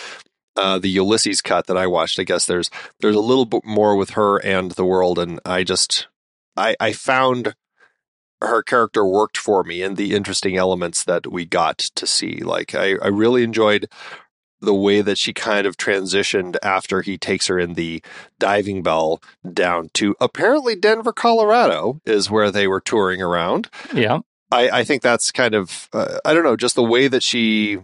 uh, 0.57 0.79
the 0.79 0.91
Ulysses 0.91 1.41
cut 1.41 1.67
that 1.67 1.77
I 1.77 1.87
watched. 1.87 2.19
I 2.19 2.25
guess 2.25 2.47
there's 2.47 2.71
there's 3.01 3.17
a 3.17 3.21
little 3.21 3.47
bit 3.47 3.65
more 3.65 3.97
with 3.97 4.11
her 4.11 4.39
and 4.39 4.73
the 4.73 4.85
world, 4.85 5.19
and 5.19 5.41
I 5.45 5.65
just 5.65 6.09
I, 6.57 6.77
I 6.81 6.93
found 6.93 7.55
her 8.43 8.63
character 8.63 9.05
worked 9.05 9.37
for 9.37 9.63
me 9.63 9.83
and 9.83 9.97
the 9.97 10.15
interesting 10.15 10.57
elements 10.57 11.05
that 11.05 11.27
we 11.27 11.45
got 11.45 11.79
to 11.79 12.07
see. 12.07 12.39
Like 12.39 12.75
I, 12.75 12.97
I 13.03 13.09
really 13.09 13.43
enjoyed 13.43 13.89
the 14.61 14.75
way 14.75 15.01
that 15.01 15.19
she 15.19 15.33
kind 15.33 15.67
of 15.67 15.77
transitioned 15.77 16.57
after 16.63 17.03
he 17.03 17.17
takes 17.17 17.47
her 17.47 17.59
in 17.59 17.75
the 17.75 18.03
diving 18.39 18.83
bell 18.83 19.23
down 19.53 19.91
to 19.95 20.15
apparently 20.21 20.77
Denver, 20.77 21.13
Colorado 21.13 22.01
is 22.05 22.31
where 22.31 22.51
they 22.51 22.67
were 22.67 22.81
touring 22.81 23.23
around. 23.23 23.69
Yeah. 23.95 24.21
I, 24.51 24.81
I 24.81 24.85
think 24.85 25.03
that's 25.03 25.31
kind 25.31 25.55
of 25.55 25.89
uh, 25.93 26.19
I 26.25 26.35
don't 26.35 26.45
know 26.45 26.57
just 26.57 26.75
the 26.75 26.83
way 26.83 27.09
that 27.09 27.23
she 27.23 27.79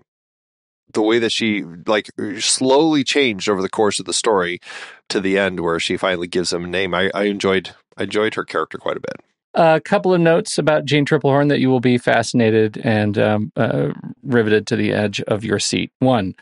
the 0.92 1.02
way 1.02 1.18
that 1.18 1.32
she 1.32 1.64
like 1.86 2.10
slowly 2.38 3.04
changed 3.04 3.48
over 3.48 3.62
the 3.62 3.68
course 3.68 3.98
of 3.98 4.06
the 4.06 4.12
story 4.12 4.60
to 5.08 5.20
the 5.20 5.38
end 5.38 5.60
where 5.60 5.78
she 5.78 5.96
finally 5.96 6.26
gives 6.26 6.52
him 6.52 6.64
a 6.64 6.68
name. 6.68 6.94
I, 6.94 7.10
I 7.14 7.24
enjoyed 7.24 7.74
I 7.96 8.04
enjoyed 8.04 8.34
her 8.34 8.44
character 8.44 8.78
quite 8.78 8.96
a 8.96 9.00
bit. 9.00 9.20
A 9.54 9.80
couple 9.80 10.12
of 10.12 10.20
notes 10.20 10.58
about 10.58 10.84
Jeanne 10.84 11.06
Tripplehorn 11.06 11.48
that 11.48 11.60
you 11.60 11.70
will 11.70 11.80
be 11.80 11.96
fascinated 11.96 12.78
and 12.84 13.16
um, 13.16 13.52
uh, 13.56 13.88
riveted 14.22 14.66
to 14.66 14.76
the 14.76 14.92
edge 14.92 15.22
of 15.22 15.44
your 15.44 15.58
seat. 15.58 15.90
One, 15.98 16.34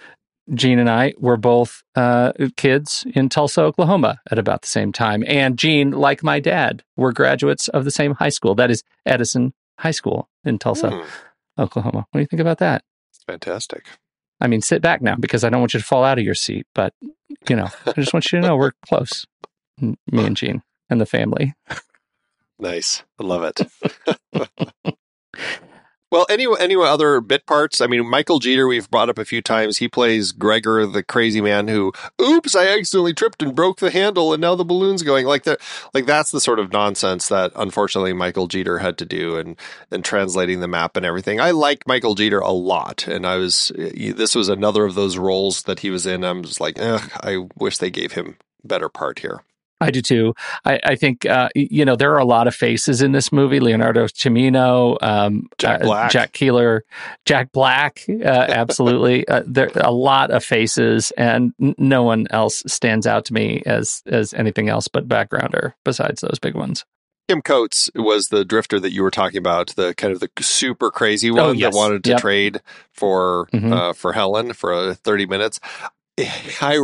Jeanne 0.53 0.79
and 0.79 0.91
I 0.91 1.15
were 1.19 1.37
both 1.39 1.83
uh, 1.95 2.33
kids 2.57 3.07
in 3.15 3.29
Tulsa, 3.31 3.63
Oklahoma 3.63 4.21
at 4.31 4.39
about 4.39 4.61
the 4.63 4.69
same 4.69 4.93
time. 4.93 5.25
And 5.27 5.59
Jeanne, 5.59 5.93
like 5.93 6.23
my 6.23 6.39
dad, 6.41 6.83
were 6.97 7.13
graduates 7.13 7.69
of 7.69 7.85
the 7.85 7.91
same 7.91 8.15
high 8.15 8.29
school. 8.29 8.55
That 8.55 8.71
is 8.71 8.83
Edison 9.07 9.55
High 9.79 9.91
School 9.93 10.29
in 10.45 10.59
Tulsa, 10.59 10.91
Hmm, 10.91 11.63
Oklahoma. 11.63 12.07
What 12.11 12.19
do 12.19 12.21
you 12.21 12.27
think 12.27 12.41
about 12.41 12.59
that? 12.59 12.85
fantastic. 13.27 13.87
I 14.41 14.49
mean, 14.49 14.61
sit 14.61 14.83
back 14.83 15.01
now 15.01 15.15
because 15.17 15.45
I 15.45 15.49
don't 15.49 15.61
want 15.61 15.73
you 15.73 15.81
to 15.81 15.87
fall 15.87 16.05
out 16.05 16.19
of 16.19 16.25
your 16.25 16.35
seat. 16.35 16.67
But, 16.75 16.93
you 17.49 17.57
know, 17.57 17.69
I 17.87 17.93
just 17.93 18.13
want 18.13 18.31
you 18.31 18.41
to 18.41 18.47
know 18.47 18.57
we're 18.57 18.73
close, 18.87 19.25
me 19.81 19.97
and 20.13 20.37
Jeanne 20.37 20.63
and 20.91 21.01
the 21.01 21.07
family. 21.07 21.55
Nice. 22.57 23.03
I 23.21 23.25
love 23.25 23.43
it. 23.43 23.61
well, 26.15 26.27
any 26.31 26.47
any 26.61 26.77
other 26.77 27.21
bit 27.21 27.45
parts? 27.45 27.81
I 27.81 27.89
mean, 27.89 28.09
Michael 28.09 28.39
Jeter, 28.39 28.69
we've 28.69 28.89
brought 28.89 29.09
up 29.11 29.19
a 29.19 29.25
few 29.25 29.43
times. 29.43 29.79
He 29.79 29.89
plays 29.89 30.31
Gregor, 30.31 30.87
the 30.87 31.03
crazy 31.03 31.41
man 31.41 31.67
who, 31.67 31.93
oops, 32.23 32.55
I 32.55 32.69
accidentally 32.69 33.13
tripped 33.13 33.43
and 33.43 33.53
broke 33.53 33.81
the 33.81 33.91
handle, 33.91 34.33
and 34.33 34.41
now 34.41 34.55
the 34.55 34.65
balloon's 34.65 35.03
going. 35.03 35.27
Like 35.27 35.43
that, 35.43 35.61
like 35.93 36.07
that's 36.07 36.31
the 36.31 36.41
sort 36.41 36.61
of 36.61 36.73
nonsense 36.73 37.27
that 37.31 37.51
unfortunately 37.57 38.13
Michael 38.13 38.47
Jeter 38.47 38.79
had 38.79 38.97
to 38.99 39.05
do, 39.05 39.37
and 39.37 39.59
and 39.91 40.05
translating 40.05 40.61
the 40.61 40.69
map 40.69 40.97
and 40.97 41.05
everything. 41.05 41.41
I 41.41 41.51
like 41.51 41.85
Michael 41.89 42.15
Jeter 42.15 42.39
a 42.39 42.53
lot, 42.53 43.09
and 43.09 43.27
I 43.27 43.35
was 43.39 43.73
this 43.75 44.37
was 44.37 44.49
another 44.49 44.85
of 44.85 44.95
those 44.95 45.19
roles 45.19 45.65
that 45.65 45.81
he 45.81 45.91
was 45.91 46.07
in. 46.07 46.23
I'm 46.23 46.45
just 46.45 46.61
like, 46.61 46.79
I 46.79 47.49
wish 47.57 47.79
they 47.79 47.91
gave 47.91 48.13
him 48.13 48.37
better 48.63 48.89
part 48.89 49.19
here. 49.19 49.41
I 49.81 49.91
do 49.91 50.01
too. 50.01 50.35
I, 50.65 50.81
I 50.85 50.95
think 50.95 51.27
uh, 51.27 51.49
you 51.55 51.85
know 51.85 51.97
there 51.97 52.13
are 52.13 52.19
a 52.19 52.25
lot 52.25 52.47
of 52.47 52.55
faces 52.55 53.03
in 53.03 53.13
this 53.13 53.33
movie: 53.33 53.61
Leonardo 53.61 54.07
Cimino, 54.07 54.97
um, 55.03 55.49
Jack 55.59 55.81
uh, 55.83 55.85
Black. 55.85 56.11
Jack 56.11 56.33
Keeler, 56.33 56.85
Jack 57.27 57.53
Black. 57.53 58.05
Uh, 58.09 58.23
absolutely, 58.29 59.27
uh, 59.29 59.43
there 59.47 59.71
a 59.77 59.91
lot 59.93 60.31
of 60.31 60.45
faces, 60.45 61.11
and 61.19 61.53
n- 61.61 61.75
no 61.77 62.03
one 62.03 62.27
else 62.31 62.63
stands 62.67 63.07
out 63.07 63.25
to 63.27 63.35
me 63.35 63.63
as 63.67 64.03
as 64.07 64.33
anything 64.35 64.69
else 64.69 64.89
but 64.89 65.09
backgrounder 65.09 65.75
besides 65.85 66.21
those 66.21 66.39
big 66.41 66.55
ones. 66.55 66.85
Kim 67.29 67.41
Coates 67.43 67.89
was 67.95 68.29
the 68.29 68.45
drifter 68.45 68.79
that 68.79 68.93
you 68.93 69.03
were 69.03 69.11
talking 69.11 69.39
about, 69.39 69.69
the 69.77 69.95
kind 69.95 70.13
of 70.13 70.21
the 70.21 70.29
super 70.41 70.91
crazy 70.91 71.31
one 71.31 71.41
Oh, 71.41 71.53
yes. 71.53 71.73
that 71.73 71.77
wanted 71.79 72.05
to 72.05 72.11
Yep. 72.11 72.21
trade 72.21 72.61
for 72.93 73.49
Mhm. 73.53 73.73
uh, 73.73 73.93
for 73.95 74.13
Helen 74.13 74.53
for 74.53 74.73
uh, 74.73 74.95
thirty 74.95 75.27
minutes. 75.27 75.59
I 76.61 76.79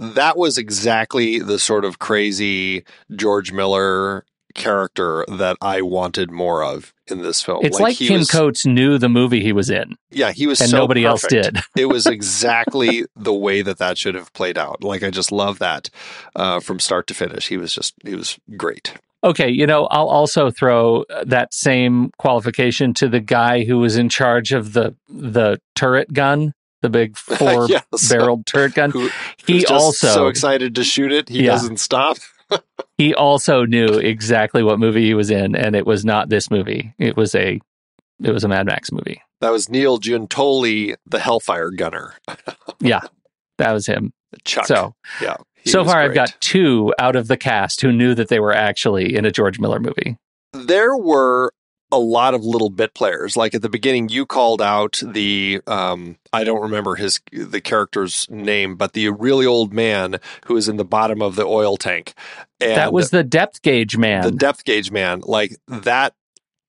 that 0.00 0.36
was 0.36 0.58
exactly 0.58 1.38
the 1.38 1.58
sort 1.58 1.84
of 1.84 1.98
crazy 1.98 2.84
George 3.14 3.52
Miller 3.52 4.24
character 4.54 5.24
that 5.28 5.56
I 5.60 5.82
wanted 5.82 6.30
more 6.30 6.64
of 6.64 6.92
in 7.06 7.22
this 7.22 7.42
film. 7.42 7.60
It's 7.62 7.78
like, 7.78 7.96
he 7.96 8.08
Kim 8.08 8.18
was, 8.18 8.30
Coates 8.30 8.66
knew 8.66 8.98
the 8.98 9.08
movie 9.08 9.42
he 9.42 9.52
was 9.52 9.70
in, 9.70 9.96
yeah, 10.10 10.32
he 10.32 10.46
was 10.46 10.60
and 10.60 10.70
so 10.70 10.78
nobody 10.78 11.04
else 11.04 11.24
did. 11.28 11.58
it 11.76 11.86
was 11.86 12.06
exactly 12.06 13.04
the 13.14 13.34
way 13.34 13.62
that 13.62 13.78
that 13.78 13.98
should 13.98 14.14
have 14.14 14.32
played 14.32 14.58
out. 14.58 14.82
Like 14.82 15.02
I 15.02 15.10
just 15.10 15.30
love 15.30 15.58
that 15.58 15.90
uh, 16.34 16.60
from 16.60 16.80
start 16.80 17.06
to 17.08 17.14
finish. 17.14 17.48
He 17.48 17.56
was 17.56 17.74
just 17.74 17.94
he 18.04 18.14
was 18.14 18.38
great. 18.56 18.94
Okay, 19.22 19.50
you 19.50 19.66
know, 19.66 19.86
I'll 19.86 20.08
also 20.08 20.50
throw 20.50 21.04
that 21.26 21.52
same 21.52 22.10
qualification 22.18 22.94
to 22.94 23.08
the 23.08 23.20
guy 23.20 23.64
who 23.64 23.78
was 23.78 23.96
in 23.96 24.08
charge 24.08 24.52
of 24.52 24.72
the 24.72 24.96
the 25.08 25.60
turret 25.74 26.12
gun, 26.12 26.54
the 26.82 26.88
big 26.90 27.16
four 27.16 27.66
Yes. 27.68 28.08
barreled 28.08 28.46
turret 28.46 28.74
gun. 28.74 28.90
Who- 28.92 29.10
he 29.46 29.66
also 29.66 30.06
so 30.08 30.26
excited 30.28 30.74
to 30.76 30.84
shoot 30.84 31.12
it 31.12 31.28
he 31.28 31.44
Yeah. 31.44 31.52
doesn't 31.52 31.78
stop 31.78 32.16
he 32.98 33.14
also 33.14 33.64
knew 33.64 33.86
exactly 33.86 34.62
what 34.62 34.78
movie 34.80 35.04
he 35.04 35.14
was 35.14 35.30
in, 35.30 35.54
and 35.54 35.76
it 35.76 35.86
was 35.86 36.04
not 36.04 36.28
this 36.30 36.50
movie. 36.50 36.92
It 36.98 37.16
was 37.16 37.34
a 37.34 37.60
it 38.22 38.30
was 38.32 38.44
a 38.44 38.48
Mad 38.48 38.66
Max 38.66 38.90
movie. 38.92 39.22
that 39.40 39.50
was 39.50 39.68
neil 39.70 39.98
giuntoli 39.98 40.94
the 41.06 41.18
hellfire 41.20 41.70
gunner 41.70 42.14
Yeah, 42.80 43.00
that 43.58 43.72
was 43.72 43.86
him. 43.86 44.12
chuck 44.44 44.66
So 44.66 44.94
yeah 45.22 45.36
so 45.66 45.84
far, 45.84 46.00
I've 46.00 46.14
got 46.14 46.34
two 46.40 46.92
out 46.98 47.16
of 47.16 47.28
the 47.28 47.36
cast 47.36 47.82
who 47.82 47.92
knew 47.92 48.14
that 48.14 48.28
they 48.28 48.40
were 48.40 48.54
actually 48.54 49.14
in 49.14 49.26
a 49.26 49.30
George 49.30 49.60
Miller 49.60 49.78
movie. 49.78 50.16
there 50.54 50.96
were 50.96 51.52
a 51.92 51.98
lot 51.98 52.34
of 52.34 52.44
little 52.44 52.70
bit 52.70 52.94
players 52.94 53.36
like 53.36 53.54
at 53.54 53.62
the 53.62 53.68
beginning 53.68 54.08
you 54.08 54.24
called 54.26 54.62
out 54.62 55.00
the 55.04 55.60
um 55.66 56.16
i 56.32 56.44
don't 56.44 56.62
remember 56.62 56.94
his 56.94 57.20
the 57.32 57.60
character's 57.60 58.28
name 58.30 58.76
but 58.76 58.92
the 58.92 59.08
really 59.10 59.46
old 59.46 59.72
man 59.72 60.18
who 60.46 60.56
is 60.56 60.68
in 60.68 60.76
the 60.76 60.84
bottom 60.84 61.20
of 61.22 61.36
the 61.36 61.44
oil 61.44 61.76
tank 61.76 62.14
and 62.60 62.76
that 62.76 62.92
was 62.92 63.10
the 63.10 63.24
depth 63.24 63.62
gauge 63.62 63.96
man. 63.96 64.22
the 64.22 64.30
depth 64.30 64.64
gauge 64.64 64.90
man 64.90 65.20
like 65.24 65.56
that 65.66 66.14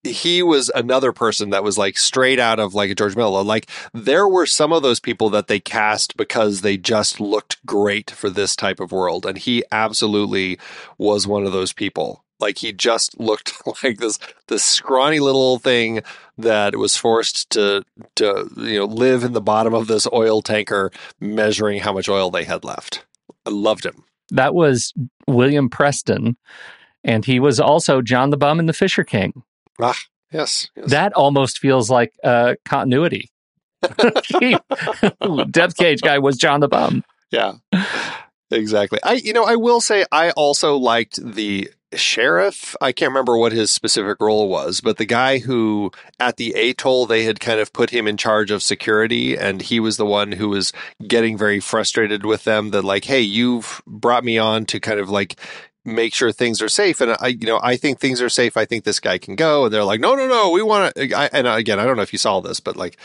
he 0.03 0.41
was 0.41 0.71
another 0.73 1.11
person 1.11 1.51
that 1.51 1.63
was 1.63 1.77
like 1.77 1.97
straight 1.97 2.39
out 2.39 2.59
of 2.59 2.73
like 2.73 2.89
a 2.89 2.95
George 2.95 3.15
Miller. 3.15 3.43
Like 3.43 3.69
there 3.93 4.27
were 4.27 4.45
some 4.45 4.73
of 4.73 4.81
those 4.81 4.99
people 4.99 5.29
that 5.31 5.47
they 5.47 5.59
cast 5.59 6.17
because 6.17 6.61
they 6.61 6.77
just 6.77 7.19
looked 7.19 7.63
great 7.65 8.09
for 8.09 8.29
this 8.29 8.55
type 8.55 8.79
of 8.79 8.91
world. 8.91 9.25
And 9.25 9.37
he 9.37 9.63
absolutely 9.71 10.57
was 10.97 11.27
one 11.27 11.45
of 11.45 11.53
those 11.53 11.73
people. 11.73 12.23
Like 12.41 12.57
he 12.57 12.73
just 12.73 13.19
looked 13.19 13.53
like 13.83 13.99
this 13.99 14.17
this 14.47 14.63
scrawny 14.63 15.19
little 15.19 15.59
thing 15.59 16.01
that 16.37 16.75
was 16.75 16.95
forced 16.97 17.49
to 17.51 17.83
to 18.15 18.49
you 18.57 18.79
know 18.79 18.85
live 18.85 19.23
in 19.23 19.33
the 19.33 19.41
bottom 19.41 19.73
of 19.73 19.87
this 19.87 20.07
oil 20.11 20.41
tanker 20.41 20.91
measuring 21.19 21.79
how 21.81 21.93
much 21.93 22.09
oil 22.09 22.31
they 22.31 22.43
had 22.43 22.63
left. 22.63 23.05
I 23.45 23.51
loved 23.51 23.85
him. 23.85 24.03
that 24.31 24.53
was 24.53 24.93
William 25.27 25.69
Preston, 25.69 26.37
and 27.03 27.25
he 27.25 27.39
was 27.39 27.59
also 27.59 28.01
John 28.01 28.29
the 28.31 28.37
Bum 28.37 28.59
in 28.59 28.65
The 28.65 28.73
Fisher 28.73 29.03
King. 29.03 29.43
Ah, 29.81 29.97
yes. 30.31 30.69
yes. 30.75 30.89
That 30.91 31.13
almost 31.13 31.59
feels 31.59 31.89
like 31.89 32.13
uh, 32.23 32.55
continuity. 32.65 33.29
Depth 33.81 35.75
gauge 35.77 36.01
guy 36.01 36.19
was 36.19 36.37
John 36.37 36.59
the 36.59 36.67
Bum. 36.67 37.03
Yeah, 37.31 37.53
exactly. 38.51 38.99
I, 39.03 39.13
you 39.13 39.33
know, 39.33 39.43
I 39.45 39.55
will 39.55 39.81
say 39.81 40.05
I 40.11 40.31
also 40.31 40.75
liked 40.77 41.19
the 41.23 41.69
sheriff. 41.93 42.75
I 42.81 42.91
can't 42.91 43.09
remember 43.09 43.37
what 43.37 43.51
his 43.51 43.71
specific 43.71 44.17
role 44.19 44.47
was, 44.47 44.81
but 44.81 44.97
the 44.97 45.05
guy 45.05 45.39
who 45.39 45.91
at 46.19 46.37
the 46.37 46.53
atoll 46.53 47.05
they 47.05 47.23
had 47.23 47.39
kind 47.39 47.59
of 47.59 47.73
put 47.73 47.89
him 47.89 48.07
in 48.07 48.17
charge 48.17 48.51
of 48.51 48.63
security, 48.63 49.37
and 49.37 49.61
he 49.61 49.79
was 49.79 49.97
the 49.97 50.05
one 50.05 50.31
who 50.33 50.49
was 50.49 50.73
getting 51.07 51.37
very 51.37 51.59
frustrated 51.59 52.25
with 52.25 52.43
them. 52.43 52.71
That 52.71 52.83
like, 52.83 53.05
hey, 53.05 53.21
you've 53.21 53.81
brought 53.85 54.23
me 54.23 54.37
on 54.37 54.65
to 54.65 54.79
kind 54.79 54.99
of 54.99 55.09
like 55.09 55.39
make 55.83 56.13
sure 56.13 56.31
things 56.31 56.61
are 56.61 56.69
safe 56.69 57.01
and 57.01 57.17
i 57.19 57.25
you 57.25 57.47
know 57.47 57.59
i 57.63 57.75
think 57.75 57.97
things 57.97 58.21
are 58.21 58.29
safe 58.29 58.55
i 58.55 58.65
think 58.65 58.83
this 58.83 58.99
guy 58.99 59.17
can 59.17 59.35
go 59.35 59.65
and 59.65 59.73
they're 59.73 59.83
like 59.83 59.99
no 59.99 60.13
no 60.13 60.27
no 60.27 60.51
we 60.51 60.61
want 60.61 60.93
to 60.93 61.35
and 61.35 61.47
again 61.47 61.79
i 61.79 61.85
don't 61.85 61.95
know 61.95 62.03
if 62.03 62.13
you 62.13 62.19
saw 62.19 62.39
this 62.39 62.59
but 62.59 62.77
like 62.77 62.97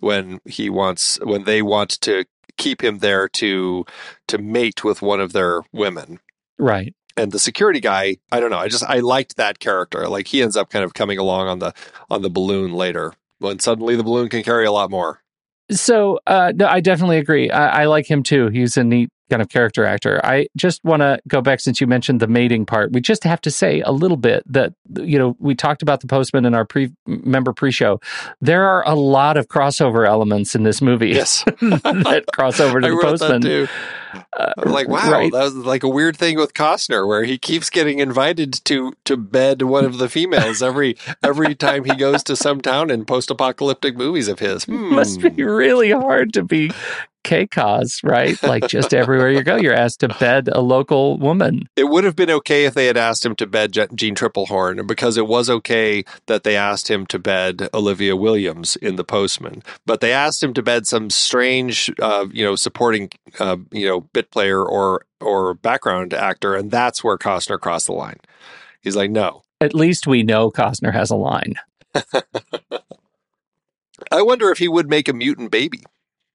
when 0.00 0.40
he 0.46 0.70
wants 0.70 1.20
when 1.24 1.44
they 1.44 1.60
want 1.60 1.90
to 2.00 2.24
keep 2.56 2.82
him 2.82 3.00
there 3.00 3.28
to 3.28 3.84
to 4.26 4.38
mate 4.38 4.82
with 4.82 5.02
one 5.02 5.20
of 5.20 5.34
their 5.34 5.60
women 5.74 6.20
Right. 6.58 6.94
And 7.16 7.32
the 7.32 7.38
security 7.38 7.80
guy 7.80 8.16
i 8.30 8.40
don't 8.40 8.50
know 8.50 8.58
i 8.58 8.68
just 8.68 8.84
i 8.84 9.00
liked 9.00 9.36
that 9.36 9.58
character 9.58 10.08
like 10.08 10.26
he 10.28 10.42
ends 10.42 10.56
up 10.56 10.70
kind 10.70 10.84
of 10.84 10.94
coming 10.94 11.18
along 11.18 11.48
on 11.48 11.58
the 11.58 11.72
on 12.10 12.22
the 12.22 12.30
balloon 12.30 12.72
later 12.72 13.12
when 13.38 13.58
suddenly 13.58 13.96
the 13.96 14.04
balloon 14.04 14.28
can 14.28 14.42
carry 14.42 14.66
a 14.66 14.72
lot 14.72 14.90
more 14.90 15.20
So 15.70 16.18
uh, 16.26 16.52
no, 16.54 16.66
I 16.66 16.80
definitely 16.80 17.18
agree. 17.18 17.50
I, 17.50 17.82
I 17.82 17.84
like 17.86 18.10
him 18.10 18.22
too. 18.22 18.48
He's 18.48 18.76
a 18.76 18.84
neat 18.84 19.08
kind 19.32 19.40
of 19.42 19.48
character 19.48 19.84
actor. 19.86 20.20
I 20.24 20.46
just 20.56 20.84
want 20.84 21.00
to 21.00 21.18
go 21.26 21.40
back 21.40 21.60
since 21.60 21.80
you 21.80 21.86
mentioned 21.86 22.20
the 22.20 22.26
mating 22.26 22.66
part. 22.66 22.92
We 22.92 23.00
just 23.00 23.24
have 23.24 23.40
to 23.42 23.50
say 23.50 23.80
a 23.80 23.90
little 23.92 24.18
bit 24.18 24.42
that 24.46 24.74
you 25.00 25.18
know 25.18 25.36
we 25.38 25.54
talked 25.54 25.80
about 25.82 26.00
the 26.00 26.06
postman 26.06 26.44
in 26.44 26.54
our 26.54 26.66
pre 26.66 26.92
member 27.06 27.52
pre 27.52 27.70
show. 27.70 28.00
There 28.42 28.64
are 28.64 28.86
a 28.86 28.94
lot 28.94 29.36
of 29.38 29.48
crossover 29.48 30.06
elements 30.06 30.54
in 30.54 30.64
this 30.64 30.82
movie 30.82 31.08
yes 31.10 31.44
that 31.60 32.24
cross 32.34 32.60
over 32.60 32.80
to 32.80 32.88
the 32.88 32.98
postman. 33.02 33.68
Uh, 34.36 34.52
like 34.66 34.88
wow 34.88 35.10
right? 35.10 35.32
that 35.32 35.44
was 35.44 35.54
like 35.54 35.82
a 35.82 35.88
weird 35.88 36.14
thing 36.14 36.36
with 36.36 36.52
costner 36.52 37.08
where 37.08 37.24
he 37.24 37.38
keeps 37.38 37.70
getting 37.70 37.98
invited 37.98 38.52
to 38.64 38.92
to 39.06 39.16
bed 39.16 39.62
one 39.62 39.86
of 39.86 39.96
the 39.96 40.08
females 40.08 40.62
every 40.62 40.96
every 41.22 41.54
time 41.54 41.82
he 41.84 41.94
goes 41.94 42.22
to 42.22 42.36
some 42.36 42.60
town 42.60 42.90
in 42.90 43.06
post-apocalyptic 43.06 43.96
movies 43.96 44.28
of 44.28 44.38
his 44.38 44.68
Must 44.68 45.18
be 45.20 45.30
Hmm. 45.30 45.40
really 45.42 45.90
hard 45.92 46.34
to 46.34 46.42
be 46.44 46.70
KCOS, 47.24 48.00
right? 48.02 48.40
Like 48.42 48.68
just 48.68 48.94
everywhere 48.94 49.30
you 49.30 49.42
go, 49.42 49.56
you're 49.56 49.74
asked 49.74 50.00
to 50.00 50.08
bed 50.20 50.48
a 50.52 50.60
local 50.60 51.18
woman. 51.18 51.68
It 51.76 51.84
would 51.84 52.04
have 52.04 52.16
been 52.16 52.30
okay 52.30 52.64
if 52.64 52.74
they 52.74 52.86
had 52.86 52.96
asked 52.96 53.24
him 53.24 53.34
to 53.36 53.46
bed 53.46 53.72
Jeanne 53.72 54.14
Tripplehorn 54.14 54.86
because 54.86 55.16
it 55.16 55.26
was 55.26 55.48
okay 55.50 56.04
that 56.26 56.44
they 56.44 56.56
asked 56.56 56.90
him 56.90 57.06
to 57.06 57.18
bed 57.18 57.68
Olivia 57.74 58.16
Williams 58.16 58.76
in 58.76 58.96
The 58.96 59.04
Postman, 59.04 59.62
but 59.86 60.00
they 60.00 60.12
asked 60.12 60.42
him 60.42 60.54
to 60.54 60.62
bed 60.62 60.86
some 60.86 61.10
strange, 61.10 61.90
uh, 62.00 62.26
you 62.30 62.44
know, 62.44 62.56
supporting, 62.56 63.10
uh, 63.38 63.56
you 63.70 63.86
know, 63.86 64.00
bit 64.00 64.30
player 64.30 64.62
or 64.64 65.04
or 65.20 65.54
background 65.54 66.12
actor, 66.12 66.54
and 66.54 66.70
that's 66.70 67.04
where 67.04 67.16
Costner 67.16 67.60
crossed 67.60 67.86
the 67.86 67.92
line. 67.92 68.18
He's 68.80 68.96
like, 68.96 69.10
no. 69.10 69.42
At 69.60 69.74
least 69.74 70.06
we 70.06 70.22
know 70.24 70.50
Costner 70.50 70.92
has 70.92 71.10
a 71.10 71.16
line. 71.16 71.54
I 74.10 74.22
wonder 74.22 74.50
if 74.50 74.58
he 74.58 74.68
would 74.68 74.88
make 74.88 75.08
a 75.08 75.12
mutant 75.12 75.50
baby, 75.50 75.84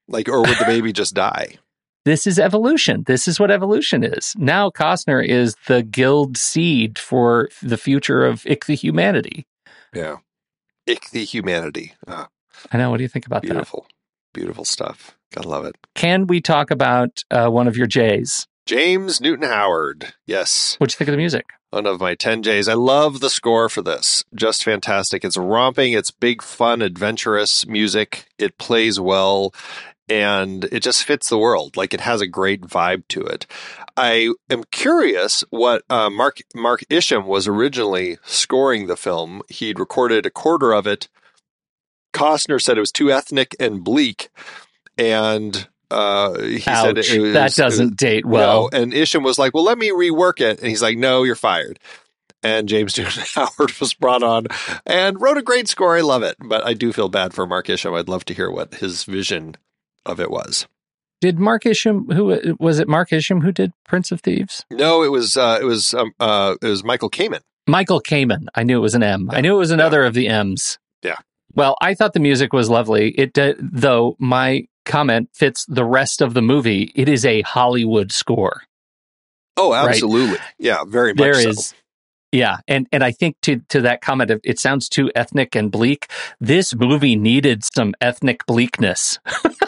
like, 0.08 0.30
or 0.30 0.41
would 0.41 0.58
the 0.58 0.66
baby 0.66 0.93
just 0.93 1.14
die? 1.14 1.58
This 2.05 2.26
is 2.26 2.39
evolution. 2.39 3.03
This 3.05 3.28
is 3.28 3.38
what 3.38 3.51
evolution 3.51 4.01
is. 4.01 4.34
Now 4.38 4.70
Costner 4.70 5.22
is 5.22 5.58
the 5.68 5.84
guild 5.84 6.38
seed 6.38 6.97
for 6.97 7.49
the 7.62 7.76
future 7.76 8.26
of 8.26 8.43
Ichthy 8.45 8.76
humanity. 8.76 9.45
Yeah, 9.93 10.16
Ichthy 10.88 11.26
humanity. 11.26 11.95
Ah, 12.08 12.30
I 12.72 12.78
know. 12.78 12.91
What 12.91 12.97
do 12.97 13.03
you 13.03 13.10
think 13.10 13.26
about 13.26 13.41
that? 13.41 13.49
beautiful, 13.49 13.88
beautiful 14.34 14.64
stuff. 14.64 15.18
Gotta 15.34 15.49
love 15.49 15.66
it. 15.66 15.76
Can 15.95 16.28
we 16.28 16.39
talk 16.39 16.72
about 16.72 17.26
uh, 17.30 17.49
one 17.49 17.68
of 17.68 17.76
your 17.76 17.88
J's? 17.88 18.47
James 18.66 19.20
Newton 19.20 19.49
Howard. 19.49 20.14
Yes. 20.26 20.76
What'd 20.78 20.93
you 20.93 20.97
think 20.97 21.10
of 21.10 21.14
the 21.14 21.18
music? 21.18 21.47
one 21.72 21.86
of 21.86 21.99
my 21.99 22.16
10 22.16 22.43
Js. 22.43 22.70
I 22.70 22.74
love 22.74 23.20
the 23.20 23.30
score 23.30 23.68
for 23.68 23.82
this. 23.82 24.24
Just 24.34 24.64
fantastic. 24.64 25.26
It's 25.26 25.38
romping, 25.38 25.93
it's 25.93 26.12
big, 26.12 26.41
fun, 26.41 26.82
adventurous 26.82 27.68
music. 27.68 28.28
It 28.38 28.58
plays 28.58 28.99
well 28.99 29.53
and 30.10 30.66
it 30.66 30.82
just 30.82 31.03
fits 31.03 31.30
the 31.30 31.38
world. 31.38 31.78
Like 31.78 31.93
it 31.93 32.01
has 32.01 32.22
a 32.22 32.28
great 32.28 32.62
vibe 32.62 33.08
to 33.10 33.22
it. 33.22 33.45
I 33.95 34.34
am 34.49 34.64
curious 34.72 35.43
what 35.49 35.84
uh, 35.89 36.10
Mark 36.10 36.39
Mark 36.55 36.84
Isham 36.89 37.26
was 37.26 37.47
originally 37.47 38.18
scoring 38.24 38.88
the 38.88 38.97
film. 38.97 39.41
He'd 39.49 39.80
recorded 39.80 40.26
a 40.26 40.30
quarter 40.32 40.72
of 40.74 40.88
it. 40.88 41.08
Costner 42.14 42.62
said 42.62 42.78
it 42.78 42.82
was 42.82 42.91
too 42.91 43.12
ethnic 43.12 43.55
and 43.60 43.84
bleak, 43.84 44.30
and 44.97 45.68
uh, 45.91 46.39
he 46.41 46.64
Ouch, 46.68 46.82
said 46.84 46.97
it 46.97 47.22
was, 47.22 47.34
that 47.34 47.55
doesn't 47.55 47.97
date 47.97 48.26
well. 48.26 48.70
no, 48.72 48.80
and 48.80 48.93
Isham 48.93 49.24
was 49.24 49.38
like, 49.38 49.53
"Well, 49.53 49.64
let 49.64 49.78
me 49.78 49.89
rework 49.89 50.39
it," 50.41 50.60
and 50.60 50.68
he's 50.70 50.82
like, 50.82 50.97
"No, 50.97 51.24
you're 51.24 51.36
fired." 51.36 51.80
And 52.43 52.70
James 52.70 52.97
Newton 52.99 53.24
Howard 53.36 53.80
was 53.80 53.93
brought 53.93 54.24
on 54.24 54.47
and 54.86 55.20
wrote 55.22 55.38
a 55.38 55.41
great 55.43 55.68
score. 55.68 55.97
I 55.97 56.01
love 56.01 56.24
it, 56.24 56.38
but 56.39 56.66
I 56.66 56.74
do 56.74 56.93
feel 56.93 57.10
bad 57.10 57.34
for 57.34 57.45
Mark 57.47 57.70
Isham. 57.70 57.93
I'd 57.93 58.10
love 58.10 58.26
to 58.26 58.34
hear 58.34 58.49
what 58.51 58.76
his 58.76 59.03
vision 59.03 59.55
of 60.08 60.20
it 60.20 60.32
was. 60.32 60.68
Did 61.22 61.39
Mark 61.39 61.66
Isham, 61.66 62.10
who 62.12 62.55
was 62.60 62.80
it? 62.80 62.88
Mark 62.88 63.12
Isham 63.12 63.41
who 63.41 63.51
did 63.51 63.74
Prince 63.88 64.12
of 64.12 64.22
Thieves? 64.22 64.64
No, 64.72 65.03
it 65.03 65.12
was 65.12 65.36
uh, 65.38 65.58
it 65.62 65.66
was 65.66 65.93
um, 65.93 66.12
uh, 66.20 66.55
it 66.62 66.68
was 66.68 66.84
Michael 66.84 67.10
Kamen. 67.10 67.41
Michael 67.68 68.01
Kamen. 68.01 68.47
I 68.55 68.64
knew 68.64 68.78
it 68.78 68.82
was 68.82 68.95
an 68.95 69.03
M. 69.03 69.30
I 69.32 69.41
knew 69.41 69.55
it 69.55 69.60
was 69.60 69.72
another 69.72 70.03
of 70.05 70.14
the 70.14 70.28
M's. 70.28 70.78
Yeah. 71.03 71.18
Well, 71.53 71.76
I 71.82 71.95
thought 71.95 72.14
the 72.14 72.20
music 72.20 72.53
was 72.53 72.70
lovely. 72.70 73.10
It 73.12 73.34
did, 73.34 73.58
though 73.60 74.16
my 74.20 74.68
comment 74.86 75.30
fits 75.34 75.66
the 75.68 75.84
rest 75.84 76.22
of 76.22 76.34
the 76.36 76.41
movie. 76.41 76.91
It 76.95 77.10
is 77.10 77.26
a 77.26 77.41
Hollywood 77.41 78.12
score. 78.12 78.62
Oh, 79.58 79.72
Right. 79.72 79.89
absolutely. 79.89 80.38
Yeah, 80.60 80.84
very 80.86 81.14
much 81.14 81.18
There 81.24 81.34
so. 81.41 81.49
is, 81.49 81.74
yeah, 82.32 82.58
and 82.68 82.88
and 82.91 83.03
I 83.03 83.12
think 83.12 83.38
to 83.41 83.60
to 83.70 83.82
that 83.82 84.01
comment, 84.01 84.30
of 84.30 84.39
it 84.43 84.60
sounds 84.60 84.88
too 84.88 85.12
ethnic 85.16 85.55
and 85.55 85.72
bleak. 85.72 86.05
This 86.39 86.76
movie 86.76 87.16
needed 87.16 87.64
some 87.64 87.95
ethnic 87.99 88.45
bleakness. 88.45 89.18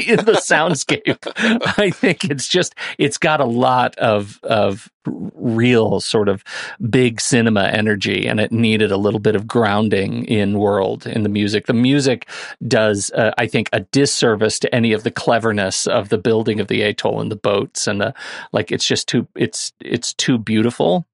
in 0.06 0.24
the 0.24 0.32
soundscape. 0.32 1.18
I 1.78 1.90
think 1.90 2.24
it's 2.24 2.48
just 2.48 2.74
it's 2.98 3.18
got 3.18 3.40
a 3.40 3.44
lot 3.44 3.96
of 3.98 4.40
of 4.42 4.90
real 5.06 6.00
sort 6.00 6.28
of 6.28 6.42
big 6.90 7.20
cinema 7.20 7.64
energy 7.64 8.26
and 8.26 8.40
it 8.40 8.50
needed 8.50 8.90
a 8.90 8.96
little 8.96 9.20
bit 9.20 9.36
of 9.36 9.46
grounding 9.46 10.24
in 10.24 10.58
world 10.58 11.06
in 11.06 11.22
the 11.22 11.28
music. 11.28 11.66
The 11.66 11.72
music 11.72 12.28
does 12.66 13.10
uh, 13.12 13.32
i 13.38 13.46
think 13.46 13.68
a 13.72 13.80
disservice 13.80 14.58
to 14.58 14.74
any 14.74 14.92
of 14.92 15.02
the 15.02 15.10
cleverness 15.10 15.86
of 15.86 16.08
the 16.08 16.18
building 16.18 16.60
of 16.60 16.68
the 16.68 16.82
atoll 16.82 17.20
and 17.20 17.30
the 17.30 17.36
boats 17.36 17.86
and 17.86 18.00
the 18.00 18.14
like 18.52 18.72
it's 18.72 18.86
just 18.86 19.08
too 19.08 19.26
it's 19.34 19.72
it's 19.80 20.12
too 20.14 20.38
beautiful 20.38 21.04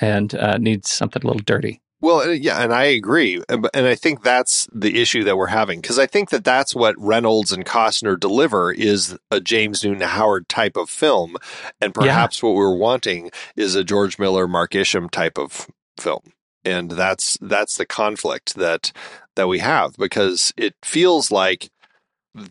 and 0.00 0.34
uh, 0.34 0.58
needs 0.58 0.90
something 0.90 1.22
a 1.22 1.26
little 1.26 1.42
dirty 1.44 1.80
Well, 2.04 2.34
yeah, 2.34 2.62
and 2.62 2.74
I 2.74 2.84
agree, 2.84 3.42
and 3.48 3.66
and 3.72 3.86
I 3.86 3.94
think 3.94 4.22
that's 4.22 4.68
the 4.70 5.00
issue 5.00 5.24
that 5.24 5.38
we're 5.38 5.46
having 5.46 5.80
because 5.80 5.98
I 5.98 6.04
think 6.04 6.28
that 6.28 6.44
that's 6.44 6.74
what 6.74 6.94
Reynolds 6.98 7.50
and 7.50 7.64
Costner 7.64 8.20
deliver 8.20 8.70
is 8.70 9.16
a 9.30 9.40
James 9.40 9.82
Newton 9.82 10.06
Howard 10.06 10.46
type 10.50 10.76
of 10.76 10.90
film, 10.90 11.38
and 11.80 11.94
perhaps 11.94 12.42
what 12.42 12.56
we're 12.56 12.76
wanting 12.76 13.30
is 13.56 13.74
a 13.74 13.82
George 13.82 14.18
Miller, 14.18 14.46
Mark 14.46 14.74
Isham 14.74 15.08
type 15.08 15.38
of 15.38 15.66
film, 15.98 16.20
and 16.62 16.90
that's 16.90 17.38
that's 17.40 17.78
the 17.78 17.86
conflict 17.86 18.56
that 18.56 18.92
that 19.34 19.48
we 19.48 19.60
have 19.60 19.96
because 19.96 20.52
it 20.58 20.74
feels 20.82 21.30
like 21.30 21.70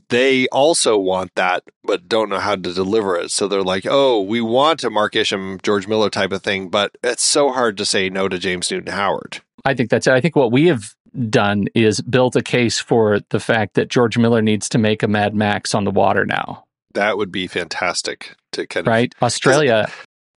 they 0.10 0.48
also 0.48 0.98
want 0.98 1.34
that 1.36 1.64
but 1.84 2.08
don't 2.08 2.30
know 2.30 2.40
how 2.40 2.56
to 2.56 2.74
deliver 2.74 3.18
it 3.18 3.32
so 3.32 3.48
they're 3.48 3.62
like 3.62 3.86
oh 3.90 4.22
we 4.22 4.40
want 4.40 4.84
a 4.84 4.90
mark 4.90 5.16
isham 5.16 5.60
george 5.62 5.88
miller 5.88 6.10
type 6.10 6.32
of 6.32 6.42
thing 6.42 6.70
but 6.70 6.96
it's 7.04 7.24
so 7.24 7.52
hard 7.52 7.76
to 7.78 7.86
say 7.86 8.10
no 8.10 8.28
to 8.30 8.38
james 8.40 8.72
newton 8.72 8.94
howard 8.94 9.42
I 9.66 9.74
think 9.76 9.90
that's 9.90 10.08
it. 10.08 10.14
I 10.14 10.20
think 10.20 10.36
what 10.36 10.52
we 10.52 10.68
have 10.68 10.94
done 11.30 11.68
is 11.74 12.02
built 12.02 12.36
a 12.36 12.42
case 12.42 12.80
for 12.80 13.22
the 13.30 13.40
fact 13.40 13.76
that 13.76 13.88
George 13.88 14.18
Miller 14.18 14.42
needs 14.42 14.68
to 14.70 14.78
make 14.78 15.04
a 15.04 15.08
Mad 15.08 15.34
Max 15.34 15.74
on 15.74 15.86
the 15.86 15.92
water 15.92 16.26
now, 16.26 16.66
that 16.96 17.18
would 17.18 17.32
be 17.32 17.48
fantastic 17.48 18.36
to 18.52 18.68
kind 18.68 18.86
of 18.86 18.92
right? 18.92 19.16
Australia, 19.22 19.90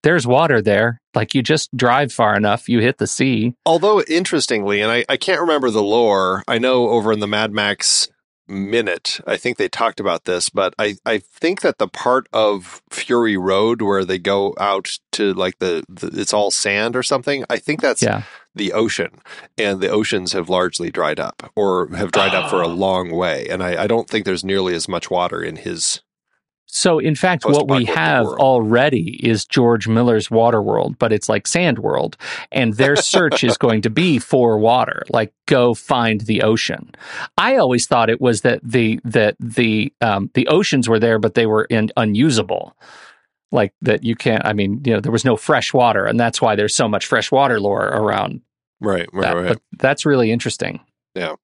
there's 0.04 0.28
water 0.28 0.62
there. 0.62 1.00
Like 1.14 1.34
you 1.34 1.42
just 1.42 1.76
drive 1.76 2.12
far 2.12 2.36
enough, 2.36 2.68
you 2.68 2.78
hit 2.78 2.98
the 2.98 3.08
sea. 3.08 3.54
although 3.66 4.00
interestingly 4.02 4.80
and 4.80 4.92
I, 4.92 5.04
I 5.08 5.16
can't 5.16 5.40
remember 5.40 5.70
the 5.70 5.82
lore 5.82 6.44
i 6.46 6.58
know 6.58 6.90
over 6.90 7.12
in 7.12 7.18
the 7.18 7.26
mad 7.26 7.50
max 7.52 8.08
minute 8.48 9.20
i 9.26 9.36
think 9.36 9.56
they 9.56 9.68
talked 9.68 9.98
about 10.00 10.24
this 10.24 10.48
but 10.48 10.74
i 10.78 10.96
i 11.04 11.18
think 11.18 11.60
that 11.62 11.78
the 11.78 11.88
part 11.88 12.28
of 12.32 12.80
fury 12.90 13.36
road 13.36 13.82
where 13.82 14.04
they 14.04 14.18
go 14.18 14.54
out 14.58 14.98
to 15.12 15.32
like 15.34 15.58
the, 15.58 15.82
the 15.88 16.08
it's 16.20 16.32
all 16.32 16.50
sand 16.50 16.94
or 16.96 17.02
something 17.02 17.44
i 17.50 17.56
think 17.56 17.80
that's 17.80 18.02
Yeah. 18.02 18.22
the 18.54 18.72
ocean 18.72 19.20
and 19.58 19.80
the 19.80 19.88
oceans 19.88 20.32
have 20.32 20.48
largely 20.48 20.90
dried 20.90 21.18
up 21.20 21.50
or 21.56 21.88
have 21.96 22.12
dried 22.12 22.34
up 22.34 22.48
for 22.50 22.62
a 22.62 22.68
Oh. 22.68 22.74
long 22.74 23.10
way 23.10 23.48
and 23.48 23.62
I, 23.62 23.84
I 23.84 23.86
don't 23.86 24.08
think 24.08 24.24
there's 24.24 24.44
nearly 24.44 24.74
as 24.74 24.88
much 24.88 25.10
water 25.10 25.42
in 25.42 25.56
his 25.56 26.00
So, 26.68 26.98
in 26.98 27.14
fact, 27.14 27.44
what 27.44 27.68
we 27.68 27.84
have 27.84 28.26
world. 28.26 28.40
already 28.40 29.24
is 29.24 29.44
George 29.46 29.86
Miller's 29.86 30.30
water 30.30 30.60
world, 30.60 30.98
but 30.98 31.12
it's 31.12 31.28
like 31.28 31.46
sand 31.46 31.78
world. 31.78 32.16
And 32.50 32.74
their 32.74 32.96
search 32.96 33.44
is 33.44 33.56
going 33.56 33.82
to 33.82 33.90
be 33.90 34.18
for 34.18 34.58
water, 34.58 35.02
like 35.08 35.32
go 35.46 35.74
find 35.74 36.22
the 36.22 36.42
ocean. 36.42 36.92
I 37.38 37.56
always 37.56 37.86
thought 37.86 38.10
it 38.10 38.20
was 38.20 38.40
that 38.42 38.60
the, 38.64 39.00
that 39.04 39.36
the, 39.38 39.92
um, 40.00 40.30
the 40.34 40.48
oceans 40.48 40.88
were 40.88 40.98
there, 40.98 41.20
but 41.20 41.34
they 41.34 41.46
were 41.46 41.64
in, 41.64 41.90
unusable. 41.96 42.76
Like 43.52 43.72
that 43.82 44.02
you 44.02 44.16
can't, 44.16 44.44
I 44.44 44.52
mean, 44.52 44.82
you 44.84 44.92
know, 44.92 45.00
there 45.00 45.12
was 45.12 45.24
no 45.24 45.36
fresh 45.36 45.72
water. 45.72 46.04
And 46.04 46.18
that's 46.18 46.42
why 46.42 46.56
there's 46.56 46.74
so 46.74 46.88
much 46.88 47.06
freshwater 47.06 47.60
lore 47.60 47.86
around 47.86 48.40
right 48.80 49.08
right 49.12 49.22
that. 49.22 49.36
right 49.36 49.48
But 49.48 49.62
that's 49.78 50.04
really 50.04 50.32
interesting. 50.32 50.80
Yeah, 51.14 51.36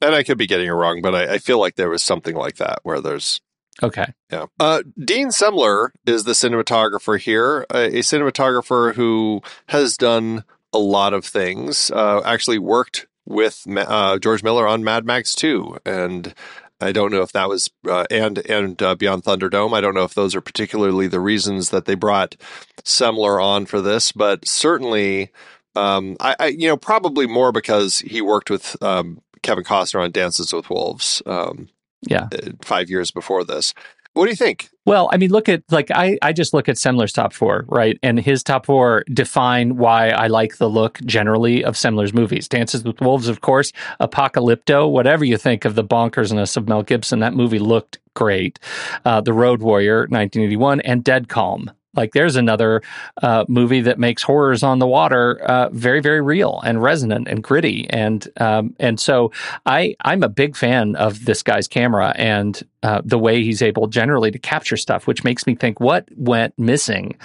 and 0.00 0.14
i 0.14 0.22
could 0.22 0.38
be 0.38 0.46
getting 0.46 0.68
it 0.68 0.72
wrong 0.72 1.02
but 1.02 1.14
I, 1.14 1.34
I 1.34 1.38
feel 1.38 1.58
like 1.58 1.74
there 1.76 1.90
was 1.90 2.02
something 2.02 2.34
like 2.34 2.56
that 2.56 2.78
where 2.82 3.00
there's 3.00 3.42
Okay. 3.82 4.06
Yeah. 4.30 4.46
Uh, 4.58 4.82
Dean 4.98 5.28
Semler 5.28 5.90
is 6.06 6.24
the 6.24 6.32
cinematographer 6.32 7.18
here, 7.18 7.66
a, 7.70 7.86
a 7.86 8.00
cinematographer 8.00 8.94
who 8.94 9.42
has 9.66 9.96
done 9.96 10.44
a 10.72 10.78
lot 10.78 11.14
of 11.14 11.24
things. 11.24 11.90
Uh, 11.90 12.22
actually 12.24 12.58
worked 12.58 13.06
with 13.26 13.66
uh, 13.68 14.18
George 14.18 14.42
Miller 14.42 14.66
on 14.66 14.84
Mad 14.84 15.04
Max 15.04 15.34
2, 15.34 15.78
and 15.86 16.34
I 16.80 16.92
don't 16.92 17.10
know 17.12 17.22
if 17.22 17.32
that 17.32 17.48
was 17.48 17.70
uh, 17.88 18.06
and 18.10 18.38
and 18.38 18.82
uh, 18.82 18.94
Beyond 18.94 19.24
Thunderdome. 19.24 19.74
I 19.74 19.80
don't 19.80 19.94
know 19.94 20.04
if 20.04 20.14
those 20.14 20.34
are 20.34 20.40
particularly 20.40 21.06
the 21.06 21.20
reasons 21.20 21.70
that 21.70 21.84
they 21.84 21.94
brought 21.94 22.36
Semler 22.84 23.42
on 23.42 23.66
for 23.66 23.80
this, 23.80 24.12
but 24.12 24.46
certainly, 24.48 25.30
um, 25.76 26.16
I, 26.20 26.36
I 26.38 26.46
you 26.46 26.68
know 26.68 26.76
probably 26.76 27.26
more 27.26 27.52
because 27.52 27.98
he 28.00 28.22
worked 28.22 28.50
with 28.50 28.82
um, 28.82 29.20
Kevin 29.42 29.64
Costner 29.64 30.02
on 30.02 30.10
Dances 30.10 30.52
with 30.52 30.70
Wolves. 30.70 31.22
Um, 31.26 31.68
Yeah. 32.02 32.28
uh, 32.32 32.52
five 32.62 32.88
years 32.88 33.10
before 33.10 33.44
this. 33.44 33.74
What 34.14 34.24
do 34.24 34.30
you 34.30 34.36
think? 34.36 34.70
Well, 34.86 35.08
I 35.12 35.18
mean, 35.18 35.30
look 35.30 35.48
at 35.48 35.62
like 35.70 35.90
I, 35.92 36.18
I 36.20 36.32
just 36.32 36.52
look 36.52 36.68
at 36.68 36.74
Semler's 36.74 37.12
top 37.12 37.32
four, 37.32 37.64
right? 37.68 37.96
And 38.02 38.18
his 38.18 38.42
top 38.42 38.66
four 38.66 39.04
define 39.12 39.76
why 39.76 40.08
I 40.08 40.26
like 40.26 40.56
the 40.56 40.68
look 40.68 40.98
generally 41.02 41.62
of 41.62 41.74
Semler's 41.76 42.12
movies. 42.12 42.48
Dances 42.48 42.82
with 42.82 43.00
Wolves, 43.00 43.28
of 43.28 43.40
course, 43.40 43.72
Apocalypto, 44.00 44.90
whatever 44.90 45.24
you 45.24 45.36
think 45.36 45.64
of 45.64 45.76
the 45.76 45.84
bonkersness 45.84 46.56
of 46.56 46.68
Mel 46.68 46.82
Gibson, 46.82 47.20
that 47.20 47.34
movie 47.34 47.60
looked 47.60 48.00
great. 48.14 48.58
Uh, 49.04 49.20
the 49.20 49.32
Road 49.32 49.62
Warrior, 49.62 50.00
1981, 50.08 50.80
and 50.80 51.04
Dead 51.04 51.28
Calm. 51.28 51.70
Like 51.94 52.12
there's 52.12 52.36
another 52.36 52.82
uh, 53.22 53.44
movie 53.48 53.80
that 53.82 53.98
makes 53.98 54.22
horrors 54.22 54.62
on 54.62 54.78
the 54.78 54.86
water 54.86 55.40
uh, 55.42 55.70
very, 55.70 56.00
very 56.00 56.20
real 56.20 56.60
and 56.64 56.80
resonant 56.82 57.28
and 57.28 57.42
gritty, 57.42 57.88
and 57.90 58.26
um, 58.38 58.76
and 58.78 59.00
so 59.00 59.32
I 59.66 59.96
I'm 60.00 60.22
a 60.22 60.28
big 60.28 60.56
fan 60.56 60.94
of 60.96 61.24
this 61.24 61.42
guy's 61.42 61.66
camera 61.66 62.12
and 62.16 62.62
uh, 62.82 63.02
the 63.04 63.18
way 63.18 63.42
he's 63.42 63.62
able 63.62 63.88
generally 63.88 64.30
to 64.30 64.38
capture 64.38 64.76
stuff, 64.76 65.06
which 65.06 65.24
makes 65.24 65.46
me 65.46 65.54
think 65.54 65.80
what 65.80 66.08
went 66.16 66.58
missing. 66.58 67.16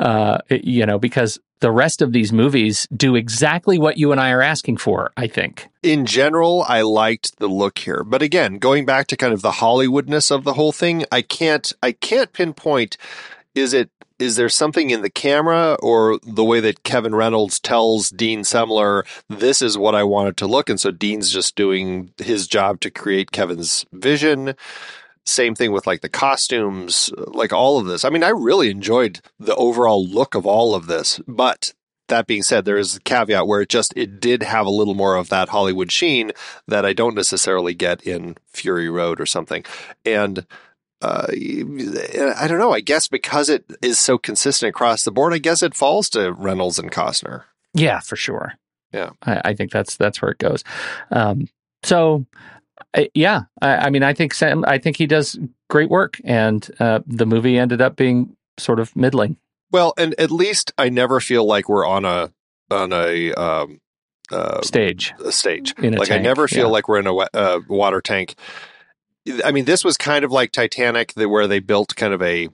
Uh, 0.00 0.38
you 0.50 0.84
know, 0.84 0.98
because 0.98 1.38
the 1.60 1.70
rest 1.70 2.02
of 2.02 2.12
these 2.12 2.30
movies 2.32 2.86
do 2.94 3.14
exactly 3.16 3.78
what 3.78 3.96
you 3.96 4.12
and 4.12 4.20
I 4.20 4.32
are 4.32 4.42
asking 4.42 4.76
for. 4.76 5.12
I 5.16 5.28
think 5.28 5.68
in 5.82 6.04
general, 6.04 6.62
I 6.68 6.82
liked 6.82 7.38
the 7.38 7.46
look 7.46 7.78
here, 7.78 8.04
but 8.04 8.20
again, 8.20 8.58
going 8.58 8.84
back 8.84 9.06
to 9.08 9.16
kind 9.16 9.32
of 9.32 9.40
the 9.40 9.50
Hollywoodness 9.50 10.30
of 10.30 10.44
the 10.44 10.52
whole 10.52 10.72
thing, 10.72 11.04
I 11.10 11.22
can't 11.22 11.72
I 11.82 11.92
can't 11.92 12.32
pinpoint. 12.32 12.98
Is 13.54 13.72
it 13.72 13.90
is 14.18 14.36
there 14.36 14.48
something 14.48 14.90
in 14.90 15.02
the 15.02 15.10
camera 15.10 15.76
or 15.82 16.18
the 16.22 16.44
way 16.44 16.60
that 16.60 16.84
Kevin 16.84 17.14
Reynolds 17.14 17.58
tells 17.58 18.10
Dean 18.10 18.40
Semler, 18.40 19.04
this 19.28 19.60
is 19.60 19.76
what 19.76 19.94
I 19.94 20.04
want 20.04 20.28
it 20.28 20.36
to 20.38 20.46
look? 20.46 20.70
And 20.70 20.78
so 20.78 20.90
Dean's 20.90 21.32
just 21.32 21.56
doing 21.56 22.12
his 22.18 22.46
job 22.46 22.80
to 22.80 22.90
create 22.90 23.32
Kevin's 23.32 23.84
vision. 23.92 24.54
Same 25.26 25.54
thing 25.54 25.72
with 25.72 25.86
like 25.86 26.00
the 26.00 26.08
costumes, 26.08 27.10
like 27.16 27.52
all 27.52 27.78
of 27.78 27.86
this. 27.86 28.04
I 28.04 28.10
mean, 28.10 28.22
I 28.22 28.28
really 28.28 28.70
enjoyed 28.70 29.20
the 29.38 29.56
overall 29.56 30.06
look 30.06 30.34
of 30.34 30.46
all 30.46 30.74
of 30.74 30.86
this, 30.86 31.20
but 31.26 31.72
that 32.08 32.26
being 32.26 32.42
said, 32.42 32.64
there 32.64 32.76
is 32.76 32.96
a 32.96 33.00
caveat 33.00 33.46
where 33.46 33.62
it 33.62 33.68
just 33.68 33.94
it 33.96 34.20
did 34.20 34.42
have 34.42 34.66
a 34.66 34.70
little 34.70 34.94
more 34.94 35.16
of 35.16 35.30
that 35.30 35.48
Hollywood 35.48 35.90
sheen 35.90 36.32
that 36.68 36.84
I 36.84 36.92
don't 36.92 37.14
necessarily 37.14 37.74
get 37.74 38.06
in 38.06 38.36
Fury 38.46 38.90
Road 38.90 39.20
or 39.20 39.26
something. 39.26 39.64
And 40.04 40.46
uh, 41.02 41.26
I 41.30 42.46
don't 42.48 42.58
know. 42.58 42.72
I 42.72 42.80
guess 42.80 43.08
because 43.08 43.48
it 43.48 43.64
is 43.82 43.98
so 43.98 44.18
consistent 44.18 44.70
across 44.70 45.04
the 45.04 45.10
board, 45.10 45.32
I 45.32 45.38
guess 45.38 45.62
it 45.62 45.74
falls 45.74 46.08
to 46.10 46.32
Reynolds 46.32 46.78
and 46.78 46.90
Costner. 46.90 47.44
Yeah, 47.74 48.00
for 48.00 48.16
sure. 48.16 48.54
Yeah, 48.92 49.10
I, 49.22 49.40
I 49.46 49.54
think 49.54 49.72
that's 49.72 49.96
that's 49.96 50.22
where 50.22 50.30
it 50.30 50.38
goes. 50.38 50.64
Um, 51.10 51.48
so 51.82 52.24
I, 52.94 53.10
yeah, 53.14 53.42
I, 53.60 53.76
I, 53.76 53.90
mean, 53.90 54.02
I 54.02 54.12
think 54.12 54.34
Sam, 54.34 54.64
I 54.66 54.78
think 54.78 54.96
he 54.96 55.06
does 55.06 55.38
great 55.68 55.90
work, 55.90 56.20
and 56.24 56.68
uh, 56.78 57.00
the 57.06 57.26
movie 57.26 57.58
ended 57.58 57.80
up 57.80 57.96
being 57.96 58.36
sort 58.58 58.80
of 58.80 58.94
middling. 58.94 59.36
Well, 59.70 59.94
and 59.98 60.14
at 60.18 60.30
least 60.30 60.72
I 60.78 60.88
never 60.88 61.20
feel 61.20 61.44
like 61.44 61.68
we're 61.68 61.86
on 61.86 62.04
a 62.04 62.32
on 62.70 62.92
a 62.92 63.32
um, 63.34 63.80
uh, 64.30 64.62
stage. 64.62 65.12
A 65.24 65.32
stage. 65.32 65.74
like 65.76 66.08
tank, 66.08 66.12
I 66.12 66.18
never 66.18 66.46
feel 66.46 66.66
yeah. 66.66 66.72
like 66.72 66.88
we're 66.88 67.00
in 67.00 67.06
a 67.06 67.14
uh, 67.16 67.60
water 67.68 68.00
tank. 68.00 68.36
I 69.44 69.52
mean, 69.52 69.64
this 69.64 69.84
was 69.84 69.96
kind 69.96 70.24
of 70.24 70.30
like 70.30 70.52
Titanic, 70.52 71.12
where 71.12 71.46
they 71.46 71.58
built 71.58 71.96
kind 71.96 72.12
of 72.12 72.22
a 72.22 72.48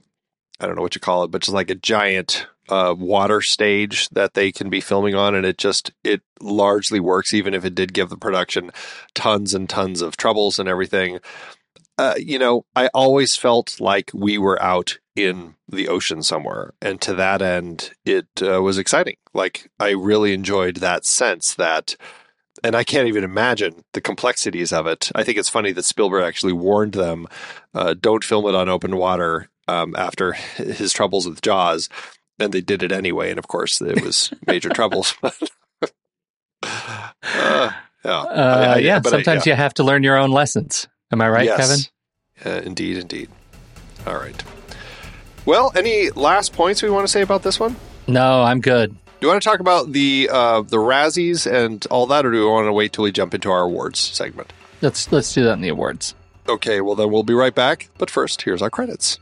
I 0.61 0.67
don't 0.67 0.75
know 0.75 0.83
what 0.83 0.95
you 0.95 1.01
call 1.01 1.23
it, 1.23 1.31
but 1.31 1.41
just 1.41 1.55
like 1.55 1.71
a 1.71 1.75
giant 1.75 2.45
uh, 2.69 2.95
water 2.97 3.41
stage 3.41 4.07
that 4.09 4.35
they 4.35 4.51
can 4.51 4.69
be 4.69 4.79
filming 4.79 5.15
on, 5.15 5.33
and 5.33 5.45
it 5.45 5.57
just 5.57 5.91
it 6.03 6.21
largely 6.39 6.99
works, 6.99 7.33
even 7.33 7.53
if 7.53 7.65
it 7.65 7.75
did 7.75 7.93
give 7.93 8.09
the 8.09 8.17
production 8.17 8.71
tons 9.15 9.53
and 9.53 9.67
tons 9.69 10.01
of 10.01 10.17
troubles 10.17 10.59
and 10.59 10.69
everything. 10.69 11.19
Uh, 11.97 12.13
you 12.17 12.39
know, 12.39 12.65
I 12.75 12.87
always 12.93 13.35
felt 13.35 13.79
like 13.79 14.11
we 14.13 14.37
were 14.37 14.61
out 14.61 14.99
in 15.15 15.55
the 15.67 15.87
ocean 15.87 16.23
somewhere, 16.23 16.73
and 16.81 17.01
to 17.01 17.13
that 17.15 17.41
end, 17.41 17.91
it 18.05 18.27
uh, 18.41 18.61
was 18.61 18.77
exciting. 18.77 19.17
Like 19.33 19.69
I 19.79 19.89
really 19.89 20.33
enjoyed 20.33 20.77
that 20.77 21.05
sense 21.05 21.55
that. 21.55 21.95
And 22.63 22.75
I 22.75 22.83
can't 22.83 23.07
even 23.07 23.23
imagine 23.23 23.83
the 23.93 24.01
complexities 24.01 24.71
of 24.71 24.85
it. 24.85 25.11
I 25.15 25.23
think 25.23 25.37
it's 25.37 25.49
funny 25.49 25.71
that 25.71 25.83
Spielberg 25.83 26.23
actually 26.23 26.53
warned 26.53 26.93
them, 26.93 27.27
uh, 27.73 27.95
"Don't 27.99 28.23
film 28.23 28.45
it 28.45 28.55
on 28.55 28.69
open 28.69 28.97
water." 28.97 29.49
Um, 29.67 29.95
after 29.95 30.33
his 30.57 30.91
troubles 30.91 31.27
with 31.27 31.41
Jaws, 31.41 31.87
and 32.39 32.51
they 32.51 32.61
did 32.61 32.83
it 32.83 32.91
anyway. 32.91 33.29
And 33.29 33.39
of 33.39 33.47
course, 33.47 33.81
it 33.81 34.03
was 34.03 34.33
major 34.45 34.69
troubles. 34.73 35.15
uh, 35.23 35.39
yeah, 36.63 37.71
uh, 38.03 38.23
I, 38.35 38.65
I, 38.65 38.77
yeah. 38.77 39.01
Sometimes 39.01 39.27
I, 39.27 39.33
yeah. 39.33 39.41
you 39.45 39.55
have 39.55 39.73
to 39.75 39.83
learn 39.83 40.03
your 40.03 40.17
own 40.17 40.31
lessons. 40.31 40.87
Am 41.11 41.21
I 41.21 41.29
right, 41.29 41.45
yes. 41.45 41.57
Kevin? 41.59 42.59
Uh, 42.63 42.65
indeed, 42.65 42.97
indeed. 42.97 43.29
All 44.07 44.15
right. 44.15 44.43
Well, 45.45 45.71
any 45.75 46.09
last 46.11 46.53
points 46.53 46.81
we 46.81 46.89
want 46.89 47.05
to 47.05 47.11
say 47.11 47.21
about 47.21 47.43
this 47.43 47.59
one? 47.59 47.75
No, 48.07 48.41
I'm 48.41 48.61
good. 48.61 48.95
Do 49.21 49.27
you 49.27 49.31
want 49.33 49.43
to 49.43 49.47
talk 49.47 49.59
about 49.59 49.91
the 49.91 50.31
uh, 50.33 50.61
the 50.61 50.77
Razzies 50.77 51.45
and 51.45 51.85
all 51.91 52.07
that, 52.07 52.25
or 52.25 52.31
do 52.31 52.39
we 52.39 52.43
want 52.43 52.65
to 52.65 52.73
wait 52.73 52.91
till 52.91 53.03
we 53.03 53.11
jump 53.11 53.35
into 53.35 53.51
our 53.51 53.61
awards 53.61 53.99
segment? 53.99 54.51
Let's 54.81 55.11
let's 55.11 55.31
do 55.31 55.43
that 55.43 55.53
in 55.53 55.61
the 55.61 55.67
awards. 55.67 56.15
Okay, 56.49 56.81
well 56.81 56.95
then 56.95 57.11
we'll 57.11 57.21
be 57.21 57.35
right 57.35 57.53
back. 57.53 57.89
But 57.99 58.09
first, 58.09 58.41
here's 58.41 58.63
our 58.63 58.71
credits. 58.71 59.19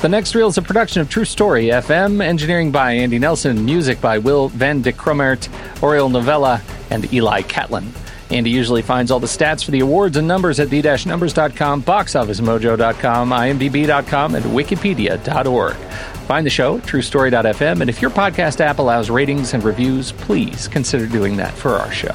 The 0.00 0.08
Next 0.08 0.34
Reel 0.34 0.48
is 0.48 0.58
a 0.58 0.62
production 0.62 1.00
of 1.00 1.08
True 1.08 1.24
Story 1.24 1.66
FM, 1.66 2.20
engineering 2.20 2.72
by 2.72 2.94
Andy 2.94 3.20
Nelson, 3.20 3.64
music 3.64 4.00
by 4.00 4.18
Will 4.18 4.48
Van 4.48 4.82
de 4.82 4.92
Kromert, 4.92 5.48
Oriel 5.80 6.08
Novella, 6.08 6.60
and 6.90 7.12
Eli 7.12 7.42
Catlin. 7.42 7.92
Andy 8.30 8.50
usually 8.50 8.82
finds 8.82 9.10
all 9.10 9.20
the 9.20 9.26
stats 9.26 9.64
for 9.64 9.72
the 9.72 9.80
awards 9.80 10.16
and 10.16 10.28
numbers 10.28 10.60
at 10.60 10.70
the-numbers.com, 10.70 11.82
boxofficemojo.com, 11.82 13.30
imdb.com, 13.30 14.34
and 14.34 14.44
wikipedia.org. 14.44 15.76
Find 15.76 16.46
the 16.46 16.50
show 16.50 16.78
at 16.78 16.84
truestory.fm, 16.84 17.80
and 17.80 17.90
if 17.90 18.00
your 18.00 18.10
podcast 18.10 18.60
app 18.60 18.78
allows 18.78 19.10
ratings 19.10 19.52
and 19.54 19.64
reviews, 19.64 20.12
please 20.12 20.68
consider 20.68 21.06
doing 21.06 21.36
that 21.36 21.52
for 21.54 21.76
our 21.76 21.90
show. 21.90 22.14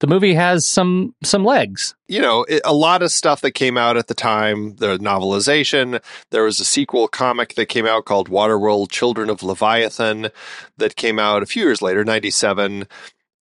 The 0.00 0.06
movie 0.06 0.34
has 0.34 0.64
some 0.66 1.14
some 1.24 1.44
legs. 1.44 1.94
you 2.06 2.20
know, 2.20 2.44
it, 2.44 2.62
a 2.64 2.72
lot 2.72 3.02
of 3.02 3.10
stuff 3.10 3.40
that 3.40 3.52
came 3.52 3.76
out 3.76 3.96
at 3.96 4.06
the 4.06 4.14
time, 4.14 4.76
the 4.76 4.96
novelization, 4.98 6.00
there 6.30 6.44
was 6.44 6.60
a 6.60 6.64
sequel 6.64 7.08
comic 7.08 7.54
that 7.54 7.66
came 7.66 7.86
out 7.86 8.04
called 8.04 8.30
Waterworld 8.30 8.90
Children 8.90 9.28
of 9.28 9.42
Leviathan 9.42 10.28
that 10.76 10.96
came 10.96 11.18
out 11.18 11.42
a 11.42 11.46
few 11.46 11.64
years 11.64 11.82
later, 11.82 12.04
97. 12.04 12.86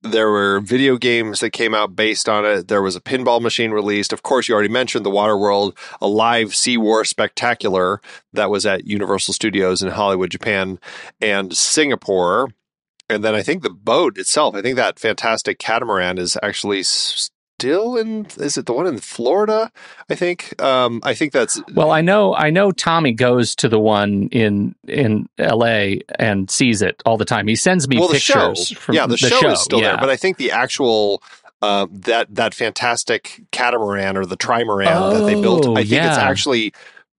There 0.03 0.31
were 0.31 0.61
video 0.61 0.97
games 0.97 1.39
that 1.41 1.51
came 1.51 1.75
out 1.75 1.95
based 1.95 2.29
on 2.29 2.45
it. 2.45 2.69
There 2.69 2.83
was 2.83 2.97
a 2.97 3.01
pinball 3.01 3.41
machine 3.41 3.71
released. 3.71 4.13
Of 4.13 4.23
course, 4.25 4.49
you 4.49 4.55
already 4.55 4.69
mentioned 4.69 5.07
the 5.07 5.11
Waterworld, 5.11 5.77
a 6.01 6.09
live 6.09 6.55
Sea 6.57 6.77
War 6.77 7.05
spectacular 7.05 8.01
that 8.33 8.51
was 8.51 8.67
at 8.67 8.85
Universal 8.85 9.35
Studios 9.35 9.81
in 9.81 9.93
Hollywood, 9.93 10.31
Japan, 10.31 10.81
and 11.21 11.57
Singapore. 11.57 12.53
And 13.09 13.23
then 13.23 13.35
I 13.35 13.43
think 13.43 13.63
the 13.63 13.71
boat 13.71 14.17
itself, 14.19 14.55
I 14.55 14.63
think 14.63 14.77
that 14.77 14.99
fantastic 14.99 15.59
catamaran 15.59 16.19
is 16.19 16.39
actually 16.43 16.83
still 16.83 17.97
in, 17.97 18.27
is 18.39 18.57
it 18.57 18.67
the 18.67 18.73
one 18.73 18.87
in 18.87 18.99
Florida? 18.99 19.71
I 20.09 20.15
think. 20.15 20.61
Um, 20.61 21.01
I 21.05 21.15
think 21.15 21.33
that's, 21.33 21.61
Well, 21.75 21.91
I 21.91 22.01
know 22.01 22.35
I 22.35 22.51
know 22.51 22.73
Tommy 22.73 23.13
goes 23.13 23.55
to 23.57 23.69
the 23.69 23.79
one 23.79 24.29
in 24.33 24.75
in 24.89 25.29
L.A. 25.39 26.01
and 26.19 26.51
sees 26.51 26.83
it 26.83 27.03
all 27.07 27.17
the 27.17 27.25
time. 27.25 27.47
He 27.47 27.57
sends 27.57 27.87
me 27.89 27.99
well, 27.99 28.09
the 28.09 28.19
show. 28.19 28.49
pictures 28.49 28.79
from 28.79 28.95
yeah, 28.95 29.07
the, 29.07 29.17
show, 29.17 29.51
is 29.51 29.61
still 29.61 29.81
yeah. 29.81 29.91
there. 29.93 29.99
But 29.99 30.11
I 30.11 30.17
think 30.17 30.39
the 30.39 30.51
actual, 30.51 31.23
uh, 31.61 31.87
that, 31.91 32.35
that 32.35 32.55
fantastic 32.55 33.43
catamaran 33.53 34.17
or 34.17 34.27
the 34.27 34.37
trimaran 34.37 35.13
that 35.13 35.25
they 35.27 35.41
built, 35.41 35.67
Oh, 35.67 35.77
I 35.77 35.85
think 35.85 36.03
it's 36.05 36.19
actually, 36.19 36.73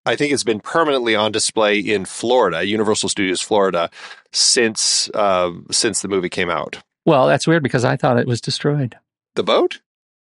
I 0.06 0.16
think 0.16 0.32
it's 0.32 0.44
been 0.44 0.60
permanently 0.60 1.14
on 1.16 1.32
display 1.32 1.78
in 1.78 2.04
Florida, 2.04 2.64
Universal 2.66 3.08
Studios 3.08 3.40
Florida, 3.40 3.90
since, 4.32 5.08
uh, 5.14 5.50
since 5.70 6.02
the 6.02 6.08
movie 6.08 6.28
came 6.28 6.50
out. 6.50 6.82
well, 7.06 7.26
that's 7.26 7.46
weird 7.46 7.62
because 7.62 7.84
I 7.84 7.96
thought 7.96 8.18
it 8.18 8.26
was 8.26 8.40
destroyed 8.40 8.96
The 9.34 9.42
boat? 9.42 9.80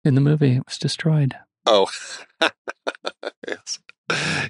in 0.05 0.15
the 0.15 0.21
movie. 0.21 0.55
It 0.57 0.65
was 0.65 0.77
destroyed. 0.77 1.35
Oh, 1.65 1.89
yes, 3.47 3.79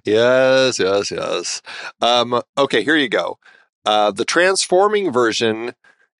yes, 0.05 0.79
yes, 0.79 1.11
yes. 1.11 1.61
Um, 2.01 2.41
okay, 2.57 2.83
here 2.83 2.95
you 2.95 3.09
go. 3.09 3.37
Uh, 3.85 4.11
the 4.11 4.25
transforming 4.25 5.11
version 5.11 5.73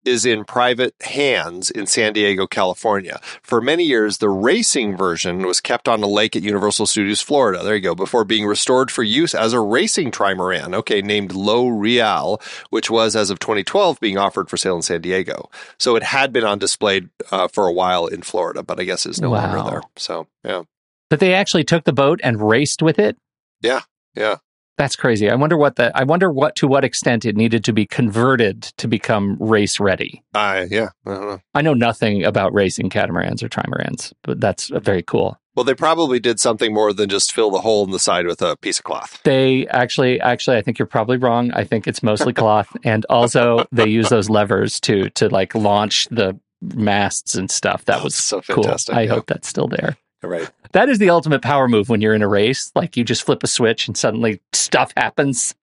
is 0.06 0.26
in 0.26 0.46
private 0.46 0.94
hands 1.02 1.70
in 1.70 1.86
San 1.86 2.14
Diego, 2.14 2.48
California. 2.48 3.20
For 3.44 3.60
many 3.62 3.84
years, 3.84 4.18
the 4.20 4.30
racing 4.30 4.96
version 4.98 5.46
was 5.46 5.60
kept 5.62 5.88
on 5.88 6.02
a 6.04 6.08
lake 6.08 6.36
at 6.36 6.44
Universal 6.44 6.86
Studios 6.88 7.22
Florida. 7.22 7.64
There 7.64 7.76
you 7.76 7.82
go. 7.82 7.96
Before 7.96 8.24
being 8.24 8.46
restored 8.46 8.92
for 8.92 9.04
use 9.04 9.36
as 9.36 9.54
a 9.54 9.60
racing 9.60 10.12
trimaran, 10.12 10.74
okay, 10.74 11.02
named 11.02 11.34
Lo 11.34 11.68
Real, 11.68 12.42
which 12.70 12.90
was, 12.90 13.16
as 13.16 13.30
of 13.30 13.40
2012, 13.40 14.00
being 14.00 14.18
offered 14.18 14.50
for 14.50 14.58
sale 14.58 14.76
in 14.78 14.82
San 14.82 15.02
Diego. 15.02 15.50
So 15.78 15.96
it 15.96 16.04
had 16.04 16.32
been 16.34 16.44
on 16.46 16.60
display 16.60 17.02
uh, 17.32 17.48
for 17.48 17.68
a 17.68 17.74
while 17.74 18.08
in 18.08 18.22
Florida, 18.22 18.64
but 18.64 18.80
I 18.80 18.84
guess 18.86 19.06
it's 19.06 19.20
no 19.20 19.30
Wow. 19.32 19.54
longer 19.56 19.70
there. 19.72 19.82
So, 19.98 20.28
yeah. 20.44 20.64
But 21.10 21.20
they 21.20 21.34
actually 21.34 21.64
took 21.64 21.84
the 21.86 21.94
boat 21.94 22.20
and 22.24 22.42
raced 22.48 22.82
with 22.82 23.00
it. 23.00 23.18
Yeah, 23.62 23.82
yeah. 24.16 24.38
That's 24.80 24.96
crazy. 24.96 25.30
I 25.30 25.36
wonder 25.36 25.58
what 25.58 25.76
the 25.76 25.92
I 25.94 26.06
wonder 26.06 26.32
what 26.32 26.56
to 26.56 26.68
what 26.68 26.86
extent 26.86 27.26
it 27.26 27.36
needed 27.36 27.66
to 27.66 27.74
be 27.74 27.86
converted 27.86 28.62
to 28.78 28.88
become 28.88 29.36
race 29.38 29.78
ready. 29.78 30.24
I 30.34 30.68
yeah, 30.72 30.88
I 31.06 31.10
don't 31.16 31.28
know. 31.28 31.40
I 31.54 31.62
know 31.62 31.74
nothing 31.74 32.24
about 32.24 32.54
racing 32.54 32.90
catamarans 32.90 33.44
or 33.44 33.50
trimarans, 33.50 34.14
but 34.24 34.40
that's 34.40 34.72
uh, 34.72 34.80
very 34.80 35.04
cool. 35.04 35.38
Well, 35.54 35.66
they 35.66 35.76
probably 35.76 36.22
did 36.22 36.40
something 36.40 36.74
more 36.74 36.94
than 36.94 37.10
just 37.10 37.34
fill 37.34 37.52
the 37.52 37.60
hole 37.60 37.84
in 37.84 37.92
the 37.92 38.00
side 38.00 38.26
with 38.26 38.42
a 38.42 38.56
piece 38.56 38.80
of 38.80 38.86
cloth. 38.86 39.20
They 39.26 39.68
actually, 39.68 40.22
actually, 40.22 40.56
I 40.56 40.62
think 40.62 40.80
you're 40.80 40.86
probably 40.86 41.18
wrong. 41.18 41.52
I 41.52 41.66
think 41.66 41.86
it's 41.86 42.02
mostly 42.02 42.32
cloth, 42.32 42.70
and 42.86 43.06
also 43.10 43.66
they 43.74 43.90
use 43.90 44.08
those 44.08 44.30
levers 44.30 44.80
to 44.82 45.10
to 45.10 45.28
like 45.28 45.54
launch 45.56 46.08
the 46.10 46.40
masts 46.62 47.36
and 47.36 47.52
stuff. 47.52 47.84
That 47.84 48.00
Oh, 48.00 48.06
was 48.06 48.16
so 48.16 48.40
cool. 48.40 48.74
I 48.92 49.02
yeah. 49.02 49.10
hope 49.10 49.28
that's 49.28 49.50
still 49.50 49.68
there. 49.68 49.98
Right. 50.22 50.50
That 50.74 50.90
is 50.90 51.00
the 51.00 51.10
ultimate 51.10 51.42
power 51.42 51.68
move 51.68 51.90
when 51.90 52.02
you're 52.02 52.14
in 52.14 52.22
a 52.22 52.28
race. 52.28 52.72
Like 52.76 52.98
you 52.98 53.04
just 53.04 53.24
flip 53.24 53.44
a 53.44 53.48
switch 53.48 53.88
and 53.88 53.96
suddenly 53.96 54.42
stuff 54.54 54.94
happens. 54.98 55.56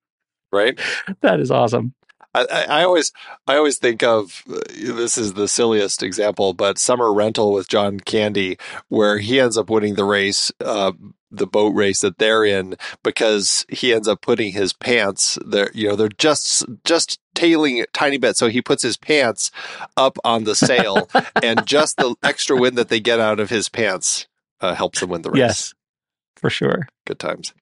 Right. 0.52 0.78
That 1.20 1.40
is 1.40 1.50
awesome. 1.50 1.94
I, 2.34 2.66
I, 2.68 2.82
always 2.84 3.12
I 3.46 3.56
always 3.56 3.78
think 3.78 4.02
of 4.02 4.42
uh, 4.50 4.58
this 4.68 5.16
is 5.16 5.32
the 5.32 5.48
silliest 5.48 6.02
example, 6.02 6.52
but 6.52 6.78
Summer 6.78 7.12
Rental 7.12 7.52
with 7.52 7.68
John 7.68 7.98
Candy, 7.98 8.58
where 8.88 9.18
he 9.18 9.40
ends 9.40 9.56
up 9.56 9.70
winning 9.70 9.94
the 9.94 10.04
race, 10.04 10.52
uh, 10.62 10.92
the 11.30 11.46
boat 11.46 11.74
race 11.74 12.02
that 12.02 12.18
they're 12.18 12.44
in, 12.44 12.76
because 13.02 13.64
he 13.70 13.94
ends 13.94 14.06
up 14.06 14.20
putting 14.20 14.52
his 14.52 14.74
pants 14.74 15.38
there. 15.46 15.70
You 15.72 15.88
know, 15.88 15.96
they're 15.96 16.08
just 16.08 16.66
just 16.84 17.18
tailing 17.34 17.80
a 17.80 17.86
tiny 17.86 18.18
bit, 18.18 18.36
so 18.36 18.48
he 18.48 18.60
puts 18.60 18.82
his 18.82 18.98
pants 18.98 19.50
up 19.96 20.18
on 20.22 20.44
the 20.44 20.54
sail, 20.54 21.08
and 21.42 21.66
just 21.66 21.96
the 21.96 22.14
extra 22.22 22.56
wind 22.56 22.76
that 22.76 22.90
they 22.90 23.00
get 23.00 23.18
out 23.18 23.40
of 23.40 23.48
his 23.48 23.70
pants 23.70 24.26
uh, 24.60 24.74
helps 24.74 25.00
them 25.00 25.10
win 25.10 25.22
the 25.22 25.30
race. 25.30 25.38
Yes, 25.38 25.74
for 26.36 26.50
sure. 26.50 26.88
good 27.06 27.18
times. 27.18 27.54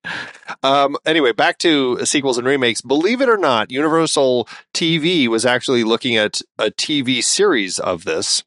Um, 0.63 0.97
anyway, 1.07 1.33
back 1.33 1.59
to 1.59 2.05
sequels 2.05 2.39
and 2.39 2.47
remakes. 2.47 2.81
Believe 2.81 3.21
it 3.21 3.29
or 3.29 3.37
not, 3.37 3.71
Universal 3.71 4.49
TV 4.73 5.29
was 5.29 5.47
actually 5.47 5.85
looking 5.85 6.17
at 6.17 6.41
a 6.59 6.71
TV 6.71 7.23
series 7.23 7.79
of 7.79 8.05
this 8.05 8.43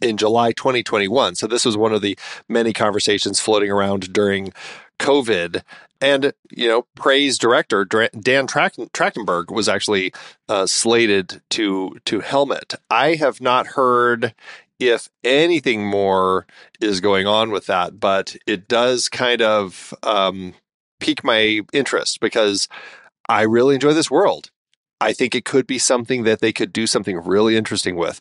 in 0.00 0.16
July 0.16 0.52
2021. 0.52 1.34
So 1.34 1.46
this 1.46 1.64
was 1.64 1.76
one 1.76 1.92
of 1.92 2.02
the 2.02 2.18
many 2.48 2.72
conversations 2.72 3.40
floating 3.40 3.70
around 3.70 4.12
during 4.12 4.52
COVID. 4.98 5.62
And, 6.00 6.32
you 6.50 6.66
know, 6.66 6.86
Prey's 6.96 7.36
director 7.36 7.84
Dan 7.84 8.46
Trachtenberg 8.46 9.50
was 9.50 9.68
actually 9.68 10.12
uh, 10.48 10.66
slated 10.66 11.42
to 11.50 11.96
to 12.06 12.20
helmet. 12.20 12.74
I 12.88 13.16
have 13.16 13.40
not 13.40 13.68
heard 13.68 14.34
if 14.80 15.08
anything 15.22 15.86
more 15.86 16.46
is 16.80 17.00
going 17.00 17.26
on 17.26 17.50
with 17.50 17.66
that, 17.66 18.00
but 18.00 18.34
it 18.46 18.66
does 18.66 19.08
kind 19.08 19.42
of 19.42 19.94
um, 20.02 20.54
pique 20.98 21.22
my 21.22 21.60
interest 21.72 22.18
because 22.20 22.66
I 23.28 23.42
really 23.42 23.74
enjoy 23.74 23.92
this 23.92 24.10
world. 24.10 24.50
I 25.00 25.12
think 25.12 25.34
it 25.34 25.44
could 25.44 25.66
be 25.66 25.78
something 25.78 26.24
that 26.24 26.40
they 26.40 26.52
could 26.52 26.72
do 26.72 26.86
something 26.86 27.16
really 27.18 27.56
interesting 27.56 27.96
with. 27.96 28.20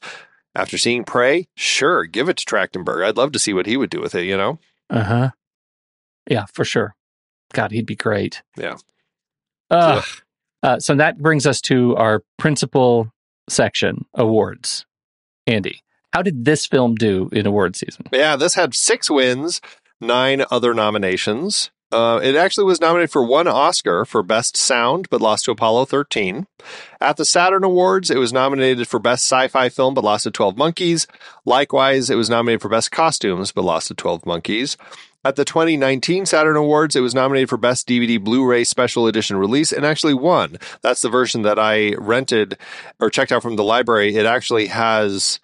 After 0.55 0.77
seeing 0.77 1.03
Prey, 1.03 1.47
sure, 1.55 2.05
give 2.05 2.27
it 2.27 2.37
to 2.37 2.45
Trachtenberg. 2.45 3.05
I'd 3.05 3.17
love 3.17 3.31
to 3.33 3.39
see 3.39 3.53
what 3.53 3.65
he 3.65 3.77
would 3.77 3.89
do 3.89 4.01
with 4.01 4.15
it, 4.15 4.25
you 4.25 4.35
know? 4.35 4.59
Uh 4.89 5.03
huh. 5.03 5.29
Yeah, 6.29 6.45
for 6.53 6.65
sure. 6.65 6.95
God, 7.53 7.71
he'd 7.71 7.85
be 7.85 7.95
great. 7.95 8.41
Yeah. 8.57 8.77
Uh, 9.69 10.01
uh, 10.63 10.79
so 10.79 10.95
that 10.95 11.19
brings 11.19 11.45
us 11.45 11.61
to 11.61 11.95
our 11.95 12.23
principal 12.37 13.11
section 13.47 14.05
awards. 14.13 14.85
Andy, 15.47 15.81
how 16.13 16.21
did 16.21 16.45
this 16.45 16.65
film 16.65 16.95
do 16.95 17.29
in 17.31 17.45
award 17.45 17.75
season? 17.75 18.05
Yeah, 18.11 18.35
this 18.35 18.55
had 18.55 18.73
six 18.73 19.09
wins, 19.09 19.61
nine 20.01 20.43
other 20.51 20.73
nominations. 20.73 21.71
Uh, 21.91 22.19
it 22.21 22.35
actually 22.35 22.65
was 22.65 22.79
nominated 22.79 23.09
for 23.11 23.23
one 23.23 23.47
Oscar 23.47 24.05
for 24.05 24.21
Best 24.21 24.55
Sound, 24.55 25.09
but 25.09 25.21
lost 25.21 25.45
to 25.45 25.51
Apollo 25.51 25.85
13. 25.85 26.45
At 27.01 27.17
the 27.17 27.25
Saturn 27.25 27.63
Awards, 27.63 28.11
it 28.11 28.19
was 28.19 28.31
nominated 28.31 28.87
for 28.87 28.99
Best 28.99 29.25
Sci-Fi 29.25 29.69
Film, 29.69 29.95
but 29.95 30.03
lost 30.03 30.23
to 30.23 30.31
12 30.31 30.55
Monkeys. 30.55 31.07
Likewise, 31.45 32.11
it 32.11 32.15
was 32.15 32.29
nominated 32.29 32.61
for 32.61 32.69
Best 32.69 32.91
Costumes, 32.91 33.51
but 33.51 33.63
lost 33.63 33.87
to 33.87 33.95
12 33.95 34.25
Monkeys. 34.27 34.77
At 35.25 35.35
the 35.35 35.43
2019 35.43 36.27
Saturn 36.27 36.55
Awards, 36.55 36.95
it 36.95 37.01
was 37.01 37.15
nominated 37.15 37.49
for 37.49 37.57
Best 37.57 37.87
DVD 37.87 38.23
Blu-ray 38.23 38.63
Special 38.63 39.07
Edition 39.07 39.35
release 39.37 39.71
and 39.71 39.85
actually 39.85 40.13
won. 40.13 40.57
That's 40.81 41.01
the 41.01 41.09
version 41.09 41.41
that 41.41 41.57
I 41.57 41.95
rented 41.97 42.57
or 42.99 43.09
checked 43.09 43.31
out 43.31 43.41
from 43.41 43.55
the 43.55 43.63
library. 43.63 44.15
It 44.15 44.25
actually 44.25 44.67
has 44.67 45.39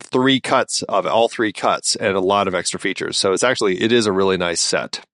three 0.00 0.40
cuts 0.40 0.82
of 0.82 1.06
all 1.06 1.28
three 1.28 1.52
cuts 1.52 1.96
and 1.96 2.16
a 2.16 2.20
lot 2.20 2.48
of 2.48 2.54
extra 2.54 2.78
features. 2.78 3.16
So 3.16 3.32
it's 3.32 3.44
actually 3.44 3.82
it 3.82 3.92
is 3.92 4.06
a 4.06 4.12
really 4.12 4.36
nice 4.36 4.60
set. 4.60 5.04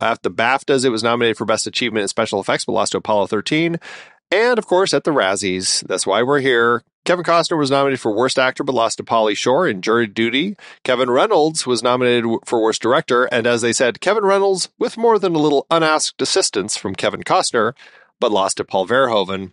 At 0.00 0.22
the 0.22 0.30
BAFTAs, 0.30 0.84
it 0.84 0.90
was 0.90 1.02
nominated 1.02 1.36
for 1.36 1.44
Best 1.44 1.66
Achievement 1.66 2.02
in 2.02 2.08
Special 2.08 2.40
Effects, 2.40 2.64
but 2.64 2.72
lost 2.72 2.92
to 2.92 2.98
Apollo 2.98 3.26
13. 3.28 3.78
And 4.30 4.58
of 4.58 4.66
course, 4.66 4.94
at 4.94 5.04
the 5.04 5.10
Razzies, 5.10 5.86
that's 5.86 6.06
why 6.06 6.22
we're 6.22 6.40
here. 6.40 6.84
Kevin 7.04 7.24
Costner 7.24 7.56
was 7.56 7.70
nominated 7.70 8.00
for 8.00 8.14
Worst 8.14 8.38
Actor, 8.38 8.64
but 8.64 8.74
lost 8.74 8.98
to 8.98 9.02
Pauly 9.02 9.34
Shore 9.34 9.66
in 9.66 9.80
Jury 9.80 10.06
Duty. 10.06 10.56
Kevin 10.84 11.10
Reynolds 11.10 11.66
was 11.66 11.82
nominated 11.82 12.26
for 12.44 12.60
Worst 12.60 12.82
Director, 12.82 13.24
and 13.24 13.46
as 13.46 13.62
they 13.62 13.72
said, 13.72 14.00
Kevin 14.00 14.24
Reynolds 14.24 14.68
with 14.78 14.98
more 14.98 15.18
than 15.18 15.34
a 15.34 15.38
little 15.38 15.66
unasked 15.70 16.20
assistance 16.20 16.76
from 16.76 16.94
Kevin 16.94 17.22
Costner, 17.22 17.72
but 18.20 18.30
lost 18.30 18.58
to 18.58 18.64
Paul 18.64 18.86
Verhoeven. 18.86 19.52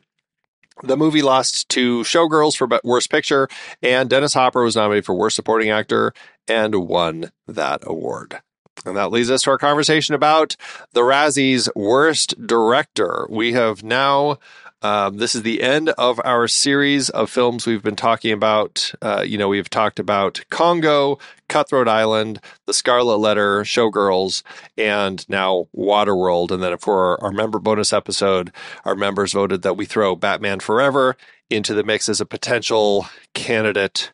The 0.83 0.97
movie 0.97 1.21
lost 1.21 1.69
to 1.69 2.01
Showgirls 2.01 2.57
for 2.57 2.67
Worst 2.83 3.09
Picture, 3.09 3.47
and 3.81 4.09
Dennis 4.09 4.33
Hopper 4.33 4.63
was 4.63 4.75
nominated 4.75 5.05
for 5.05 5.15
Worst 5.15 5.35
Supporting 5.35 5.69
Actor 5.69 6.13
and 6.47 6.75
won 6.75 7.31
that 7.47 7.81
award. 7.83 8.41
And 8.85 8.97
that 8.97 9.09
leads 9.11 9.31
us 9.31 9.43
to 9.43 9.51
our 9.51 9.57
conversation 9.57 10.15
about 10.15 10.57
the 10.91 11.01
Razzies 11.01 11.69
Worst 11.75 12.35
Director. 12.45 13.25
We 13.29 13.53
have 13.53 13.83
now, 13.83 14.37
um, 14.81 15.17
this 15.17 15.35
is 15.35 15.41
the 15.41 15.61
end 15.61 15.89
of 15.89 16.19
our 16.23 16.47
series 16.47 17.09
of 17.09 17.29
films 17.29 17.65
we've 17.65 17.83
been 17.83 17.95
talking 17.95 18.31
about. 18.31 18.93
Uh, 19.01 19.23
you 19.25 19.37
know, 19.37 19.47
we've 19.47 19.69
talked 19.69 19.99
about 19.99 20.43
Congo, 20.49 21.17
Cutthroat 21.47 21.87
Island, 21.87 22.39
The 22.65 22.73
Scarlet 22.73 23.17
Letter, 23.17 23.61
Showgirls, 23.61 24.43
and 24.77 25.27
now 25.29 25.67
Waterworld. 25.75 26.51
And 26.51 26.61
then 26.61 26.77
for 26.77 27.23
our 27.23 27.31
member 27.31 27.59
bonus 27.59 27.93
episode, 27.93 28.51
our 28.83 28.95
members 28.95 29.33
voted 29.33 29.61
that 29.63 29.77
we 29.77 29.85
throw 29.85 30.15
Batman 30.15 30.59
Forever 30.59 31.15
into 31.49 31.73
the 31.73 31.83
mix 31.83 32.09
as 32.09 32.21
a 32.21 32.25
potential 32.25 33.07
candidate. 33.33 34.11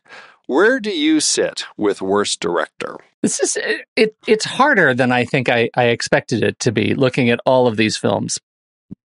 Where 0.48 0.80
do 0.80 0.92
you 0.92 1.20
sit 1.20 1.66
with 1.78 2.02
worst 2.02 2.40
director? 2.40 2.98
This 3.22 3.40
is 3.40 3.58
it. 3.96 4.16
It's 4.28 4.46
harder 4.46 4.94
than 4.94 5.12
I 5.12 5.26
think 5.26 5.48
I, 5.48 5.70
I 5.76 5.86
expected 5.86 6.44
it 6.44 6.60
to 6.60 6.72
be. 6.72 6.94
Looking 6.94 7.30
at 7.30 7.40
all 7.46 7.68
of 7.68 7.78
these 7.78 7.96
films, 7.96 8.40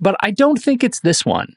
but 0.00 0.16
I 0.20 0.30
don't 0.30 0.60
think 0.60 0.84
it's 0.84 1.00
this 1.00 1.24
one. 1.24 1.56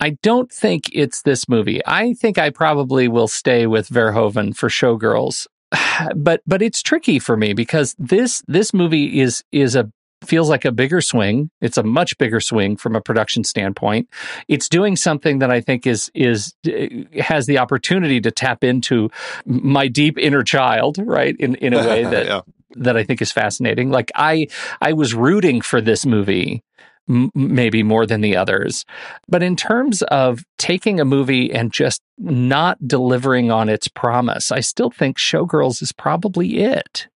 I 0.00 0.10
don't 0.22 0.50
think 0.52 0.84
it's 0.92 1.22
this 1.22 1.48
movie. 1.48 1.80
I 1.84 2.14
think 2.14 2.38
I 2.38 2.50
probably 2.50 3.08
will 3.08 3.28
stay 3.28 3.66
with 3.66 3.88
Verhoeven 3.88 4.56
for 4.56 4.68
Showgirls. 4.68 5.46
But 6.14 6.42
but 6.46 6.62
it's 6.62 6.80
tricky 6.80 7.18
for 7.18 7.36
me 7.36 7.54
because 7.54 7.96
this 7.98 8.40
this 8.46 8.72
movie 8.72 9.18
is 9.18 9.42
is 9.50 9.74
a 9.74 9.90
feels 10.24 10.48
like 10.48 10.64
a 10.64 10.72
bigger 10.72 11.00
swing. 11.00 11.50
It's 11.60 11.76
a 11.76 11.82
much 11.82 12.16
bigger 12.18 12.40
swing 12.40 12.76
from 12.76 12.96
a 12.96 13.00
production 13.00 13.42
standpoint. 13.42 14.08
It's 14.46 14.68
doing 14.68 14.94
something 14.96 15.40
that 15.40 15.50
I 15.50 15.60
think 15.60 15.86
is 15.86 16.08
is 16.14 16.54
uh, 16.66 17.20
has 17.20 17.46
the 17.46 17.58
opportunity 17.58 18.20
to 18.20 18.30
tap 18.30 18.62
into 18.62 19.10
my 19.44 19.88
deep 19.88 20.18
inner 20.18 20.44
child, 20.44 20.98
right? 20.98 21.36
In 21.38 21.56
in 21.56 21.74
a 21.74 21.78
way 21.78 22.04
that 22.14 22.26
yeah. 22.26 22.40
that 22.76 22.96
I 22.96 23.02
think 23.02 23.20
is 23.20 23.32
fascinating. 23.32 23.90
Like 23.90 24.12
I 24.14 24.48
I 24.80 24.92
was 24.92 25.14
rooting 25.14 25.60
for 25.60 25.80
this 25.80 26.06
movie 26.06 26.62
maybe 27.08 27.82
more 27.82 28.06
than 28.06 28.20
the 28.20 28.36
others. 28.36 28.84
But 29.28 29.42
in 29.42 29.56
terms 29.56 30.02
of 30.02 30.44
taking 30.58 31.00
a 31.00 31.04
movie 31.04 31.52
and 31.52 31.72
just 31.72 32.02
not 32.18 32.86
delivering 32.86 33.50
on 33.50 33.68
its 33.68 33.88
promise, 33.88 34.52
I 34.52 34.60
still 34.60 34.90
think 34.90 35.18
Showgirls 35.18 35.82
is 35.82 35.92
probably 35.92 36.58
it. 36.58 37.08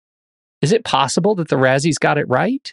Is 0.62 0.72
it 0.72 0.84
possible 0.84 1.34
that 1.36 1.48
the 1.48 1.56
Razzies 1.56 1.98
got 1.98 2.18
it 2.18 2.28
right? 2.28 2.72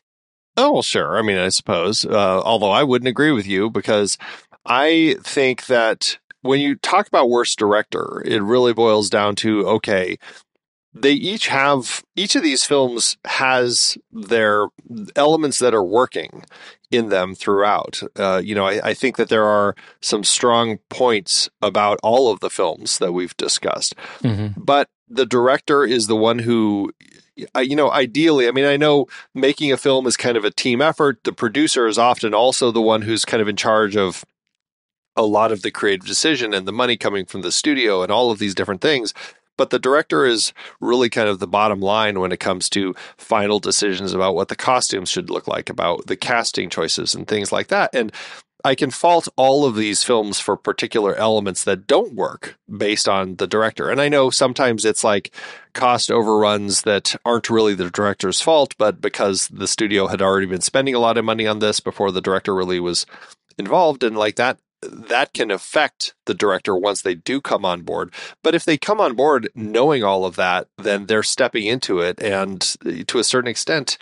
Oh, 0.56 0.82
sure. 0.82 1.18
I 1.18 1.22
mean, 1.22 1.38
I 1.38 1.50
suppose. 1.50 2.06
Uh, 2.06 2.42
although 2.42 2.72
I 2.72 2.84
wouldn't 2.84 3.08
agree 3.08 3.32
with 3.32 3.48
you 3.48 3.70
because 3.70 4.18
I 4.66 5.16
think 5.24 5.66
that 5.68 6.18
when 6.42 6.60
you 6.60 6.76
talk 6.76 7.08
about 7.08 7.30
worst 7.30 7.58
director, 7.60 8.22
it 8.26 8.42
really 8.42 8.74
boils 8.74 9.10
down 9.10 9.36
to 9.38 9.68
okay, 9.68 10.18
they 10.94 11.14
each 11.14 11.48
have 11.48 12.04
each 12.16 12.36
of 12.36 12.44
these 12.44 12.66
films 12.66 13.18
has 13.26 13.98
their 14.12 14.68
elements 15.16 15.60
that 15.60 15.74
are 15.74 15.84
working 15.84 16.44
in 16.92 17.10
them 17.10 17.36
throughout. 17.36 18.02
Uh, 18.16 18.42
you 18.44 18.56
know, 18.56 18.66
I, 18.66 18.90
I, 18.90 18.94
think 18.94 19.18
that 19.18 19.30
there 19.30 19.46
are 19.46 19.76
some 20.02 20.24
strong 20.24 20.80
points 20.90 21.50
about 21.62 22.00
all 22.02 22.32
of 22.32 22.40
the 22.40 22.50
films 22.50 22.98
that 22.98 23.14
we've 23.14 23.38
discussed, 23.38 23.96
mm-hmm. 24.24 24.60
but 24.60 24.90
the 25.08 25.26
director 25.26 25.84
is 25.84 26.08
the 26.08 26.16
one 26.16 26.40
who. 26.40 26.92
You 27.58 27.78
know, 27.78 27.90
ideally, 27.90 28.50
I 28.50 28.52
mean, 28.52 28.66
I 28.66 28.76
know 28.76 29.08
making 29.34 29.72
a 29.72 29.78
film 29.78 30.06
is 30.08 30.18
kind 30.18 30.36
of 30.36 30.44
a 30.44 30.52
team 30.52 30.82
effort. 30.82 31.24
The 31.24 31.32
producer 31.32 31.88
is 31.88 31.98
often 31.98 32.34
also 32.34 32.70
the 32.70 32.82
one 32.82 33.02
who's 33.02 33.24
kind 33.24 33.42
of 33.42 33.48
in 33.48 33.56
charge 33.56 33.96
of 33.96 34.26
a 35.16 35.24
lot 35.24 35.54
of 35.54 35.62
the 35.62 35.72
creative 35.72 36.06
decision 36.06 36.54
and 36.54 36.68
the 36.68 36.74
money 36.74 36.98
coming 36.98 37.26
from 37.26 37.42
the 37.42 37.52
studio 37.52 38.04
and 38.04 38.12
all 38.12 38.30
of 38.30 38.40
these 38.40 38.54
different 38.54 38.82
things. 38.82 39.14
But 39.60 39.72
the 39.72 39.78
director 39.78 40.26
is 40.26 40.54
really 40.80 41.10
kind 41.10 41.28
of 41.28 41.40
the 41.40 41.46
bottom 41.46 41.82
line 41.82 42.22
when 42.22 42.32
it 42.32 42.40
comes 42.40 42.70
to 42.70 42.96
final 43.18 43.60
decisions 43.60 44.14
about 44.14 44.34
what 44.34 44.48
the 44.48 44.56
costumes 44.56 45.10
should 45.10 45.30
look 45.30 45.50
like, 45.50 45.70
about 45.70 46.08
the 46.08 46.16
casting 46.16 46.70
choices 46.70 47.14
and 47.14 47.28
things 47.28 47.52
like 47.52 47.68
that. 47.68 47.94
And 47.94 48.14
I 48.64 48.74
can 48.74 48.90
fault 48.90 49.28
all 49.36 49.66
of 49.66 49.76
these 49.76 50.02
films 50.02 50.40
for 50.40 50.56
particular 50.56 51.14
elements 51.14 51.66
that 51.66 51.88
don't 51.88 52.14
work 52.14 52.58
based 52.78 53.10
on 53.10 53.36
the 53.36 53.48
director. 53.48 53.90
And 53.90 54.00
I 54.00 54.08
know 54.08 54.30
sometimes 54.30 54.86
it's 54.86 55.04
like 55.04 55.36
cost 55.74 56.10
overruns 56.10 56.84
that 56.84 57.18
aren't 57.26 57.50
really 57.50 57.74
the 57.74 57.90
director's 57.90 58.40
fault, 58.40 58.76
but 58.78 59.02
because 59.02 59.50
the 59.50 59.68
studio 59.68 60.08
had 60.08 60.22
already 60.22 60.46
been 60.46 60.62
spending 60.62 60.96
a 60.96 61.00
lot 61.00 61.18
of 61.18 61.26
money 61.26 61.46
on 61.46 61.60
this 61.60 61.82
before 61.82 62.14
the 62.14 62.22
director 62.22 62.56
really 62.56 62.80
was 62.80 63.06
involved 63.58 64.06
and 64.06 64.18
like 64.18 64.38
that 64.38 64.58
that 64.82 65.34
can 65.34 65.52
affect 65.52 66.14
the 66.26 66.34
director 66.34 66.76
once 66.76 67.02
they 67.02 67.16
do 67.16 67.42
come 67.42 67.66
on 67.66 67.82
board. 67.82 68.14
But 68.44 68.56
if 68.56 68.66
they 68.66 68.78
come 68.78 69.02
on 69.02 69.16
board 69.16 69.50
knowing 69.56 70.04
all 70.04 70.26
of 70.26 70.36
that, 70.38 70.68
then 70.78 71.06
they're 71.06 71.24
stepping 71.24 71.66
into 71.66 72.00
it. 72.00 72.22
And 72.22 72.62
to 73.08 73.20
a 73.20 73.24
certain 73.24 73.50
extent, 73.50 73.98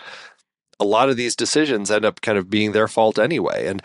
a 0.80 0.86
lot 0.86 1.10
of 1.10 1.18
these 1.18 1.36
decisions 1.36 1.90
end 1.90 2.06
up 2.06 2.22
kind 2.22 2.38
of 2.38 2.50
being 2.50 2.72
their 2.72 2.88
fault 2.88 3.18
anyway. 3.18 3.68
And 3.68 3.82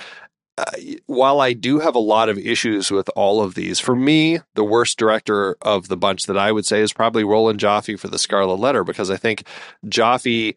uh, 0.59 0.65
while 1.07 1.41
I 1.41 1.55
do 1.55 1.79
have 1.79 1.95
a 1.95 1.99
lot 2.01 2.29
of 2.29 2.37
issues 2.37 2.91
with 2.91 3.09
all 3.17 3.43
of 3.43 3.55
these, 3.55 3.81
for 3.81 3.97
me, 3.97 4.41
the 4.55 4.65
worst 4.65 4.99
director 4.99 5.57
of 5.63 5.89
the 5.89 5.97
bunch 5.97 6.27
that 6.27 6.37
I 6.37 6.53
would 6.53 6.67
say 6.67 6.83
is 6.83 6.93
probably 6.93 7.25
Roland 7.25 7.59
Joffe 7.59 7.99
for 7.99 8.09
The 8.09 8.19
Scarlet 8.19 8.57
Letter, 8.57 8.85
because 8.85 9.11
I 9.11 9.17
think 9.17 9.45
Joffe, 9.87 10.55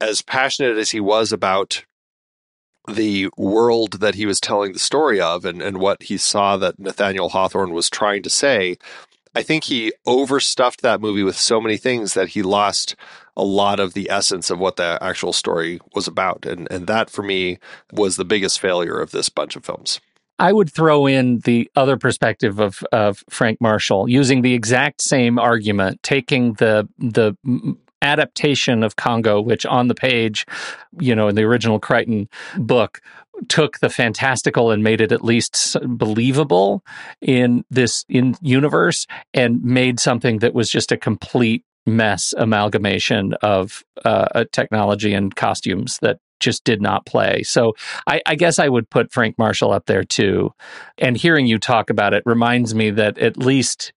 as 0.00 0.22
passionate 0.22 0.76
as 0.76 0.90
he 0.90 0.98
was 0.98 1.32
about 1.32 1.84
the 2.88 3.28
world 3.36 4.00
that 4.00 4.14
he 4.14 4.26
was 4.26 4.40
telling 4.40 4.72
the 4.72 4.78
story 4.78 5.20
of 5.20 5.44
and, 5.44 5.60
and 5.62 5.78
what 5.78 6.02
he 6.04 6.16
saw 6.16 6.56
that 6.56 6.78
Nathaniel 6.78 7.30
Hawthorne 7.30 7.72
was 7.72 7.90
trying 7.90 8.22
to 8.22 8.30
say, 8.30 8.76
I 9.34 9.42
think 9.42 9.64
he 9.64 9.92
overstuffed 10.06 10.82
that 10.82 11.00
movie 11.00 11.22
with 11.22 11.36
so 11.36 11.60
many 11.60 11.76
things 11.76 12.14
that 12.14 12.28
he 12.28 12.42
lost 12.42 12.96
a 13.36 13.44
lot 13.44 13.78
of 13.78 13.94
the 13.94 14.10
essence 14.10 14.50
of 14.50 14.58
what 14.58 14.76
the 14.76 14.98
actual 15.00 15.32
story 15.32 15.80
was 15.94 16.08
about. 16.08 16.44
And, 16.44 16.66
and 16.70 16.86
that 16.86 17.08
for 17.08 17.22
me 17.22 17.58
was 17.92 18.16
the 18.16 18.24
biggest 18.24 18.58
failure 18.58 18.98
of 18.98 19.12
this 19.12 19.28
bunch 19.28 19.54
of 19.54 19.64
films. 19.64 20.00
I 20.40 20.52
would 20.52 20.70
throw 20.70 21.06
in 21.06 21.40
the 21.40 21.70
other 21.74 21.96
perspective 21.96 22.60
of, 22.60 22.82
of 22.92 23.24
Frank 23.28 23.60
Marshall 23.60 24.08
using 24.08 24.42
the 24.42 24.54
exact 24.54 25.02
same 25.02 25.38
argument, 25.38 26.02
taking 26.02 26.54
the 26.54 26.88
the 26.98 27.36
adaptation 28.02 28.82
of 28.82 28.96
Congo, 28.96 29.40
which 29.40 29.66
on 29.66 29.88
the 29.88 29.94
page, 29.94 30.46
you 31.00 31.14
know, 31.14 31.28
in 31.28 31.34
the 31.34 31.42
original 31.42 31.78
Crichton 31.78 32.28
book, 32.56 33.00
took 33.48 33.78
the 33.78 33.90
fantastical 33.90 34.70
and 34.70 34.82
made 34.82 35.00
it 35.00 35.12
at 35.12 35.24
least 35.24 35.76
believable 35.82 36.82
in 37.20 37.64
this 37.70 38.04
in 38.08 38.34
universe 38.42 39.06
and 39.32 39.62
made 39.62 40.00
something 40.00 40.38
that 40.38 40.54
was 40.54 40.70
just 40.70 40.90
a 40.90 40.96
complete 40.96 41.64
mess 41.86 42.34
amalgamation 42.36 43.34
of 43.42 43.82
uh, 44.04 44.44
technology 44.52 45.14
and 45.14 45.34
costumes 45.36 45.98
that 46.02 46.18
just 46.40 46.64
did 46.64 46.80
not 46.80 47.06
play. 47.06 47.42
So 47.42 47.74
I, 48.06 48.20
I, 48.26 48.36
guess 48.36 48.58
I 48.58 48.68
would 48.68 48.88
put 48.90 49.12
Frank 49.12 49.36
Marshall 49.38 49.72
up 49.72 49.86
there 49.86 50.04
too. 50.04 50.52
And 50.98 51.16
hearing 51.16 51.46
you 51.46 51.58
talk 51.58 51.90
about 51.90 52.14
it 52.14 52.22
reminds 52.26 52.74
me 52.74 52.90
that 52.90 53.18
at 53.18 53.36
least 53.36 53.92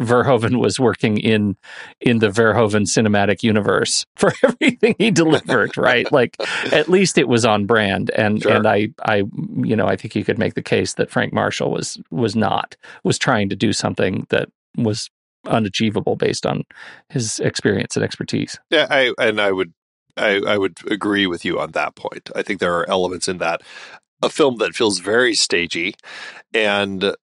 Verhoeven 0.00 0.60
was 0.60 0.78
working 0.78 1.18
in 1.18 1.56
in 2.00 2.18
the 2.18 2.28
Verhoeven 2.28 2.82
cinematic 2.82 3.42
universe 3.42 4.04
for 4.16 4.32
everything 4.42 4.94
he 4.98 5.10
delivered, 5.10 5.76
right? 5.76 6.10
Like 6.12 6.36
at 6.72 6.88
least 6.88 7.16
it 7.16 7.28
was 7.28 7.44
on 7.44 7.66
brand, 7.66 8.10
and 8.10 8.42
sure. 8.42 8.52
and 8.52 8.66
I 8.66 8.88
I 9.04 9.24
you 9.62 9.76
know 9.76 9.86
I 9.86 9.96
think 9.96 10.14
you 10.14 10.24
could 10.24 10.38
make 10.38 10.54
the 10.54 10.62
case 10.62 10.94
that 10.94 11.10
Frank 11.10 11.32
Marshall 11.32 11.70
was 11.70 11.98
was 12.10 12.36
not 12.36 12.76
was 13.02 13.18
trying 13.18 13.48
to 13.48 13.56
do 13.56 13.72
something 13.72 14.26
that 14.30 14.48
was 14.76 15.10
unachievable 15.46 16.16
based 16.16 16.44
on 16.44 16.64
his 17.08 17.38
experience 17.40 17.96
and 17.96 18.04
expertise. 18.04 18.58
Yeah, 18.70 18.86
I 18.90 19.12
and 19.18 19.40
I 19.40 19.52
would 19.52 19.72
I, 20.16 20.40
I 20.46 20.58
would 20.58 20.78
agree 20.90 21.26
with 21.26 21.44
you 21.44 21.60
on 21.60 21.72
that 21.72 21.94
point. 21.94 22.30
I 22.34 22.42
think 22.42 22.60
there 22.60 22.76
are 22.76 22.88
elements 22.88 23.28
in 23.28 23.38
that 23.38 23.62
a 24.22 24.30
film 24.30 24.56
that 24.56 24.74
feels 24.74 24.98
very 24.98 25.34
stagey 25.34 25.94
and 26.54 27.04
uh, 27.04 27.14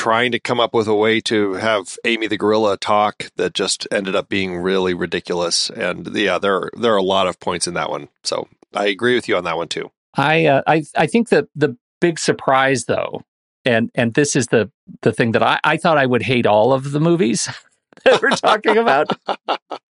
trying 0.00 0.32
to 0.32 0.40
come 0.40 0.58
up 0.58 0.72
with 0.72 0.88
a 0.88 0.94
way 0.94 1.20
to 1.20 1.52
have 1.52 1.98
Amy 2.06 2.26
the 2.26 2.38
gorilla 2.38 2.78
talk 2.78 3.30
that 3.36 3.52
just 3.52 3.86
ended 3.90 4.16
up 4.16 4.30
being 4.30 4.56
really 4.56 4.94
ridiculous. 4.94 5.68
And 5.68 6.16
yeah, 6.16 6.38
there 6.38 6.56
are, 6.56 6.70
there 6.74 6.94
are 6.94 6.96
a 6.96 7.02
lot 7.02 7.26
of 7.26 7.38
points 7.38 7.66
in 7.66 7.74
that 7.74 7.90
one. 7.90 8.08
So 8.24 8.48
I 8.74 8.86
agree 8.86 9.14
with 9.14 9.28
you 9.28 9.36
on 9.36 9.44
that 9.44 9.58
one 9.58 9.68
too. 9.68 9.90
I 10.14 10.46
uh, 10.46 10.62
I 10.66 10.84
I 10.96 11.06
think 11.06 11.28
that 11.28 11.48
the 11.54 11.76
big 12.00 12.18
surprise 12.18 12.86
though, 12.86 13.20
and 13.66 13.90
and 13.94 14.14
this 14.14 14.34
is 14.36 14.46
the 14.46 14.70
the 15.02 15.12
thing 15.12 15.32
that 15.32 15.42
I 15.42 15.60
I 15.64 15.76
thought 15.76 15.98
I 15.98 16.06
would 16.06 16.22
hate 16.22 16.46
all 16.46 16.72
of 16.72 16.92
the 16.92 17.00
movies 17.00 17.48
that 18.04 18.22
we're 18.22 18.30
talking 18.30 18.78
about. 18.78 19.12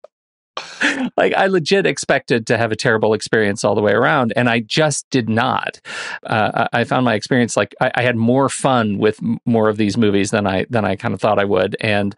like 1.16 1.34
I 1.34 1.46
legit 1.46 1.86
expected 1.86 2.46
to 2.46 2.56
have 2.56 2.70
a 2.70 2.76
terrible 2.76 3.12
experience 3.12 3.64
all 3.64 3.74
the 3.74 3.80
way 3.80 3.92
around, 3.92 4.32
and 4.36 4.48
I 4.48 4.60
just 4.60 5.08
did 5.10 5.28
not. 5.28 5.80
Uh, 6.24 6.68
I 6.72 6.84
found 6.84 7.04
my 7.04 7.14
experience 7.14 7.56
like 7.56 7.74
I, 7.80 7.90
I, 7.96 8.02
had 8.02 8.16
more 8.16 8.48
fun 8.48 8.98
with 8.98 9.18
more 9.44 9.68
of 9.68 9.78
these 9.78 9.96
movies 9.96 10.30
than 10.30 10.46
I 10.46 10.66
than 10.70 10.84
I 10.84 10.94
kind 10.94 11.12
of 11.12 11.20
thought 11.20 11.40
I 11.40 11.44
would, 11.44 11.76
and, 11.80 12.14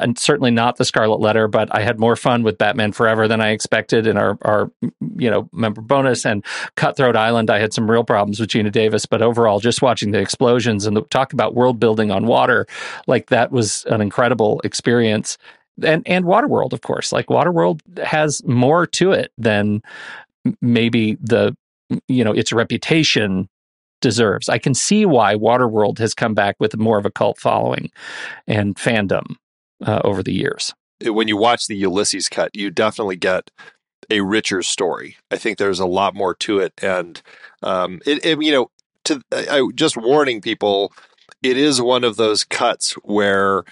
and, 0.00 0.18
certainly 0.18 0.50
not 0.50 0.76
the 0.76 0.84
Scarlet 0.84 1.20
Letter, 1.20 1.46
but 1.46 1.74
I 1.74 1.82
had 1.82 2.00
more 2.00 2.16
fun 2.16 2.42
with 2.42 2.56
Batman 2.56 2.92
Forever 2.92 3.28
than 3.28 3.42
I 3.42 3.50
expected 3.50 4.06
in 4.06 4.16
our 4.16 4.38
our 4.42 4.70
you 5.16 5.30
know 5.30 5.50
member 5.52 5.82
bonus 5.82 6.24
and 6.24 6.44
Cutthroat 6.76 7.16
Island. 7.16 7.50
I 7.50 7.58
had 7.58 7.74
some 7.74 7.90
real 7.90 8.04
problems 8.04 8.40
with 8.40 8.48
Geena 8.48 8.72
Davis, 8.72 9.04
but 9.04 9.20
overall, 9.20 9.60
just 9.60 9.82
watching 9.82 10.10
the 10.10 10.20
explosions 10.20 10.86
and 10.86 10.96
the, 10.96 11.02
talk 11.02 11.34
about 11.34 11.54
world 11.54 11.78
building 11.78 12.10
on 12.10 12.26
water, 12.26 12.66
like 13.06 13.28
that 13.28 13.52
was 13.52 13.84
an 13.86 14.00
incredible 14.00 14.60
experience 14.64 15.36
and 15.82 16.02
and 16.06 16.24
Waterworld, 16.24 16.72
of 16.72 16.82
course. 16.82 17.12
Like 17.12 17.26
Waterworld 17.26 17.80
has 17.98 18.44
more 18.44 18.86
to 18.88 19.12
it 19.12 19.32
than 19.38 19.82
maybe 20.60 21.16
the 21.20 21.56
you 22.08 22.24
know 22.24 22.32
its 22.32 22.52
reputation 22.52 23.48
deserves. 24.00 24.48
I 24.48 24.58
can 24.58 24.74
see 24.74 25.06
why 25.06 25.34
Waterworld 25.34 25.98
has 25.98 26.14
come 26.14 26.34
back 26.34 26.56
with 26.58 26.76
more 26.76 26.98
of 26.98 27.06
a 27.06 27.10
cult 27.10 27.38
following 27.38 27.90
and 28.46 28.76
fandom 28.76 29.36
uh, 29.84 30.00
over 30.04 30.22
the 30.22 30.32
years. 30.32 30.74
When 31.02 31.28
you 31.28 31.36
watch 31.36 31.66
the 31.66 31.76
Ulysses 31.76 32.28
cut, 32.28 32.54
you 32.54 32.70
definitely 32.70 33.16
get 33.16 33.50
a 34.10 34.20
richer 34.20 34.62
story. 34.62 35.16
I 35.30 35.36
think 35.36 35.58
there's 35.58 35.80
a 35.80 35.86
lot 35.86 36.14
more 36.14 36.34
to 36.36 36.58
it, 36.58 36.72
and 36.82 37.20
um, 37.62 38.00
it, 38.06 38.24
it 38.24 38.42
you 38.42 38.52
know, 38.52 38.70
to 39.04 39.22
I, 39.32 39.68
just 39.74 39.96
warning 39.96 40.40
people, 40.40 40.92
it 41.42 41.56
is 41.56 41.80
one 41.80 42.04
of 42.04 42.16
those 42.16 42.44
cuts 42.44 42.92
where 43.02 43.64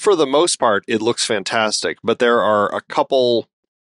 for 0.00 0.16
the 0.16 0.26
most 0.26 0.56
part, 0.56 0.82
it 0.88 1.02
looks 1.02 1.26
fantastic, 1.26 1.98
but 2.02 2.18
there 2.20 2.40
are 2.40 2.74
a 2.74 2.80
couple 2.80 3.48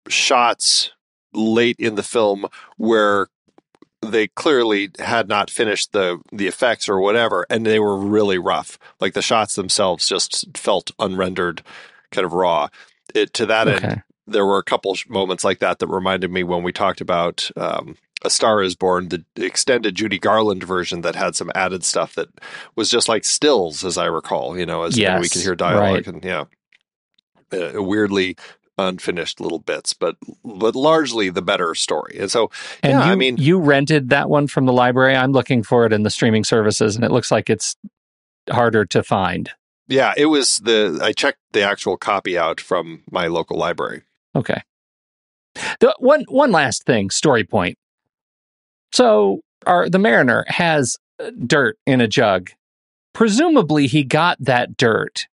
shots 0.09 0.91
late 1.33 1.77
in 1.79 1.95
the 1.95 2.03
film 2.03 2.47
where 2.77 3.29
they 4.03 4.27
clearly 4.27 4.91
had 4.99 5.29
not 5.29 5.51
finished 5.51 5.93
the 5.93 6.19
the 6.33 6.49
effects 6.49 6.89
or 6.89 6.99
whatever 7.01 7.47
and 7.49 7.65
they 7.65 7.79
were 7.79 7.97
really 7.97 8.39
rough 8.39 8.79
like 8.99 9.13
the 9.13 9.23
shots 9.23 9.55
themselves 9.55 10.09
just 10.09 10.57
felt 10.57 10.91
unrendered 10.99 11.63
kind 12.11 12.25
of 12.25 12.33
raw 12.33 12.67
it 13.15 13.33
to 13.35 13.47
that 13.47 13.69
Okay. 13.69 13.69
end 13.69 14.03
there 14.27 14.47
were 14.47 14.59
a 14.59 14.65
couple 14.65 14.97
moments 15.09 15.45
like 15.45 15.59
that 15.59 15.79
that 15.79 15.87
reminded 15.87 16.31
me 16.31 16.43
when 16.43 16.63
we 16.63 16.73
talked 16.73 17.01
about 17.01 17.51
um, 17.57 17.97
a 18.25 18.31
star 18.31 18.63
is 18.63 18.77
born 18.77 19.09
the 19.09 19.25
extended 19.37 19.95
judy 19.95 20.19
garland 20.19 20.63
version 20.65 21.01
that 21.03 21.15
had 21.15 21.35
some 21.35 21.51
added 21.55 21.85
stuff 21.85 22.15
that 22.15 22.29
was 22.77 22.91
just 22.91 23.09
like 23.09 23.25
stills 23.25 23.85
as 23.85 23.97
i 23.99 24.07
recall 24.07 24.59
you 24.59 24.67
know 24.67 24.83
as 24.83 24.95
and 24.95 25.21
we 25.21 25.25
Yes, 25.27 25.33
could 25.33 25.43
hear 25.43 25.55
dialogue 25.55 25.95
right. 25.95 26.07
and 26.07 26.25
yeah 26.25 26.45
uh, 27.53 27.83
weirdly 27.83 28.37
unfinished 28.79 29.41
little 29.41 29.59
bits 29.59 29.93
but 29.93 30.17
but 30.45 30.75
largely 30.75 31.29
the 31.29 31.43
better 31.43 31.75
story 31.75 32.17
and 32.19 32.31
so 32.31 32.51
And 32.83 32.93
yeah 32.93 33.07
you, 33.07 33.13
i 33.13 33.15
mean 33.15 33.37
you 33.37 33.59
rented 33.61 34.09
that 34.11 34.31
one 34.31 34.47
from 34.47 34.65
the 34.67 34.73
library. 34.73 35.15
I'm 35.15 35.33
looking 35.33 35.63
for 35.63 35.85
it 35.85 35.93
in 35.93 36.03
the 36.03 36.09
streaming 36.11 36.45
services, 36.45 36.97
and 36.97 37.05
it 37.05 37.11
looks 37.11 37.31
like 37.31 37.51
it's 37.51 37.77
harder 38.51 38.87
to 38.87 39.03
find. 39.03 39.51
Yeah, 39.87 40.15
it 40.17 40.27
was 40.27 40.59
the 40.59 40.99
I 41.03 41.13
checked 41.13 41.41
the 41.53 41.63
actual 41.63 41.97
copy 41.99 42.39
out 42.39 42.59
from 42.61 43.03
my 43.11 43.27
local 43.27 43.59
library. 43.59 44.03
Okay. 44.35 44.63
The 45.81 45.95
one 45.99 46.25
one 46.29 46.53
last 46.53 46.85
thing, 46.85 47.11
story 47.11 47.45
point. 47.45 47.77
So 48.93 49.41
our 49.67 49.89
the 49.89 49.99
mariner 49.99 50.45
has 50.49 50.97
uh, 51.19 51.31
dirt 51.47 51.79
in 51.87 52.01
a 52.01 52.09
jug. 52.09 52.51
Presumably 53.13 53.87
he 53.87 54.05
got 54.05 54.39
that 54.41 54.77
dirt. 54.77 55.27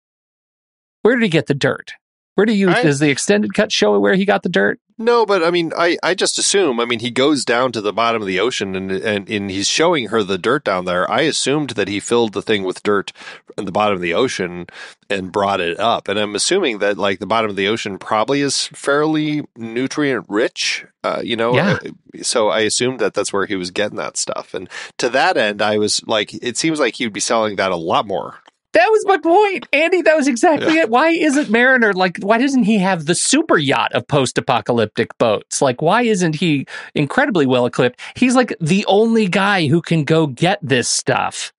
Where 1.02 1.16
did 1.16 1.24
he 1.24 1.30
get 1.30 1.48
the 1.48 1.54
dirt? 1.54 1.94
Where 2.38 2.46
do 2.46 2.54
you 2.54 2.70
I- 2.70 2.84
does 2.84 3.00
the 3.00 3.10
extended 3.10 3.56
cut 3.56 3.72
show 3.72 4.00
where 4.00 4.14
he 4.14 4.24
got 4.24 4.44
the 4.44 4.50
dirt? 4.50 4.80
No, 5.00 5.26
but 5.26 5.44
I 5.44 5.50
mean, 5.52 5.72
I, 5.78 5.98
I 6.04 6.14
just 6.14 6.38
assume. 6.40 6.80
I 6.80 6.86
mean, 6.86 7.00
he 7.00 7.10
goes 7.12 7.44
down 7.46 7.72
to 7.72 7.82
the 7.82 7.94
bottom 7.94 8.22
of 8.22 8.28
the 8.28 8.40
ocean 8.40 8.76
and, 8.76 8.92
and 8.92 9.28
and 9.30 9.50
he's 9.50 9.68
showing 9.68 10.08
her 10.10 10.22
the 10.24 10.38
dirt 10.40 10.64
down 10.64 10.86
there. 10.86 11.10
I 11.10 11.22
assumed 11.22 11.72
that 11.72 11.88
he 11.88 12.00
filled 12.00 12.34
the 12.34 12.42
thing 12.44 12.64
with 12.64 12.82
dirt 12.84 13.12
in 13.58 13.66
the 13.66 13.72
bottom 13.72 13.96
of 13.96 14.02
the 14.02 14.14
ocean 14.16 14.68
and 15.10 15.32
brought 15.32 15.62
it 15.62 15.80
up. 15.80 16.08
And 16.08 16.20
I'm 16.20 16.36
assuming 16.36 16.78
that 16.80 16.98
like 16.98 17.18
the 17.20 17.28
bottom 17.28 17.50
of 17.50 17.56
the 17.56 17.68
ocean 17.68 17.98
probably 18.00 18.42
is 18.42 18.68
fairly 18.68 19.44
nutrient 19.56 20.26
rich. 20.30 20.86
Uh, 21.04 21.22
you 21.24 21.36
know, 21.36 21.56
Yeah. 21.56 21.78
Uh, 21.84 21.90
so 22.24 22.50
I 22.50 22.62
assumed 22.62 23.00
that 23.00 23.14
that's 23.16 23.34
where 23.34 23.46
he 23.48 23.56
was 23.56 23.70
getting 23.72 23.98
that 23.98 24.16
stuff. 24.18 24.54
And 24.56 24.68
to 24.98 25.10
that 25.10 25.38
end, 25.38 25.62
I 25.62 25.78
was 25.78 26.02
like, 26.08 26.34
it 26.34 26.58
seems 26.58 26.80
like 26.80 26.96
he'd 26.96 27.14
be 27.14 27.20
selling 27.20 27.56
that 27.58 27.72
a 27.72 27.76
lot 27.76 28.08
more. 28.08 28.40
That 28.78 28.92
was 28.92 29.06
my 29.08 29.18
point, 29.18 29.68
Andy. 29.74 30.04
That 30.04 30.16
was 30.16 30.28
exactly 30.28 30.78
it. 30.78 30.92
Why 30.92 31.10
isn't 31.10 31.50
Mariner 31.50 31.94
like? 31.94 32.20
Why 32.20 32.38
doesn't 32.38 32.66
he 32.66 32.78
have 32.78 33.08
the 33.08 33.16
super 33.16 33.58
yacht 33.58 33.92
of 33.94 34.08
post-apocalyptic 34.08 35.18
boats? 35.18 35.64
Like, 35.64 35.82
why 35.82 36.04
isn't 36.04 36.36
he 36.36 36.68
incredibly 36.94 37.48
well 37.48 37.66
equipped? 37.66 38.00
He's 38.16 38.36
like 38.36 38.56
the 38.62 38.86
only 38.86 39.28
guy 39.28 39.66
who 39.66 39.82
can 39.82 40.04
go 40.04 40.28
get 40.28 40.60
this 40.62 40.88
stuff. 40.88 41.54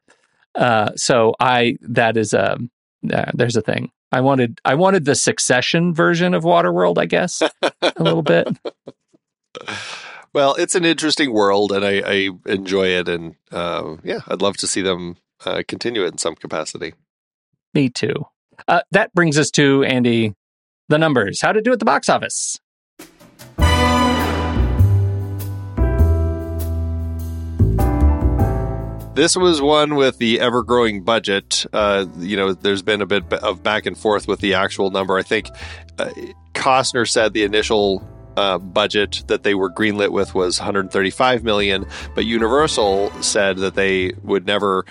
Uh, 0.54 0.90
so 0.94 1.34
I 1.40 1.78
that 1.80 2.16
is 2.16 2.34
a 2.34 2.56
uh, 3.12 3.30
there's 3.34 3.56
a 3.56 3.62
thing. 3.62 3.90
I 4.12 4.20
wanted 4.20 4.60
I 4.64 4.76
wanted 4.76 5.04
the 5.04 5.16
Succession 5.16 5.92
version 5.92 6.34
of 6.34 6.44
Waterworld, 6.44 6.98
I 6.98 7.06
guess, 7.06 7.42
a 7.42 7.92
little 7.98 8.22
bit. 8.22 8.46
Well, 10.34 10.54
it's 10.56 10.74
an 10.74 10.84
interesting 10.84 11.32
world, 11.32 11.72
and 11.72 11.84
I, 11.84 12.02
I 12.04 12.30
enjoy 12.44 12.88
it, 12.88 13.08
and 13.08 13.34
uh, 13.50 13.96
yeah, 14.04 14.20
I'd 14.28 14.42
love 14.42 14.58
to 14.58 14.66
see 14.66 14.82
them 14.82 15.16
uh, 15.44 15.62
continue 15.66 16.04
it 16.04 16.12
in 16.12 16.18
some 16.18 16.36
capacity. 16.36 16.92
Me 17.74 17.88
too. 17.88 18.26
Uh, 18.66 18.80
that 18.90 19.12
brings 19.14 19.38
us 19.38 19.50
to 19.52 19.84
Andy, 19.84 20.34
the 20.88 20.98
numbers. 20.98 21.40
How 21.40 21.52
to 21.52 21.62
do 21.62 21.72
at 21.72 21.78
the 21.78 21.84
box 21.84 22.08
office. 22.08 22.58
This 29.14 29.36
was 29.36 29.60
one 29.60 29.96
with 29.96 30.18
the 30.18 30.38
ever 30.38 30.62
growing 30.62 31.02
budget. 31.02 31.66
Uh, 31.72 32.06
you 32.18 32.36
know, 32.36 32.52
there's 32.52 32.82
been 32.82 33.02
a 33.02 33.06
bit 33.06 33.32
of 33.32 33.64
back 33.64 33.84
and 33.84 33.98
forth 33.98 34.28
with 34.28 34.38
the 34.38 34.54
actual 34.54 34.92
number. 34.92 35.18
I 35.18 35.22
think 35.22 35.48
uh, 35.98 36.10
Costner 36.54 37.08
said 37.08 37.32
the 37.32 37.42
initial 37.42 38.08
uh, 38.36 38.58
budget 38.58 39.24
that 39.26 39.42
they 39.42 39.54
were 39.54 39.72
greenlit 39.72 40.12
with 40.12 40.36
was 40.36 40.60
135 40.60 41.42
million, 41.42 41.84
but 42.14 42.26
Universal 42.26 43.10
said 43.20 43.56
that 43.56 43.74
they 43.74 44.12
would 44.22 44.46
never 44.46 44.84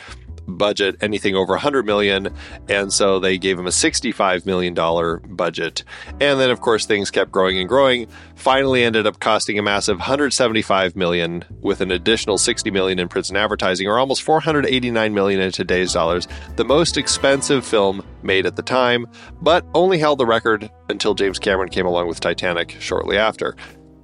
budget 0.47 0.95
anything 1.01 1.35
over 1.35 1.53
100 1.53 1.85
million 1.85 2.33
and 2.69 2.91
so 2.91 3.19
they 3.19 3.37
gave 3.37 3.59
him 3.59 3.67
a 3.67 3.71
65 3.71 4.45
million 4.45 4.73
dollar 4.73 5.17
budget. 5.19 5.83
And 6.19 6.39
then 6.39 6.49
of 6.49 6.61
course 6.61 6.85
things 6.85 7.11
kept 7.11 7.31
growing 7.31 7.59
and 7.59 7.67
growing. 7.67 8.07
Finally 8.35 8.83
ended 8.83 9.05
up 9.05 9.19
costing 9.19 9.59
a 9.59 9.61
massive 9.61 9.97
175 9.97 10.95
million 10.95 11.43
with 11.61 11.81
an 11.81 11.91
additional 11.91 12.37
60 12.37 12.71
million 12.71 12.99
in 12.99 13.07
prints 13.07 13.29
and 13.29 13.37
advertising 13.37 13.87
or 13.87 13.99
almost 13.99 14.23
489 14.23 15.13
million 15.13 15.41
in 15.41 15.51
today's 15.51 15.93
dollars. 15.93 16.27
The 16.55 16.65
most 16.65 16.97
expensive 16.97 17.65
film 17.65 18.05
made 18.23 18.45
at 18.45 18.55
the 18.55 18.63
time 18.63 19.07
but 19.41 19.65
only 19.73 19.97
held 19.97 20.19
the 20.19 20.25
record 20.25 20.69
until 20.89 21.13
James 21.13 21.39
Cameron 21.39 21.69
came 21.69 21.85
along 21.85 22.07
with 22.07 22.19
Titanic 22.19 22.75
shortly 22.79 23.17
after 23.17 23.55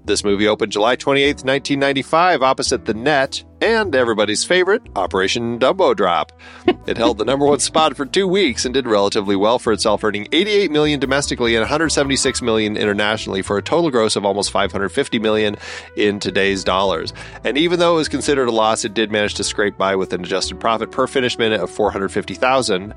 this 0.06 0.24
movie 0.24 0.48
opened 0.48 0.72
July 0.72 0.96
28th, 0.96 1.46
1995, 1.46 2.44
opposite 2.44 2.86
The 2.86 2.94
Net 2.94 3.44
and 3.62 3.96
everybody's 3.96 4.44
favorite, 4.44 4.82
Operation 4.96 5.58
Dumbo 5.58 5.96
Drop. 5.96 6.32
It 6.86 6.98
held 6.98 7.18
the 7.18 7.24
number 7.24 7.46
one 7.46 7.60
spot 7.60 7.96
for 7.96 8.06
two 8.06 8.28
weeks 8.28 8.66
and 8.66 8.74
did 8.74 8.86
relatively 8.86 9.38
well 9.38 9.58
for 9.58 9.72
itself, 9.72 10.04
earning 10.04 10.28
88 10.34 10.70
million 10.70 11.00
domestically 11.00 11.56
and 11.56 11.62
176 11.62 12.42
million 12.42 12.76
internationally 12.76 13.42
for 13.42 13.58
a 13.58 13.62
total 13.62 13.90
gross 13.90 14.18
of 14.18 14.26
almost 14.26 14.52
550 14.52 15.18
million 15.20 15.56
in 15.96 16.20
today's 16.20 16.62
dollars. 16.66 17.14
And 17.46 17.58
even 17.58 17.80
though 17.80 17.94
it 17.94 18.00
was 18.00 18.10
considered 18.10 18.50
a 18.50 18.52
loss, 18.52 18.84
it 18.84 18.94
did 18.94 19.14
manage 19.14 19.36
to 19.36 19.46
scrape 19.46 19.78
by 19.78 19.96
with 19.96 20.12
an 20.12 20.26
adjusted 20.26 20.60
profit 20.60 20.92
per 20.92 21.08
finished 21.08 21.40
minute 21.40 21.62
of 21.62 21.70
450,000. 21.72 22.94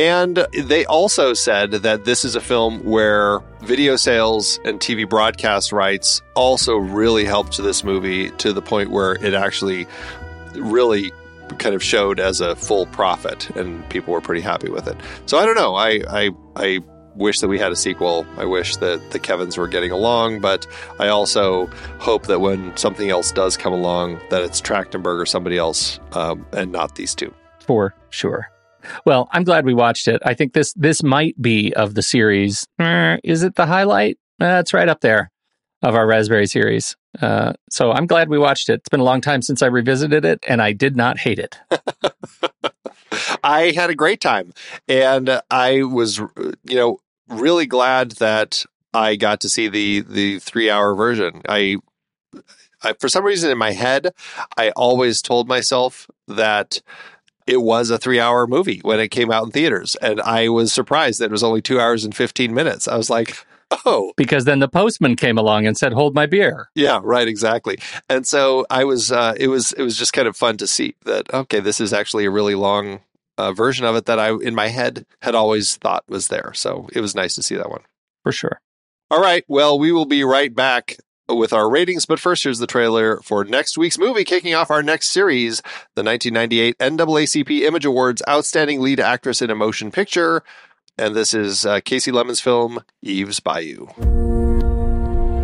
And 0.00 0.46
they 0.54 0.86
also 0.86 1.34
said 1.34 1.72
that 1.72 2.06
this 2.06 2.24
is 2.24 2.34
a 2.34 2.40
film 2.40 2.82
where 2.84 3.40
video 3.60 3.96
sales 3.96 4.58
and 4.64 4.80
TV 4.80 5.06
broadcast 5.06 5.72
rights 5.72 6.22
also 6.34 6.76
really 6.76 7.26
helped 7.26 7.58
this 7.58 7.84
movie 7.84 8.30
to 8.38 8.54
the 8.54 8.62
point 8.62 8.90
where 8.90 9.22
it 9.22 9.34
actually 9.34 9.86
really 10.54 11.12
kind 11.58 11.74
of 11.74 11.82
showed 11.82 12.18
as 12.18 12.40
a 12.40 12.56
full 12.56 12.86
profit 12.86 13.50
and 13.50 13.86
people 13.90 14.14
were 14.14 14.22
pretty 14.22 14.40
happy 14.40 14.70
with 14.70 14.88
it. 14.88 14.96
So 15.26 15.36
I 15.36 15.44
don't 15.44 15.54
know. 15.54 15.74
I 15.74 16.00
I 16.08 16.30
I 16.56 16.78
wish 17.14 17.40
that 17.40 17.48
we 17.48 17.58
had 17.58 17.70
a 17.70 17.76
sequel. 17.76 18.26
I 18.38 18.46
wish 18.46 18.76
that 18.76 19.10
the 19.10 19.18
Kevins 19.18 19.58
were 19.58 19.68
getting 19.68 19.90
along, 19.90 20.40
but 20.40 20.66
I 20.98 21.08
also 21.08 21.66
hope 21.98 22.26
that 22.28 22.40
when 22.40 22.74
something 22.78 23.10
else 23.10 23.32
does 23.32 23.58
come 23.58 23.74
along 23.74 24.18
that 24.30 24.40
it's 24.44 24.62
Trachtenberg 24.62 25.20
or 25.20 25.26
somebody 25.26 25.58
else 25.58 26.00
um, 26.12 26.46
and 26.54 26.72
not 26.72 26.94
these 26.94 27.14
two. 27.14 27.34
for 27.66 27.94
sure. 28.08 28.50
Well, 29.04 29.28
I'm 29.32 29.44
glad 29.44 29.64
we 29.64 29.74
watched 29.74 30.08
it. 30.08 30.20
I 30.24 30.34
think 30.34 30.52
this 30.52 30.72
this 30.74 31.02
might 31.02 31.40
be 31.40 31.72
of 31.74 31.94
the 31.94 32.02
series. 32.02 32.66
eh, 32.78 33.18
Is 33.24 33.42
it 33.42 33.54
the 33.56 33.66
highlight? 33.66 34.18
Uh, 34.40 34.62
right 34.72 34.88
up 34.88 35.00
there 35.02 35.30
of 35.82 35.94
our 35.94 36.06
Raspberry 36.06 36.46
series. 36.46 36.96
Uh, 37.20 37.52
so 37.70 37.92
I'm 37.92 38.06
glad 38.06 38.28
we 38.28 38.38
watched 38.38 38.68
it. 38.68 38.74
It's 38.74 38.88
been 38.88 39.00
a 39.00 39.04
long 39.04 39.20
time 39.20 39.42
since 39.42 39.62
I 39.62 39.66
revisited 39.66 40.24
it, 40.24 40.42
and 40.48 40.62
I 40.62 40.72
did 40.72 40.96
not 40.96 41.18
hate 41.18 41.38
it. 41.38 41.58
I 43.42 43.72
had 43.74 43.90
a 43.90 43.94
great 43.94 44.20
time, 44.20 44.52
and 44.88 45.40
I 45.50 45.82
was, 45.82 46.18
you 46.18 46.76
know, 46.76 46.98
really 47.28 47.66
glad 47.66 48.12
that 48.12 48.64
I 48.94 49.16
got 49.16 49.40
to 49.40 49.48
see 49.48 49.68
the 49.68 50.00
the 50.00 50.38
three 50.38 50.70
hour 50.70 50.94
version. 50.94 51.42
I, 51.48 51.76
I, 52.82 52.94
for 52.94 53.08
some 53.08 53.24
reason 53.24 53.50
in 53.50 53.58
my 53.58 53.72
head, 53.72 54.12
I 54.56 54.70
always 54.70 55.20
told 55.22 55.48
myself 55.48 56.08
that 56.28 56.80
it 57.50 57.62
was 57.62 57.90
a 57.90 57.98
three 57.98 58.20
hour 58.20 58.46
movie 58.46 58.80
when 58.82 59.00
it 59.00 59.08
came 59.08 59.30
out 59.30 59.44
in 59.44 59.50
theaters, 59.50 59.96
and 59.96 60.20
I 60.20 60.48
was 60.48 60.72
surprised 60.72 61.20
that 61.20 61.26
it 61.26 61.30
was 61.32 61.42
only 61.42 61.60
two 61.62 61.80
hours 61.80 62.04
and 62.04 62.14
fifteen 62.14 62.54
minutes. 62.54 62.86
I 62.88 62.96
was 62.96 63.10
like, 63.10 63.44
oh, 63.84 64.12
Because 64.16 64.44
then 64.44 64.60
the 64.60 64.68
postman 64.68 65.16
came 65.16 65.36
along 65.38 65.66
and 65.66 65.76
said, 65.76 65.92
"Hold 65.92 66.14
my 66.14 66.26
beer." 66.26 66.68
yeah, 66.74 67.00
right, 67.02 67.28
exactly. 67.28 67.78
And 68.08 68.26
so 68.26 68.66
I 68.70 68.84
was, 68.84 69.12
uh, 69.12 69.34
it 69.36 69.48
was, 69.48 69.72
it 69.72 69.82
was 69.82 69.96
just 69.96 70.12
kind 70.12 70.28
of 70.28 70.36
fun 70.36 70.56
to 70.58 70.66
see 70.66 70.94
that. 71.04 71.32
Okay, 71.32 71.60
this 71.60 71.80
is 71.80 71.92
actually 71.92 72.24
a 72.24 72.30
really 72.30 72.54
long 72.54 73.00
uh, 73.38 73.52
version 73.52 73.84
of 73.86 73.96
it 73.96 74.06
that 74.06 74.18
I, 74.18 74.32
in 74.34 74.54
my 74.54 74.68
head, 74.68 75.06
had 75.22 75.34
always 75.34 75.76
thought 75.76 76.04
was 76.08 76.28
there. 76.28 76.52
So 76.54 76.88
it 76.92 77.00
was 77.00 77.14
nice 77.14 77.34
to 77.36 77.42
see 77.42 77.56
that 77.56 77.70
one. 77.70 77.82
For 78.22 78.32
sure. 78.32 78.60
All 79.10 79.20
right, 79.20 79.44
well, 79.48 79.78
we 79.78 79.90
will 79.92 80.04
be 80.06 80.22
right 80.24 80.54
back 80.54 80.96
with 81.34 81.52
our 81.52 81.68
ratings, 81.68 82.06
but 82.06 82.20
first, 82.20 82.42
here's 82.42 82.58
the 82.58 82.66
trailer 82.66 83.18
for 83.18 83.44
next 83.44 83.78
week's 83.78 83.98
movie, 83.98 84.24
kicking 84.24 84.54
off 84.54 84.70
our 84.70 84.82
next 84.82 85.10
series, 85.10 85.60
the 85.94 86.02
1998 86.02 86.78
NAACP 86.78 87.62
Image 87.62 87.84
Awards 87.84 88.22
Outstanding 88.28 88.80
Lead 88.80 89.00
Actress 89.00 89.42
in 89.42 89.50
a 89.50 89.54
Motion 89.54 89.90
Picture. 89.90 90.42
And 90.98 91.14
this 91.14 91.32
is 91.32 91.64
uh, 91.64 91.80
Kasi 91.80 92.10
Lemmons' 92.10 92.40
film, 92.40 92.80
Eve's 93.02 93.40
Bayou. 93.40 93.88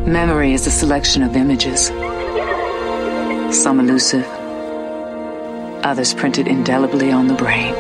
Memory 0.07 0.53
is 0.53 0.67
a 0.67 0.71
selection 0.71 1.23
of 1.23 1.35
images, 1.35 1.87
some 3.51 3.81
elusive, 3.81 4.27
others 5.85 6.15
printed 6.15 6.47
indelibly 6.47 7.11
on 7.11 7.27
the 7.27 7.35
brain. 7.35 7.75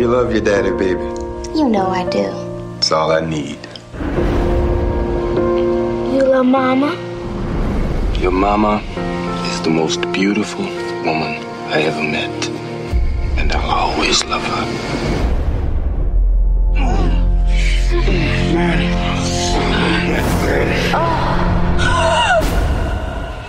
You 0.00 0.08
love 0.08 0.32
your 0.32 0.40
Daddy, 0.40 0.70
baby. 0.70 1.04
You 1.54 1.68
know 1.68 1.86
I 1.88 2.08
do. 2.08 2.49
It's 2.80 2.92
all 2.92 3.12
I 3.12 3.20
need. 3.20 3.58
You 6.14 6.22
love 6.32 6.46
Mama? 6.46 6.92
Your 8.18 8.30
mama 8.30 8.82
is 9.52 9.60
the 9.60 9.68
most 9.68 10.00
beautiful 10.12 10.64
woman 11.04 11.44
I 11.68 11.82
ever 11.82 12.02
met. 12.02 12.48
And 13.36 13.52
I'll 13.52 13.70
always 13.70 14.24
love 14.24 14.42
her. 14.42 14.64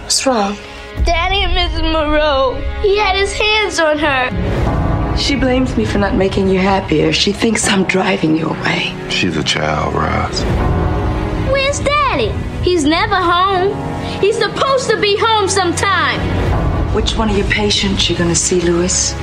What's 0.04 0.26
wrong? 0.26 0.58
Daddy 1.06 1.40
and 1.46 1.54
Mrs. 1.56 1.90
Moreau. 1.90 2.56
He 2.82 2.98
had 2.98 3.16
his 3.16 3.32
hands 3.32 3.80
on 3.80 3.98
her. 3.98 4.61
She 5.18 5.36
blames 5.36 5.78
me 5.78 5.86
for 5.86 5.98
not 5.98 6.16
making 6.16 6.48
you 6.50 6.60
happier. 6.60 7.14
She 7.14 7.32
thinks 7.32 7.68
I'm 7.68 7.84
driving 7.84 8.36
you 8.36 8.48
away. 8.48 8.96
She's 9.10 9.38
a 9.38 9.44
child, 9.44 9.94
Roz. 9.94 10.44
Where's 11.52 11.80
Daddy? 11.80 12.32
He's 12.64 12.84
never 12.86 13.16
home. 13.16 13.76
He's 14.20 14.38
supposed 14.38 14.90
to 14.90 15.00
be 15.00 15.18
home 15.18 15.48
sometime. 15.48 16.20
Which 16.96 17.16
one 17.18 17.30
of 17.30 17.38
your 17.38 17.48
patients 17.48 18.10
you 18.10 18.16
gonna 18.16 18.36
see, 18.36 18.62
Louis? 18.62 19.14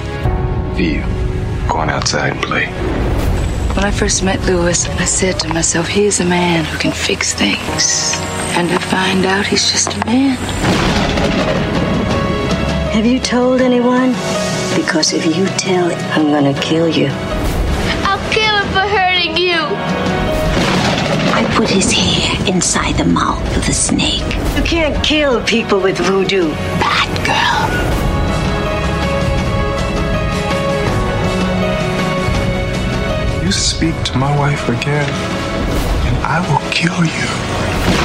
View. 0.75 1.03
Going 1.69 1.91
outside 1.91 2.33
and 2.33 2.43
play. 2.43 2.67
When 3.75 3.85
I 3.85 3.91
first 3.91 4.23
met 4.25 4.41
Louis, 4.47 4.89
I 4.89 5.05
said 5.05 5.39
to 5.41 5.49
myself, 5.49 5.87
he's 5.87 6.21
a 6.21 6.25
man 6.25 6.65
who 6.65 6.79
can 6.79 6.93
fix 6.93 7.33
things. 7.35 8.13
And 8.57 8.71
I 8.71 8.79
find 8.79 9.25
out 9.25 9.47
he's 9.47 9.71
just 9.71 9.95
a 9.95 10.07
man. 10.07 10.37
Have 12.93 13.07
you 13.07 13.21
told 13.21 13.61
anyone? 13.61 14.15
Because 14.77 15.13
if 15.13 15.25
you 15.27 15.47
tell, 15.57 15.91
I'm 16.13 16.31
gonna 16.31 16.55
kill 16.61 16.89
you. 16.89 17.09
I'll 18.05 18.33
kill 18.33 18.55
him 18.57 18.69
for 18.73 18.87
hurting 18.97 19.37
you. 19.37 19.61
I 21.35 21.45
put 21.57 21.69
his 21.69 21.93
hair 21.93 22.37
inside 22.49 22.97
the 22.97 23.05
mouth 23.05 23.57
of 23.57 23.67
the 23.67 23.73
snake. 23.73 24.37
You 24.57 24.63
can't 24.63 25.03
kill 25.05 25.43
people 25.45 25.81
with 25.81 25.99
voodoo. 25.99 26.49
Bad 26.81 27.09
girl. 27.27 27.69
You 33.45 33.53
speak 33.53 33.95
to 34.05 34.19
my 34.19 34.37
wife 34.37 34.69
again, 34.69 35.09
and 36.07 36.17
I 36.25 36.41
will 36.49 36.71
kill 36.71 37.05
you. 37.05 37.98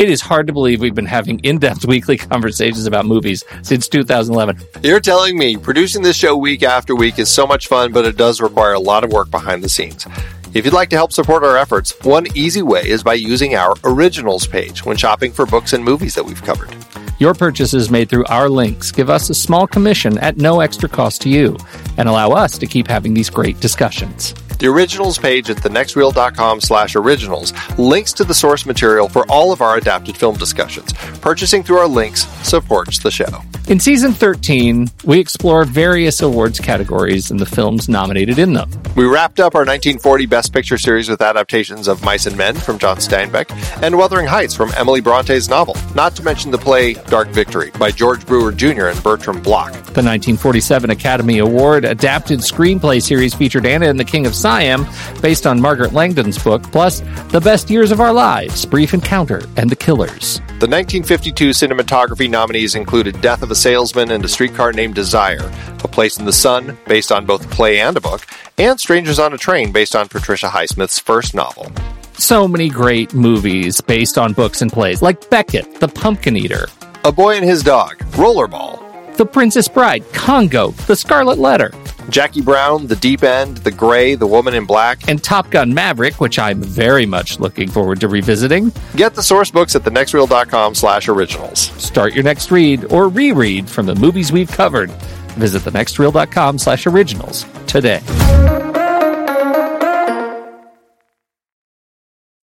It 0.00 0.08
is 0.08 0.22
hard 0.22 0.46
to 0.46 0.54
believe 0.54 0.80
we've 0.80 0.94
been 0.94 1.04
having 1.04 1.40
in 1.40 1.58
depth 1.58 1.84
weekly 1.86 2.16
conversations 2.16 2.86
about 2.86 3.04
movies 3.04 3.44
since 3.60 3.86
2011. 3.86 4.58
You're 4.82 4.98
telling 4.98 5.36
me 5.36 5.58
producing 5.58 6.00
this 6.00 6.16
show 6.16 6.38
week 6.38 6.62
after 6.62 6.96
week 6.96 7.18
is 7.18 7.28
so 7.28 7.46
much 7.46 7.68
fun, 7.68 7.92
but 7.92 8.06
it 8.06 8.16
does 8.16 8.40
require 8.40 8.72
a 8.72 8.80
lot 8.80 9.04
of 9.04 9.12
work 9.12 9.30
behind 9.30 9.62
the 9.62 9.68
scenes. 9.68 10.06
If 10.54 10.64
you'd 10.64 10.72
like 10.72 10.88
to 10.88 10.96
help 10.96 11.12
support 11.12 11.44
our 11.44 11.58
efforts, 11.58 11.92
one 12.00 12.26
easy 12.34 12.62
way 12.62 12.88
is 12.88 13.02
by 13.02 13.12
using 13.12 13.56
our 13.56 13.74
originals 13.84 14.46
page 14.46 14.86
when 14.86 14.96
shopping 14.96 15.32
for 15.32 15.44
books 15.44 15.74
and 15.74 15.84
movies 15.84 16.14
that 16.14 16.24
we've 16.24 16.42
covered. 16.44 16.74
Your 17.18 17.34
purchases 17.34 17.90
made 17.90 18.08
through 18.08 18.24
our 18.24 18.48
links 18.48 18.90
give 18.90 19.10
us 19.10 19.28
a 19.28 19.34
small 19.34 19.66
commission 19.66 20.16
at 20.20 20.38
no 20.38 20.60
extra 20.60 20.88
cost 20.88 21.20
to 21.22 21.28
you 21.28 21.58
and 21.98 22.08
allow 22.08 22.30
us 22.30 22.56
to 22.56 22.66
keep 22.66 22.88
having 22.88 23.12
these 23.12 23.28
great 23.28 23.60
discussions. 23.60 24.34
The 24.60 24.66
originals 24.66 25.16
page 25.16 25.48
at 25.48 25.56
thenextreel.com 25.56 26.60
slash 26.60 26.94
originals 26.94 27.54
links 27.78 28.12
to 28.12 28.24
the 28.24 28.34
source 28.34 28.66
material 28.66 29.08
for 29.08 29.24
all 29.30 29.52
of 29.52 29.62
our 29.62 29.78
adapted 29.78 30.18
film 30.18 30.36
discussions. 30.36 30.92
Purchasing 31.22 31.62
through 31.62 31.78
our 31.78 31.88
links 31.88 32.26
supports 32.46 32.98
the 32.98 33.10
show. 33.10 33.40
In 33.68 33.80
season 33.80 34.12
13, 34.12 34.88
we 35.04 35.18
explore 35.18 35.64
various 35.64 36.20
awards 36.20 36.58
categories 36.60 37.30
and 37.30 37.38
the 37.38 37.46
films 37.46 37.88
nominated 37.88 38.38
in 38.38 38.52
them. 38.52 38.68
We 38.96 39.06
wrapped 39.06 39.38
up 39.38 39.54
our 39.54 39.60
1940 39.60 40.26
Best 40.26 40.52
Picture 40.52 40.76
series 40.76 41.08
with 41.08 41.22
adaptations 41.22 41.86
of 41.86 42.02
Mice 42.02 42.26
and 42.26 42.36
Men 42.36 42.56
from 42.56 42.78
John 42.78 42.96
Steinbeck 42.96 43.48
and 43.82 43.96
Wuthering 43.96 44.26
Heights 44.26 44.54
from 44.54 44.72
Emily 44.76 45.00
Bronte's 45.00 45.48
novel, 45.48 45.76
not 45.94 46.16
to 46.16 46.22
mention 46.22 46.50
the 46.50 46.58
play 46.58 46.94
Dark 46.94 47.28
Victory 47.28 47.70
by 47.78 47.92
George 47.92 48.26
Brewer 48.26 48.50
Jr. 48.52 48.86
and 48.86 49.02
Bertram 49.02 49.40
Bloch. 49.40 49.70
The 49.70 50.02
1947 50.02 50.90
Academy 50.90 51.38
Award 51.38 51.84
adapted 51.84 52.40
screenplay 52.40 53.00
series 53.00 53.34
featured 53.34 53.66
Anna 53.66 53.88
and 53.88 54.00
the 54.00 54.04
King 54.04 54.26
of 54.26 54.34
Siam, 54.50 54.84
based 55.22 55.46
on 55.46 55.60
Margaret 55.60 55.92
Landon's 55.92 56.36
book, 56.36 56.60
plus 56.72 57.02
The 57.28 57.40
Best 57.40 57.70
Years 57.70 57.92
of 57.92 58.00
Our 58.00 58.12
Lives, 58.12 58.66
Brief 58.66 58.92
Encounter, 58.92 59.42
and 59.56 59.70
The 59.70 59.76
Killers. 59.76 60.38
The 60.58 60.66
1952 60.66 61.50
cinematography 61.50 62.28
nominees 62.28 62.74
included 62.74 63.20
Death 63.20 63.44
of 63.44 63.52
a 63.52 63.54
Salesman 63.54 64.10
and 64.10 64.24
A 64.24 64.28
Streetcar 64.28 64.72
Named 64.72 64.96
Desire, 64.96 65.48
A 65.84 65.88
Place 65.88 66.18
in 66.18 66.24
the 66.24 66.32
Sun, 66.32 66.76
based 66.88 67.12
on 67.12 67.26
both 67.26 67.44
a 67.44 67.48
play 67.48 67.78
and 67.78 67.96
a 67.96 68.00
book, 68.00 68.26
and 68.58 68.80
Strangers 68.80 69.20
on 69.20 69.32
a 69.32 69.38
Train, 69.38 69.70
based 69.70 69.94
on 69.94 70.08
Patricia 70.08 70.48
Highsmith's 70.48 70.98
first 70.98 71.32
novel. 71.32 71.70
So 72.14 72.48
many 72.48 72.68
great 72.68 73.14
movies 73.14 73.80
based 73.80 74.18
on 74.18 74.32
books 74.32 74.62
and 74.62 74.72
plays, 74.72 75.00
like 75.00 75.30
Becket, 75.30 75.78
The 75.78 75.86
Pumpkin 75.86 76.36
Eater, 76.36 76.66
A 77.04 77.12
Boy 77.12 77.36
and 77.36 77.44
His 77.44 77.62
Dog, 77.62 77.98
Rollerball, 78.18 79.16
The 79.16 79.26
Princess 79.26 79.68
Bride, 79.68 80.02
Congo, 80.12 80.72
The 80.88 80.96
Scarlet 80.96 81.38
Letter, 81.38 81.70
Jackie 82.08 82.40
Brown, 82.40 82.86
The 82.86 82.96
Deep 82.96 83.22
End, 83.22 83.58
The 83.58 83.70
Grey, 83.70 84.14
The 84.14 84.26
Woman 84.26 84.54
in 84.54 84.64
Black, 84.66 85.08
and 85.08 85.22
Top 85.22 85.50
Gun 85.50 85.74
Maverick, 85.74 86.20
which 86.20 86.38
I'm 86.38 86.62
very 86.62 87.06
much 87.06 87.38
looking 87.38 87.68
forward 87.68 88.00
to 88.00 88.08
revisiting. 88.08 88.72
Get 88.96 89.14
the 89.14 89.22
source 89.22 89.50
books 89.50 89.76
at 89.76 89.82
thenextreel.com 89.82 90.74
slash 90.74 91.08
originals. 91.08 91.60
Start 91.60 92.14
your 92.14 92.24
next 92.24 92.50
read 92.50 92.90
or 92.92 93.08
reread 93.08 93.68
from 93.68 93.86
the 93.86 93.94
movies 93.94 94.32
we've 94.32 94.50
covered. 94.50 94.90
Visit 95.38 95.62
thenextreel.com 95.62 96.58
slash 96.58 96.86
originals 96.86 97.44
today. 97.66 98.00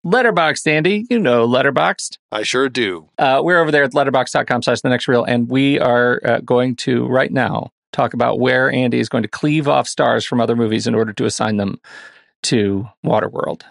Letterboxd, 0.06 0.68
Andy. 0.68 1.06
You 1.10 1.20
know 1.20 1.46
Letterboxd. 1.46 2.18
I 2.32 2.44
sure 2.44 2.70
do. 2.70 3.10
Uh, 3.18 3.42
we're 3.44 3.60
over 3.60 3.72
there 3.72 3.84
at 3.84 3.92
letterboxd.com 3.92 4.62
slash 4.62 4.80
the 4.80 4.90
next 4.90 5.10
reel, 5.10 5.26
and 5.26 5.50
we 5.50 5.80
are 5.80 6.22
uh, 6.24 6.40
going 6.40 6.78
to 6.78 7.06
right 7.08 7.32
now 7.32 7.72
talk 7.98 8.14
about 8.14 8.40
where 8.40 8.72
Andy 8.72 9.00
is 9.00 9.10
going 9.10 9.24
to 9.24 9.28
cleave 9.28 9.68
off 9.68 9.88
stars 9.88 10.24
from 10.24 10.40
other 10.40 10.56
movies 10.56 10.86
in 10.86 10.96
order 10.96 11.12
to 11.14 11.26
assign 11.26 11.58
them 11.58 11.82
to 12.44 12.88
Waterworld. 13.04 13.64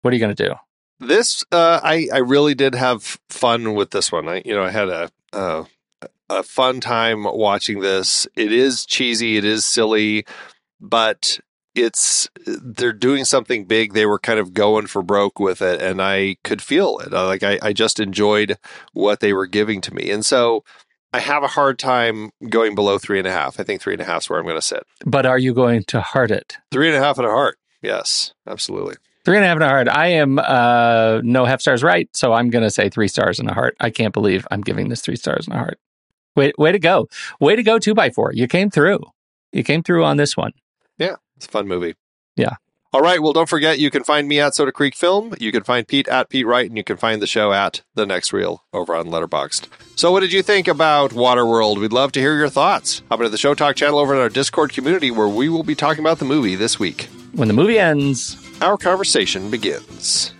What 0.00 0.12
are 0.12 0.16
you 0.16 0.20
going 0.20 0.34
to 0.34 0.48
do? 0.48 0.54
This, 1.00 1.44
uh, 1.52 1.80
I, 1.82 2.08
I 2.12 2.18
really 2.18 2.54
did 2.54 2.74
have 2.74 3.18
fun 3.28 3.74
with 3.74 3.90
this 3.90 4.10
one. 4.10 4.28
I, 4.28 4.42
you 4.44 4.54
know, 4.54 4.64
I 4.64 4.70
had 4.70 4.88
a, 4.88 5.10
a, 5.32 5.66
a 6.30 6.42
fun 6.42 6.80
time 6.80 7.24
watching 7.24 7.80
this. 7.80 8.26
It 8.34 8.52
is 8.52 8.86
cheesy, 8.86 9.36
it 9.36 9.44
is 9.44 9.66
silly, 9.66 10.24
but 10.80 11.38
it's 11.74 12.28
they're 12.46 12.92
doing 12.92 13.24
something 13.24 13.64
big. 13.66 13.92
They 13.92 14.06
were 14.06 14.20
kind 14.20 14.38
of 14.38 14.54
going 14.54 14.86
for 14.86 15.02
broke 15.02 15.40
with 15.40 15.60
it, 15.60 15.82
and 15.82 16.00
I 16.00 16.36
could 16.44 16.62
feel 16.62 17.00
it. 17.00 17.10
Like 17.10 17.42
I, 17.42 17.58
I 17.60 17.72
just 17.72 17.98
enjoyed 17.98 18.56
what 18.92 19.20
they 19.20 19.32
were 19.32 19.46
giving 19.46 19.80
to 19.82 19.94
me, 19.94 20.10
and 20.10 20.24
so 20.24 20.64
I 21.14 21.20
have 21.20 21.44
a 21.44 21.46
hard 21.46 21.78
time 21.78 22.30
going 22.48 22.74
below 22.74 22.98
three 22.98 23.20
and 23.20 23.28
a 23.28 23.30
half. 23.30 23.60
I 23.60 23.62
think 23.62 23.80
three 23.80 23.92
and 23.92 24.02
a 24.02 24.04
half 24.04 24.22
is 24.22 24.30
where 24.30 24.40
I'm 24.40 24.44
going 24.44 24.56
to 24.56 24.60
sit. 24.60 24.82
But 25.06 25.26
are 25.26 25.38
you 25.38 25.54
going 25.54 25.84
to 25.84 26.00
heart 26.00 26.32
it? 26.32 26.56
Three 26.72 26.88
and 26.88 26.96
a 26.96 26.98
half 26.98 27.18
and 27.18 27.26
a 27.26 27.30
heart. 27.30 27.56
Yes, 27.82 28.34
absolutely. 28.48 28.96
Three 29.24 29.36
and 29.36 29.44
a 29.44 29.46
half 29.46 29.54
and 29.54 29.62
a 29.62 29.68
heart. 29.68 29.88
I 29.88 30.08
am 30.08 30.40
uh, 30.40 31.20
no 31.22 31.44
half 31.44 31.60
stars 31.60 31.84
right, 31.84 32.08
so 32.16 32.32
I'm 32.32 32.50
going 32.50 32.64
to 32.64 32.70
say 32.70 32.88
three 32.88 33.06
stars 33.06 33.38
and 33.38 33.48
a 33.48 33.54
heart. 33.54 33.76
I 33.78 33.90
can't 33.90 34.12
believe 34.12 34.44
I'm 34.50 34.60
giving 34.60 34.88
this 34.88 35.02
three 35.02 35.14
stars 35.14 35.46
and 35.46 35.54
a 35.54 35.58
heart. 35.58 35.78
Way, 36.34 36.52
way 36.58 36.72
to 36.72 36.80
go. 36.80 37.06
Way 37.38 37.54
to 37.54 37.62
go, 37.62 37.78
two 37.78 37.94
by 37.94 38.10
four. 38.10 38.32
You 38.32 38.48
came 38.48 38.68
through. 38.68 38.98
You 39.52 39.62
came 39.62 39.84
through 39.84 40.02
on 40.04 40.16
this 40.16 40.36
one. 40.36 40.50
Yeah, 40.98 41.14
it's 41.36 41.46
a 41.46 41.48
fun 41.48 41.68
movie. 41.68 41.94
Yeah. 42.34 42.56
All 42.94 43.00
right. 43.00 43.20
Well, 43.20 43.32
don't 43.32 43.48
forget 43.48 43.80
you 43.80 43.90
can 43.90 44.04
find 44.04 44.28
me 44.28 44.38
at 44.38 44.54
Soda 44.54 44.70
Creek 44.70 44.94
Film. 44.94 45.34
You 45.40 45.50
can 45.50 45.64
find 45.64 45.84
Pete 45.88 46.06
at 46.06 46.28
Pete 46.28 46.46
Wright, 46.46 46.68
and 46.68 46.76
you 46.76 46.84
can 46.84 46.96
find 46.96 47.20
the 47.20 47.26
show 47.26 47.52
at 47.52 47.82
The 47.96 48.06
Next 48.06 48.32
Reel 48.32 48.62
over 48.72 48.94
on 48.94 49.06
Letterboxd. 49.06 49.66
So, 49.96 50.12
what 50.12 50.20
did 50.20 50.32
you 50.32 50.42
think 50.42 50.68
about 50.68 51.10
Waterworld? 51.10 51.80
We'd 51.80 51.92
love 51.92 52.12
to 52.12 52.20
hear 52.20 52.36
your 52.36 52.48
thoughts. 52.48 53.02
Hop 53.10 53.18
into 53.18 53.30
the 53.30 53.36
Show 53.36 53.52
Talk 53.52 53.74
channel 53.74 53.98
over 53.98 54.14
in 54.14 54.20
our 54.20 54.28
Discord 54.28 54.72
community 54.72 55.10
where 55.10 55.26
we 55.26 55.48
will 55.48 55.64
be 55.64 55.74
talking 55.74 56.04
about 56.04 56.20
the 56.20 56.24
movie 56.24 56.54
this 56.54 56.78
week. 56.78 57.08
When 57.32 57.48
the 57.48 57.54
movie 57.54 57.80
ends, 57.80 58.36
our 58.62 58.76
conversation 58.76 59.50
begins. 59.50 60.32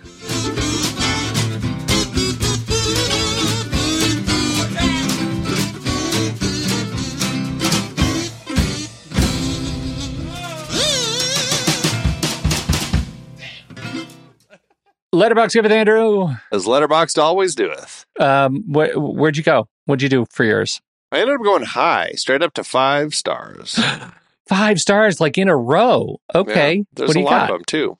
Letterboxd 15.15 15.53
give 15.53 15.65
it, 15.65 15.71
Andrew. 15.71 16.29
As 16.51 16.65
Letterboxd 16.65 17.17
always 17.17 17.55
doeth. 17.55 18.05
Um, 18.19 18.63
wh- 18.63 18.95
where'd 18.95 19.37
you 19.37 19.43
go? 19.43 19.67
What'd 19.85 20.01
you 20.01 20.09
do 20.09 20.25
for 20.31 20.43
yours? 20.43 20.81
I 21.11 21.19
ended 21.19 21.35
up 21.35 21.43
going 21.43 21.63
high, 21.63 22.11
straight 22.15 22.43
up 22.43 22.53
to 22.55 22.63
five 22.63 23.15
stars. 23.15 23.79
Five 24.47 24.79
stars, 24.79 25.19
like 25.19 25.39
in 25.39 25.49
a 25.49 25.57
row. 25.57 26.19
Okay. 26.35 26.75
Yeah, 26.75 26.83
there's 26.93 27.07
what 27.07 27.17
a 27.17 27.21
lot 27.21 27.29
got? 27.31 27.49
of 27.49 27.57
them 27.57 27.65
too. 27.65 27.97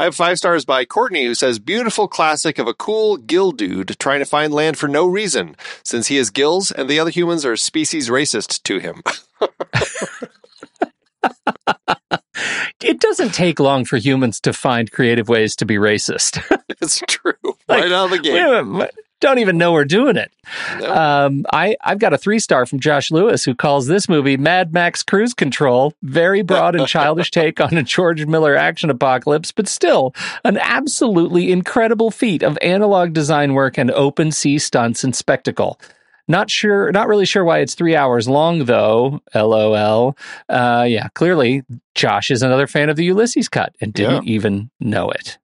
I 0.00 0.02
have 0.02 0.16
five 0.16 0.36
stars 0.36 0.64
by 0.64 0.84
Courtney, 0.84 1.24
who 1.26 1.34
says, 1.36 1.60
Beautiful 1.60 2.08
classic 2.08 2.58
of 2.58 2.66
a 2.66 2.74
cool 2.74 3.16
gill 3.16 3.52
dude 3.52 3.94
trying 4.00 4.18
to 4.18 4.24
find 4.24 4.52
land 4.52 4.78
for 4.78 4.88
no 4.88 5.06
reason, 5.06 5.54
since 5.84 6.08
he 6.08 6.16
has 6.16 6.30
gills 6.30 6.72
and 6.72 6.90
the 6.90 6.98
other 6.98 7.10
humans 7.10 7.44
are 7.44 7.56
species 7.56 8.08
racist 8.08 8.64
to 8.64 8.80
him. 8.80 9.00
it 12.86 13.00
doesn't 13.00 13.34
take 13.34 13.58
long 13.58 13.84
for 13.84 13.96
humans 13.96 14.40
to 14.40 14.52
find 14.52 14.90
creative 14.90 15.28
ways 15.28 15.56
to 15.56 15.66
be 15.66 15.76
racist. 15.76 16.40
it's 16.80 17.00
true. 17.06 17.32
Like, 17.68 17.82
right 17.82 17.92
out 17.92 18.06
of 18.06 18.10
the 18.12 18.18
gate. 18.18 18.90
Don't 19.18 19.38
even 19.38 19.56
know 19.56 19.72
we're 19.72 19.86
doing 19.86 20.16
it. 20.16 20.30
Nope. 20.78 20.90
Um, 20.90 21.46
I, 21.50 21.76
I've 21.82 21.98
got 21.98 22.12
a 22.12 22.18
three 22.18 22.38
star 22.38 22.66
from 22.66 22.80
Josh 22.80 23.10
Lewis, 23.10 23.44
who 23.44 23.54
calls 23.54 23.86
this 23.86 24.10
movie 24.10 24.36
Mad 24.36 24.74
Max 24.74 25.02
Cruise 25.02 25.32
Control. 25.32 25.94
Very 26.02 26.42
broad 26.42 26.76
and 26.76 26.86
childish 26.86 27.30
take 27.32 27.58
on 27.58 27.74
a 27.78 27.82
George 27.82 28.26
Miller 28.26 28.54
action 28.54 28.90
apocalypse, 28.90 29.52
but 29.52 29.68
still 29.68 30.14
an 30.44 30.58
absolutely 30.58 31.50
incredible 31.50 32.10
feat 32.10 32.42
of 32.42 32.58
analog 32.60 33.14
design 33.14 33.54
work 33.54 33.78
and 33.78 33.90
open 33.92 34.32
sea 34.32 34.58
stunts 34.58 35.02
and 35.02 35.16
spectacle. 35.16 35.80
Not 36.28 36.50
sure, 36.50 36.90
not 36.90 37.06
really 37.06 37.24
sure 37.24 37.44
why 37.44 37.60
it's 37.60 37.74
three 37.74 37.94
hours 37.94 38.28
long, 38.28 38.64
though. 38.64 39.20
LOL. 39.34 40.16
Uh, 40.48 40.84
yeah, 40.88 41.08
clearly 41.14 41.62
Josh 41.94 42.30
is 42.30 42.42
another 42.42 42.66
fan 42.66 42.88
of 42.88 42.96
the 42.96 43.04
Ulysses 43.04 43.48
cut 43.48 43.74
and 43.80 43.92
didn't 43.92 44.26
yeah. 44.26 44.34
even 44.34 44.70
know 44.80 45.10
it. 45.10 45.38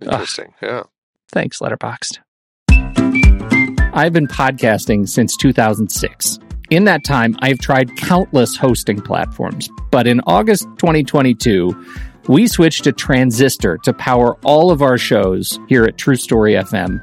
Interesting. 0.00 0.54
Ugh. 0.62 0.68
Yeah. 0.68 0.82
Thanks, 1.30 1.58
Letterboxd. 1.58 2.18
I've 3.92 4.12
been 4.12 4.26
podcasting 4.26 5.08
since 5.08 5.36
2006. 5.36 6.38
In 6.70 6.84
that 6.84 7.04
time, 7.04 7.36
I've 7.40 7.58
tried 7.58 7.94
countless 7.96 8.56
hosting 8.56 9.00
platforms, 9.00 9.68
but 9.90 10.06
in 10.06 10.20
August 10.26 10.64
2022, 10.78 11.86
we 12.26 12.46
switched 12.46 12.84
to 12.84 12.92
Transistor 12.92 13.78
to 13.84 13.92
power 13.92 14.36
all 14.42 14.70
of 14.70 14.80
our 14.80 14.96
shows 14.96 15.60
here 15.68 15.84
at 15.84 15.98
True 15.98 16.16
Story 16.16 16.54
FM 16.54 17.02